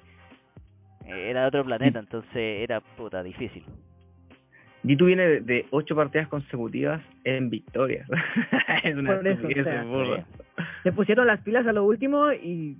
Era 1.06 1.42
de 1.42 1.46
otro 1.48 1.64
planeta, 1.64 1.98
entonces 1.98 2.32
era 2.62 2.80
puta 2.80 3.22
difícil. 3.22 3.64
G2 4.84 5.06
viene 5.06 5.22
de, 5.26 5.40
de 5.40 5.66
ocho 5.70 5.96
partidas 5.96 6.28
consecutivas 6.28 7.00
en 7.24 7.48
victorias. 7.50 8.06
es 8.84 8.94
una 8.96 9.16
Por 9.16 9.26
eso, 9.26 9.46
o 9.46 9.64
sea, 9.64 9.82
burda. 9.84 10.24
Se 10.82 10.92
pusieron 10.92 11.26
las 11.26 11.40
pilas 11.40 11.66
a 11.66 11.72
lo 11.72 11.84
último 11.84 12.30
y 12.32 12.76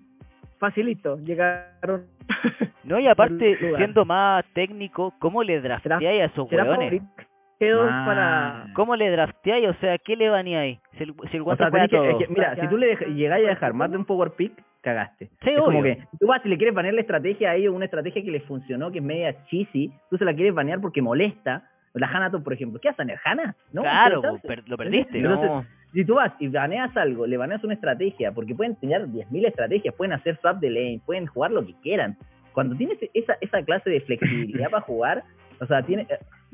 facilito, 0.58 1.18
llegaron. 1.18 2.04
No, 2.84 2.98
y 3.00 3.06
aparte, 3.06 3.56
siendo 3.78 4.04
más 4.04 4.44
técnico, 4.52 5.14
¿cómo 5.18 5.42
le 5.42 5.58
drafteáis 5.62 6.20
a 6.20 6.24
esos 6.26 6.46
¿Será 6.50 6.64
hueones? 6.64 7.00
favorito 7.00 7.06
G2 7.58 7.88
Ah. 7.90 8.04
para... 8.06 8.74
¿Cómo 8.74 8.94
le 8.94 9.10
drafteáis? 9.10 9.68
O 9.68 9.74
sea, 9.80 9.96
¿qué 9.96 10.16
le 10.16 10.28
baneáis? 10.28 10.78
Si 10.98 11.04
el, 11.04 11.14
si 11.30 11.38
el 11.38 11.42
O 11.46 11.56
sea, 11.56 11.70
que- 11.70 12.10
es 12.10 12.16
que, 12.18 12.26
mira, 12.28 12.54
si 12.60 12.68
tú 12.68 12.76
le 12.76 12.94
llegáis 13.14 13.46
a 13.46 13.50
dejar 13.50 13.72
más 13.72 13.90
de 13.90 13.96
un 13.96 14.04
power 14.04 14.32
pick, 14.32 14.52
cagaste. 14.84 15.30
Sí, 15.42 15.50
es 15.50 15.60
como 15.60 15.82
que 15.82 15.98
tú 16.20 16.26
vas 16.28 16.44
y 16.44 16.48
le 16.48 16.56
quieres 16.56 16.74
banear 16.74 16.94
la 16.94 17.00
estrategia 17.00 17.50
a 17.50 17.54
ellos, 17.56 17.74
una 17.74 17.86
estrategia 17.86 18.22
que 18.22 18.30
les 18.30 18.44
funcionó, 18.44 18.92
que 18.92 18.98
es 18.98 19.04
media 19.04 19.34
cheesy, 19.46 19.90
tú 20.10 20.16
se 20.18 20.24
la 20.24 20.34
quieres 20.34 20.54
banear 20.54 20.80
porque 20.80 21.02
molesta. 21.02 21.68
La 21.94 22.08
Hanato, 22.08 22.42
por 22.42 22.52
ejemplo. 22.52 22.80
¿Qué 22.80 22.88
hacen? 22.88 23.08
¿El 23.08 23.18
Hana? 23.24 23.54
¿No? 23.72 23.82
claro, 23.82 24.20
per- 24.42 24.68
lo 24.68 24.76
perdiste. 24.76 25.18
Entonces, 25.18 25.48
No. 25.48 25.64
si 25.92 26.04
tú 26.04 26.16
vas 26.16 26.32
y 26.40 26.48
baneas 26.48 26.96
algo, 26.96 27.24
le 27.26 27.36
baneas 27.36 27.62
una 27.62 27.74
estrategia, 27.74 28.32
porque 28.32 28.52
pueden 28.54 28.72
enseñar 28.72 29.06
10.000 29.06 29.46
estrategias, 29.46 29.94
pueden 29.94 30.12
hacer 30.12 30.36
swap 30.40 30.58
de 30.58 30.70
lane, 30.70 31.00
pueden 31.06 31.26
jugar 31.26 31.52
lo 31.52 31.64
que 31.64 31.74
quieran. 31.82 32.16
Cuando 32.52 32.74
tienes 32.76 32.98
esa, 33.14 33.36
esa 33.40 33.62
clase 33.62 33.90
de 33.90 34.00
flexibilidad 34.00 34.70
para 34.70 34.82
jugar, 34.82 35.22
o 35.60 35.66
sea, 35.66 35.82
tiene, 35.82 36.06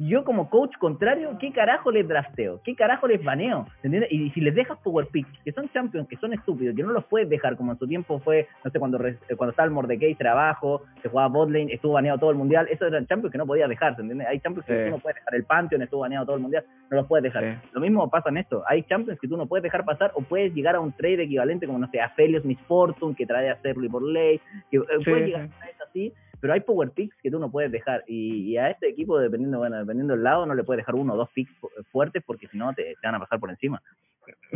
yo 0.09 0.24
como 0.24 0.48
coach 0.48 0.74
contrario, 0.78 1.36
¿qué 1.38 1.53
carajo 1.53 1.90
les 1.90 2.09
drafteo? 2.09 2.62
¿Qué 2.64 2.74
carajo 2.74 3.07
les 3.07 3.22
baneo? 3.22 3.66
¿Entiendes? 3.82 4.11
Y 4.11 4.30
si 4.30 4.40
les 4.40 4.55
dejas 4.55 4.78
power 4.78 5.07
picks, 5.09 5.30
que 5.44 5.53
son 5.53 5.68
champions, 5.70 6.09
que 6.09 6.16
son 6.16 6.32
estúpidos, 6.32 6.74
que 6.74 6.82
no 6.82 6.92
los 6.92 7.05
puedes 7.05 7.28
dejar, 7.28 7.55
como 7.55 7.72
en 7.72 7.78
su 7.78 7.86
tiempo 7.86 8.18
fue, 8.20 8.48
no 8.64 8.70
sé, 8.70 8.78
cuando 8.78 8.98
eh, 9.07 9.18
cuando 9.36 9.51
estaba 9.51 9.66
el 9.66 9.72
Mordecai 9.72 10.14
trabajo, 10.14 10.84
se 11.03 11.11
jugaba 11.11 11.28
botlane, 11.28 11.74
estuvo 11.74 11.92
baneado 11.92 12.18
todo 12.18 12.30
el 12.30 12.36
mundial, 12.36 12.66
esos 12.70 12.88
eran 12.88 13.07
champions 13.07 13.30
que 13.30 13.36
no 13.36 13.46
podías 13.46 13.68
dejar, 13.68 13.94
¿entiendes? 13.98 14.26
Hay 14.26 14.40
champions 14.40 14.66
que 14.66 14.84
tú 14.86 14.90
no 14.90 14.98
puedes 15.01 15.16
dejar, 15.16 15.34
el 15.34 15.44
Pantheon 15.44 15.82
estuvo 15.82 16.01
baneado 16.01 16.24
todo 16.24 16.36
el 16.36 16.42
mundial, 16.42 16.64
no 16.90 16.96
los 16.96 17.07
puedes 17.07 17.22
dejar. 17.22 17.44
Sí. 17.44 17.68
Lo 17.72 17.80
mismo 17.82 18.09
pasa 18.09 18.30
en 18.30 18.38
esto. 18.38 18.62
Hay 18.66 18.82
champions 18.84 19.20
que 19.20 19.28
tú 19.28 19.36
no 19.36 19.46
puedes 19.46 19.62
dejar 19.62 19.84
pasar 19.84 20.12
o 20.14 20.22
puedes 20.22 20.55
llegar 20.55 20.76
a 20.76 20.80
un 20.80 20.92
trade 20.92 21.24
equivalente 21.24 21.66
como, 21.66 21.78
no 21.78 21.90
sé, 21.90 22.01
a 22.01 22.09
Felios 22.11 22.42
Miss 22.46 22.59
Fortune, 22.66 23.14
que 23.14 23.26
trae 23.26 23.51
a 23.51 23.57
Cerly 23.57 23.90
por 23.90 24.03
ley. 24.03 24.40
Que, 24.70 24.78
eh, 24.78 24.82
Sí, 25.01 25.11
puedes 25.11 25.26
llegar 25.26 25.42
a 25.42 25.68
eso 25.68 25.84
así, 25.86 26.14
pero 26.41 26.53
hay 26.53 26.61
power 26.61 26.91
picks 26.91 27.16
que 27.22 27.30
tú 27.30 27.38
no 27.38 27.51
puedes 27.51 27.70
dejar. 27.70 28.03
Y, 28.07 28.51
y 28.53 28.57
a 28.57 28.70
este 28.70 28.88
equipo, 28.88 29.18
dependiendo 29.18 29.59
bueno 29.59 29.78
dependiendo 29.78 30.14
del 30.14 30.22
lado, 30.24 30.47
no 30.47 30.55
le 30.55 30.64
puedes 30.64 30.80
dejar 30.80 30.95
uno 30.95 31.14
o 31.14 31.16
dos 31.16 31.30
picks 31.30 31.53
fu- 31.59 31.70
fuertes 31.91 32.22
porque 32.26 32.49
si 32.49 32.57
no 32.59 32.72
te, 32.74 32.82
te 33.01 33.07
van 33.07 33.14
a 33.16 33.20
pasar 33.20 33.38
por 33.41 33.51
encima. 33.51 33.80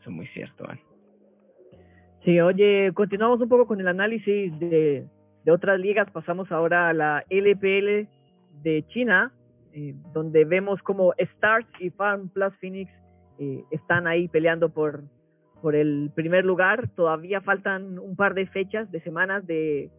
Eso 0.00 0.10
es 0.10 0.16
muy 0.16 0.26
cierto, 0.28 0.64
man. 0.64 0.78
Sí, 2.24 2.40
oye, 2.40 2.90
continuamos 2.94 3.40
un 3.40 3.48
poco 3.48 3.66
con 3.66 3.80
el 3.80 3.88
análisis 3.88 4.58
de, 4.58 5.06
de 5.44 5.52
otras 5.52 5.78
ligas. 5.78 6.10
Pasamos 6.10 6.50
ahora 6.50 6.88
a 6.88 6.92
la 6.92 7.24
LPL 7.30 8.08
de 8.62 8.84
China, 8.88 9.32
eh, 9.72 9.94
donde 10.12 10.44
vemos 10.44 10.82
como 10.82 11.12
Stars 11.18 11.66
y 11.78 11.90
Farm 11.90 12.28
Plus 12.30 12.52
Phoenix 12.60 12.90
eh, 13.38 13.62
están 13.70 14.06
ahí 14.08 14.26
peleando 14.28 14.70
por, 14.70 15.04
por 15.62 15.76
el 15.76 16.10
primer 16.16 16.44
lugar. 16.44 16.88
Todavía 16.96 17.40
faltan 17.42 17.98
un 17.98 18.16
par 18.16 18.34
de 18.34 18.46
fechas, 18.46 18.90
de 18.90 19.00
semanas 19.02 19.46
de, 19.46 19.90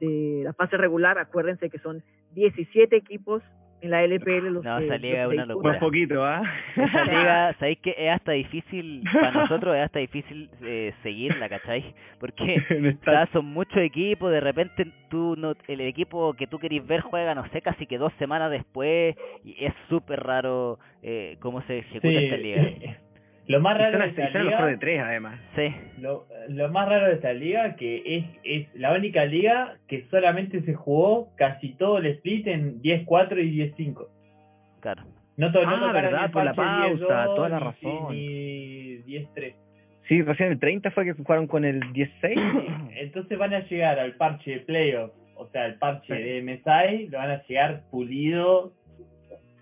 de 0.00 0.42
la 0.44 0.52
fase 0.54 0.76
regular. 0.76 1.18
Acuérdense 1.18 1.70
que 1.70 1.78
son 1.78 2.02
17 2.34 2.96
equipos 2.96 3.42
en 3.82 3.90
la 3.90 4.02
LPL. 4.04 4.50
Los 4.50 4.62
No, 4.64 4.78
que- 4.78 4.84
esa 4.86 4.98
liga 4.98 5.22
es 5.22 5.28
una 5.28 5.46
locura. 5.46 5.78
Por 5.78 5.88
poquito, 5.88 6.22
¿ah? 6.24 6.42
Esa 6.76 7.04
liga, 7.04 7.54
sabéis 7.58 7.78
que 7.78 7.94
es 7.96 8.10
hasta 8.10 8.32
difícil, 8.32 9.02
para 9.12 9.30
nosotros 9.30 9.74
es 9.76 9.82
hasta 9.82 9.98
difícil 10.00 10.50
eh, 10.62 10.92
seguirla, 11.02 11.48
¿cachai? 11.48 11.94
Porque 12.18 12.56
o 13.00 13.04
sea, 13.04 13.26
son 13.32 13.46
muchos 13.46 13.78
equipos, 13.78 14.30
de 14.32 14.40
repente 14.40 14.86
tú 15.08 15.34
no, 15.38 15.54
el 15.66 15.80
equipo 15.80 16.34
que 16.34 16.46
tú 16.46 16.58
querís 16.58 16.86
ver 16.86 17.00
juega, 17.00 17.34
no 17.34 17.48
sé, 17.50 17.62
casi 17.62 17.86
que 17.86 17.96
dos 17.96 18.12
semanas 18.18 18.50
después, 18.50 19.16
y 19.44 19.56
es 19.64 19.72
súper 19.88 20.20
raro 20.24 20.78
eh, 21.02 21.36
cómo 21.40 21.62
se 21.62 21.78
ejecuta 21.78 22.08
Sí, 22.08 22.16
esta 22.24 22.36
liga. 22.36 22.62
Lo 23.46 23.60
más 23.60 23.76
Y 23.76 23.78
raro 23.82 23.92
son 23.92 24.00
de 24.00 24.04
así, 24.06 24.20
esta 24.20 24.32
son 24.32 24.44
los 24.50 24.60
de 24.60 24.66
liga, 24.66 24.78
tres, 24.80 25.00
además. 25.00 25.40
Sí, 25.56 25.74
lo, 26.00 26.26
lo 26.48 26.68
más 26.70 26.88
raro 26.88 27.06
de 27.08 27.14
esta 27.14 27.32
liga 27.32 27.74
que 27.76 28.02
es, 28.18 28.24
es 28.44 28.74
la 28.74 28.92
única 28.92 29.24
liga 29.24 29.76
que 29.88 30.04
solamente 30.10 30.60
se 30.62 30.74
jugó 30.74 31.28
casi 31.36 31.74
todo 31.74 31.98
el 31.98 32.06
split 32.06 32.46
en 32.46 32.80
10-4 32.82 33.38
y 33.44 33.72
10-5. 33.74 34.06
claro. 34.80 35.02
No, 35.36 35.50
to, 35.52 35.62
no 35.64 35.68
Ah, 35.70 35.80
tocaron 35.80 35.92
verdad, 35.94 36.30
por 36.32 36.44
la 36.44 36.52
pausa, 36.54 36.86
10-2, 36.94 37.34
toda 37.34 37.48
la 37.48 37.58
ni- 37.58 37.64
razón. 37.64 38.14
Ni 38.14 38.96
10-3. 39.04 39.54
Sí, 40.06 40.22
recién 40.22 40.52
el 40.52 40.58
30 40.58 40.90
fue 40.90 41.04
que 41.06 41.12
jugaron 41.14 41.46
con 41.46 41.64
el 41.64 41.80
16. 41.94 42.38
Entonces 42.96 43.38
van 43.38 43.54
a 43.54 43.60
llegar 43.60 43.98
al 43.98 44.16
parche 44.16 44.50
de 44.50 44.58
playoff, 44.60 45.12
o 45.36 45.46
sea, 45.48 45.64
el 45.66 45.76
parche 45.76 46.12
de 46.12 46.42
MSI, 46.42 47.08
lo 47.08 47.18
van 47.18 47.30
a 47.30 47.42
llegar 47.46 47.82
pulido, 47.90 48.72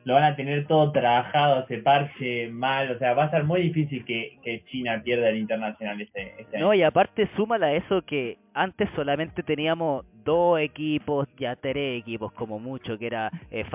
lo 0.08 0.14
van 0.14 0.24
a 0.24 0.36
tener 0.36 0.66
todo 0.66 0.90
trabajado, 0.90 1.64
ese 1.64 1.82
parche 1.82 2.48
mal, 2.48 2.90
o 2.90 2.98
sea, 2.98 3.12
va 3.12 3.24
a 3.24 3.30
ser 3.30 3.44
muy 3.44 3.60
difícil 3.60 4.06
que, 4.06 4.62
China 4.70 5.02
pierda 5.04 5.28
el 5.28 5.36
internacional 5.36 6.00
este, 6.00 6.32
este 6.38 6.58
No, 6.58 6.70
año. 6.70 6.80
y 6.80 6.82
aparte 6.82 7.28
súmala 7.36 7.66
a 7.66 7.72
eso 7.74 8.00
que 8.06 8.38
antes 8.54 8.88
solamente 8.96 9.42
teníamos 9.42 10.06
dos 10.24 10.60
equipos, 10.60 11.28
ya 11.38 11.56
tres 11.56 12.00
equipos 12.00 12.32
como 12.32 12.58
mucho, 12.58 12.96
que 12.98 13.06
era 13.06 13.30
eh, 13.50 13.66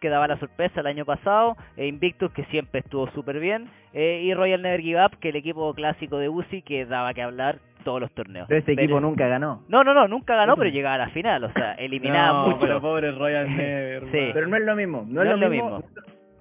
que 0.00 0.08
daba 0.08 0.26
la 0.26 0.38
sorpresa 0.38 0.80
el 0.80 0.86
año 0.86 1.04
pasado, 1.04 1.54
e 1.76 1.86
Invictus, 1.86 2.32
que 2.32 2.44
siempre 2.46 2.80
estuvo 2.80 3.10
súper 3.10 3.38
bien, 3.38 3.68
eh, 3.92 4.22
y 4.24 4.32
Royal 4.32 4.62
Never 4.62 4.80
Give 4.80 5.04
Up, 5.04 5.18
que 5.18 5.28
el 5.28 5.36
equipo 5.36 5.74
clásico 5.74 6.16
de 6.16 6.30
UCI, 6.30 6.62
que 6.62 6.86
daba 6.86 7.12
que 7.12 7.20
hablar 7.20 7.58
todos 7.84 8.00
los 8.00 8.10
torneos. 8.12 8.46
Pero 8.48 8.58
este 8.58 8.72
equipo 8.72 8.96
Pero- 8.96 9.00
nunca 9.00 9.28
ganó. 9.28 9.62
No, 9.68 9.84
no, 9.84 9.94
no, 9.94 10.08
nunca 10.08 10.34
ganó, 10.34 10.56
pero 10.56 10.70
llegaba 10.70 10.96
a 10.96 10.98
la 10.98 11.08
final, 11.10 11.44
o 11.44 11.52
sea, 11.52 11.72
eliminaba 11.78 12.32
No, 12.40 12.46
mucho. 12.48 12.60
pero 12.60 12.80
pobre 12.80 13.12
Royal 13.12 13.56
Never. 13.56 14.02
Sí. 14.10 14.30
Pero 14.32 14.46
no 14.48 14.56
es 14.56 14.62
lo 14.64 14.74
mismo. 14.74 15.04
No, 15.08 15.22
es, 15.22 15.38
lo 15.38 15.48
mismo. 15.48 15.82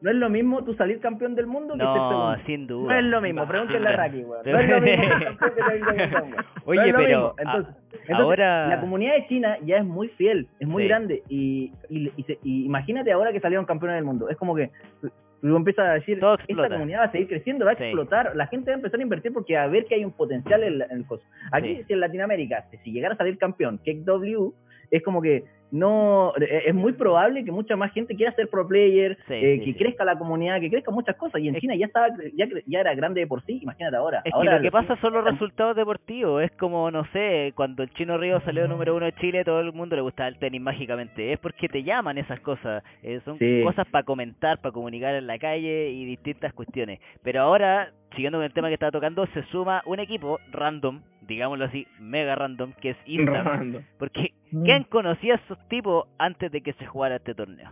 No 0.02 0.10
es 0.10 0.16
lo 0.18 0.30
mismo 0.30 0.64
tú 0.66 0.74
salir 0.74 1.00
campeón 1.00 1.34
del 1.36 1.48
mundo 1.48 1.76
que 1.76 1.80
ser 1.80 1.88
No, 1.88 2.10
segundo. 2.10 2.38
sin 2.46 2.68
duda. 2.68 2.94
No 2.94 3.00
es 3.00 3.06
lo 3.06 3.22
mismo, 3.22 3.48
pregúntenle 3.48 3.88
a. 3.88 3.92
Raki, 3.96 4.18
weón. 4.24 4.42
No 4.46 4.60
es 4.60 4.70
lo 4.70 4.82
mismo 4.82 5.04
ser 5.20 5.38
que. 5.38 6.36
Oye, 6.66 6.90
es 6.90 6.96
pero. 6.96 7.36
Entonces, 7.38 7.74
a- 7.76 7.78
entonces, 7.92 8.10
ahora- 8.16 8.68
la 8.68 8.80
comunidad 8.82 9.14
de 9.14 9.28
China 9.28 9.58
ya 9.64 9.78
es 9.78 9.86
muy 9.86 10.10
fiel, 10.10 10.48
es 10.60 10.68
muy 10.68 10.84
Sí. 10.84 10.90
grande 10.90 11.24
y, 11.30 11.72
y, 11.90 12.12
y 12.18 12.24
se- 12.24 12.40
y 12.44 12.66
imagínate 12.66 13.12
ahora 13.14 13.32
que 13.32 13.40
salieron 13.40 13.66
campeones 13.66 13.96
del 13.96 14.04
mundo. 14.06 14.28
Es 14.30 14.36
como 14.36 14.56
que 14.56 14.72
tú 15.50 15.56
empiezas 15.58 15.86
a 15.88 15.94
decir, 15.94 16.20
Todo 16.20 16.38
esta 16.48 16.70
comunidad 16.70 17.00
va 17.02 17.04
a 17.06 17.12
seguir 17.12 17.28
creciendo, 17.28 17.66
va 17.66 17.72
a 17.72 17.76
Sí. 17.76 17.84
explotar, 17.84 18.36
la 18.36 18.48
gente 18.48 18.72
va 18.72 18.76
a 18.76 18.78
empezar 18.78 19.00
a 19.00 19.04
invertir 19.04 19.34
porque 19.34 19.58
a 19.58 19.68
ver 19.68 19.86
que 19.86 19.96
hay 19.96 20.06
un 20.06 20.12
potencial 20.14 20.64
en, 20.64 20.82
en 20.82 20.92
el 20.92 21.06
coso. 21.06 21.24
Aquí, 21.52 21.76
Sí. 21.78 21.84
si 21.88 21.94
en 21.94 22.00
Latinoamérica, 22.00 22.66
si 22.84 22.92
llegara 22.92 23.16
a 23.16 23.18
salir 23.18 23.38
campeón 23.38 23.78
KW, 23.80 24.54
es 24.92 25.04
como 25.04 25.22
que 25.22 25.44
no 25.72 26.34
eh, 26.40 26.64
es 26.68 26.76
muy 26.76 26.94
probable 26.94 27.44
que 27.44 27.52
mucha 27.52 27.76
más 27.76 27.92
gente 27.94 28.16
quiera 28.16 28.32
ser 28.34 28.48
pro 28.48 28.68
player, 28.68 29.18
Sí, 29.28 29.34
eh, 29.34 29.56
sí, 29.58 29.66
que 29.66 29.72
sí. 29.72 29.74
crezca 29.84 30.06
la 30.06 30.16
comunidad, 30.20 30.60
que 30.60 30.70
crezca 30.70 30.92
muchas 30.92 31.16
cosas. 31.16 31.42
Y 31.42 31.48
en 31.48 31.56
Es- 31.56 31.62
China 31.62 31.76
ya 31.76 31.88
estaba 31.88 32.10
ya, 32.36 32.46
cre- 32.46 32.64
ya 32.68 32.80
era 32.82 32.94
grande 32.94 33.22
de 33.22 33.28
por 33.28 33.44
sí, 33.44 33.60
imagínate 33.64 33.96
ahora. 33.98 34.22
Es 34.24 34.32
que 34.40 34.44
lo 34.50 34.62
que 34.62 34.70
pasa 34.72 34.96
son 35.02 35.14
los 35.14 35.24
resultados 35.26 35.76
deportivos. 35.76 36.44
Es 36.44 36.52
como, 36.52 36.92
no 36.92 37.06
sé, 37.12 37.54
cuando 37.56 37.82
el 37.82 37.92
Chino 37.96 38.20
Río 38.20 38.40
salió 38.42 38.68
número 38.68 38.96
uno 38.96 39.06
de 39.08 39.14
Chile, 39.14 39.44
todo 39.44 39.62
el 39.62 39.74
mundo 39.74 39.96
le 39.96 40.04
gustaba 40.04 40.30
el 40.30 40.38
tenis 40.38 40.62
mágicamente. 40.62 41.34
Es 41.34 41.40
porque 41.40 41.68
te 41.68 41.82
llaman 41.82 42.20
esas 42.20 42.40
cosas. 42.42 42.84
Eh, 43.02 43.20
son 43.26 43.40
Sí. 43.40 43.62
cosas 43.64 43.88
para 43.88 44.04
comentar, 44.04 44.60
para 44.62 44.74
comunicar 44.74 45.16
en 45.16 45.26
la 45.26 45.40
calle 45.40 45.90
y 45.90 46.06
distintas 46.06 46.54
cuestiones. 46.54 47.00
Pero 47.24 47.42
ahora, 47.42 47.90
siguiendo 48.12 48.38
con 48.38 48.46
el 48.46 48.54
tema 48.54 48.68
que 48.68 48.76
estaba 48.76 48.92
tocando, 48.92 49.26
se 49.34 49.42
suma 49.46 49.82
un 49.88 50.00
equipo 50.00 50.40
random, 50.52 51.02
digámoslo 51.28 51.66
así, 51.66 51.88
mega 52.00 52.36
random, 52.36 52.74
que 52.80 52.92
es 52.92 52.98
Instar. 53.08 53.44
Robando. 53.44 53.82
Porque, 53.98 54.34
Mm. 54.54 54.64
¿quién 54.64 54.84
conocía 54.84 55.34
a 55.34 55.38
esos 55.38 55.58
tipos 55.68 56.08
antes 56.20 56.52
de 56.52 56.62
que 56.62 56.74
se 56.74 56.86
jugara 56.86 57.16
este 57.16 57.34
torneo? 57.34 57.72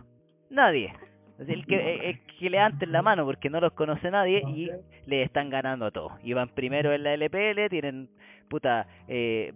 Nadie. 0.50 0.92
Es 1.38 1.48
el 1.48 1.64
que, 1.66 1.76
eh, 1.76 2.10
el 2.10 2.20
que 2.38 2.50
levanten 2.50 2.92
la 2.92 3.02
mano 3.02 3.24
porque 3.24 3.48
no 3.48 3.60
los 3.60 3.72
conoce 3.72 4.10
nadie 4.10 4.42
y 4.46 4.70
le 5.06 5.22
están 5.22 5.48
ganando 5.48 5.86
a 5.86 5.90
todos. 5.90 6.12
Iban 6.22 6.48
primero 6.48 6.92
en 6.92 7.04
la 7.04 7.14
LPL, 7.14 7.68
tienen 7.70 8.08
puta 8.48 8.86
eh, 9.08 9.52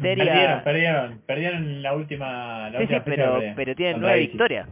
seria... 0.00 0.24
Perdieron, 0.24 0.62
perdieron, 0.64 1.20
perdieron 1.26 1.64
en 1.64 1.82
la 1.82 1.94
última, 1.94 2.70
la 2.70 2.78
Sí, 2.78 2.86
sí, 2.86 2.94
última 2.94 3.00
fecha 3.00 3.04
pero, 3.04 3.40
pero 3.54 3.74
tienen 3.74 4.00
nueve 4.00 4.20
victorias. 4.20 4.68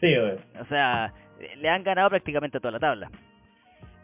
Sí, 0.00 0.14
obvio. 0.14 0.38
O 0.60 0.64
sea, 0.66 1.12
le 1.56 1.68
han 1.68 1.82
ganado 1.82 2.10
prácticamente 2.10 2.58
a 2.58 2.60
toda 2.60 2.72
la 2.72 2.80
tabla. 2.80 3.10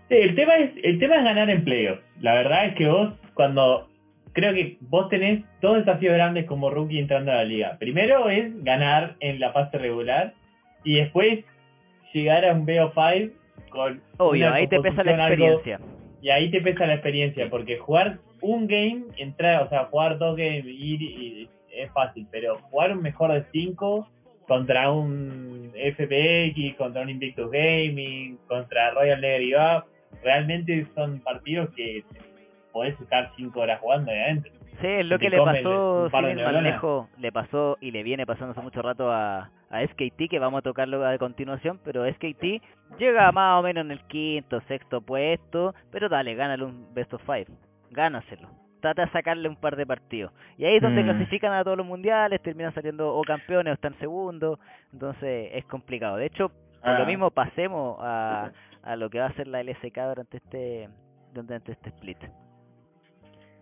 Sí, 0.08 0.16
el 0.16 0.34
tema 0.34 0.56
es 0.56 0.72
el 0.82 0.98
tema 0.98 1.16
es 1.16 1.24
ganar 1.24 1.48
en 1.50 1.64
playoffs. 1.64 2.02
La 2.20 2.34
verdad 2.34 2.66
es 2.66 2.74
que 2.74 2.86
vos 2.86 3.14
cuando 3.34 3.88
creo 4.32 4.54
que 4.54 4.76
vos 4.80 5.08
tenés 5.08 5.44
dos 5.60 5.76
desafíos 5.78 6.14
grandes 6.14 6.46
como 6.46 6.70
rookie 6.70 6.98
entrando 6.98 7.32
a 7.32 7.36
la 7.36 7.44
liga. 7.44 7.76
Primero 7.78 8.28
es 8.30 8.62
ganar 8.64 9.16
en 9.20 9.40
la 9.40 9.52
fase 9.52 9.78
regular 9.78 10.34
y 10.84 10.96
después 10.96 11.44
llegar 12.12 12.44
a 12.44 12.52
un 12.54 12.66
BO5 12.66 13.30
con 13.70 14.00
Obvio, 14.18 14.46
una 14.48 14.56
ahí 14.56 14.66
te 14.68 14.80
pesa 14.80 15.02
la 15.04 15.12
algo- 15.12 15.26
experiencia. 15.26 15.80
y 16.20 16.28
ahí 16.30 16.50
te 16.50 16.60
pesa 16.60 16.86
la 16.86 16.94
experiencia 16.94 17.48
porque 17.50 17.78
jugar 17.78 18.18
un 18.40 18.66
game, 18.66 19.04
entrar, 19.16 19.62
o 19.62 19.68
sea, 19.68 19.84
jugar 19.86 20.18
dos 20.18 20.36
games 20.36 20.64
ir 20.66 21.00
y- 21.02 21.48
es 21.74 21.90
fácil, 21.92 22.26
pero 22.30 22.58
jugar 22.70 22.92
un 22.92 23.02
mejor 23.02 23.32
de 23.32 23.44
cinco 23.50 24.06
contra 24.46 24.90
un 24.90 25.70
FPX, 25.74 26.76
contra 26.76 27.00
un 27.02 27.08
Invictus 27.08 27.50
Gaming, 27.50 28.36
contra 28.46 28.90
Royal 28.90 29.24
Up, 29.54 29.84
realmente 30.22 30.86
son 30.94 31.20
partidos 31.20 31.70
que 31.74 32.02
podés 32.72 32.98
estar 33.00 33.30
cinco 33.36 33.60
horas 33.60 33.80
jugando 33.80 34.10
adentro. 34.10 34.52
Sí, 34.80 34.86
es 34.86 35.06
lo 35.06 35.18
que 35.18 35.30
le 35.30 35.38
pasó, 35.38 36.08
le 37.18 37.30
pasó 37.32 37.76
y 37.80 37.90
le 37.90 38.02
viene 38.02 38.26
pasando 38.26 38.52
hace 38.52 38.60
mucho 38.62 38.82
rato 38.82 39.12
a, 39.12 39.50
a 39.70 39.86
SKT, 39.86 40.28
que 40.30 40.38
vamos 40.38 40.58
a 40.58 40.62
tocarlo 40.62 41.06
a 41.06 41.16
continuación, 41.18 41.78
pero 41.84 42.04
SKT 42.10 42.62
llega 42.98 43.30
más 43.32 43.60
o 43.60 43.62
menos 43.62 43.84
en 43.84 43.90
el 43.92 44.00
quinto, 44.06 44.60
sexto 44.62 45.00
puesto, 45.00 45.74
pero 45.90 46.08
dale, 46.08 46.34
gánale 46.34 46.64
un 46.64 46.92
best 46.94 47.12
of 47.14 47.22
five, 47.24 47.46
gánaselo. 47.90 48.48
Trata 48.80 49.04
de 49.04 49.12
sacarle 49.12 49.48
un 49.48 49.54
par 49.56 49.76
de 49.76 49.86
partidos. 49.86 50.32
Y 50.58 50.64
ahí 50.64 50.76
es 50.76 50.82
donde 50.82 51.02
Mm. 51.02 51.06
clasifican 51.06 51.52
a 51.52 51.62
todos 51.62 51.76
los 51.76 51.86
mundiales, 51.86 52.42
terminan 52.42 52.74
saliendo 52.74 53.14
o 53.14 53.22
campeones 53.22 53.70
o 53.70 53.74
están 53.74 53.94
segundos, 54.00 54.58
entonces 54.92 55.50
es 55.52 55.64
complicado. 55.66 56.16
De 56.16 56.26
hecho, 56.26 56.48
por 56.48 56.90
Ah. 56.90 56.98
lo 56.98 57.06
mismo 57.06 57.30
pasemos 57.30 57.98
a, 58.00 58.50
a 58.82 58.96
lo 58.96 59.08
que 59.08 59.20
va 59.20 59.26
a 59.26 59.32
ser 59.34 59.46
la 59.46 59.60
LSK 59.62 59.96
durante 60.08 60.38
este 60.38 60.88
durante 61.32 61.72
este 61.72 61.90
split. 61.90 62.18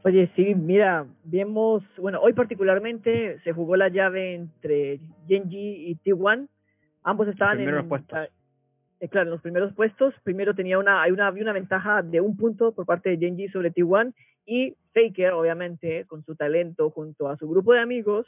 Oye, 0.02 0.30
sí, 0.34 0.54
mira, 0.54 1.06
vemos, 1.24 1.82
bueno, 1.98 2.20
hoy 2.22 2.32
particularmente 2.32 3.38
se 3.40 3.52
jugó 3.52 3.76
la 3.76 3.88
llave 3.88 4.34
entre 4.34 4.98
Genji 5.28 5.90
y 5.90 5.96
T1. 5.96 6.48
Ambos 7.02 7.28
estaban 7.28 7.58
Primeros 7.58 7.82
en 7.82 7.88
puestos. 7.88 8.18
eh, 9.00 9.08
claro, 9.08 9.26
en 9.26 9.30
los 9.32 9.42
primeros 9.42 9.74
puestos. 9.74 10.14
Primero 10.22 10.54
tenía 10.54 10.78
una, 10.78 11.02
hay 11.02 11.12
una, 11.12 11.26
había 11.26 11.42
una 11.42 11.52
ventaja 11.52 12.02
de 12.02 12.22
un 12.22 12.36
punto 12.36 12.72
por 12.72 12.86
parte 12.86 13.10
de 13.10 13.18
Genji 13.18 13.48
sobre 13.48 13.72
T1 13.72 14.14
y 14.46 14.74
Faker, 14.94 15.32
obviamente, 15.32 16.06
con 16.06 16.24
su 16.24 16.34
talento 16.34 16.90
junto 16.90 17.28
a 17.28 17.36
su 17.36 17.48
grupo 17.48 17.74
de 17.74 17.80
amigos, 17.80 18.26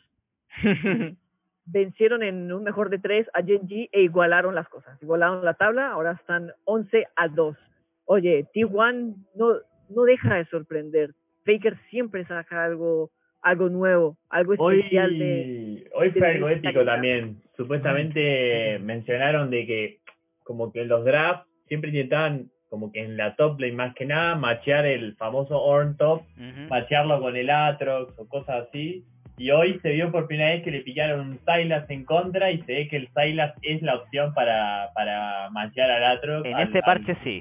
vencieron 1.64 2.22
en 2.22 2.52
un 2.52 2.64
mejor 2.64 2.90
de 2.90 2.98
tres 2.98 3.26
a 3.32 3.42
Genji 3.42 3.88
e 3.92 4.02
igualaron 4.02 4.54
las 4.54 4.68
cosas. 4.68 5.02
Igualaron 5.02 5.42
la 5.42 5.54
tabla, 5.54 5.90
ahora 5.90 6.12
están 6.12 6.52
11 6.64 7.06
a 7.16 7.28
2. 7.28 7.56
Oye, 8.04 8.46
T1 8.54 9.14
no, 9.36 9.54
no 9.88 10.02
deja 10.02 10.34
de 10.34 10.44
sorprender. 10.46 11.14
Faker 11.44 11.76
siempre 11.90 12.24
saca 12.26 12.64
algo 12.64 13.10
algo 13.44 13.68
nuevo, 13.68 14.16
algo 14.30 14.54
especial 14.54 15.10
Hoy, 15.10 15.18
de... 15.18 15.90
hoy 15.94 16.10
de 16.10 16.18
fue 16.20 16.28
algo 16.30 16.48
épico 16.48 16.74
calidad. 16.74 16.92
también. 16.94 17.36
Supuestamente 17.56 18.78
mencionaron 18.80 19.50
de 19.50 19.66
que 19.66 19.98
como 20.44 20.72
que 20.72 20.82
en 20.82 20.88
los 20.88 21.04
drafts 21.04 21.48
siempre 21.66 21.90
intentaban 21.90 22.46
como 22.68 22.90
que 22.92 23.00
en 23.02 23.16
la 23.16 23.34
top 23.36 23.60
lane 23.60 23.72
más 23.74 23.94
que 23.96 24.06
nada 24.06 24.34
machear 24.36 24.86
el 24.86 25.14
famoso 25.16 25.60
Orn 25.60 25.96
top, 25.96 26.22
machearlo 26.70 27.20
con 27.20 27.36
el 27.36 27.50
Atrox 27.50 28.16
o 28.18 28.28
cosas 28.28 28.68
así. 28.68 29.04
Y 29.38 29.50
hoy 29.50 29.78
se 29.80 29.90
vio 29.90 30.12
por 30.12 30.26
primera 30.28 30.50
vez 30.50 30.62
que 30.62 30.70
le 30.70 30.80
pillaron 30.82 31.20
un 31.28 31.38
Sylas 31.40 31.88
en 31.90 32.04
contra 32.04 32.50
y 32.52 32.62
se 32.62 32.72
ve 32.72 32.88
que 32.88 32.96
el 32.96 33.08
Sylas 33.08 33.54
es 33.62 33.82
la 33.82 33.96
opción 33.96 34.32
para, 34.34 34.90
para 34.94 35.50
machear 35.50 35.90
al 35.90 36.16
Atrox. 36.18 36.46
En 36.46 36.54
al- 36.54 36.62
al- 36.72 36.80
parche 36.82 37.16
sí, 37.24 37.40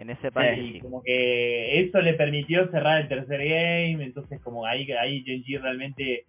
en 0.00 0.10
ese 0.10 0.28
y 0.56 0.72
sí. 0.72 0.80
como 0.80 1.02
que 1.02 1.80
eso 1.80 2.00
le 2.00 2.14
permitió 2.14 2.68
cerrar 2.70 3.02
el 3.02 3.08
tercer 3.08 3.38
game, 3.38 4.02
entonces 4.02 4.40
como 4.42 4.64
ahí, 4.66 4.90
ahí 4.92 5.22
Genji 5.24 5.58
realmente 5.58 6.24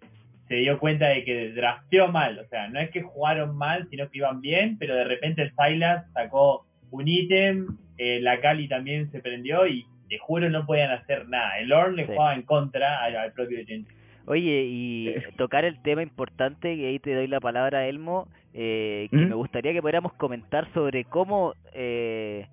se 0.48 0.56
dio 0.56 0.78
cuenta 0.78 1.08
de 1.08 1.24
que 1.24 1.52
drafteó 1.52 2.08
mal, 2.08 2.38
o 2.38 2.46
sea, 2.48 2.68
no 2.68 2.80
es 2.80 2.90
que 2.90 3.02
jugaron 3.02 3.56
mal, 3.56 3.88
sino 3.88 4.10
que 4.10 4.18
iban 4.18 4.40
bien, 4.42 4.76
pero 4.78 4.94
de 4.94 5.04
repente 5.04 5.42
el 5.42 5.52
Sylas 5.52 6.04
sacó 6.12 6.66
un 6.90 7.08
ítem, 7.08 7.66
eh, 7.96 8.20
la 8.20 8.40
Cali 8.40 8.68
también 8.68 9.10
se 9.10 9.20
prendió 9.20 9.66
y 9.66 9.86
te 10.10 10.18
juro 10.18 10.50
no 10.50 10.66
podían 10.66 10.90
hacer 10.90 11.26
nada, 11.28 11.58
el 11.58 11.72
Orn 11.72 11.96
le 11.96 12.04
Sí. 12.06 12.12
jugaba 12.12 12.34
en 12.34 12.42
contra 12.42 13.02
al, 13.02 13.16
al 13.16 13.32
propio 13.32 13.64
Genji. 13.66 13.90
Oye, 14.26 14.64
y 14.68 15.14
tocar 15.36 15.64
el 15.64 15.80
tema 15.82 16.02
importante, 16.02 16.76
que 16.76 16.86
ahí 16.86 16.98
te 17.00 17.14
doy 17.14 17.26
la 17.26 17.40
palabra 17.40 17.78
a 17.78 17.86
Elmo, 17.88 18.28
eh, 18.54 19.08
que 19.10 19.16
¿Mm? 19.16 19.28
me 19.30 19.34
gustaría 19.34 19.72
que 19.72 19.80
pudiéramos 19.80 20.12
comentar 20.12 20.72
sobre 20.74 21.04
cómo 21.04 21.54
eh, 21.74 22.46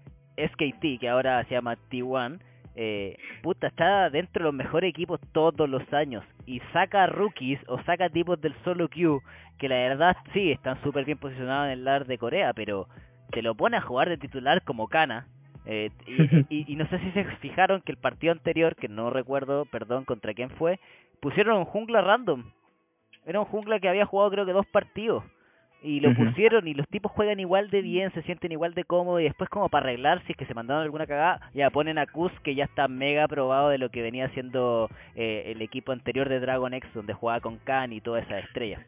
SKT, 0.48 1.00
que 1.00 1.10
ahora 1.10 1.44
se 1.46 1.56
llama 1.56 1.76
T1, 1.90 2.40
eh, 2.76 3.18
puta, 3.44 3.68
está 3.68 4.10
dentro 4.10 4.40
de 4.42 4.46
los 4.46 4.54
mejores 4.54 4.90
equipos 4.90 5.20
todos 5.34 5.68
los 5.70 5.82
años 5.94 6.24
y 6.46 6.60
saca 6.72 7.08
rookies 7.08 7.60
o 7.68 7.82
saca 7.84 8.10
tipos 8.10 8.40
del 8.40 8.54
solo 8.64 8.88
queue 8.88 9.20
que 9.58 9.68
la 9.68 9.76
verdad 9.76 10.16
sí 10.34 10.52
están 10.52 10.82
súper 10.84 11.04
bien 11.04 11.18
posicionados 11.18 11.66
en 11.66 11.72
el 11.74 11.84
LAR 11.84 12.06
de 12.06 12.18
Corea, 12.18 12.54
pero 12.54 12.88
te 13.32 13.42
lo 13.42 13.54
pone 13.56 13.76
a 13.78 13.82
jugar 13.82 14.08
de 14.08 14.18
titular 14.18 14.64
como 14.64 14.88
Kana. 14.88 15.28
eh, 15.66 15.90
y, 16.08 16.14
y- 16.50 16.72
y 16.72 16.76
no 16.78 16.88
sé 16.88 17.00
si 17.00 17.12
se 17.12 17.26
fijaron 17.42 17.82
que 17.82 17.92
el 17.92 17.98
partido 17.98 18.32
anterior, 18.32 18.76
que 18.76 18.88
no 18.88 19.10
recuerdo, 19.10 19.66
perdón, 19.66 20.06
contra 20.06 20.34
quién 20.34 20.50
fue, 20.52 20.80
pusieron 21.22 21.58
un 21.58 21.66
jungla 21.66 22.02
random. 22.02 22.46
Era 23.26 23.40
un 23.42 23.46
jungla 23.46 23.80
que 23.80 23.90
había 23.90 24.06
jugado 24.06 24.32
creo 24.32 24.46
que 24.46 24.54
dos 24.54 24.66
partidos. 24.68 25.24
Y 25.82 26.02
lo 26.02 26.10
pusieron 26.14 26.68
y 26.68 26.74
los 26.74 26.86
tipos 26.90 27.10
juegan 27.14 27.40
igual 27.40 27.70
de 27.70 27.82
bien, 27.82 28.12
se 28.12 28.22
sienten 28.24 28.52
igual 28.52 28.74
de 28.74 28.84
cómodos 28.84 29.22
y 29.22 29.26
después 29.26 29.50
como 29.50 29.70
para 29.70 29.86
arreglar 29.86 30.22
si 30.26 30.34
es 30.34 30.38
que 30.38 30.46
se 30.46 30.54
mandaron 30.54 30.84
alguna 30.84 31.08
cagada, 31.08 31.40
ya 31.54 31.70
ponen 31.70 31.98
a 31.98 32.06
Kuz 32.06 32.34
que 32.44 32.54
ya 32.54 32.66
está 32.66 32.90
mega 32.90 33.28
probado 33.30 33.70
de 33.70 33.78
lo 33.78 33.90
que 33.90 34.02
venía 34.02 34.26
haciendo 34.26 34.90
eh, 35.16 35.44
el 35.56 35.62
equipo 35.62 35.94
anterior 35.94 36.28
de 36.28 36.42
Dragon 36.42 36.74
X 36.74 36.90
donde 36.94 37.14
jugaba 37.14 37.40
con 37.40 37.60
Khan 37.60 37.94
y 37.94 38.02
toda 38.02 38.20
esa 38.20 38.40
estrella. 38.40 38.80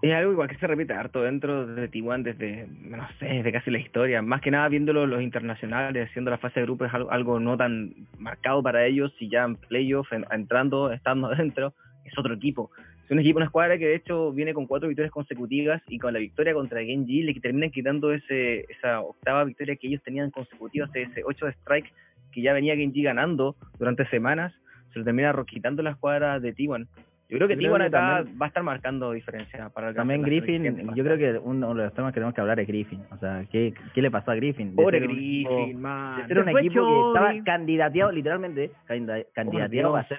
Es 0.00 0.12
algo 0.14 0.32
igual 0.32 0.48
que 0.48 0.56
se 0.56 0.66
repite 0.66 0.92
harto 0.92 1.22
dentro 1.22 1.66
de 1.66 1.90
T1 1.90 2.22
desde, 2.22 2.66
no 2.68 3.06
sé, 3.18 3.26
desde 3.26 3.52
casi 3.52 3.70
la 3.70 3.78
historia. 3.78 4.20
Más 4.22 4.40
que 4.40 4.50
nada 4.50 4.68
viéndolo 4.68 5.06
los 5.06 5.22
internacionales, 5.22 6.08
haciendo 6.10 6.30
la 6.30 6.38
fase 6.38 6.60
de 6.60 6.66
grupo 6.66 6.84
es 6.86 6.92
algo, 6.92 7.10
algo 7.10 7.40
no 7.40 7.56
tan 7.56 7.94
marcado 8.18 8.62
para 8.62 8.84
ellos 8.86 9.12
y 9.20 9.28
ya 9.30 9.44
en 9.44 9.56
playoff, 9.56 10.12
en- 10.12 10.26
entrando, 10.30 10.90
estando 10.92 11.28
dentro, 11.36 11.74
es 12.04 12.18
otro 12.18 12.34
equipo. 12.34 12.70
Es 13.04 13.10
un 13.10 13.18
equipo, 13.18 13.36
una 13.36 13.46
escuadra 13.46 13.76
que 13.76 13.86
de 13.86 13.96
hecho 13.96 14.32
viene 14.32 14.54
con 14.54 14.66
cuatro 14.66 14.88
victorias 14.88 15.12
consecutivas 15.12 15.82
y 15.88 15.98
con 15.98 16.12
la 16.14 16.18
victoria 16.18 16.54
contra 16.54 16.82
Genji 16.82 17.22
le 17.22 17.34
terminan 17.34 17.70
quitando 17.70 18.12
ese 18.12 18.60
esa 18.70 19.00
octava 19.00 19.44
victoria 19.44 19.76
que 19.76 19.88
ellos 19.88 20.02
tenían 20.02 20.30
consecutiva, 20.30 20.86
ese, 20.86 21.02
ese 21.02 21.22
8 21.24 21.46
de 21.46 21.52
strike 21.52 21.92
que 22.32 22.40
ya 22.42 22.52
venía 22.54 22.74
Genji 22.76 23.02
ganando 23.02 23.56
durante 23.78 24.06
semanas, 24.08 24.52
se 24.92 24.98
lo 24.98 25.04
termina 25.04 25.34
quitando 25.46 25.82
la 25.82 25.90
escuadra 25.90 26.40
de 26.40 26.54
T1. 26.54 26.86
Yo 27.28 27.38
creo 27.38 27.48
que 27.48 27.54
Yo 27.54 27.60
creo 27.60 27.74
T1 27.74 27.78
que 27.78 27.84
acá 27.86 28.16
también- 28.16 28.38
va 28.40 28.46
a 28.46 28.48
estar 28.48 28.62
marcando 28.62 29.12
diferencia 29.12 29.68
para 29.70 29.88
alcanzar 29.88 29.96
También 29.96 30.22
Griffin, 30.22 30.94
yo 30.94 31.04
creo 31.04 31.16
que 31.18 31.38
uno 31.38 31.74
de 31.74 31.84
los 31.84 31.94
temas 31.94 32.12
que 32.12 32.16
tenemos 32.20 32.34
que 32.34 32.40
hablar 32.40 32.60
es 32.60 32.66
Griffin. 32.68 33.00
O 33.10 33.18
sea, 33.18 33.44
¿qué, 33.50 33.74
qué 33.94 34.02
le 34.02 34.10
pasó 34.10 34.30
a 34.30 34.34
Griffin? 34.34 34.74
Pobre 34.74 34.98
un 34.98 35.04
Griffin, 35.04 35.46
equipo- 35.46 35.78
man. 35.78 36.20
un 36.22 36.28
Se 36.28 36.34
fue 36.50 36.60
equipo 36.60 36.86
que 36.86 37.18
estaba 37.18 37.44
candidateado, 37.44 38.12
literalmente, 38.12 38.70
candida- 38.86 39.24
candidateado 39.34 39.96
a 39.96 40.04
ser 40.08 40.18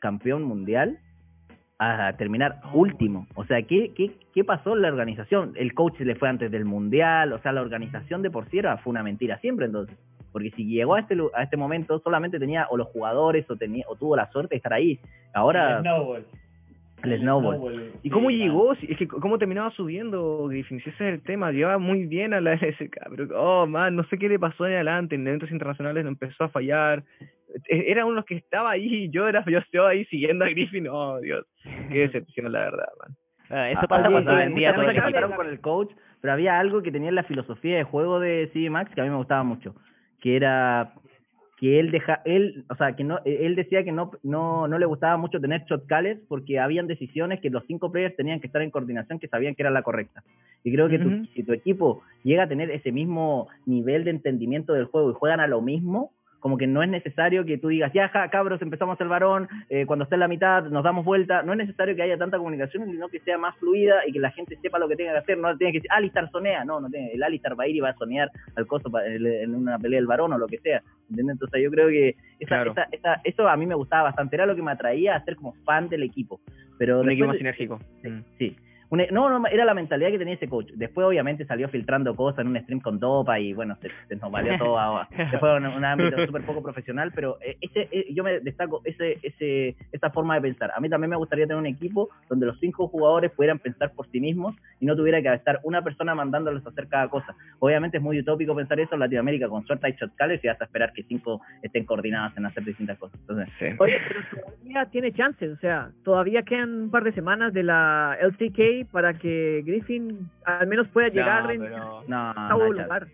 campeón 0.00 0.42
mundial 0.44 0.98
a 1.78 2.12
terminar 2.16 2.60
último. 2.72 3.26
O 3.34 3.44
sea, 3.44 3.62
¿qué, 3.62 3.92
qué, 3.94 4.12
¿qué 4.34 4.44
pasó 4.44 4.74
en 4.74 4.82
la 4.82 4.88
organización? 4.88 5.52
El 5.56 5.74
coach 5.74 6.00
le 6.00 6.16
fue 6.16 6.28
antes 6.28 6.50
del 6.50 6.64
mundial, 6.64 7.32
o 7.32 7.38
sea, 7.38 7.52
la 7.52 7.60
organización 7.60 8.22
de 8.22 8.30
por 8.30 8.48
sí 8.50 8.58
era, 8.58 8.78
fue 8.78 8.90
una 8.90 9.02
mentira 9.02 9.38
siempre 9.38 9.66
entonces. 9.66 9.96
Porque 10.32 10.50
si 10.50 10.66
llegó 10.66 10.94
a 10.94 11.00
este 11.00 11.16
a 11.34 11.42
este 11.42 11.56
momento 11.56 12.00
solamente 12.00 12.38
tenía 12.38 12.66
o 12.70 12.76
los 12.76 12.88
jugadores 12.88 13.48
o 13.50 13.56
tenía 13.56 13.84
o 13.88 13.96
tuvo 13.96 14.14
la 14.14 14.30
suerte 14.30 14.54
de 14.54 14.56
estar 14.56 14.72
ahí. 14.72 14.98
Ahora 15.32 15.78
El 15.78 15.82
Snowball. 15.82 16.26
El 17.02 17.20
Snowball. 17.20 17.92
¿Y 18.02 18.10
cómo 18.10 18.30
llegó? 18.30 18.72
Es 18.72 18.98
que 18.98 19.06
cómo 19.06 19.38
terminaba 19.38 19.70
subiendo 19.70 20.46
Griffin, 20.48 20.80
si 20.82 20.90
ese 20.90 21.08
es 21.08 21.14
el 21.14 21.22
tema, 21.22 21.52
llevaba 21.52 21.78
muy 21.78 22.06
bien 22.06 22.34
a 22.34 22.40
la 22.40 22.54
LSK, 22.56 23.08
pero 23.10 23.40
oh 23.40 23.66
man, 23.66 23.96
no 23.96 24.04
sé 24.04 24.18
qué 24.18 24.28
le 24.28 24.38
pasó 24.38 24.66
en 24.66 24.74
adelante, 24.74 25.14
en 25.14 25.26
eventos 25.26 25.50
internacionales 25.50 26.04
no 26.04 26.10
empezó 26.10 26.44
a 26.44 26.48
fallar. 26.48 27.04
Eh, 27.68 27.84
Era 27.88 28.04
uno 28.04 28.24
que 28.24 28.36
estaba 28.36 28.70
ahí, 28.70 29.08
yo 29.10 29.26
era 29.28 29.44
yo 29.46 29.58
estaba 29.58 29.90
ahí 29.90 30.04
siguiendo 30.06 30.44
a 30.44 30.48
Griffin, 30.48 30.88
oh 30.88 31.20
Dios, 31.20 31.46
qué 31.88 32.00
decepción 32.00 32.52
la 32.52 32.60
verdad, 32.60 32.88
man. 33.00 33.16
Ah, 33.50 33.70
eso 33.70 33.80
Ah, 33.82 33.88
pasa 33.88 34.10
cuando 34.10 34.36
vendía 34.36 34.74
todo 34.74 34.90
el 34.90 35.36
con 35.36 35.46
el 35.48 35.60
coach, 35.60 35.90
pero 36.20 36.34
había 36.34 36.58
algo 36.58 36.82
que 36.82 36.92
tenía 36.92 37.08
en 37.08 37.14
la 37.14 37.22
filosofía 37.22 37.76
de 37.78 37.84
juego 37.84 38.20
de 38.20 38.50
CD 38.52 38.68
Max 38.68 38.90
que 38.94 39.00
a 39.00 39.04
mí 39.04 39.10
me 39.10 39.16
gustaba 39.16 39.42
mucho, 39.42 39.74
que 40.20 40.36
era 40.36 40.92
que 41.58 41.80
él 41.80 41.90
deja 41.90 42.20
él, 42.24 42.64
o 42.70 42.76
sea, 42.76 42.94
que 42.94 43.02
no 43.04 43.20
él 43.24 43.56
decía 43.56 43.82
que 43.82 43.90
no 43.90 44.10
no 44.22 44.68
no 44.68 44.78
le 44.78 44.86
gustaba 44.86 45.16
mucho 45.16 45.40
tener 45.40 45.62
shot 45.64 45.86
callers 45.86 46.20
porque 46.28 46.60
habían 46.60 46.86
decisiones 46.86 47.40
que 47.40 47.50
los 47.50 47.64
cinco 47.66 47.90
players 47.90 48.14
tenían 48.14 48.38
que 48.40 48.46
estar 48.46 48.60
en 48.62 48.70
coordinación 48.70 49.18
que 49.18 49.26
sabían 49.28 49.54
que 49.54 49.62
era 49.62 49.70
la 49.70 49.82
correcta. 49.82 50.22
Y 50.62 50.72
creo 50.72 50.88
que 50.88 50.98
tu- 50.98 51.08
Ujú. 51.08 51.24
si 51.34 51.42
tu 51.42 51.52
equipo 51.54 52.02
llega 52.22 52.42
a 52.44 52.48
tener 52.48 52.70
ese 52.70 52.92
mismo 52.92 53.48
nivel 53.66 54.04
de 54.04 54.10
entendimiento 54.10 54.72
del 54.74 54.84
juego 54.84 55.10
y 55.10 55.14
juegan 55.14 55.40
a 55.40 55.46
lo 55.48 55.60
mismo, 55.62 56.12
como 56.40 56.56
que 56.56 56.66
no 56.66 56.82
es 56.82 56.88
necesario 56.88 57.44
que 57.44 57.58
tú 57.58 57.68
digas, 57.68 57.92
ya, 57.92 58.08
ja, 58.08 58.28
cabros, 58.30 58.62
empezamos 58.62 59.00
el 59.00 59.08
varón, 59.08 59.48
eh, 59.68 59.86
cuando 59.86 60.04
esté 60.04 60.14
en 60.16 60.20
la 60.20 60.28
mitad 60.28 60.64
nos 60.64 60.84
damos 60.84 61.04
vuelta. 61.04 61.42
No 61.42 61.52
es 61.52 61.58
necesario 61.58 61.96
que 61.96 62.02
haya 62.02 62.16
tanta 62.16 62.38
comunicación, 62.38 62.86
sino 62.90 63.08
que 63.08 63.18
sea 63.20 63.38
más 63.38 63.56
fluida 63.56 64.06
y 64.06 64.12
que 64.12 64.20
la 64.20 64.30
gente 64.30 64.56
sepa 64.62 64.78
lo 64.78 64.88
que 64.88 64.96
tenga 64.96 65.12
que 65.12 65.18
hacer. 65.18 65.38
No 65.38 65.56
tiene 65.56 65.72
que 65.72 65.78
decir, 65.78 65.90
Alistar 65.92 66.30
sonea. 66.30 66.64
No, 66.64 66.80
no 66.80 66.88
tiene. 66.88 67.12
El 67.12 67.22
Alistar 67.22 67.58
va 67.58 67.64
a 67.64 67.68
ir 67.68 67.76
y 67.76 67.80
va 67.80 67.90
a 67.90 67.94
sonear 67.96 68.30
al 68.56 68.66
costo 68.66 68.90
pa- 68.90 69.04
en 69.06 69.26
en 69.26 69.54
una 69.54 69.78
pelea 69.78 69.98
del 69.98 70.06
varón 70.06 70.32
o 70.32 70.38
lo 70.38 70.46
que 70.46 70.58
sea. 70.58 70.82
¿Entiendes? 71.10 71.34
Entonces 71.34 71.62
yo 71.62 71.70
creo 71.70 71.88
que 71.88 72.14
esa, 72.38 72.48
Claro. 72.62 72.70
esa, 72.72 72.82
esa- 72.92 73.20
eso 73.24 73.48
a 73.48 73.56
mí 73.56 73.66
me 73.66 73.74
gustaba 73.74 74.04
bastante. 74.04 74.36
Era 74.36 74.46
lo 74.46 74.54
que 74.54 74.62
me 74.62 74.70
atraía 74.70 75.16
a 75.16 75.24
ser 75.24 75.36
como 75.36 75.54
fan 75.64 75.88
del 75.88 76.02
equipo. 76.04 76.40
Pero 76.78 77.00
Un 77.00 77.10
equipo 77.10 77.26
más 77.28 77.38
sinérgico. 77.38 77.80
Sí, 78.02 78.08
Mm. 78.08 78.24
sí. 78.38 78.56
Una- 78.90 79.06
no, 79.10 79.28
no, 79.38 79.46
era 79.48 79.64
la 79.64 79.74
mentalidad 79.74 80.10
que 80.10 80.18
tenía 80.18 80.34
ese 80.34 80.48
coach. 80.48 80.70
Después, 80.74 81.06
obviamente, 81.06 81.44
salió 81.44 81.68
filtrando 81.68 82.16
cosas 82.16 82.40
en 82.40 82.48
un 82.48 82.60
stream 82.60 82.80
con 82.80 82.98
Dopa 82.98 83.38
y, 83.38 83.52
bueno, 83.52 83.76
se, 83.82 83.88
se 84.08 84.16
nos 84.16 84.30
valió 84.30 84.56
todo. 84.58 84.78
a- 84.78 85.08
Después, 85.30 85.56
en 85.58 85.66
un 85.66 85.84
ámbito 85.84 86.16
súper 86.26 86.42
poco 86.42 86.62
profesional, 86.62 87.12
pero 87.14 87.38
eh, 87.42 87.56
ese 87.60 87.88
eh, 87.92 88.06
yo 88.14 88.24
me 88.24 88.40
destaco 88.40 88.80
ese 88.84 89.18
ese 89.22 89.76
esa 89.92 90.10
forma 90.10 90.34
de 90.36 90.40
pensar. 90.40 90.70
A 90.74 90.80
mí 90.80 90.88
también 90.88 91.10
me 91.10 91.16
gustaría 91.16 91.46
tener 91.46 91.58
un 91.58 91.66
equipo 91.66 92.08
donde 92.28 92.46
los 92.46 92.58
cinco 92.60 92.88
jugadores 92.88 93.30
pudieran 93.32 93.58
pensar 93.58 93.92
por 93.92 94.06
sí 94.08 94.20
mismos 94.20 94.56
y 94.80 94.86
no 94.86 94.96
tuviera 94.96 95.20
que 95.20 95.32
estar 95.34 95.60
una 95.64 95.82
persona 95.82 96.14
mandándoles 96.14 96.64
a 96.64 96.70
hacer 96.70 96.88
cada 96.88 97.08
cosa. 97.08 97.34
Obviamente 97.58 97.98
es 97.98 98.02
muy 98.02 98.18
utópico 98.18 98.54
pensar 98.56 98.80
eso 98.80 98.94
en 98.94 99.00
Latinoamérica, 99.00 99.48
con 99.48 99.64
suerte 99.66 99.86
hay 99.86 99.92
shotcallers 99.92 100.42
y 100.42 100.48
vas 100.48 100.60
a 100.60 100.64
esperar 100.64 100.92
que 100.92 101.02
cinco 101.02 101.40
estén 101.62 101.84
coordinados 101.84 102.36
en 102.36 102.46
hacer 102.46 102.64
distintas 102.64 102.96
cosas. 102.98 103.18
Entonces, 103.20 103.48
Sí. 103.58 103.66
Oye, 103.78 103.96
pero 104.06 104.20
todavía 104.46 104.84
tiene 104.86 105.12
chances, 105.12 105.50
o 105.52 105.56
sea, 105.56 105.90
todavía 106.04 106.42
quedan 106.42 106.82
un 106.82 106.90
par 106.90 107.02
de 107.04 107.12
semanas 107.12 107.52
de 107.52 107.62
la 107.64 108.16
LCK 108.20 108.77
para 108.84 109.14
que 109.14 109.62
Griffin 109.64 110.28
al 110.44 110.66
menos 110.66 110.88
pueda 110.88 111.08
llegar 111.08 111.44
No, 111.44 111.50
en 111.50 111.60
pero- 111.60 112.04
no, 112.06 112.34
no 112.34 112.72
lugar. 112.72 113.06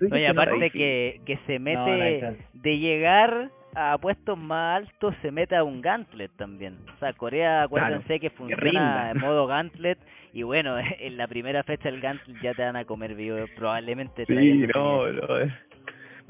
No, 0.00 0.30
aparte 0.30 0.54
¿no? 0.66 0.70
que, 0.72 1.20
que 1.26 1.38
se 1.46 1.58
No, 1.58 1.72
no 1.86 1.92
hay 1.92 2.14
mete 2.22 2.36
de 2.54 2.78
llegar 2.78 3.50
a 3.74 3.98
puestos 3.98 4.36
más 4.36 4.78
altos, 4.78 5.14
se 5.22 5.30
mete 5.30 5.54
a 5.54 5.62
un 5.62 5.80
gauntlet 5.80 6.30
también. 6.36 6.78
O 6.96 6.98
sea, 6.98 7.12
Corea, 7.12 7.62
acuérdense 7.64 8.18
que 8.18 8.30
funciona 8.30 9.10
en 9.12 9.18
modo 9.18 9.46
gauntlet. 9.46 9.98
Y 10.32 10.42
bueno, 10.42 10.76
en 10.98 11.16
la 11.16 11.28
primera 11.28 11.62
fecha 11.62 11.90
del 11.90 12.00
gauntlet 12.00 12.40
ya 12.42 12.54
te 12.54 12.62
van 12.62 12.76
a 12.76 12.84
comer 12.84 13.14
vivo, 13.14 13.36
probablemente. 13.56 14.24
Sí, 14.26 14.66
no, 14.74 15.12
no, 15.12 15.26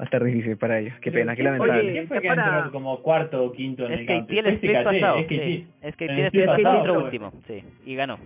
va 0.01 0.03
a 0.03 0.05
estar 0.05 0.23
difícil 0.23 0.57
para 0.57 0.79
ellos. 0.79 0.95
Qué 0.99 1.11
pena, 1.11 1.35
qué 1.35 1.43
¿Quién 1.43 1.57
fue- 1.57 1.67
lamentable. 1.67 1.91
¿Quién 1.93 2.07
fue 2.07 2.21
que 2.21 2.27
para- 2.27 2.57
entró 2.57 2.71
como 2.71 3.01
cuarto 3.03 3.43
o 3.45 3.51
quinto 3.51 3.85
en 3.85 3.91
Es 3.93 3.99
el 3.99 4.05
que 4.07 4.13
el 4.17 4.25
Fue 4.25 4.53
split 4.55 4.71
SKT, 4.71 4.83
pasado. 4.83 5.17
es 5.19 5.27
que. 5.27 5.65
Es 5.83 5.95
que 5.95 6.05
el 6.05 6.11
el 6.19 6.25
entró 6.25 6.93
fue. 6.95 7.03
último, 7.03 7.31
sí. 7.47 7.63
Y 7.85 7.95
ganó 7.95 8.17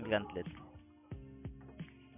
el 0.00 0.08
gauntlet. 0.08 0.46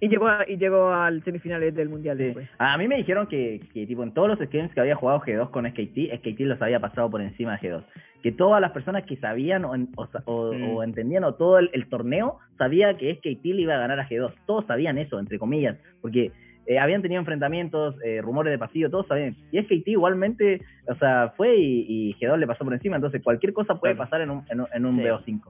Y 0.00 0.08
llegó, 0.08 0.28
a- 0.28 0.44
y 0.46 0.58
llegó 0.58 0.92
al 0.92 1.22
semifinales 1.24 1.74
del 1.74 1.88
Mundial 1.88 2.18
Sí. 2.18 2.24
después. 2.24 2.48
A 2.58 2.76
mí 2.76 2.86
me 2.88 2.96
dijeron 2.96 3.26
que, 3.26 3.60
que 3.72 3.86
tipo 3.86 4.02
en 4.02 4.12
todos 4.12 4.28
los 4.28 4.38
scrims 4.38 4.70
que 4.74 4.80
había 4.80 4.96
jugado 4.96 5.20
G2 5.20 5.48
con 5.50 5.64
SKT, 5.66 6.10
SKT 6.12 6.40
los 6.44 6.60
había 6.60 6.78
pasado 6.78 7.08
por 7.10 7.22
encima 7.22 7.52
de 7.56 7.68
G2. 7.70 7.84
Que 8.22 8.32
todas 8.32 8.60
las 8.60 8.72
personas 8.72 9.04
que 9.04 9.16
sabían 9.16 9.64
o, 9.64 9.74
en- 9.74 9.88
o, 9.96 10.06
sa- 10.08 10.22
o- 10.26 10.52
Mm. 10.52 10.62
o 10.76 10.82
entendían 10.82 11.24
o 11.24 11.34
todo 11.34 11.58
el, 11.58 11.70
el 11.72 11.86
torneo 11.88 12.38
sabía 12.58 12.94
que 12.98 13.10
SKT 13.14 13.54
le 13.54 13.62
iba 13.62 13.76
a 13.76 13.78
ganar 13.78 13.98
a 13.98 14.06
G2. 14.06 14.34
Todos 14.46 14.66
sabían 14.66 14.98
eso, 14.98 15.18
entre 15.18 15.38
comillas, 15.38 15.78
porque 16.02 16.32
eh, 16.66 16.78
habían 16.78 17.02
tenido 17.02 17.20
enfrentamientos, 17.20 17.94
eh, 18.04 18.20
rumores 18.22 18.50
de 18.52 18.58
pasillo, 18.58 18.90
todos 18.90 19.06
sabían. 19.06 19.34
Y 19.52 19.60
SKT 19.62 19.88
igualmente, 19.88 20.60
o 20.86 20.94
sea, 20.96 21.32
fue 21.36 21.56
y, 21.56 21.86
y 21.88 22.14
G2 22.14 22.38
le 22.38 22.46
pasó 22.46 22.64
por 22.64 22.72
encima. 22.74 22.96
Entonces 22.96 23.22
cualquier 23.22 23.52
cosa 23.52 23.74
puede 23.76 23.94
pasar 23.94 24.20
en 24.20 24.30
un, 24.30 24.42
en 24.50 24.60
un, 24.60 24.66
en 24.72 24.86
un 24.86 24.96
Sí. 24.96 25.02
BO5. 25.02 25.40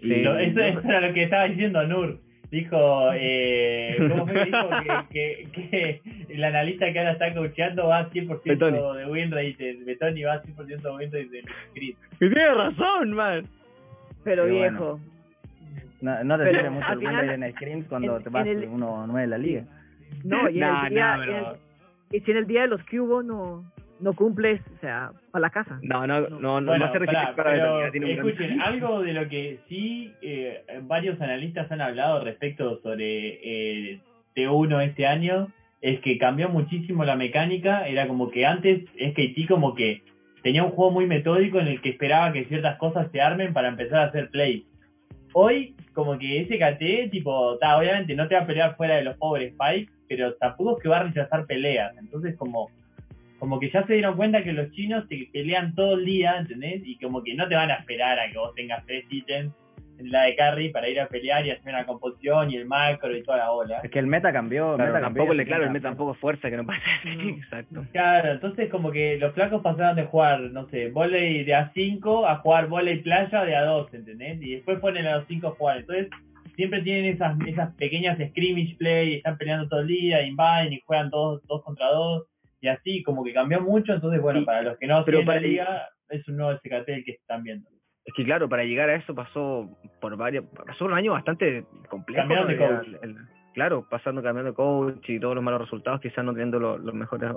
Sí. 0.00 0.06
Y- 0.06 0.22
Lo- 0.22 0.38
eso, 0.38 0.60
eso 0.60 0.80
era 0.88 1.00
lo 1.00 1.12
que 1.14 1.24
estaba 1.24 1.44
diciendo 1.44 1.82
Nur. 1.86 2.18
Dijo, 2.50 3.10
eh, 3.14 3.94
¿cómo 4.08 4.26
fue 4.26 4.34
que 4.34 4.44
dijo 4.46 4.70
que, 5.10 5.48
que, 5.52 6.00
que 6.00 6.34
el 6.34 6.42
analista 6.44 6.90
que 6.92 6.98
ahora 6.98 7.12
está 7.12 7.34
coacheando 7.34 7.88
va 7.88 8.08
100% 8.10 8.40
Betoni. 8.44 8.78
de 8.98 9.06
win 9.06 9.30
rate? 9.30 9.56
el 9.70 9.84
Betoni 9.84 10.22
va 10.22 10.42
100% 10.42 10.56
de 10.66 10.90
win 10.90 11.12
rate 11.12 11.28
del 11.28 11.44
script. 11.70 11.98
Y 12.14 12.18
tiene 12.18 12.54
razón, 12.54 13.12
man. 13.12 13.44
Pero 14.24 14.46
Sí, 14.46 14.50
viejo, 14.52 14.98
No, 16.00 16.24
no 16.24 16.38
te 16.38 16.50
sirve 16.50 16.70
mucho 16.70 16.92
el 16.92 16.98
final, 17.00 17.14
win 17.16 17.28
rate 17.28 17.44
en 17.46 17.52
scrims 17.52 17.86
cuando 17.88 18.16
en- 18.16 18.22
te 18.22 18.30
vas 18.30 18.46
el- 18.46 18.68
1-9 18.68 19.24
en 19.24 19.30
la 19.30 19.38
liga. 19.38 19.62
no, 20.24 20.48
y 20.48 20.54
en 20.54 20.60
Nah, 20.60 20.86
el 20.86 20.94
día, 20.94 21.00
nah, 21.00 21.14
en 21.14 21.20
el- 21.30 21.44
pero- 21.44 21.58
y 22.10 22.20
si 22.20 22.30
en 22.30 22.36
el 22.38 22.46
día 22.46 22.62
de 22.62 22.68
los 22.68 22.82
cubos 22.84 23.24
no, 23.24 23.64
no 24.00 24.12
cumples, 24.14 24.60
o 24.76 24.80
sea, 24.80 25.10
para 25.30 25.42
la 25.42 25.50
casa. 25.50 25.78
No, 25.82 26.06
no, 26.06 26.20
no, 26.22 26.40
no, 26.40 26.60
no 26.60 26.66
Bueno, 26.68 26.86
pará, 26.86 26.98
resistir 27.00 27.34
para 27.36 27.50
pero 27.52 27.90
tiene 27.92 28.06
un 28.06 28.12
escuchen, 28.28 28.60
algo 28.62 29.02
de 29.02 29.12
lo 29.12 29.28
que 29.28 29.58
sí 29.68 30.12
eh, 30.22 30.62
varios 30.82 31.20
analistas 31.20 31.70
han 31.70 31.80
hablado 31.82 32.24
respecto 32.24 32.80
sobre 32.80 33.40
eh, 33.42 34.00
T1 34.34 34.80
este 34.86 35.06
año 35.06 35.48
es 35.80 36.00
que 36.00 36.16
cambió 36.18 36.48
muchísimo 36.48 37.04
la 37.04 37.14
mecánica, 37.16 37.86
era 37.86 38.08
como 38.08 38.30
que 38.30 38.46
antes 38.46 38.84
SKT 38.94 39.46
como 39.48 39.74
que 39.74 40.02
tenía 40.42 40.64
un 40.64 40.70
juego 40.70 40.90
muy 40.92 41.06
metódico 41.06 41.58
en 41.60 41.68
el 41.68 41.80
que 41.82 41.90
esperaba 41.90 42.32
que 42.32 42.46
ciertas 42.46 42.78
cosas 42.78 43.10
se 43.12 43.20
armen 43.20 43.52
para 43.52 43.68
empezar 43.68 43.98
a 44.00 44.04
hacer 44.04 44.30
play. 44.30 44.64
Hoy, 45.32 45.74
como 45.92 46.18
que 46.18 46.44
SKT, 46.44 47.10
tipo, 47.10 47.58
ta, 47.58 47.78
obviamente 47.78 48.14
no 48.14 48.28
te 48.28 48.34
va 48.34 48.42
a 48.42 48.46
pelear 48.46 48.76
fuera 48.76 48.96
de 48.96 49.04
los 49.04 49.16
pobres 49.16 49.52
Spike, 49.52 49.90
pero 50.08 50.34
tampoco 50.34 50.76
es 50.76 50.82
que 50.82 50.88
va 50.88 50.98
a 50.98 51.04
rechazar 51.04 51.46
peleas. 51.46 51.96
Entonces, 51.98 52.36
como, 52.36 52.70
como 53.38 53.60
que 53.60 53.70
ya 53.70 53.86
se 53.86 53.94
dieron 53.94 54.16
cuenta 54.16 54.42
que 54.42 54.52
los 54.52 54.70
chinos 54.72 55.08
te 55.08 55.28
pelean 55.32 55.74
todo 55.74 55.94
el 55.94 56.04
día, 56.04 56.38
¿entendés? 56.38 56.82
Y 56.84 56.96
como 56.98 57.22
que 57.22 57.34
no 57.34 57.48
te 57.48 57.54
van 57.54 57.70
a 57.70 57.76
esperar 57.76 58.18
a 58.18 58.30
que 58.30 58.38
vos 58.38 58.54
tengas 58.54 58.84
tres 58.86 59.04
ítems 59.10 59.52
la 60.00 60.22
de 60.24 60.36
carry 60.36 60.70
para 60.70 60.88
ir 60.88 61.00
a 61.00 61.08
pelear 61.08 61.44
y 61.46 61.50
hacer 61.50 61.72
una 61.74 61.84
composición 61.86 62.50
y 62.50 62.56
el 62.56 62.66
macro 62.66 63.16
y 63.16 63.22
toda 63.22 63.38
la 63.38 63.50
ola. 63.52 63.80
Es 63.82 63.90
que 63.90 63.98
el 63.98 64.06
meta 64.06 64.32
cambió. 64.32 64.76
Claro, 64.76 64.92
meta 64.92 65.00
tampoco 65.04 65.26
cambió, 65.26 65.34
le, 65.34 65.46
claro, 65.46 65.64
el 65.64 65.70
meta- 65.70 65.88
tampoco 65.88 66.14
fuerza 66.14 66.50
que 66.50 66.56
no 66.56 66.66
pasa. 66.66 66.80
Exacto. 67.04 67.84
Claro, 67.92 68.32
entonces 68.32 68.70
como 68.70 68.90
que 68.92 69.16
los 69.18 69.34
flacos 69.34 69.62
pasaron 69.62 69.96
de 69.96 70.04
jugar, 70.04 70.40
no 70.40 70.68
sé, 70.68 70.90
volei 70.90 71.44
de 71.44 71.52
A5 71.54 72.26
a 72.28 72.36
jugar 72.36 72.68
volei 72.68 72.98
playa 73.02 73.44
de 73.44 73.54
A2, 73.56 73.92
¿entendés? 73.94 74.40
Y 74.42 74.54
después 74.54 74.78
ponen 74.80 75.06
a 75.06 75.16
los 75.16 75.26
5 75.26 75.48
a 75.48 75.50
jugar. 75.52 75.78
Entonces 75.78 76.08
siempre 76.54 76.82
tienen 76.82 77.06
esas 77.14 77.36
esas 77.46 77.74
pequeñas 77.76 78.18
scrimmage 78.30 78.76
play, 78.78 79.12
y 79.12 79.16
están 79.16 79.36
peleando 79.38 79.68
todo 79.68 79.80
el 79.80 79.86
día, 79.88 80.22
invaden 80.22 80.72
y 80.72 80.80
juegan 80.84 81.10
dos, 81.10 81.44
dos 81.46 81.62
contra 81.62 81.86
dos, 81.88 82.26
y 82.60 82.68
así, 82.68 83.02
como 83.04 83.22
que 83.24 83.32
cambió 83.32 83.60
mucho. 83.60 83.94
Entonces, 83.94 84.20
bueno, 84.20 84.40
Sí, 84.40 84.44
para 84.46 84.62
los 84.62 84.78
que 84.78 84.86
no 84.86 85.04
pero 85.04 85.18
siguen 85.18 85.26
la 85.26 85.32
para- 85.34 85.46
liga, 85.46 85.88
es 86.10 86.26
un 86.28 86.36
nuevo 86.36 86.52
SKT 86.58 86.88
el 86.88 87.04
que 87.04 87.12
están 87.12 87.42
viendo. 87.42 87.68
Es 88.08 88.14
que 88.14 88.24
claro, 88.24 88.48
para 88.48 88.64
llegar 88.64 88.88
a 88.88 88.94
eso 88.94 89.14
pasó 89.14 89.68
por 90.00 90.16
varios, 90.16 90.46
pasó 90.66 90.86
un 90.86 90.94
año 90.94 91.12
bastante 91.12 91.64
complejo. 91.90 92.26
Cambiaron 92.26 92.48
de 92.48 92.56
coach. 92.56 92.86
el- 93.02 93.10
el- 93.10 93.16
claro, 93.52 93.86
pasando 93.90 94.22
cambiando 94.22 94.52
de 94.52 94.56
coach 94.56 95.06
y 95.10 95.20
todos 95.20 95.34
los 95.34 95.44
malos 95.44 95.60
resultados, 95.60 96.00
quizás 96.00 96.24
no 96.24 96.32
teniendo 96.32 96.58
lo- 96.58 96.78
los 96.78 96.94
mejores 96.94 97.30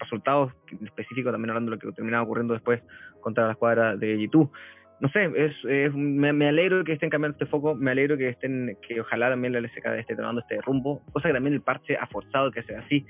resultados 0.00 0.52
específicos, 0.84 1.30
también 1.32 1.50
hablando 1.50 1.70
de 1.70 1.76
lo 1.76 1.80
que 1.80 1.92
terminaba 1.94 2.24
ocurriendo 2.24 2.54
después 2.54 2.82
contra 3.20 3.46
la 3.46 3.52
escuadra 3.52 3.96
de 3.96 4.16
G2. 4.18 4.50
No 4.98 5.08
sé, 5.10 5.30
es, 5.36 5.52
es- 5.68 5.94
me, 5.94 6.32
me 6.32 6.48
alegro 6.48 6.82
que 6.84 6.92
estén 6.94 7.10
cambiando 7.10 7.36
este 7.36 7.46
foco, 7.46 7.74
me 7.74 7.90
alegro 7.92 8.16
que 8.16 8.28
estén, 8.28 8.76
que 8.86 9.00
ojalá 9.00 9.30
también 9.30 9.52
la 9.52 9.60
LSK 9.60 9.86
esté 9.98 10.16
tomando 10.16 10.40
este 10.40 10.60
rumbo, 10.62 11.02
cosa 11.12 11.28
que 11.28 11.34
también 11.34 11.54
el 11.54 11.60
parche 11.62 11.96
ha 11.96 12.06
forzado 12.08 12.50
que 12.50 12.62
sea 12.64 12.80
así. 12.80 13.06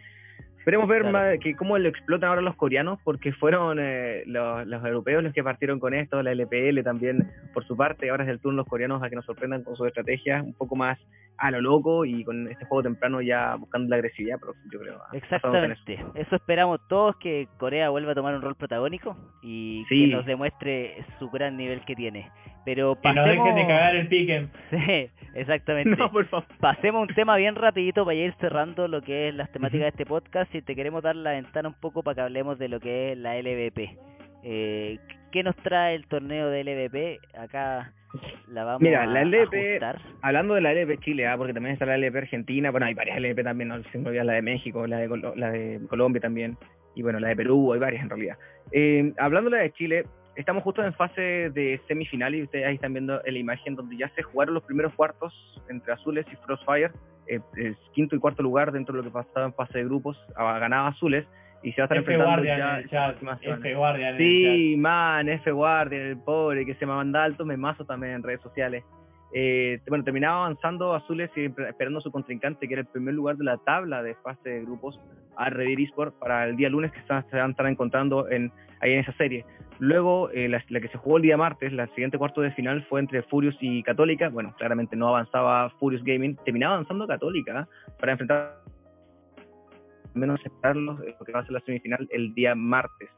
Esperemos 0.63 0.87
ver 0.87 1.03
Claro. 1.03 1.13
más 1.19 1.39
que 1.41 1.57
cómo 1.57 1.77
lo 1.77 1.89
explotan 1.89 2.29
ahora 2.29 2.41
los 2.41 2.55
coreanos, 2.55 3.01
porque 3.03 3.33
fueron 3.33 3.79
eh, 3.81 4.23
los, 4.27 4.65
los 4.69 4.85
europeos 4.85 5.25
los 5.25 5.33
que 5.33 5.43
partieron 5.43 5.81
con 5.81 5.93
esto, 5.93 6.23
la 6.23 6.31
LPL 6.33 6.85
también 6.85 7.29
por 7.53 7.65
su 7.67 7.77
parte, 7.77 8.11
ahora 8.11 8.23
es 8.23 8.31
el 8.31 8.39
turno 8.39 8.59
los 8.59 8.69
coreanos 8.69 9.03
a 9.03 9.11
que 9.11 9.17
nos 9.17 9.25
sorprendan 9.25 9.65
con 9.65 9.75
sus 9.75 9.89
estrategias 9.89 10.45
un 10.45 10.55
poco 10.55 10.77
más 10.77 11.01
a 11.39 11.51
lo 11.51 11.61
loco 11.61 12.05
y 12.05 12.23
con 12.23 12.47
este 12.47 12.65
juego 12.67 12.85
temprano 12.85 13.21
ya 13.21 13.57
buscando 13.57 13.89
la 13.91 13.97
agresividad, 13.97 14.37
pero 14.39 14.53
yo 14.73 14.79
creo. 14.79 14.99
ah, 15.03 15.09
con 15.11 15.17
eso. 15.19 15.25
Exactamente. 15.35 16.05
Eso 16.15 16.37
esperamos 16.37 16.79
todos, 16.89 17.17
que 17.17 17.49
Corea 17.59 17.89
vuelva 17.91 18.13
a 18.13 18.15
tomar 18.15 18.35
un 18.37 18.43
rol 18.43 18.55
protagónico 18.55 19.17
y 19.43 19.85
Sí. 19.89 20.09
que 20.11 20.15
nos 20.15 20.27
demuestre 20.27 21.05
su 21.19 21.29
gran 21.31 21.57
nivel 21.57 21.81
que 21.85 21.97
tiene. 21.97 22.31
Pero 22.65 22.95
Que 23.01 23.09
no 23.09 23.15
pasemos... 23.15 23.45
dejen 23.45 23.55
de 23.57 23.67
cagar 23.67 23.97
el 23.97 24.09
piquen. 24.09 24.51
Sí, 24.71 25.11
exactamente. 25.35 25.91
No, 25.97 26.11
por 26.11 26.27
favor. 26.27 26.47
Pasemos 26.61 27.09
un 27.09 27.15
tema 27.15 27.37
bien 27.37 27.55
rapidito 27.57 28.05
para 28.05 28.15
ir 28.15 28.35
cerrando 28.41 28.87
lo 28.89 29.03
que 29.03 29.29
es 29.29 29.35
las 29.35 29.51
temáticas 29.53 29.83
de 29.85 29.89
este 29.89 30.07
podcast 30.07 30.55
y 30.55 30.63
te 30.63 30.75
queremos 30.77 31.03
dar 31.03 31.17
la 31.17 31.31
ventana 31.33 31.69
un 31.69 31.75
poco 31.75 32.03
para 32.03 32.15
que 32.17 32.21
hablemos 32.23 32.59
de 32.59 32.69
lo 32.69 32.79
que 32.81 33.13
es 33.13 33.19
la 33.19 33.37
LVP. 33.41 33.97
Eh, 34.45 34.99
¿Qué 35.31 35.43
nos 35.43 35.57
trae 35.57 35.95
el 35.95 36.07
torneo 36.07 36.49
de 36.51 36.63
LVP? 36.65 37.21
Acá 37.39 37.93
la 38.49 38.65
vamos 38.65 38.83
Mira, 38.83 39.03
a 39.05 39.07
la 39.07 39.21
ajustar. 39.23 39.99
hablando 40.21 40.55
de 40.55 40.61
la 40.61 40.75
LDP 40.75 41.01
Chile, 41.01 41.27
ah, 41.27 41.37
porque 41.39 41.55
también 41.55 41.73
está 41.73 41.87
la 41.87 41.97
LDP 41.97 42.17
Argentina, 42.17 42.71
bueno, 42.71 42.85
hay 42.87 42.93
varias 42.93 43.19
LDP 43.19 43.43
también, 43.43 43.69
no 43.69 43.83
se 43.85 43.99
me 43.99 44.09
olvida 44.11 44.25
la 44.25 44.35
de 44.35 44.43
México, 44.43 44.87
la 44.87 44.99
de, 44.99 45.09
Colo- 45.09 45.35
la 45.35 45.51
de 45.51 45.81
Colombia 45.89 46.21
también, 46.21 46.59
y 46.95 47.01
bueno, 47.03 47.19
la 47.21 47.29
de 47.29 47.37
Perú, 47.37 47.73
hay 47.73 47.81
varias 47.81 48.03
en 48.03 48.11
realidad. 48.11 48.37
Eh, 48.73 49.15
hablando 49.19 49.49
de 49.49 49.57
la 49.57 49.63
de 49.63 49.73
Chile, 49.73 50.05
estamos 50.37 50.63
justo 50.63 50.83
en 50.83 50.95
fase 50.95 51.51
de 51.51 51.81
semifinal 51.89 52.35
y 52.35 52.43
ustedes 52.43 52.67
ahí 52.67 52.75
están 52.75 52.93
viendo 52.93 53.25
en 53.25 53.35
la 53.35 53.41
imagen 53.41 53.75
donde 53.77 53.97
ya 53.97 54.09
se 54.11 54.23
jugaron 54.23 54.55
los 54.55 54.63
primeros 54.65 54.95
cuartos 54.95 55.33
entre 55.69 55.93
Azules 55.93 56.27
y 56.33 56.37
Frostfire, 56.37 56.91
eh, 57.27 57.41
es 57.57 57.77
quinto 57.93 58.17
y 58.17 58.19
cuarto 58.19 58.43
lugar 58.43 58.73
dentro 58.73 58.95
de 58.95 59.03
lo 59.03 59.05
que 59.05 59.13
pasaba 59.13 59.47
en 59.47 59.55
fase 59.55 59.79
de 59.79 59.85
grupos, 59.85 60.19
ah, 60.37 60.59
ganaba 60.59 60.89
Azules 60.89 61.27
y 61.63 61.73
se 61.73 61.81
va 61.81 61.85
a 61.85 61.87
estar 61.87 61.99
F 61.99 62.13
enfrentando 62.13 62.45
ya 62.45 62.55
en 62.55 62.85
el 62.85 62.91
chat. 62.91 63.17
F 63.43 63.75
Guardian 63.75 64.15
en 64.15 64.15
el 64.15 64.19
Sí, 64.19 64.77
man, 64.77 65.29
F 65.29 65.51
Guardian, 65.51 66.03
el 66.03 66.19
pobre 66.19 66.67
que 66.67 66.75
se 66.75 66.87
me 66.87 66.93
manda 66.93 67.23
alto, 67.23 67.45
me 67.45 67.57
mazo 67.57 67.85
también 67.85 68.15
en 68.15 68.23
redes 68.23 68.41
sociales. 68.41 68.85
Eh, 69.35 69.81
bueno, 69.89 70.05
terminaba 70.05 70.45
avanzando 70.45 70.95
Azules 70.95 71.31
y 71.37 71.47
esperando 71.47 72.01
su 72.01 72.11
contrincante, 72.11 72.69
que 72.69 72.75
era 72.75 72.83
el 72.83 72.89
primer 72.89 73.15
lugar 73.15 73.37
de 73.37 73.45
la 73.45 73.57
tabla 73.59 74.03
de 74.03 74.15
fase 74.17 74.49
de 74.49 74.61
grupos, 74.63 75.01
a 75.37 75.49
Revir 75.49 75.81
Esport 75.81 76.15
para 76.19 76.45
el 76.45 76.57
día 76.57 76.69
lunes 76.69 76.93
que 76.93 77.01
van 77.09 77.25
se 77.31 77.37
van 77.37 77.49
a 77.49 77.51
estar 77.51 77.67
encontrando 77.67 78.29
en, 78.29 78.53
ahí 78.81 78.93
en 78.93 79.01
esa 79.01 79.13
serie. 79.13 79.45
Luego, 79.79 80.31
eh, 80.31 80.49
la, 80.49 80.61
que 80.61 80.89
se 80.89 80.99
jugó 80.99 81.17
el 81.17 81.23
día 81.23 81.37
martes, 81.37 81.73
la 81.73 81.87
siguiente 81.89 82.19
cuarto 82.19 82.41
de 82.41 82.53
final 82.53 82.85
fue 82.89 83.01
entre 83.01 83.23
Furious 83.23 83.57
y 83.61 83.83
Católica. 83.83 84.29
Bueno, 84.29 84.55
claramente 84.57 84.97
no 84.97 85.09
avanzaba 85.09 85.71
Furious 85.81 86.05
Gaming, 86.05 86.37
terminaba 86.45 86.75
avanzando 86.75 87.07
Católica 87.07 87.63
¿eh? 87.63 87.95
para 87.99 88.13
enfrentar 88.13 88.63
menos 90.15 90.41
esperarlos, 90.45 91.01
eh, 91.03 91.15
porque 91.17 91.33
va 91.33 91.41
a 91.41 91.45
ser 91.45 91.53
la 91.53 91.61
semifinal 91.61 92.07
el 92.11 92.35
día 92.35 92.55
martes. 92.55 93.09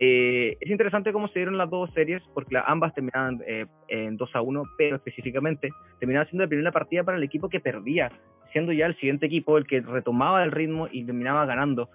Eh, 0.00 0.56
es 0.60 0.70
interesante 0.70 1.12
cómo 1.12 1.28
se 1.28 1.38
dieron 1.38 1.56
las 1.56 1.70
dos 1.70 1.90
series, 1.94 2.22
porque 2.34 2.56
ambas 2.66 2.94
terminaban 2.94 3.40
eh, 3.46 3.66
en 3.88 4.16
2 4.16 4.30
a 4.34 4.40
1, 4.40 4.62
pero 4.76 4.96
específicamente 4.96 5.70
terminaba 6.00 6.26
siendo 6.26 6.44
la 6.44 6.48
primera 6.48 6.72
partida 6.72 7.04
para 7.04 7.16
el 7.16 7.22
equipo 7.22 7.48
que 7.48 7.60
perdía, 7.60 8.10
siendo 8.52 8.72
ya 8.72 8.86
el 8.86 8.96
siguiente 8.96 9.26
equipo 9.26 9.56
el 9.56 9.66
que 9.66 9.80
retomaba 9.80 10.42
el 10.42 10.52
ritmo 10.52 10.88
y 10.90 11.04
terminaba 11.04 11.46
ganando. 11.46 11.88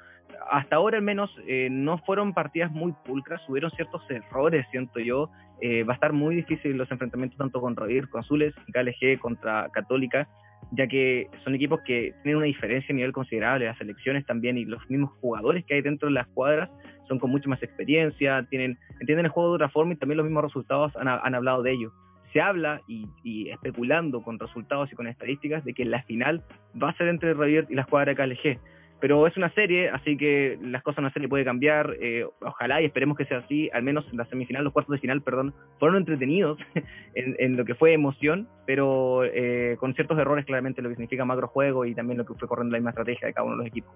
Hasta 0.50 0.78
ahora 0.78 0.98
al 0.98 1.04
menos 1.04 1.30
eh, 1.48 1.68
no 1.70 1.98
fueron 2.00 2.34
partidas 2.34 2.72
muy 2.72 2.94
pulcras, 3.06 3.42
hubieron 3.50 3.72
ciertos 3.72 4.02
errores, 4.10 4.66
siento 4.72 5.00
yo. 5.00 5.30
Eh, 5.62 5.84
va 5.84 5.94
a 5.94 5.96
estar 5.96 6.14
muy 6.14 6.36
difícil 6.36 6.78
los 6.78 6.90
enfrentamientos 6.90 7.38
tanto 7.38 7.60
con 7.60 7.76
Ravir, 7.76 8.10
con 8.10 8.22
Azules 8.22 8.54
y 8.68 8.72
KLG 8.72 9.20
contra 9.20 9.70
Católica, 9.74 10.28
ya 10.72 10.88
que 10.88 11.28
son 11.44 11.56
equipos 11.56 11.82
que 11.86 12.14
tienen 12.24 12.38
una 12.38 12.46
diferencia 12.46 12.94
a 12.94 12.96
nivel 12.96 13.12
considerable, 13.12 13.66
las 13.66 13.78
selecciones 13.78 14.26
también 14.26 14.58
y 14.58 14.66
los 14.66 14.88
mismos 14.90 15.12
jugadores 15.20 15.66
que 15.66 15.76
hay 15.76 15.82
dentro 15.82 16.08
de 16.08 16.14
las 16.14 16.28
cuadras 16.28 16.70
son 17.10 17.20
con 17.20 17.30
mucha 17.30 17.50
más 17.50 17.62
experiencia, 17.62 18.46
tienen 18.50 18.78
entienden 19.02 19.26
el 19.26 19.32
juego 19.32 19.50
de 19.50 19.56
otra 19.56 19.70
forma 19.70 19.94
y 19.94 19.98
también 19.98 20.18
los 20.18 20.26
mismos 20.26 20.44
resultados 20.44 20.96
han, 20.96 21.10
han 21.10 21.36
hablado 21.36 21.62
de 21.64 21.74
ello. 21.74 21.92
Se 22.32 22.40
habla 22.40 22.82
y, 22.88 23.08
y 23.24 23.50
especulando 23.50 24.22
con 24.22 24.40
resultados 24.40 24.90
y 24.94 24.96
con 24.96 25.08
estadísticas 25.08 25.66
de 25.66 25.74
que 25.74 25.84
la 25.84 26.04
final 26.04 26.44
va 26.82 26.92
a 26.92 26.98
ser 26.98 27.08
entre 27.08 27.34
Ravier 27.34 27.66
y 27.70 27.76
la 27.76 27.82
escuadra 27.82 28.16
KLG. 28.16 28.60
Pero 29.00 29.26
es 29.28 29.38
una 29.38 29.50
serie, 29.54 29.90
así 29.90 30.18
que 30.18 30.58
las 30.62 30.84
cosas 30.84 31.00
en 31.00 31.06
una 31.06 31.14
serie 31.14 31.30
puede 31.30 31.46
cambiar. 31.46 31.96
eh, 32.02 32.26
ojalá 32.42 32.82
y 32.82 32.86
esperemos 32.86 33.18
que 33.18 33.26
sea 33.26 33.40
así. 33.40 33.70
Al 33.72 33.82
menos 33.82 34.06
en 34.12 34.18
la 34.18 34.26
semifinal, 34.26 34.64
los 34.64 34.74
cuartos 34.74 34.94
de 34.94 35.00
final, 35.00 35.22
perdón, 35.22 35.54
fueron 35.80 35.98
entretenidos 35.98 36.60
en, 37.16 37.36
en 37.40 37.56
lo 37.56 37.64
que 37.64 37.76
fue 37.76 37.94
emoción, 37.94 38.50
pero 38.66 39.24
eh, 39.24 39.78
con 39.80 39.94
ciertos 39.96 40.20
errores 40.20 40.46
claramente 40.46 40.82
lo 40.82 40.90
que 40.90 40.96
significa 40.96 41.24
macro 41.24 41.48
juego 41.48 41.86
y 41.86 41.96
también 41.96 42.18
lo 42.18 42.26
que 42.26 42.34
fue 42.34 42.48
corriendo 42.48 42.74
la 42.74 42.80
misma 42.80 42.92
estrategia 42.92 43.28
de 43.28 43.34
cada 43.34 43.46
uno 43.46 43.56
de 43.56 43.60
los 43.60 43.68
equipos. 43.68 43.94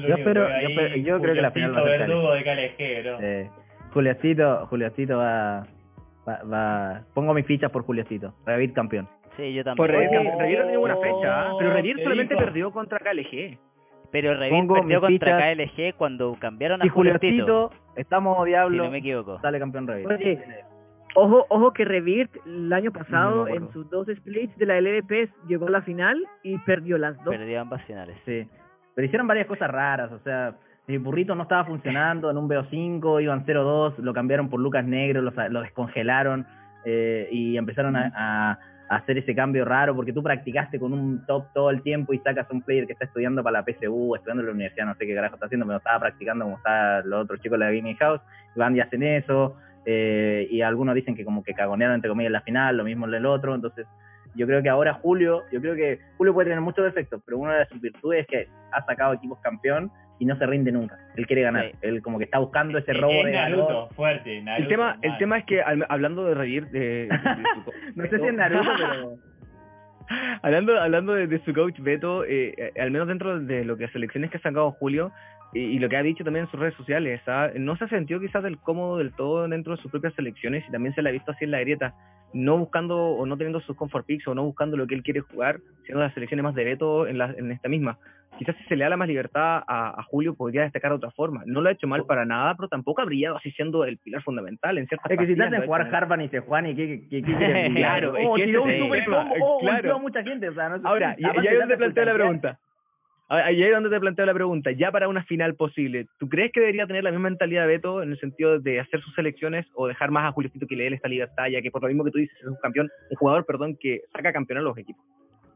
Yo, 0.00 0.14
espero- 0.16 0.48
yo 0.48 0.68
espero- 0.68 0.96
yo 0.96 1.20
creo 1.20 1.34
que 1.34 1.42
la 1.42 1.50
final 1.50 1.74
va 1.76 1.80
a 1.80 1.84
ser 1.84 1.98
verdugo 2.00 2.32
de 2.32 2.42
KLG, 2.44 3.02
bro. 3.02 3.18
Eh, 3.20 3.50
Juliacito, 3.92 4.66
Juliacito 4.66 5.18
va, 5.18 5.66
va, 6.28 6.42
va- 6.42 7.02
Pongo 7.14 7.32
mis 7.34 7.46
fichas 7.46 7.70
por 7.70 7.84
Juliacito. 7.84 8.34
Revit 8.44 8.74
campeón. 8.74 9.08
Sí, 9.36 9.52
yo 9.52 9.64
también. 9.64 9.76
Por 9.76 9.90
Revir, 9.90 10.10
Revir 10.38 10.58
no 10.58 10.64
tiene 10.64 10.76
buena 10.78 10.96
fecha, 10.96 11.42
¿ah? 11.48 11.52
pero 11.58 11.72
Revir 11.72 11.96
te 11.96 12.02
solamente 12.04 12.36
perdió 12.36 12.70
contra 12.72 12.98
KLG. 12.98 13.58
Pero 14.12 14.34
Revit 14.34 14.50
Pongo 14.50 14.74
perdió 14.74 15.00
contra 15.00 15.38
fichas. 15.38 15.56
KLG 15.56 15.94
cuando 15.96 16.36
cambiaron 16.38 16.80
a 16.80 16.84
Si 16.84 16.88
Juliocito, 16.88 17.20
Juliacito, 17.44 17.70
estamos 17.96 18.38
si 18.44 18.50
diablo, 18.50 18.84
no 18.84 18.90
me 18.90 18.98
equivoco. 18.98 19.40
sale 19.40 19.58
campeón 19.58 19.86
Revit. 19.88 20.06
Oye, 20.06 20.38
ojo, 21.16 21.46
ojo 21.48 21.72
que 21.72 21.84
Revirt 21.84 22.30
el 22.46 22.72
año 22.72 22.92
pasado 22.92 23.46
No 23.46 23.48
en 23.48 23.72
sus 23.72 23.88
dos 23.90 24.06
splits 24.06 24.56
de 24.56 24.66
la 24.66 24.78
LDP 24.80 25.28
llegó 25.48 25.66
a 25.66 25.70
la 25.70 25.82
final 25.82 26.16
y 26.44 26.58
perdió 26.58 26.96
las 26.98 27.16
dos. 27.24 27.34
Perdió 27.34 27.60
ambas 27.60 27.82
finales. 27.84 28.16
Sí. 28.24 28.46
Pero 28.94 29.06
hicieron 29.06 29.26
varias 29.26 29.46
cosas 29.46 29.70
raras, 29.70 30.12
o 30.12 30.18
sea, 30.20 30.54
el 30.86 30.98
burrito 30.98 31.34
no 31.34 31.44
estaba 31.44 31.64
funcionando 31.64 32.30
en 32.30 32.36
un 32.36 32.48
BO5, 32.48 33.22
iban 33.22 33.44
0-2, 33.46 33.98
lo 33.98 34.12
cambiaron 34.12 34.48
por 34.50 34.60
Lucas 34.60 34.84
Negro, 34.84 35.22
lo, 35.22 35.32
lo 35.48 35.62
descongelaron 35.62 36.46
eh, 36.84 37.28
y 37.32 37.56
empezaron 37.56 37.96
a, 37.96 38.12
a- 38.14 38.58
a 38.90 38.96
hacer 38.96 39.16
ese 39.16 39.34
cambio 39.34 39.64
raro 39.64 39.96
porque 39.96 40.12
tú 40.12 40.22
practicaste 40.22 40.78
con 40.78 40.92
un 40.92 41.24
top 41.24 41.46
todo 41.54 41.70
el 41.70 41.80
tiempo 41.80 42.12
y 42.12 42.18
sacas 42.18 42.46
un 42.50 42.60
player 42.60 42.86
que 42.86 42.92
está 42.92 43.06
estudiando 43.06 43.42
para 43.42 43.60
la 43.60 43.64
PSU, 43.64 44.14
estudiando 44.14 44.42
en 44.42 44.46
la 44.48 44.52
universidad, 44.52 44.84
no 44.84 44.94
sé 44.94 45.06
qué 45.06 45.14
carajo 45.14 45.36
está 45.36 45.46
haciendo, 45.46 45.64
pero 45.64 45.78
estaba 45.78 46.00
practicando 46.00 46.44
como 46.44 46.58
está 46.58 47.00
los 47.00 47.24
otros 47.24 47.40
chicos 47.40 47.58
de 47.58 47.64
la 47.64 47.70
Gaming 47.72 47.96
House, 47.96 48.20
y 48.54 48.58
van 48.58 48.76
y 48.76 48.80
hacen 48.80 49.02
eso, 49.02 49.56
eh, 49.86 50.46
y 50.50 50.60
algunos 50.60 50.94
dicen 50.94 51.14
que 51.14 51.24
como 51.24 51.42
que 51.42 51.54
cagonearon 51.54 51.94
entre 51.94 52.10
comillas 52.10 52.28
en 52.28 52.32
la 52.34 52.40
final, 52.42 52.76
lo 52.76 52.84
mismo 52.84 53.06
en 53.08 53.14
el 53.14 53.24
otro, 53.24 53.54
entonces 53.54 53.86
yo 54.34 54.46
creo 54.46 54.62
que 54.62 54.68
ahora 54.68 54.94
Julio, 54.94 55.42
yo 55.52 55.60
creo 55.60 55.74
que 55.74 55.98
Julio 56.16 56.32
puede 56.34 56.46
tener 56.48 56.60
muchos 56.60 56.84
defectos, 56.84 57.22
pero 57.24 57.38
una 57.38 57.56
de 57.58 57.66
sus 57.66 57.80
virtudes 57.80 58.20
es 58.22 58.26
que 58.26 58.48
ha 58.72 58.84
sacado 58.84 59.14
equipos 59.14 59.38
campeón 59.40 59.90
y 60.18 60.24
no 60.26 60.36
se 60.38 60.46
rinde 60.46 60.70
nunca. 60.72 60.96
Él 61.16 61.26
quiere 61.26 61.42
ganar, 61.42 61.70
Sí. 61.70 61.76
él 61.82 62.00
como 62.02 62.18
que 62.18 62.24
está 62.24 62.38
buscando 62.38 62.78
ese 62.78 62.92
Es 62.92 63.00
robo 63.00 63.12
de 63.24 63.32
Naruto, 63.32 63.66
ganador. 63.66 63.94
fuerte, 63.94 64.40
Naruto. 64.42 64.62
El 64.62 64.68
tema, 64.68 64.98
el 65.02 65.18
tema 65.18 65.38
es 65.38 65.44
que 65.44 65.60
al- 65.62 65.86
hablando 65.88 66.24
de 66.24 66.34
Revir, 66.34 66.66
de, 66.68 66.80
de- 66.80 67.06
de 67.08 67.08
su 67.64 67.72
No 67.96 68.04
sé 68.06 68.18
si 68.18 68.26
es 68.26 68.34
Naruto, 68.34 68.70
pero 68.78 69.16
hablando, 70.42 70.78
hablando 70.80 71.14
de, 71.14 71.26
de 71.26 71.38
su 71.44 71.54
coach 71.54 71.78
Beto, 71.80 72.24
eh, 72.24 72.54
eh, 72.56 72.72
al 72.80 72.90
menos 72.90 73.08
dentro 73.08 73.40
de 73.40 73.64
lo 73.64 73.76
que 73.76 73.88
selecciones 73.88 74.30
que 74.30 74.36
ha 74.36 74.40
sacado 74.42 74.70
Julio 74.72 75.10
y, 75.54 75.60
y 75.60 75.78
lo 75.78 75.88
que 75.88 75.96
ha 75.96 76.02
dicho 76.02 76.24
también 76.24 76.44
en 76.44 76.50
sus 76.50 76.60
redes 76.60 76.74
sociales, 76.74 77.20
no 77.56 77.76
se 77.76 77.84
ha 77.84 77.88
sentido 77.88 78.20
quizás 78.20 78.42
del 78.42 78.58
cómodo 78.58 78.98
del 78.98 79.12
todo 79.12 79.46
dentro 79.48 79.76
de 79.76 79.80
sus 79.80 79.90
propias 79.90 80.12
selecciones 80.14 80.64
y 80.68 80.72
también 80.72 80.94
se 80.94 81.02
le 81.02 81.08
ha 81.08 81.12
visto 81.12 81.30
así 81.30 81.44
en 81.44 81.52
la 81.52 81.60
grieta, 81.60 81.94
no 82.32 82.58
buscando 82.58 82.96
o 82.98 83.24
no 83.24 83.36
teniendo 83.36 83.60
sus 83.60 83.76
comfort 83.76 84.04
picks 84.04 84.26
o 84.26 84.34
no 84.34 84.42
buscando 84.42 84.76
lo 84.76 84.86
que 84.86 84.96
él 84.96 85.02
quiere 85.02 85.20
jugar, 85.20 85.60
siendo 85.84 86.02
las 86.02 86.12
selecciones 86.12 86.42
más 86.42 86.54
de 86.56 86.64
Beto 86.64 87.06
en, 87.06 87.18
la, 87.18 87.32
en 87.36 87.52
esta 87.52 87.68
misma. 87.68 87.98
Quizás 88.36 88.56
si 88.56 88.64
se 88.64 88.74
le 88.74 88.82
da 88.82 88.90
la 88.90 88.96
más 88.96 89.06
libertad 89.06 89.62
a, 89.64 90.00
a 90.00 90.02
Julio 90.02 90.34
podría 90.34 90.62
destacar 90.62 90.90
de 90.90 90.96
otra 90.96 91.12
forma. 91.12 91.44
No 91.46 91.60
lo 91.60 91.68
ha 91.68 91.72
hecho 91.72 91.86
mal 91.86 92.04
para 92.04 92.24
nada, 92.24 92.56
pero 92.56 92.68
tampoco 92.68 93.00
ha 93.00 93.04
brillado 93.04 93.36
así 93.36 93.52
siendo 93.52 93.84
el 93.84 93.98
pilar 93.98 94.22
fundamental 94.24 94.76
en 94.76 94.88
ciertas 94.88 95.12
es 95.12 95.18
que 95.18 95.26
si 95.26 95.36
te 95.36 95.44
hacen 95.44 95.64
jugar 95.64 95.94
Harvan 95.94 96.20
y 96.20 96.28
Sejuani, 96.28 96.74
¿qué, 96.74 96.88
qué, 96.88 97.08
qué, 97.08 97.22
qué 97.22 97.36
quieres 97.36 97.72
Claro, 97.76 98.12
brillar? 98.12 98.24
es 98.24 98.28
oh, 98.28 98.34
que 98.34 98.44
tiró 98.44 98.62
un 98.64 98.78
super 98.78 99.04
oh, 99.40 99.58
claro. 99.60 99.98
mucha 100.00 100.22
gente, 100.24 100.48
o 100.48 100.54
sea, 100.54 100.68
no 100.70 100.88
Ahora, 100.88 101.14
y, 101.16 101.22
y 101.22 101.26
ahí 101.26 101.46
es 101.46 101.58
donde 101.60 101.66
de 101.66 101.68
te 101.68 101.76
planteo 101.76 102.04
la 102.06 102.14
pregunta. 102.14 102.58
Ahí 103.28 103.62
es 103.62 103.72
donde 103.72 103.88
te 103.88 104.00
planteo 104.00 104.26
la 104.26 104.34
pregunta. 104.34 104.70
Ya 104.72 104.92
para 104.92 105.08
una 105.08 105.24
final 105.24 105.54
posible, 105.54 106.06
¿tú 106.18 106.28
crees 106.28 106.52
que 106.52 106.60
debería 106.60 106.86
tener 106.86 107.04
la 107.04 107.10
misma 107.10 107.30
mentalidad 107.30 107.62
de 107.62 107.68
Beto 107.68 108.02
en 108.02 108.10
el 108.10 108.20
sentido 108.20 108.58
de 108.60 108.80
hacer 108.80 109.00
sus 109.00 109.14
selecciones 109.14 109.66
o 109.74 109.86
dejar 109.86 110.10
más 110.10 110.28
a 110.28 110.32
Juliocito 110.32 110.66
que 110.66 110.76
le 110.76 110.84
dé 110.84 110.94
esta 110.94 111.08
libertad, 111.08 111.46
ya 111.46 111.62
que 111.62 111.70
por 111.70 111.82
lo 111.82 111.88
mismo 111.88 112.04
que 112.04 112.10
tú 112.10 112.18
dices, 112.18 112.36
es 112.38 112.46
un 112.46 112.56
campeón, 112.56 112.90
un 113.10 113.16
jugador, 113.16 113.46
perdón, 113.46 113.76
que 113.80 114.02
saca 114.12 114.32
campeón 114.32 114.58
a 114.58 114.62
los 114.62 114.76
equipos? 114.76 115.02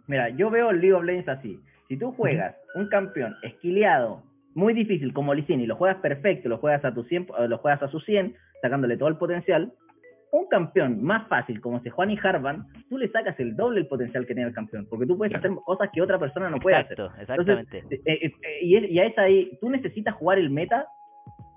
Mira, 0.06 0.30
yo 0.30 0.48
veo 0.48 0.70
el 0.70 0.80
League 0.80 0.94
of 0.94 1.04
Legends 1.04 1.28
así. 1.28 1.60
Si 1.88 1.98
tú 1.98 2.12
juegas 2.12 2.56
un 2.74 2.88
campeón 2.88 3.36
esquileado, 3.42 4.22
muy 4.54 4.72
difícil 4.72 5.12
como 5.12 5.34
Licini, 5.34 5.66
lo 5.66 5.76
juegas 5.76 5.98
perfecto, 5.98 6.48
lo 6.48 6.58
juegas 6.58 6.84
a 6.84 6.94
tu 6.94 7.04
100, 7.04 7.28
eh, 7.38 7.48
lo 7.48 7.58
juegas 7.58 7.82
a 7.82 7.88
su 7.88 8.00
100, 8.00 8.34
sacándole 8.62 8.96
todo 8.96 9.08
el 9.08 9.16
potencial, 9.16 9.72
un 10.32 10.46
campeón 10.48 11.02
más 11.02 11.26
fácil 11.28 11.60
como 11.60 11.80
Sejuani 11.80 12.14
y 12.14 12.18
Harvan, 12.22 12.66
tú 12.88 12.98
le 12.98 13.08
sacas 13.08 13.38
el 13.40 13.56
doble 13.56 13.80
el 13.80 13.86
potencial 13.86 14.26
que 14.26 14.34
tiene 14.34 14.48
el 14.48 14.54
campeón, 14.54 14.86
porque 14.88 15.06
tú 15.06 15.16
puedes 15.16 15.34
hacer 15.34 15.50
cosas 15.64 15.90
que 15.92 16.02
otra 16.02 16.18
persona 16.18 16.50
no 16.50 16.58
puede 16.58 16.76
hacer. 16.76 16.98
Exacto, 16.98 17.20
exactamente. 17.20 17.78
eh, 17.90 18.00
eh, 18.04 18.18
eh, 18.24 18.58
y, 18.62 18.76
es, 18.76 18.90
y 18.90 18.98
a 18.98 19.06
esa 19.06 19.22
ahí, 19.22 19.58
tú 19.60 19.70
necesitas 19.70 20.14
jugar 20.14 20.38
el 20.38 20.50
meta 20.50 20.86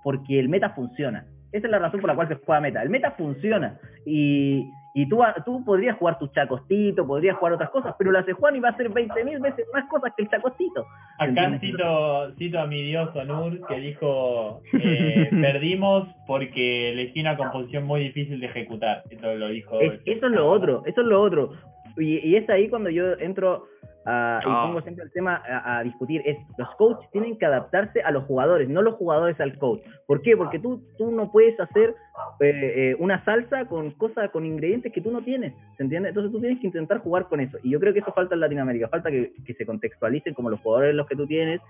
porque 0.02 0.38
el 0.38 0.48
meta 0.48 0.70
funciona. 0.70 1.26
Esa 1.52 1.66
es 1.66 1.70
la 1.70 1.78
razón 1.78 2.00
por 2.00 2.08
la 2.08 2.16
cual 2.16 2.28
se 2.28 2.36
juega 2.36 2.60
meta. 2.60 2.82
El 2.82 2.90
meta 2.90 3.12
funciona. 3.12 3.78
Y, 4.06 4.70
y 4.94 5.08
tú, 5.08 5.20
tú 5.44 5.64
podrías 5.64 5.96
jugar 5.96 6.18
tu 6.18 6.26
chacostito, 6.28 7.06
podrías 7.06 7.36
jugar 7.36 7.54
otras 7.54 7.70
cosas, 7.70 7.94
pero 7.98 8.12
la 8.12 8.24
Sejuani 8.24 8.60
va 8.60 8.68
a 8.68 8.72
hacer 8.72 8.90
20.000 8.90 9.40
veces 9.40 9.66
más 9.72 9.88
cosas 9.88 10.12
que 10.16 10.24
el 10.24 10.28
chacostito. 10.28 10.84
Acá 11.18 11.58
cito, 11.60 12.34
cito 12.36 12.58
a 12.60 12.66
mi 12.66 12.82
dios 12.82 13.08
Onur 13.16 13.66
que 13.66 13.80
dijo 13.80 14.60
eh, 14.74 15.28
perdimos 15.30 16.08
porque 16.26 16.92
elegí 16.92 17.20
una 17.20 17.36
composición 17.36 17.84
muy 17.84 18.00
difícil 18.02 18.38
de 18.40 18.46
ejecutar. 18.46 19.02
Esto 19.10 19.34
lo 19.34 19.48
dijo. 19.48 19.80
Es- 19.80 20.00
eso 20.04 20.26
es 20.26 20.32
lo 20.32 20.50
otro, 20.50 20.82
eso 20.86 21.00
es 21.00 21.06
lo 21.06 21.22
otro. 21.22 21.52
Y, 21.96 22.18
y 22.26 22.36
es 22.36 22.48
ahí 22.50 22.68
cuando 22.68 22.88
yo 22.90 23.12
entro 23.18 23.64
a, 24.04 24.40
y 24.44 24.48
Ah. 24.48 24.64
pongo 24.66 24.80
siempre 24.82 25.04
el 25.04 25.12
tema 25.12 25.42
a, 25.48 25.78
a 25.78 25.82
discutir, 25.82 26.22
es 26.24 26.36
los 26.58 26.68
coaches 26.76 27.08
tienen 27.12 27.38
que 27.38 27.46
adaptarse 27.46 28.02
a 28.02 28.10
los 28.10 28.24
jugadores, 28.24 28.68
no 28.68 28.82
los 28.82 28.94
jugadores 28.94 29.40
al 29.40 29.56
coach. 29.58 29.80
¿Por 30.06 30.22
qué? 30.22 30.36
Porque 30.36 30.58
tú, 30.58 30.82
tú 30.98 31.10
no 31.10 31.30
puedes 31.30 31.58
hacer 31.60 31.94
eh, 32.40 32.72
eh, 32.92 32.96
una 32.98 33.24
salsa 33.24 33.66
con 33.66 33.90
cosas, 33.92 34.30
con 34.30 34.44
ingredientes 34.44 34.92
que 34.92 35.00
tú 35.00 35.10
no 35.10 35.22
tienes, 35.22 35.54
¿se 35.76 35.82
entiende? 35.82 36.08
Entonces 36.10 36.32
tú 36.32 36.40
tienes 36.40 36.60
que 36.60 36.66
intentar 36.66 36.98
jugar 36.98 37.28
con 37.28 37.40
eso. 37.40 37.58
Y 37.62 37.70
yo 37.70 37.80
creo 37.80 37.92
que 37.92 38.00
eso 38.00 38.12
falta 38.12 38.34
en 38.34 38.40
Latinoamérica, 38.40 38.88
falta 38.88 39.10
que, 39.10 39.32
que 39.46 39.54
se 39.54 39.64
contextualicen 39.66 40.34
como 40.34 40.50
los 40.50 40.60
jugadores 40.60 40.94
los 40.94 41.06
que 41.06 41.16
tú 41.16 41.26
tienes. 41.26 41.60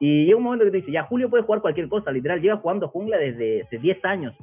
Y 0.00 0.24
llega 0.24 0.36
un 0.36 0.42
momento 0.44 0.64
que 0.64 0.70
tú 0.70 0.76
dices, 0.76 0.92
ya 0.92 1.04
Julio 1.04 1.30
puede 1.30 1.44
jugar 1.44 1.60
cualquier 1.60 1.88
cosa, 1.88 2.10
literal, 2.10 2.40
lleva 2.40 2.56
jugando 2.56 2.88
jungla 2.88 3.18
desde 3.18 3.62
hace 3.62 3.78
10 3.78 4.04
años 4.04 4.34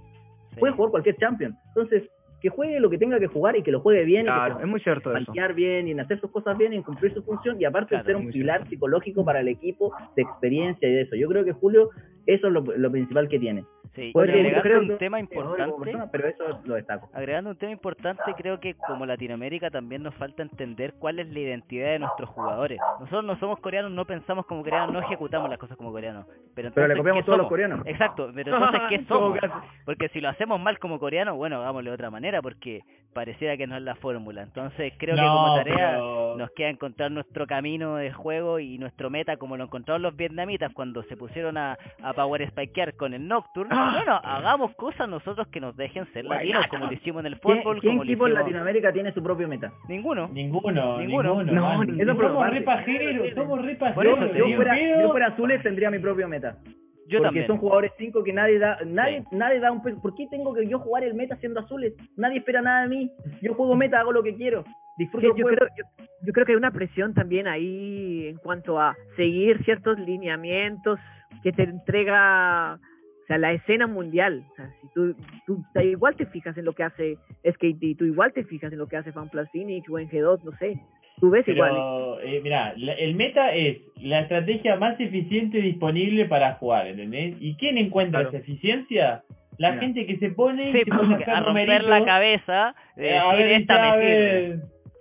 Sí. 0.52 0.60
puede 0.62 0.74
jugar 0.74 0.90
cualquier 0.92 1.16
champion. 1.18 1.56
Entonces, 1.68 2.10
que 2.41 2.49
juegue 2.49 2.80
lo 2.80 2.90
que 2.90 2.98
tenga 2.98 3.20
que 3.20 3.28
jugar 3.28 3.56
y 3.57 3.64
que 3.64 3.72
lo 3.72 3.82
juegue 3.82 4.03
bien, 4.06 4.22
y 4.22 4.26
Claro, 4.26 4.57
que 4.57 4.64
es 4.64 4.70
muy 4.70 4.80
cierto 4.80 5.16
eso. 5.16 5.32
bien 5.56 5.88
y 5.88 5.91
en 5.91 5.99
hacer 5.99 6.20
sus 6.22 6.32
cosas 6.32 6.57
bien 6.57 6.74
y 6.74 6.78
en 6.78 6.84
cumplir 6.84 7.14
su 7.14 7.22
función 7.24 7.60
y 7.60 7.66
aparte 7.66 7.90
Claro, 7.90 8.06
ser 8.06 8.16
un 8.16 8.30
pilar 8.32 8.57
cierto. 8.60 8.70
psicológico 8.70 9.26
para 9.26 9.41
el 9.41 9.48
equipo 9.49 9.94
de 10.16 10.22
experiencia 10.22 10.88
y 10.88 10.94
de 10.94 11.02
eso. 11.02 11.16
Yo 11.16 11.28
creo 11.28 11.44
que 11.44 11.52
Julio 11.52 11.90
eso 12.26 12.48
es 12.48 12.53
lo, 12.53 12.61
lo 12.61 12.91
principal 12.91 13.28
que 13.28 13.40
tiene. 13.40 13.66
Sí, 13.95 14.11
agregando 14.16 14.61
creo 14.61 14.80
un 14.82 14.88
que- 14.88 14.95
tema 14.95 15.20
importante, 15.20 15.74
persona, 15.84 16.07
pero 16.11 16.28
eso 16.28 16.44
lo 16.64 16.76
destaco. 16.76 17.10
agregando 17.14 17.49
un 17.49 17.56
tema 17.57 17.72
importante, 17.72 18.22
creo 18.38 18.60
que 18.60 18.76
como 18.76 19.06
Latinoamérica 19.06 19.70
también 19.72 20.03
nos 20.03 20.14
falta 20.16 20.44
entender 20.44 20.94
cuál 20.99 21.20
es 21.20 21.28
la 21.30 21.40
identidad 21.40 21.88
de 21.91 21.99
nuestros 21.99 22.30
jugadores. 22.30 22.80
Nosotros 22.99 23.24
no 23.26 23.38
somos 23.40 23.60
coreanos, 23.60 23.91
no 23.91 24.06
pensamos 24.06 24.45
como 24.45 24.64
coreanos, 24.64 24.94
no 24.94 24.99
ejecutamos 24.99 25.49
las 25.49 25.57
cosas 25.60 25.76
como 25.76 25.91
coreanos. 25.91 26.26
Pero, 26.56 26.72
Pero 26.74 26.88
le 26.88 26.94
entonces, 26.94 26.98
copiamos 26.98 27.22
¿qué 27.22 27.26
todos 27.26 27.38
los 27.40 27.48
coreanos. 27.48 27.88
Exacto, 27.88 28.32
pero 28.34 28.53
entonces, 28.53 28.82
¿qué 28.90 29.03
somos? 29.07 29.40
Porque 29.86 30.10
si 30.10 30.22
lo 30.22 30.30
hacemos 30.30 30.60
mal 30.61 30.78
como 30.80 30.99
coreanos, 30.99 31.36
bueno, 31.36 31.57
hagámoslo 31.61 31.90
de 31.90 31.95
otra 31.95 32.10
manera, 32.11 32.41
porque 32.41 32.82
pareciera 33.14 33.57
que 33.57 33.66
no 33.66 33.76
es 33.76 33.82
la 33.82 33.95
fórmula. 33.95 34.44
Entonces, 34.44 34.94
creo 34.98 35.16
que 35.16 35.22
como 35.22 35.56
tarea 35.56 35.91
pero- 35.95 36.36
nos 36.38 36.52
queda 36.52 36.70
encontrar 36.70 37.11
nuestro 37.11 37.48
camino 37.48 37.95
de 37.95 38.14
juego 38.14 38.60
y 38.60 38.78
nuestro 38.78 39.10
meta, 39.10 39.38
como 39.38 39.57
lo 39.57 39.64
encontraron 39.64 40.03
los 40.03 40.16
vietnamitas 40.16 40.72
cuando 40.74 41.02
se 41.03 41.18
pusieron 41.18 41.57
a, 41.57 41.76
a 42.03 42.14
power 42.14 42.48
spikear 42.49 42.95
con 42.95 43.14
el 43.14 43.28
Nocturne. 43.28 43.74
Ah. 43.80 43.94
Bueno, 43.96 44.20
hagamos 44.24 44.76
cosas 44.76 45.08
nosotros 45.10 45.48
que 45.48 45.60
nos 45.60 45.76
dejen 45.76 46.06
ser 46.14 46.26
latinos, 46.26 46.66
como 46.70 46.86
lo 46.88 46.94
hicimos 46.94 47.22
en 47.22 47.28
el 47.28 47.40
¿Quién, 47.40 47.58
fútbol, 47.60 47.82
como 47.82 47.98
lo 47.98 48.04
equipo 48.04 48.28
en. 48.28 48.34
Latinoamérica 48.34 48.92
tiene 48.94 49.12
su 49.14 49.24
propio 49.24 49.48
meta? 49.48 49.72
Ninguno. 49.88 50.28
Ninguno, 50.30 51.00
Ninguno. 51.00 51.44
ninguno. 51.44 51.44
No, 51.44 51.84
ninguno. 51.84 52.14
somos 52.16 52.46
Eso 52.48 52.52
re 52.54 52.62
pajeros, 52.62 53.28
somos 53.36 53.62
re 53.66 53.76
Por 53.76 53.94
pajeros. 53.96 54.18
eso 54.20 54.32
te 54.32 54.40
yo, 54.40 54.48
yo 54.48 55.10
fuera 55.12 55.28
azules 55.28 55.64
tendría 55.64 55.90
mi 55.92 56.00
propio 56.00 56.28
meta. 56.28 56.58
Yo 57.08 57.18
porque 57.18 57.26
también. 57.28 57.48
son 57.48 57.58
jugadores 57.58 57.92
5 57.98 58.24
que 58.24 58.34
nadie 58.34 58.60
da, 58.60 58.78
nadie, 58.86 59.24
nadie 59.32 59.60
da 59.60 59.72
un 59.72 59.82
peso. 59.82 60.00
¿Por 60.00 60.14
qué 60.14 60.28
tengo 60.30 60.54
que 60.54 60.68
yo 60.68 60.78
jugar 60.80 61.04
el 61.04 61.16
meta 61.16 61.36
siendo 61.38 61.60
azules? 61.60 61.94
Nadie 62.16 62.38
espera 62.38 62.62
nada 62.62 62.84
de 62.84 62.88
mí. 62.90 63.12
Yo 63.42 63.56
juego 63.56 63.76
meta, 63.76 64.00
hago 64.00 64.12
lo 64.12 64.22
que 64.22 64.36
quiero. 64.36 64.64
Disfruto 64.96 65.28
Sí, 65.34 65.34
yo, 65.40 65.48
creo, 65.48 65.68
yo, 65.76 65.84
yo 66.28 66.34
creo 66.34 66.46
que 66.46 66.52
hay 66.52 66.58
una 66.58 66.70
presión 66.72 67.14
también 67.16 67.48
ahí 67.48 68.28
en 68.28 68.38
cuanto 68.38 68.80
a 68.80 68.96
seguir 69.16 69.64
ciertos 69.64 69.98
lineamientos 69.98 71.00
que 71.42 71.52
te 71.52 71.64
entrega 71.64 72.78
sea, 73.30 73.38
la 73.38 73.54
escena 73.54 73.88
mundial. 73.88 74.44
O 74.52 74.56
sea, 74.56 74.70
si 74.82 74.88
tú, 74.94 75.16
tú 75.48 75.64
igual 75.82 76.16
te 76.16 76.26
fijas 76.26 76.58
en 76.58 76.66
lo 76.66 76.74
que 76.74 76.84
hace 76.84 77.18
SKT, 77.44 77.98
tú 77.98 78.06
igual 78.06 78.34
te 78.34 78.44
fijas 78.44 78.72
en 78.74 78.80
lo 78.80 78.88
que 78.88 78.98
hace 78.98 79.12
FanPlus 79.14 79.50
Phoenix 79.52 79.88
o 79.90 79.98
en 80.00 80.10
G2, 80.10 80.44
no 80.44 80.52
sé. 80.58 80.80
Tú 81.20 81.30
ves 81.30 81.46
igual. 81.48 81.72
Pero, 81.72 82.22
eh, 82.22 82.40
mira, 82.42 82.74
el 82.78 83.16
meta 83.16 83.54
es 83.54 83.78
la 84.02 84.22
estrategia 84.22 84.78
más 84.78 84.98
eficiente 85.00 85.58
disponible 85.62 86.26
para 86.26 86.54
jugar, 86.56 86.88
¿entendés? 86.88 87.36
¿Y 87.42 87.56
quién 87.56 87.78
encuentra 87.78 88.22
Claro. 88.22 88.30
esa 88.38 88.38
eficiencia? 88.46 89.24
La 89.58 89.72
Mira. 89.72 89.82
gente 89.82 90.06
que 90.06 90.18
se 90.18 90.30
pone 90.30 90.72
Sí, 90.72 90.80
se 90.86 90.86
pone 90.92 91.16
hacer 91.16 91.30
a 91.30 91.40
romper 91.42 91.84
la 91.84 92.06
cabeza 92.06 92.74
de 92.96 93.10
Eh, 93.10 93.18
a 93.18 93.34
ver, 93.36 93.52
esta 93.52 93.74
a 93.94 93.98
me 93.98 94.02
sirve. 94.02 94.60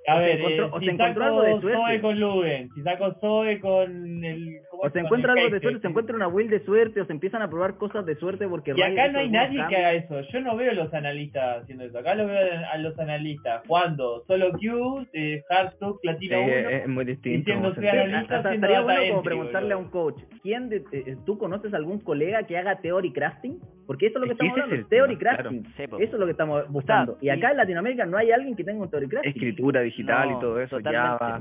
a 0.08 0.14
O 0.16 0.18
se 0.18 0.24
ver, 0.24 0.40
encontró- 0.40 0.64
eh, 0.66 0.70
o 0.72 0.80
se 0.80 0.90
si 0.90 0.96
saco. 0.96 1.60
Zoe 1.60 2.00
con 2.00 2.18
Lugen, 2.20 2.68
si 2.74 2.82
saco 2.82 3.12
Zoe 3.20 3.60
con 3.60 4.24
el... 4.24 4.56
¿cómo 4.78 4.82
O 4.84 4.86
es? 4.86 4.92
se 4.92 5.00
encuentra 5.00 5.32
algo 5.32 5.50
de 5.50 5.60
suerte, 5.60 5.78
se 5.80 5.82
sí. 5.82 5.88
encuentra 5.88 6.16
una 6.16 6.28
will 6.28 6.48
de 6.48 6.60
suerte, 6.64 7.00
o 7.00 7.04
se 7.04 7.12
empiezan 7.12 7.42
a 7.42 7.48
probar 7.50 7.76
cosas 7.76 8.06
de 8.06 8.14
suerte 8.16 8.46
porque 8.48 8.72
Y 8.76 8.82
acá 8.82 9.08
no 9.08 9.18
hay 9.18 9.28
nadie 9.30 9.58
que 9.68 9.76
haga 9.76 9.92
eso. 9.94 10.20
Yo 10.32 10.40
no 10.40 10.56
veo 10.56 10.70
a 10.70 10.74
los 10.74 10.92
analistas 10.94 11.62
haciendo 11.62 11.84
eso. 11.84 11.98
Acá 11.98 12.14
lo 12.14 12.26
veo 12.26 12.38
a 12.72 12.78
los 12.78 12.98
analistas 12.98 13.62
jugando 13.66 14.22
solo 14.26 14.52
Q, 14.52 15.06
eh, 15.12 15.42
Hardstock, 15.48 15.96
Sí, 16.00 16.06
Platino 16.08 16.42
1. 16.42 16.52
es, 16.52 16.82
es 16.82 16.88
muy 16.88 17.04
distinto. 17.04 17.52
Analista, 17.52 18.36
Hasta 18.36 18.54
estaría 18.54 18.80
bueno 18.82 19.00
como 19.10 19.22
preguntarle 19.22 19.72
a 19.74 19.76
un 19.76 19.90
coach, 19.90 20.20
¿quién 20.42 20.68
de, 20.68 20.84
eh, 20.92 21.16
¿tú 21.26 21.38
conoces 21.38 21.74
algún 21.74 22.00
colega 22.00 22.44
que 22.44 22.56
haga 22.56 22.76
theory 22.80 23.12
crafting? 23.12 23.58
Porque 23.86 24.06
eso 24.06 24.18
es 24.18 24.20
lo 24.20 24.26
que 24.26 24.32
Es 24.32 24.38
estamos 24.40 24.56
es 24.58 24.62
hablando, 24.62 24.74
el 24.82 24.88
theory 24.88 25.16
tema, 25.16 25.36
crafting. 25.36 25.62
claro. 25.62 25.96
Sí. 25.98 26.04
Eso 26.04 26.14
es 26.16 26.20
lo 26.20 26.26
que 26.26 26.32
estamos 26.32 26.68
buscando. 26.68 27.18
y 27.20 27.28
acá 27.30 27.50
en 27.50 27.56
Latinoamérica 27.56 28.06
no 28.06 28.16
hay 28.18 28.30
alguien 28.30 28.54
que 28.54 28.64
tenga 28.64 28.82
un 28.82 28.90
theory 28.90 29.08
crafting. 29.08 29.32
Escritura 29.32 29.80
digital 29.80 30.30
No, 30.30 30.36
y 30.36 30.40
todo 30.40 30.60
eso, 30.60 30.76
totalmente. 30.76 31.18
Java. 31.18 31.40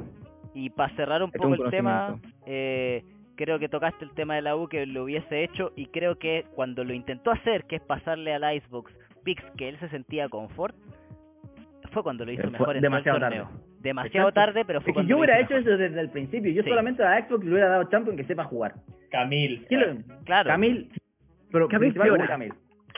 Y 0.53 0.69
para 0.71 0.95
cerrar 0.95 1.21
un 1.21 1.29
Es 1.33 1.35
poco 1.41 1.49
un 1.49 1.65
el 1.65 1.69
tema, 1.71 2.17
eh, 2.45 3.03
creo 3.37 3.57
que 3.59 3.69
tocaste 3.69 4.03
el 4.03 4.11
tema 4.11 4.35
de 4.35 4.41
la 4.41 4.57
U 4.57 4.67
que 4.67 4.85
lo 4.85 5.03
hubiese 5.05 5.43
hecho 5.45 5.71
y 5.77 5.85
creo 5.85 6.17
que 6.17 6.43
cuando 6.55 6.83
lo 6.83 6.93
intentó 6.93 7.31
hacer, 7.31 7.63
que 7.63 7.77
es 7.77 7.81
pasarle 7.81 8.33
al 8.33 8.55
Icebox 8.57 8.91
picks 9.23 9.43
que 9.57 9.69
él 9.69 9.79
se 9.79 9.87
sentía 9.89 10.27
confort, 10.27 10.75
fue 11.93 12.03
cuando 12.03 12.25
lo 12.25 12.31
hizo 12.31 12.41
Fue 12.43 12.51
mejor 12.51 12.75
en 12.75 12.81
demasiado 12.81 13.17
el 13.17 13.23
torneo. 13.23 13.49
Demasiado 13.79 14.29
Exacto. 14.29 14.51
tarde, 14.51 14.65
pero 14.65 14.81
fue 14.81 14.89
Es 14.91 14.93
que 14.93 14.93
cuando 14.93 15.09
yo 15.09 15.15
lo 15.15 15.19
hubiera 15.19 15.39
hecho 15.39 15.53
mejor. 15.55 15.69
eso 15.71 15.77
desde 15.77 16.01
el 16.01 16.09
principio. 16.09 16.51
Yo 16.51 16.63
Sí. 16.63 16.69
solamente 16.69 17.03
a 17.03 17.25
Xbox 17.27 17.45
le 17.45 17.51
hubiera 17.51 17.69
dado 17.69 17.83
champion 17.89 18.17
que 18.17 18.23
sepa 18.25 18.43
jugar. 18.43 18.73
Camil. 19.11 19.65
¿Quién 19.69 19.79
lo- 19.81 20.15
Claro. 20.25 20.49
Camil. 20.49 20.89
Pero 21.51 21.67
Camil. 21.69 21.93
Camil. 22.27 22.53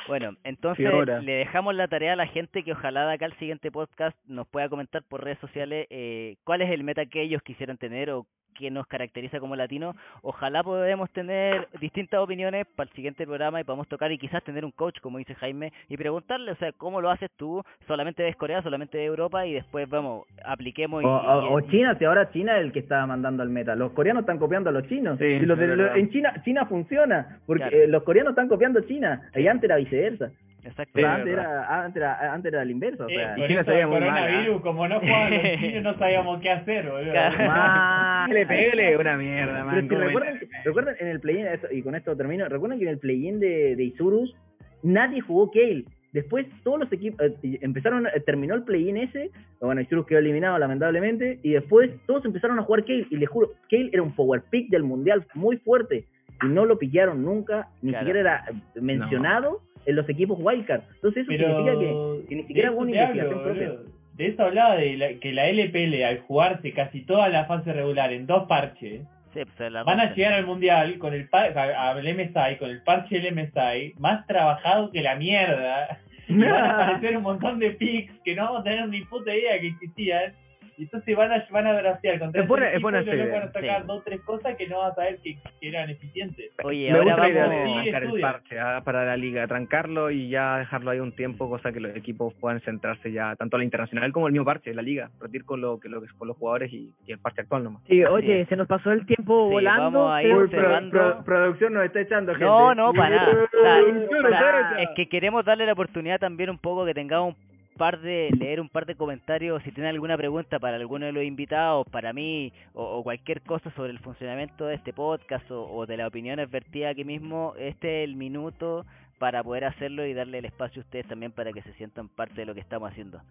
Bueno, 0.08 0.32
entonces 0.44 0.88
Fiora. 0.90 1.20
le 1.22 1.34
dejamos 1.34 1.76
la 1.76 1.88
tarea 1.88 2.14
a 2.14 2.16
la 2.16 2.26
gente 2.26 2.64
que 2.64 2.72
ojalá 2.72 3.08
de 3.08 3.14
acá 3.14 3.26
al 3.26 3.38
siguiente 3.38 3.70
podcast 3.72 4.18
nos 4.26 4.48
pueda 4.48 4.68
comentar 4.70 5.04
por 5.08 5.24
redes 5.24 5.38
sociales 5.40 5.86
eh, 5.92 6.38
cuál 6.44 6.62
es 6.64 6.72
el 6.72 6.84
meta 6.84 7.06
que 7.06 7.22
ellos 7.22 7.44
quisieran 7.44 7.78
tener 7.78 8.10
o 8.10 8.26
qué 8.58 8.70
nos 8.72 8.88
caracteriza 8.88 9.40
como 9.40 9.56
latinos. 9.56 9.96
Ojalá 10.22 10.64
podamos 10.64 11.10
tener 11.12 11.68
distintas 11.80 12.20
opiniones 12.20 12.66
para 12.76 12.90
el 12.90 12.96
siguiente 12.96 13.26
programa 13.26 13.62
y 13.62 13.64
podamos 13.64 13.88
tocar 13.88 14.12
y 14.12 14.18
quizás 14.18 14.44
tener 14.44 14.66
un 14.66 14.72
coach, 14.72 15.00
como 15.02 15.18
dice 15.18 15.36
Jaime, 15.36 15.72
y 15.88 15.98
preguntarle, 15.98 16.52
o 16.52 16.56
sea, 16.56 16.72
¿cómo 16.74 17.02
lo 17.02 17.10
haces 17.10 17.30
tú? 17.38 17.64
¿Solamente 17.88 18.24
de 18.24 18.34
Corea, 18.34 18.62
solamente 18.62 18.98
de 18.98 19.06
Europa? 19.06 19.46
Y 19.46 19.54
después, 19.54 19.90
vamos, 19.90 20.26
apliquemos 20.46 21.04
y... 21.04 21.06
O, 21.06 21.10
o- 21.10 21.60
y- 21.60 21.64
o 21.66 21.72
China, 21.72 21.96
si 21.98 22.06
ahora 22.06 22.30
China 22.32 22.58
es 22.58 22.66
el 22.66 22.72
que 22.72 22.80
está 22.80 23.06
mandando 23.06 23.44
al 23.44 23.50
meta. 23.50 23.76
Los 23.76 23.92
coreanos 23.94 24.22
están 24.22 24.38
copiando 24.40 24.70
a 24.70 24.74
los 24.74 24.88
chinos. 24.88 25.18
Sí, 25.20 25.26
Y 25.26 25.40
los 25.46 25.58
de- 25.58 25.66
es 25.66 25.72
lo- 25.72 25.78
verdad. 25.84 25.98
en 25.98 26.10
China 26.10 26.34
China 26.44 26.66
funciona, 26.66 27.40
porque 27.46 27.64
Claro. 27.64 27.78
eh, 27.78 27.88
los 27.88 28.04
coreanos 28.04 28.32
están 28.32 28.48
copiando 28.48 28.80
a 28.80 28.86
China. 28.86 29.22
Y 29.36 29.48
antes 29.48 29.64
era 29.66 29.76
viceversa. 29.78 30.32
Exacto. 30.62 30.92
Sí, 31.00 31.04
antes, 31.06 31.34
era, 31.34 31.84
antes, 31.84 31.96
era, 31.96 32.34
antes 32.34 32.52
era 32.54 32.66
la 32.66 32.72
inversa. 32.72 33.06
O 33.06 33.10
Eh, 33.10 33.16
sea, 33.16 33.36
China 33.48 33.64
muy 33.64 33.76
mal, 33.76 33.90
coronavirus, 33.90 34.58
¿ah? 34.58 34.62
como 34.62 34.88
no 34.90 35.00
jugaban 35.00 35.32
los 35.32 35.42
chinos, 35.60 35.84
no 35.84 35.98
sabíamos 35.98 36.42
qué 36.42 36.50
hacer, 36.52 36.90
boludo. 36.90 37.14
Pégale, 38.46 38.72
pégale, 38.72 38.98
una 38.98 39.18
mierda, 39.18 39.54
Pero 39.54 39.66
man. 39.66 39.78
es 39.78 39.84
que 39.84 39.90
¿cómo 39.90 40.02
recuerden, 40.02 40.40
recuerden 40.66 40.96
en 41.00 41.08
el 41.08 41.20
play-in, 41.20 41.46
y 41.72 41.82
con 41.82 41.96
esto 41.96 42.16
termino, 42.16 42.48
recuerden 42.50 42.80
que 42.80 42.86
en 42.86 42.92
el 42.92 42.98
play-in 43.00 43.40
de, 43.40 43.76
de 43.76 43.84
Isurus 43.84 44.36
nadie 44.84 45.22
jugó 45.22 45.52
Kale. 45.52 45.86
Después 46.12 46.48
todos 46.64 46.80
los 46.80 46.92
equipos 46.92 47.22
eh, 47.44 47.60
empezaron, 47.62 48.08
eh, 48.08 48.20
terminó 48.26 48.56
el 48.56 48.64
play-in 48.64 48.98
ese, 48.98 49.30
bueno, 49.62 49.80
Isurus 49.82 50.08
quedó 50.08 50.20
eliminado 50.20 50.58
lamentablemente, 50.58 51.40
y 51.44 51.52
después 51.52 51.92
todos 52.08 52.26
empezaron 52.26 52.58
a 52.60 52.64
jugar 52.64 52.84
Kale, 52.86 53.06
y 53.10 53.18
les 53.18 53.30
juro, 53.30 53.52
Kale 53.70 53.90
era 53.94 54.02
un 54.02 54.16
power 54.16 54.42
pick 54.50 54.70
del 54.70 54.84
mundial 54.84 55.26
muy 55.36 55.58
fuerte, 55.58 56.06
y 56.44 56.48
no 56.48 56.66
lo 56.66 56.80
pillaron 56.80 57.24
nunca, 57.24 57.68
ni 57.82 57.92
Claro. 57.92 58.06
siquiera 58.08 58.20
era 58.22 58.46
eh, 58.50 58.82
mencionado 58.82 59.62
en 59.86 59.96
los 59.96 60.08
equipos 60.10 60.38
wildcard. 60.42 60.82
Entonces 60.96 61.24
eso 61.24 61.28
Pero 61.30 61.48
significa 61.48 61.80
que, 61.80 62.28
que 62.28 62.36
ni 62.36 62.44
siquiera 62.44 62.72
hubo 62.72 62.82
una 62.82 62.92
investigación 62.92 63.44
propia. 63.44 63.72
De 64.20 64.28
eso 64.28 64.44
hablaba 64.44 64.76
de 64.76 64.98
la- 64.98 65.14
que 65.20 65.32
la 65.32 65.48
LPL 65.48 66.04
al 66.04 66.20
jugarse 66.20 66.74
casi 66.74 67.06
toda 67.06 67.30
la 67.30 67.46
fase 67.46 67.72
regular 67.74 68.12
en 68.14 68.28
dos 68.28 68.48
parches, 68.48 69.02
Sí, 69.34 69.42
pues, 69.58 69.72
la 69.72 69.84
van 69.84 70.00
a 70.00 70.14
llegar 70.14 70.34
al 70.34 70.46
mundial 70.46 70.98
con 70.98 71.14
el 71.14 71.30
par- 71.30 71.58
a- 71.58 71.92
al 71.92 72.06
MSI, 72.06 72.58
con 72.58 72.70
el 72.70 72.82
parche 72.84 73.16
del 73.20 73.28
MSI, 73.34 73.94
más 73.98 74.26
trabajado 74.28 74.92
que 74.92 75.02
la 75.02 75.16
mierda. 75.16 76.00
Y 76.28 76.38
van 76.38 76.64
a 76.66 76.74
aparecer 76.84 77.16
un 77.18 77.24
montón 77.24 77.58
de 77.60 77.72
picks 77.72 78.12
que 78.24 78.36
no 78.36 78.44
vamos 78.44 78.62
a 78.62 78.64
tener 78.64 78.88
ni 78.90 79.02
puta 79.06 79.34
idea 79.34 79.60
que 79.60 79.68
existían. 79.68 80.34
Y 80.80 80.84
entonces 80.84 81.14
van 81.16 81.30
a, 81.32 81.46
van 81.52 81.68
a 81.68 81.74
draftear 81.74 82.20
contra 82.20 82.42
Es 82.42 82.48
buena- 82.48 82.72
es 82.72 82.82
buena 82.82 83.02
idea. 83.02 83.26
van 83.34 83.50
a 83.50 83.52
sacar 83.52 83.82
Sí. 83.82 83.88
dos 83.88 84.00
o 84.00 84.02
tres 84.04 84.22
cosas 84.22 84.56
que 84.56 84.66
no 84.68 84.80
vas 84.80 84.94
a 84.94 84.96
saber 84.96 85.20
que, 85.22 85.38
que 85.60 85.68
eran 85.68 85.90
eficientes. 85.90 86.52
Oye, 86.64 86.90
Me 86.90 86.98
ahora 87.00 87.16
gusta 87.28 87.40
vamos... 87.48 87.50
de 87.50 87.84
Sí, 87.84 87.90
el 88.16 88.22
parche 88.22 88.60
ah, 88.60 88.82
para 88.86 89.04
la 89.06 89.18
liga, 89.18 89.46
trancarlo 89.46 90.10
y 90.10 90.30
ya 90.30 90.60
dejarlo 90.60 90.92
ahí 90.92 91.00
un 91.02 91.12
tiempo, 91.12 91.50
cosa 91.50 91.74
que 91.74 91.82
los 91.82 91.94
equipos 91.98 92.34
puedan 92.36 92.62
centrarse 92.62 93.12
ya 93.12 93.36
tanto 93.36 93.58
a 93.58 93.60
la 93.60 93.66
internacional 93.66 94.12
como 94.14 94.28
el 94.28 94.32
mismo 94.32 94.46
parche, 94.46 94.74
la 94.74 94.82
liga, 94.82 95.10
repetir 95.20 95.44
con 95.44 95.60
lo 95.60 95.80
que 95.82 95.90
lo 95.90 96.00
que 96.02 96.08
con 96.18 96.30
los 96.30 96.38
jugadores 96.38 96.72
y, 96.72 96.94
y 97.06 97.12
el 97.12 97.20
parche 97.20 97.42
actual 97.42 97.66
nomás. 97.66 97.84
Sí, 97.88 98.02
oye, 98.06 98.42
es. 98.42 98.48
se 98.48 98.56
nos 98.56 98.68
pasó 98.68 98.92
el 98.94 99.06
tiempo 99.06 99.48
Sí, 99.50 99.54
volando. 99.56 99.84
vamos 99.84 100.14
a 100.14 100.24
ir 100.24 100.34
Uy, 100.34 100.48
pro- 100.48 100.90
pro- 100.90 101.24
producción 101.26 101.74
nos 101.74 101.84
está 101.84 102.00
echando 102.00 102.32
gente. 102.32 102.46
No, 102.46 102.74
no, 102.74 102.94
para 102.94 103.16
nada. 103.18 103.48
Sea, 103.52 103.80
echa. 103.82 104.82
es 104.84 104.90
que 104.96 105.10
queremos 105.10 105.44
darle 105.44 105.66
la 105.66 105.74
oportunidad 105.74 106.20
también 106.20 106.50
un 106.50 106.58
poco 106.58 106.86
que 106.86 106.94
tengamos 106.94 107.36
un 107.36 107.49
par 107.80 108.02
de 108.02 108.30
leer 108.38 108.60
un 108.60 108.68
par 108.68 108.86
de 108.86 108.96
comentarios 108.96 109.64
si 109.64 109.72
tienen 109.72 109.92
alguna 109.96 110.18
pregunta 110.18 110.60
para 110.60 110.76
alguno 110.76 111.06
de 111.06 111.14
los 111.14 111.24
invitados, 111.24 111.88
para 111.90 112.12
mí 112.12 112.52
o, 112.74 112.84
o 112.84 113.04
cualquier 113.04 113.42
cosa 113.42 113.72
sobre 113.72 113.92
el 113.92 114.00
funcionamiento 114.00 114.66
de 114.66 114.76
este 114.76 114.92
podcast 114.92 115.50
o, 115.50 115.64
o 115.64 115.86
de 115.86 115.96
las 115.96 116.10
opiniones 116.10 116.52
vertidas 116.52 116.92
aquí 116.92 117.06
mismo, 117.06 117.54
este 117.58 118.04
es 118.04 118.10
el 118.10 118.18
minuto 118.18 118.86
para 119.18 119.42
poder 119.44 119.64
hacerlo 119.64 120.06
y 120.06 120.14
darle 120.14 120.40
el 120.40 120.46
espacio 120.46 120.82
a 120.82 120.86
ustedes 120.86 121.08
también 121.08 121.32
para 121.32 121.54
que 121.54 121.62
se 121.62 121.74
sientan 121.74 122.10
parte 122.10 122.36
de 122.36 122.46
lo 122.46 122.54
que 122.54 122.60
estamos 122.60 122.92
haciendo. 122.92 123.22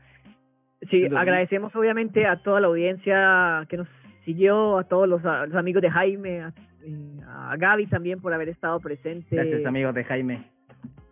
Sí, 0.91 1.03
Entonces, 1.03 1.19
agradecemos 1.19 1.75
obviamente 1.77 2.27
a 2.27 2.37
toda 2.37 2.61
la 2.61 2.69
audiencia 2.69 3.67
que 3.69 3.77
nos 3.77 3.89
siguió, 4.25 4.79
a 4.79 4.85
todos 4.85 5.09
los, 5.09 5.25
a 5.27 5.47
los 5.47 5.57
amigos 5.57 5.83
de 5.83 5.91
Jaime, 5.91 6.41
a, 6.41 6.53
eh, 6.85 7.21
a 7.27 7.57
Gaby 7.57 7.87
también 7.87 8.21
por 8.21 8.33
haber 8.33 8.49
estado 8.49 8.81
presente. 8.81 9.37
Gracias 9.37 9.67
amigos 9.67 9.95
de 9.95 10.05
Jaime. 10.05 10.45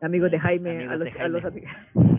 amigos 0.00 0.30
de 0.30 0.38
Jaime, 0.38 0.70
Amigos 0.70 0.92
a 0.92 0.96
los, 0.96 1.12
de 1.12 1.20
a 1.20 1.28
los 1.28 1.42
Jaime. 1.42 2.15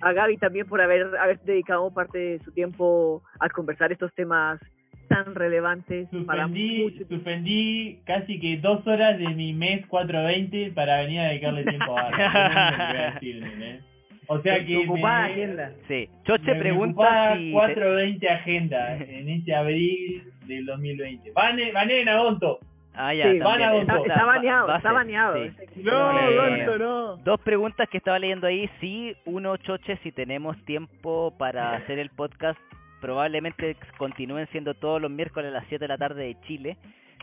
A 0.00 0.12
Gaby 0.12 0.36
también 0.38 0.66
por 0.66 0.80
haber, 0.80 1.16
haber 1.18 1.38
dedicado 1.40 1.92
parte 1.92 2.18
de 2.18 2.38
su 2.40 2.52
tiempo 2.52 3.22
a 3.40 3.48
conversar 3.48 3.92
estos 3.92 4.12
temas 4.14 4.60
tan 5.08 5.34
relevantes 5.34 6.08
para 6.26 6.44
Suspendí, 6.44 6.82
muchos. 6.82 7.08
suspendí 7.08 7.98
casi 8.04 8.40
que 8.40 8.56
dos 8.58 8.86
horas 8.86 9.18
de 9.18 9.28
mi 9.28 9.52
mes 9.52 9.86
420 9.86 10.72
para 10.72 11.00
venir 11.02 11.20
a 11.20 11.24
dedicarle 11.28 11.64
tiempo 11.64 11.96
a 11.98 13.18
¿entendés? 13.20 13.84
O 14.26 14.40
sea 14.40 14.64
que 14.64 14.78
ocupada 14.78 15.26
me- 15.28 15.32
agenda. 15.32 15.72
Sí. 15.86 16.08
Me 16.46 16.54
pregunta 16.54 16.92
ocupaba 17.02 17.36
si... 17.36 17.52
420 17.52 18.28
agenda 18.30 18.96
en 18.96 19.28
este 19.28 19.54
abril 19.54 20.22
del 20.46 20.64
2020. 20.64 21.32
Van, 21.32 21.58
van 21.74 21.90
en 21.90 22.08
agosto. 22.08 22.58
Ah, 22.94 23.12
ya, 23.14 23.30
Sí, 23.32 23.38
van 23.40 23.60
a. 23.62 23.76
Está, 23.76 24.24
baneado, 24.24 24.66
va 24.68 24.76
está 24.76 24.88
ser, 24.88 24.94
baneado. 24.96 25.34
sí. 25.44 25.82
No, 25.82 26.18
Eh, 26.20 26.36
Gonzo, 26.66 26.78
no. 26.78 27.16
Dos 27.18 27.40
preguntas 27.40 27.88
que 27.88 27.98
estaba 27.98 28.18
leyendo 28.18 28.46
ahí. 28.46 28.70
Sí, 28.80 29.16
uno, 29.24 29.56
Choche, 29.56 29.96
si 30.02 30.12
tenemos 30.12 30.56
tiempo 30.64 31.34
para 31.36 31.72
hacer 31.76 31.98
el 31.98 32.10
podcast, 32.10 32.58
probablemente 33.00 33.76
continúen 33.98 34.46
siendo 34.52 34.74
todos 34.74 35.00
los 35.02 35.10
miércoles 35.10 35.50
a 35.50 35.54
las 35.54 35.66
7 35.68 35.82
de 35.84 35.88
la 35.88 35.98
tarde 35.98 36.24
de 36.24 36.40
Chile. 36.42 36.76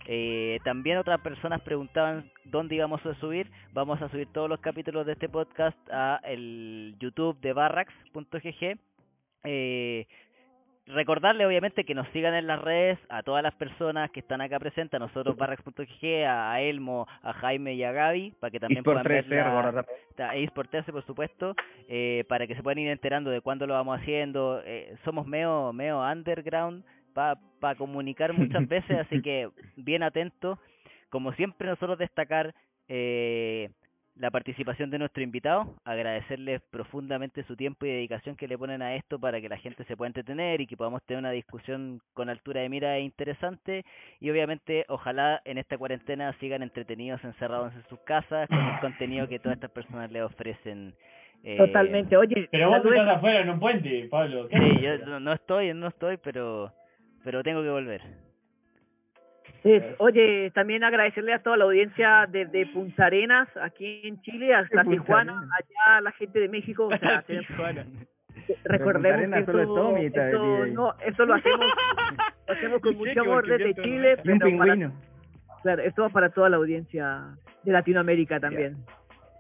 Eh, 0.07 0.59
también 0.63 0.97
otras 0.97 1.21
personas 1.21 1.61
preguntaban 1.61 2.29
dónde 2.45 2.75
íbamos 2.75 3.05
a 3.05 3.13
subir. 3.15 3.47
Vamos 3.71 4.01
a 4.01 4.09
subir 4.09 4.27
todos 4.33 4.49
los 4.49 4.59
capítulos 4.59 5.05
de 5.05 5.13
este 5.13 5.29
podcast 5.29 5.77
a 5.91 6.19
el 6.23 6.95
YouTube 6.99 7.39
de 7.39 7.53
barrax.gg. 7.53 8.77
Eh, 9.43 10.05
recordarle 10.87 11.45
obviamente 11.45 11.83
que 11.85 11.93
nos 11.95 12.07
sigan 12.09 12.33
en 12.33 12.47
las 12.47 12.59
redes 12.61 12.99
a 13.09 13.23
todas 13.23 13.43
las 13.43 13.53
personas 13.55 14.11
que 14.11 14.19
están 14.19 14.41
acá 14.41 14.59
presentes, 14.59 14.93
a 14.95 14.99
nosotros 14.99 15.37
barrax.gg, 15.37 16.25
a, 16.27 16.59
Elmo, 16.61 17.07
a 17.21 17.33
Jaime 17.33 17.75
y 17.75 17.83
a 17.83 17.91
Gaby, 17.91 18.33
para 18.39 18.51
que 18.51 18.59
también 18.59 18.83
puedan 18.83 19.03
ver 19.03 19.23
13, 19.25 19.35
la- 19.35 19.43
recordar. 19.61 19.85
Está 20.09 20.35
eSport 20.35 20.69
13, 20.69 20.91
por 20.91 21.05
supuesto, 21.05 21.55
eh, 21.87 22.25
para 22.27 22.47
que 22.47 22.55
se 22.55 22.63
puedan 22.63 22.79
ir 22.79 22.89
enterando 22.89 23.29
de 23.29 23.41
cuándo 23.41 23.65
lo 23.67 23.73
vamos 23.75 23.99
haciendo. 23.99 24.61
Eh, 24.65 24.95
somos 25.05 25.25
medio, 25.27 25.71
medio 25.73 25.99
underground 26.01 26.83
para 27.13 27.75
comunicar 27.77 28.33
muchas 28.33 28.67
veces, 28.67 28.97
así 28.99 29.21
que 29.21 29.49
bien 29.75 30.03
atentos. 30.03 30.57
Como 31.09 31.33
siempre, 31.33 31.67
nosotros 31.67 31.97
destacar 31.99 32.53
eh, 32.87 33.69
la 34.15 34.29
participación 34.29 34.89
de 34.89 34.99
nuestro 34.99 35.23
invitado, 35.23 35.75
agradecerles 35.85 36.61
profundamente 36.69 37.43
su 37.43 37.55
tiempo 37.55 37.85
y 37.85 37.89
dedicación 37.89 38.35
que 38.35 38.47
le 38.47 38.57
ponen 38.57 38.81
a 38.81 38.95
esto 38.95 39.19
para 39.19 39.39
que 39.39 39.49
la 39.49 39.57
gente 39.57 39.83
se 39.85 39.95
pueda 39.95 40.07
entretener 40.07 40.61
y 40.61 40.67
que 40.67 40.77
podamos 40.77 41.01
tener 41.03 41.19
una 41.19 41.31
discusión 41.31 42.01
con 42.13 42.29
altura 42.29 42.61
de 42.61 42.69
mira 42.69 42.97
e 42.97 43.01
interesante 43.01 43.85
y 44.19 44.29
obviamente 44.29 44.85
ojalá 44.89 45.41
en 45.45 45.57
esta 45.57 45.77
cuarentena 45.77 46.33
sigan 46.39 46.61
entretenidos 46.61 47.23
encerrados 47.23 47.73
en 47.73 47.83
sus 47.87 47.99
casas 48.01 48.47
con 48.49 48.59
el 48.59 48.79
contenido 48.79 49.27
que 49.27 49.39
todas 49.39 49.55
estas 49.55 49.71
personas 49.71 50.11
les 50.11 50.23
ofrecen. 50.23 50.93
eh, 51.43 51.57
Totalmente. 51.57 52.15
Oye, 52.17 52.47
Pero 52.51 52.69
vos 52.69 52.85
estás 52.85 53.17
afuera 53.17 53.41
en 53.41 53.49
un 53.49 53.59
puente, 53.59 54.07
Pablo. 54.09 54.47
¿Qué 54.49 54.57
Sí, 54.57 54.81
yo 54.81 54.97
no, 55.05 55.19
no 55.19 55.33
estoy, 55.33 55.73
no 55.73 55.87
estoy, 55.87 56.17
pero 56.17 56.71
pero 57.23 57.43
tengo 57.43 57.61
que 57.61 57.69
volver. 57.69 58.01
Sí, 59.63 59.79
oye, 59.99 60.51
también 60.55 60.83
agradecerle 60.83 61.33
a 61.33 61.39
toda 61.43 61.55
la 61.57 61.65
audiencia 61.65 62.27
desde 62.27 62.65
Punta 62.67 63.05
Arenas, 63.05 63.47
aquí 63.61 64.01
en 64.07 64.19
Chile, 64.21 64.55
hasta 64.55 64.83
Tijuana, 64.83 65.33
Arenas. 65.37 65.49
allá 65.59 65.97
a 65.97 66.01
la 66.01 66.11
gente 66.13 66.39
de 66.39 66.49
México. 66.49 66.87
O 66.87 66.97
sea, 66.97 67.21
tenemos- 67.27 67.85
recordemos 68.63 69.37
que 69.37 69.45
solo 69.45 69.59
es 69.59 69.65
eso, 69.65 69.75
Tommy, 69.75 70.05
está 70.05 70.29
eso, 70.29 70.63
DJ. 70.63 70.71
no, 70.73 70.95
eso 71.05 71.25
lo 71.25 71.33
hacemos, 71.35 71.59
lo 72.47 72.53
hacemos 72.53 72.81
con 72.81 72.95
mucho 72.97 73.21
amor 73.21 73.45
desde 73.47 73.75
Chile, 73.75 74.17
pero 74.23 74.57
para, 74.57 74.91
claro, 75.61 75.81
esto 75.83 76.01
va 76.03 76.09
para 76.09 76.29
toda 76.29 76.49
la 76.49 76.57
audiencia 76.57 77.21
de 77.63 77.71
Latinoamérica 77.71 78.39
también. 78.39 78.77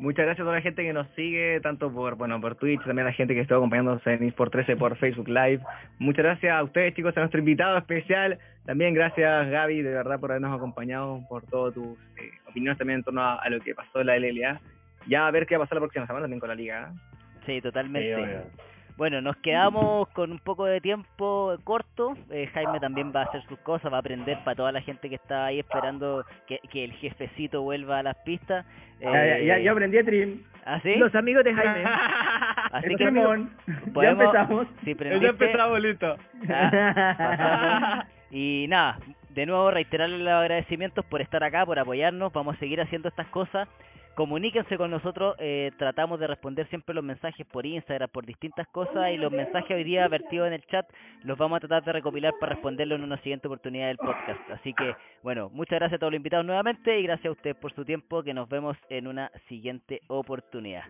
Muchas 0.01 0.25
gracias 0.25 0.39
a 0.41 0.45
toda 0.45 0.55
la 0.55 0.63
gente 0.63 0.81
que 0.81 0.93
nos 0.93 1.07
sigue, 1.09 1.59
tanto 1.61 1.93
por 1.93 2.15
bueno 2.15 2.41
por 2.41 2.55
Twitch, 2.55 2.83
también 2.83 3.05
a 3.05 3.11
la 3.11 3.15
gente 3.15 3.35
que 3.35 3.41
estuvo 3.41 3.59
acompañándonos 3.59 4.05
en 4.07 4.23
eSport 4.23 4.51
13 4.51 4.75
por 4.75 4.97
Facebook 4.97 5.27
Live. 5.27 5.59
Muchas 5.99 6.25
gracias 6.25 6.51
a 6.53 6.63
ustedes, 6.63 6.95
chicos, 6.95 7.15
a 7.15 7.19
nuestro 7.19 7.37
invitado 7.39 7.77
especial. 7.77 8.39
También 8.65 8.95
gracias, 8.95 9.47
Gaby, 9.51 9.83
de 9.83 9.93
verdad, 9.93 10.19
por 10.19 10.31
habernos 10.31 10.57
acompañado, 10.57 11.21
por 11.29 11.43
todas 11.45 11.75
tus 11.75 11.99
eh, 12.17 12.31
opiniones 12.49 12.79
también 12.79 12.97
en 12.97 13.03
torno 13.03 13.21
a, 13.21 13.35
a 13.35 13.49
lo 13.51 13.59
que 13.59 13.75
pasó 13.75 14.01
en 14.01 14.07
la 14.07 14.17
LLA. 14.17 14.59
Ya 15.05 15.27
a 15.27 15.31
ver 15.31 15.45
qué 15.45 15.55
va 15.55 15.65
a 15.65 15.67
pasar 15.67 15.75
la 15.75 15.81
próxima 15.81 16.07
semana 16.07 16.23
también 16.23 16.39
con 16.39 16.49
la 16.49 16.55
liga. 16.55 16.89
¿eh? 16.91 16.99
Sí, 17.45 17.53
Sí, 17.53 17.61
totalmente. 17.61 18.15
obvio. 18.15 18.70
Bueno, 19.01 19.19
nos 19.19 19.35
quedamos 19.37 20.07
con 20.09 20.31
un 20.31 20.37
poco 20.37 20.65
de 20.65 20.79
tiempo 20.79 21.57
corto. 21.63 22.13
Eh, 22.29 22.45
Jaime 22.53 22.79
también 22.79 23.11
va 23.11 23.21
a 23.21 23.23
hacer 23.23 23.41
sus 23.47 23.57
cosas, 23.61 23.91
va 23.91 23.95
a 23.97 23.99
aprender 23.99 24.37
para 24.43 24.53
toda 24.55 24.71
la 24.71 24.79
gente 24.81 25.09
que 25.09 25.15
está 25.15 25.45
ahí 25.47 25.57
esperando 25.57 26.23
que, 26.45 26.59
que 26.71 26.83
el 26.83 26.91
jefecito 26.93 27.63
vuelva 27.63 27.97
a 27.97 28.03
las 28.03 28.15
pistas. 28.17 28.63
Ya, 28.99 29.09
ya, 29.11 29.39
ya, 29.39 29.57
Eh, 29.57 29.63
ya 29.63 29.71
aprendí 29.71 29.97
a 29.97 30.03
Trim. 30.05 30.43
¿Ah, 30.67 30.79
sí? 30.83 30.93
Los 30.97 31.15
amigos 31.15 31.43
de 31.43 31.51
Jaime. 31.51 31.83
Así 32.73 32.85
El 32.85 32.91
que 32.91 33.03
Tremón. 33.05 33.49
Ya 33.65 33.91
podemos- 33.91 34.23
empezamos. 34.23 34.67
si 34.83 34.93
prendiste, 34.93 35.79
listo. 35.79 36.15
Ah, 36.47 37.15
pasamos. 37.17 38.05
y 38.29 38.67
nada, 38.69 38.99
de 39.31 39.45
nuevo 39.47 39.71
reiterarles 39.71 40.19
los 40.19 40.31
agradecimientos 40.31 41.03
por 41.05 41.21
estar 41.21 41.43
acá, 41.43 41.65
por 41.65 41.79
apoyarnos. 41.79 42.31
Vamos 42.33 42.55
a 42.55 42.59
seguir 42.59 42.79
haciendo 42.79 43.09
estas 43.09 43.25
cosas. 43.29 43.67
Comuníquense 44.15 44.77
con 44.77 44.91
nosotros, 44.91 45.35
eh, 45.39 45.71
tratamos 45.77 46.19
de 46.19 46.27
responder 46.27 46.67
siempre 46.67 46.93
los 46.93 47.03
mensajes 47.03 47.47
por 47.47 47.65
Instagram, 47.65 48.09
por 48.09 48.25
distintas 48.25 48.67
cosas 48.67 49.11
y 49.11 49.17
los 49.17 49.31
mensajes 49.31 49.71
hoy 49.71 49.85
día 49.85 50.07
vertidos 50.09 50.47
en 50.47 50.53
el 50.53 50.65
chat 50.65 50.85
los 51.23 51.37
vamos 51.37 51.57
a 51.57 51.59
tratar 51.61 51.83
de 51.85 51.93
recopilar 51.93 52.33
para 52.39 52.53
responderlo 52.53 52.95
en 52.95 53.03
una 53.03 53.17
siguiente 53.17 53.47
oportunidad 53.47 53.87
del 53.87 53.97
podcast. 53.97 54.39
Así 54.51 54.73
que, 54.73 54.95
bueno, 55.23 55.49
muchas 55.49 55.79
gracias 55.79 55.97
a 55.97 55.99
todos 55.99 56.11
los 56.11 56.17
invitados 56.17 56.45
nuevamente 56.45 56.99
y 56.99 57.03
gracias 57.03 57.27
a 57.27 57.31
ustedes 57.31 57.55
por 57.55 57.73
su 57.73 57.85
tiempo, 57.85 58.21
que 58.21 58.33
nos 58.33 58.49
vemos 58.49 58.77
en 58.89 59.07
una 59.07 59.31
siguiente 59.47 60.01
oportunidad. 60.07 60.83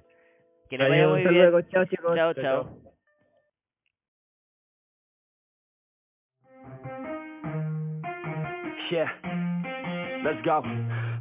Que 0.70 0.78
les 0.78 0.90
vaya 0.90 1.08
muy 1.08 1.20
hasta 1.20 1.30
bien. 1.30 1.42
luego. 1.44 1.62
Chao, 1.70 1.86
chicos. 1.86 2.16
Chao, 2.16 2.34
chao. 2.34 2.92
Yeah, 8.90 9.08
let's 10.26 10.42
go. 10.44 10.62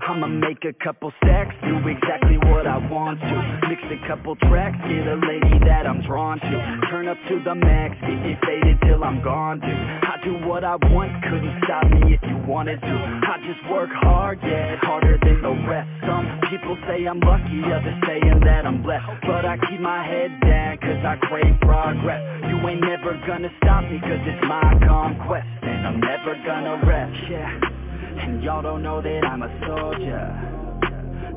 I'ma 0.00 0.26
make 0.26 0.64
a 0.64 0.72
couple 0.82 1.12
stacks, 1.22 1.54
do 1.60 1.76
exactly 1.84 2.40
what 2.48 2.66
I 2.66 2.80
want 2.88 3.20
to. 3.20 3.36
Mix 3.68 3.82
a 3.92 4.00
couple 4.08 4.34
tracks, 4.48 4.76
get 4.88 5.04
a 5.06 5.20
lady 5.20 5.60
that 5.68 5.86
I'm 5.86 6.00
drawn 6.02 6.40
to. 6.40 6.56
Turn 6.88 7.06
up 7.06 7.18
to 7.28 7.36
the 7.44 7.54
max, 7.54 7.94
get 8.00 8.16
me 8.16 8.34
faded 8.40 8.80
till 8.80 9.04
I'm 9.04 9.22
gone, 9.22 9.60
dude. 9.60 9.70
I 9.70 10.16
do 10.24 10.40
what 10.48 10.64
I 10.64 10.76
want, 10.88 11.12
couldn't 11.28 11.52
stop 11.64 11.84
me 11.92 12.16
if 12.16 12.22
you 12.24 12.40
wanted 12.48 12.80
to. 12.80 12.94
I 13.28 13.36
just 13.44 13.60
work 13.70 13.90
hard, 13.92 14.40
yeah, 14.42 14.80
harder 14.80 15.20
than 15.20 15.42
the 15.42 15.54
rest. 15.68 15.88
Some 16.08 16.24
people 16.48 16.80
say 16.88 17.04
I'm 17.04 17.20
lucky, 17.20 17.60
others 17.68 18.00
saying 18.08 18.40
that 18.48 18.64
I'm 18.64 18.82
blessed. 18.82 19.04
But 19.28 19.44
I 19.44 19.60
keep 19.68 19.80
my 19.80 20.00
head 20.00 20.32
down, 20.40 20.78
cause 20.80 21.02
I 21.04 21.20
crave 21.28 21.60
progress. 21.60 22.24
You 22.48 22.56
ain't 22.66 22.80
never 22.80 23.20
gonna 23.28 23.52
stop 23.60 23.84
me, 23.84 24.00
cause 24.00 24.24
it's 24.24 24.44
my 24.48 24.80
conquest. 24.80 25.46
And 25.60 25.86
I'm 25.86 26.00
never 26.00 26.34
gonna 26.40 26.80
rest, 26.88 27.14
yeah. 27.28 27.79
And 28.22 28.42
y'all 28.42 28.62
don't 28.62 28.82
know 28.82 29.00
that 29.00 29.20
I'm 29.24 29.42
a 29.42 29.48
soldier. 29.66 30.50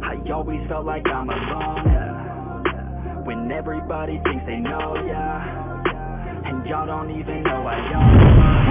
I 0.04 0.32
always 0.32 0.60
felt 0.68 0.86
like 0.86 1.06
I'm 1.08 1.30
a 1.30 1.36
loner. 1.36 3.22
When 3.26 3.52
everybody 3.52 4.20
thinks 4.24 4.46
they 4.46 4.58
know 4.58 4.96
ya. 4.96 5.64
And 6.46 6.66
y'all 6.66 6.86
don't 6.86 7.10
even 7.18 7.44
know 7.44 7.66
I 7.66 8.58
own. 8.58 8.63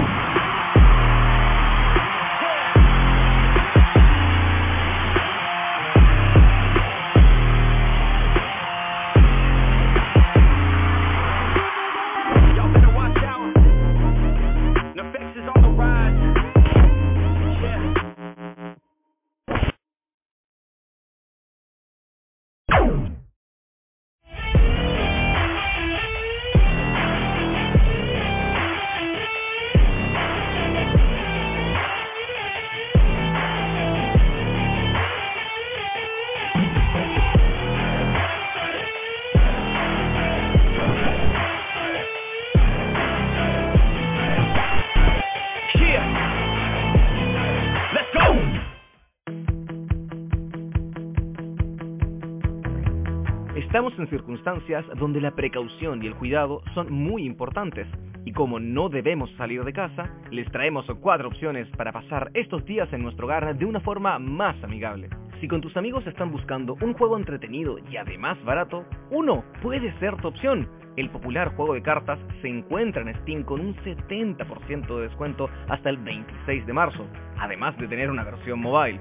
Estamos 53.73 53.97
en 53.97 54.07
circunstancias 54.07 54.85
donde 54.99 55.19
la 55.19 55.31
precaución 55.31 56.03
y 56.03 56.05
el 56.05 56.13
cuidado 56.13 56.61
son 56.75 56.93
muy 56.93 57.25
importantes. 57.25 57.87
Y 58.23 58.31
como 58.31 58.59
no 58.59 58.87
debemos 58.87 59.31
salir 59.31 59.63
de 59.63 59.73
casa, 59.73 60.11
les 60.29 60.45
traemos 60.51 60.85
cuatro 61.01 61.29
opciones 61.29 61.67
para 61.75 61.91
pasar 61.91 62.29
estos 62.35 62.63
días 62.65 62.87
en 62.93 63.01
nuestro 63.01 63.25
hogar 63.25 63.57
de 63.57 63.65
una 63.65 63.79
forma 63.79 64.19
más 64.19 64.63
amigable. 64.63 65.09
Si 65.41 65.47
con 65.47 65.59
tus 65.59 65.75
amigos 65.75 66.05
están 66.05 66.31
buscando 66.31 66.77
un 66.81 66.93
juego 66.93 67.17
entretenido 67.17 67.79
y 67.89 67.97
además 67.97 68.37
barato, 68.45 68.85
uno 69.09 69.43
puede 69.63 69.91
ser 69.97 70.17
tu 70.17 70.27
opción. 70.27 70.69
El 70.95 71.09
popular 71.09 71.55
juego 71.55 71.73
de 71.73 71.81
cartas 71.81 72.19
se 72.43 72.49
encuentra 72.49 73.01
en 73.01 73.19
Steam 73.21 73.41
con 73.41 73.59
un 73.59 73.75
70% 73.77 74.97
de 74.97 75.01
descuento 75.01 75.49
hasta 75.67 75.89
el 75.89 75.97
26 75.97 76.67
de 76.67 76.73
marzo, 76.73 77.07
además 77.39 77.75
de 77.79 77.87
tener 77.87 78.11
una 78.11 78.23
versión 78.23 78.59
mobile. 78.59 78.99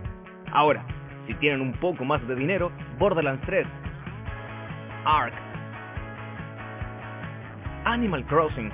Ahora, 0.51 0.87
si 1.27 1.35
tienen 1.35 1.61
un 1.61 1.75
poco 1.75 2.07
más 2.07 2.27
de 2.27 2.37
dinero, 2.37 2.73
Borderlands 2.99 3.45
3 3.45 3.67
Ark, 5.05 5.35
Animal 7.85 8.25
Crossing 8.27 8.71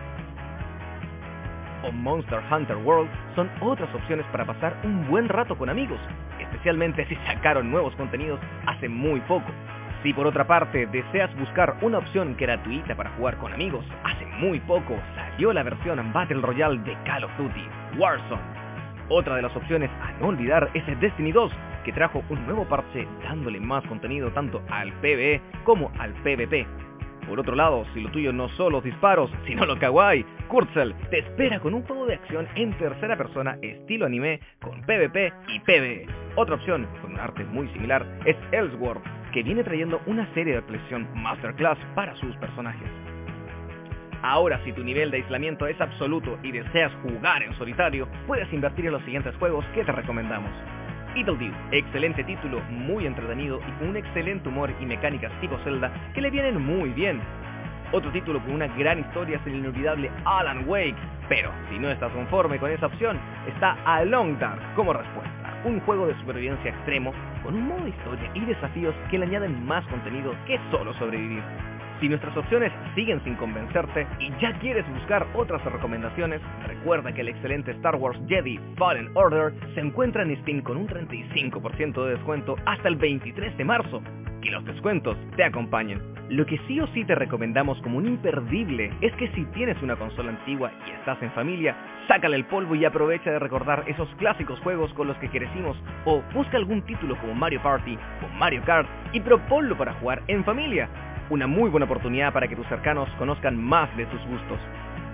o 1.85 1.93
Monster 1.93 2.43
Hunter 2.51 2.77
World 2.77 3.09
son 3.35 3.51
otras 3.61 3.93
opciones 3.95 4.27
para 4.27 4.45
pasar 4.45 4.77
un 4.85 5.09
buen 5.09 5.29
rato 5.29 5.57
con 5.57 5.71
amigos, 5.71 5.99
especialmente 6.39 7.07
si 7.07 7.15
sacaron 7.27 7.71
nuevos 7.71 7.95
contenidos 7.97 8.41
hace 8.67 8.89
muy 8.89 9.21
poco. 9.23 9.47
Si 10.03 10.13
por 10.13 10.27
otra 10.27 10.47
parte 10.47 10.87
deseas 10.87 11.35
buscar 11.37 11.77
una 11.81 11.99
opción 11.99 12.37
gratuita 12.39 12.95
para 12.95 13.11
jugar 13.11 13.37
con 13.39 13.53
amigos, 13.53 13.85
hace 14.05 14.27
muy 14.27 14.61
poco 14.61 14.97
salió 15.15 15.53
la 15.53 15.63
versión 15.63 16.13
Battle 16.13 16.43
Royale 16.43 16.79
de 16.81 16.97
Call 17.05 17.25
of 17.25 17.37
Duty, 17.39 17.67
Warzone. 17.97 18.43
Otra 19.09 19.37
de 19.37 19.43
las 19.43 19.57
opciones 19.57 19.91
a 20.03 20.13
no 20.21 20.29
olvidar 20.29 20.71
es 20.75 20.87
el 20.87 21.01
Destiny 21.01 21.33
2, 21.33 21.51
que 21.85 21.93
trajo 21.93 22.23
un 22.29 22.45
nuevo 22.47 22.65
parche 22.65 23.07
dándole 23.23 23.61
más 23.61 23.85
contenido 23.87 24.31
tanto 24.33 24.63
al 24.71 24.93
PvE 25.01 25.41
como 25.65 25.91
al 25.99 26.13
PvP. 26.23 26.67
Por 27.29 27.39
otro 27.39 27.55
lado, 27.55 27.85
si 27.93 28.01
lo 28.01 28.11
tuyo 28.11 28.33
no 28.33 28.49
son 28.51 28.73
los 28.73 28.83
disparos, 28.83 29.31
sino 29.47 29.67
lo 29.67 29.79
kawaii, 29.79 30.25
Kurzel 30.49 30.95
te 31.11 31.19
espera 31.19 31.61
con 31.61 31.75
un 31.75 31.83
juego 31.83 32.07
de 32.07 32.15
acción 32.15 32.49
en 32.55 32.73
tercera 32.79 33.17
persona 33.17 33.59
estilo 33.61 34.07
anime 34.07 34.41
con 34.63 34.81
PvP 34.81 35.33
y 35.49 35.61
PvE. 35.61 36.07
Otra 36.37 36.55
opción, 36.55 36.89
con 37.03 37.13
un 37.13 37.21
arte 37.21 37.45
muy 37.45 37.69
similar, 37.69 38.07
es 38.25 38.37
Ellsworth, 38.51 39.03
que 39.33 39.43
viene 39.43 39.63
trayendo 39.63 40.01
una 40.07 40.27
serie 40.33 40.55
de 40.55 40.63
colección 40.63 41.07
Masterclass 41.15 41.79
para 41.95 42.15
sus 42.17 42.35
personajes. 42.37 42.89
Ahora, 44.23 44.61
si 44.65 44.73
tu 44.73 44.83
nivel 44.83 45.11
de 45.11 45.19
aislamiento 45.19 45.67
es 45.67 45.81
absoluto 45.81 46.39
y 46.43 46.51
deseas 46.51 46.93
jugar 47.03 47.43
en 47.43 47.57
solitario, 47.59 48.09
puedes 48.27 48.51
invertir 48.53 48.87
en 48.87 48.93
los 48.93 49.03
siguientes 49.05 49.37
juegos 49.37 49.65
que 49.75 49.85
te 49.85 49.93
recomendamos. 49.93 50.51
Beetlejuice, 51.19 51.57
excelente 51.73 52.23
título, 52.23 52.61
muy 52.71 53.05
entretenido 53.05 53.59
y 53.67 53.73
con 53.73 53.89
un 53.89 53.97
excelente 53.97 54.49
humor 54.49 54.73
y 54.81 54.87
mecánicas 54.87 55.33
tipo 55.41 55.59
Zelda 55.65 55.91
que 56.15 56.21
le 56.21 56.31
vienen 56.31 56.63
muy 56.63 56.91
bien. 56.91 57.21
Otro 57.91 58.13
título 58.13 58.41
con 58.41 58.53
una 58.53 58.69
gran 58.69 59.01
historia 59.01 59.37
es 59.39 59.47
el 59.49 59.57
inolvidable 59.57 60.13
Alan 60.25 60.69
Wake, 60.69 60.95
pero 61.29 61.51
si 61.69 61.79
no 61.81 61.91
estás 61.91 62.13
conforme 62.13 62.61
con 62.61 62.71
esa 62.71 62.87
opción, 62.87 63.19
está 63.49 63.77
A 63.85 64.05
Long 64.05 64.39
Dark 64.39 64.61
como 64.77 64.93
respuesta, 64.93 65.61
un 65.65 65.81
juego 65.81 66.07
de 66.07 66.17
supervivencia 66.21 66.71
extremo 66.71 67.13
con 67.43 67.55
un 67.55 67.67
modo 67.67 67.89
historia 67.89 68.31
y 68.35 68.45
desafíos 68.45 68.95
que 69.11 69.19
le 69.19 69.25
añaden 69.25 69.67
más 69.67 69.85
contenido 69.87 70.33
que 70.47 70.61
solo 70.71 70.95
sobrevivir. 70.95 71.43
Si 72.01 72.09
nuestras 72.09 72.37
opciones 72.37 72.73
siguen 72.95 73.23
sin 73.25 73.35
convencerte 73.35 74.07
y 74.21 74.31
ya 74.41 74.57
quieres 74.61 74.89
buscar 74.95 75.27
otras 75.35 75.65
recomendaciones, 75.65 76.41
recuerda 76.67 77.13
que 77.13 77.23
el 77.23 77.29
excelente 77.29 77.73
Star 77.73 77.97
Wars 77.97 78.21
Jedi 78.29 78.61
Fallen 78.77 79.11
Order 79.15 79.53
se 79.75 79.81
encuentra 79.81 80.23
en 80.23 80.41
Steam 80.43 80.63
con 80.63 80.77
un 80.77 80.87
35% 80.87 82.05
de 82.05 82.13
descuento 82.13 82.55
hasta 82.67 82.87
el 82.87 82.95
23 82.97 83.57
de 83.57 83.65
marzo. 83.65 84.01
Que 84.41 84.53
los 84.53 84.65
descuentos 84.65 85.17
te 85.37 85.43
acompañen. 85.43 86.01
Lo 86.29 86.47
que 86.47 86.59
sí 86.69 86.79
o 86.79 86.87
sí 86.89 87.05
te 87.05 87.17
recomendamos 87.17 87.81
como 87.81 87.99
un 87.99 88.07
imperdible 88.07 88.93
es 89.01 89.13
que 89.15 89.29
si 89.33 89.45
tienes 89.47 89.83
una 89.83 89.97
consola 89.97 90.31
antigua 90.31 90.71
y 90.87 90.93
estás 90.93 91.21
en 91.23 91.33
familia, 91.33 91.75
sácale 92.07 92.37
el 92.37 92.45
polvo 92.45 92.77
y 92.77 92.85
aprovecha 92.85 93.31
de 93.33 93.41
recordar 93.41 93.83
esos 93.89 94.09
clásicos 94.17 94.61
juegos 94.61 94.93
con 94.93 95.09
los 95.09 95.17
que 95.17 95.31
crecimos 95.31 95.77
o 96.05 96.23
busca 96.33 96.57
algún 96.57 96.83
título 96.83 97.17
como 97.19 97.35
Mario 97.35 97.61
Party 97.63 97.99
o 98.25 98.29
Mario 98.37 98.63
Kart 98.65 98.89
y 99.13 99.21
proponlo 99.21 99.77
para 99.77 99.95
jugar 99.95 100.23
en 100.29 100.45
familia 100.45 100.89
una 101.31 101.47
muy 101.47 101.71
buena 101.71 101.87
oportunidad 101.87 102.33
para 102.33 102.49
que 102.49 102.57
tus 102.57 102.67
cercanos 102.69 103.09
conozcan 103.19 103.57
más 103.57 103.95
de 103.97 104.07
tus 104.07 104.21
gustos. 104.27 104.59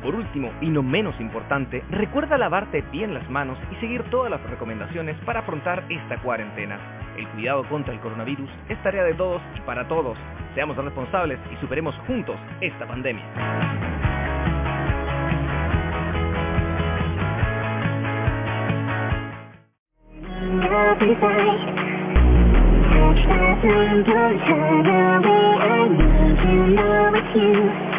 Por 0.02 0.14
último, 0.14 0.52
y 0.60 0.68
no 0.68 0.82
menos 0.82 1.18
importante, 1.18 1.82
recuerda 1.90 2.36
lavarte 2.36 2.82
bien 2.92 3.14
las 3.14 3.28
manos 3.30 3.56
y 3.72 3.76
seguir 3.76 4.02
todas 4.10 4.30
las 4.30 4.42
recomendaciones 4.50 5.16
para 5.24 5.40
afrontar 5.40 5.84
esta 5.88 6.18
cuarentena. 6.18 6.78
El 7.16 7.26
cuidado 7.28 7.66
contra 7.68 7.94
el 7.94 8.00
coronavirus 8.00 8.50
es 8.68 8.82
tarea 8.82 9.02
de 9.04 9.14
todos 9.14 9.40
y 9.56 9.60
para 9.62 9.88
todos. 9.88 10.18
Seamos 10.54 10.76
responsables 10.76 11.38
y 11.50 11.56
superemos 11.56 11.94
juntos 12.06 12.36
esta 12.60 12.86
pandemia. 12.86 13.24
Stop 23.22 23.64
wondering 23.64 24.38
how 24.38 24.82
I 24.86 25.18
will. 25.22 25.58
I 25.62 25.88
need 25.88 26.36
to 26.42 26.54
know 26.74 27.12
it's 27.14 27.36
you. 27.36 27.93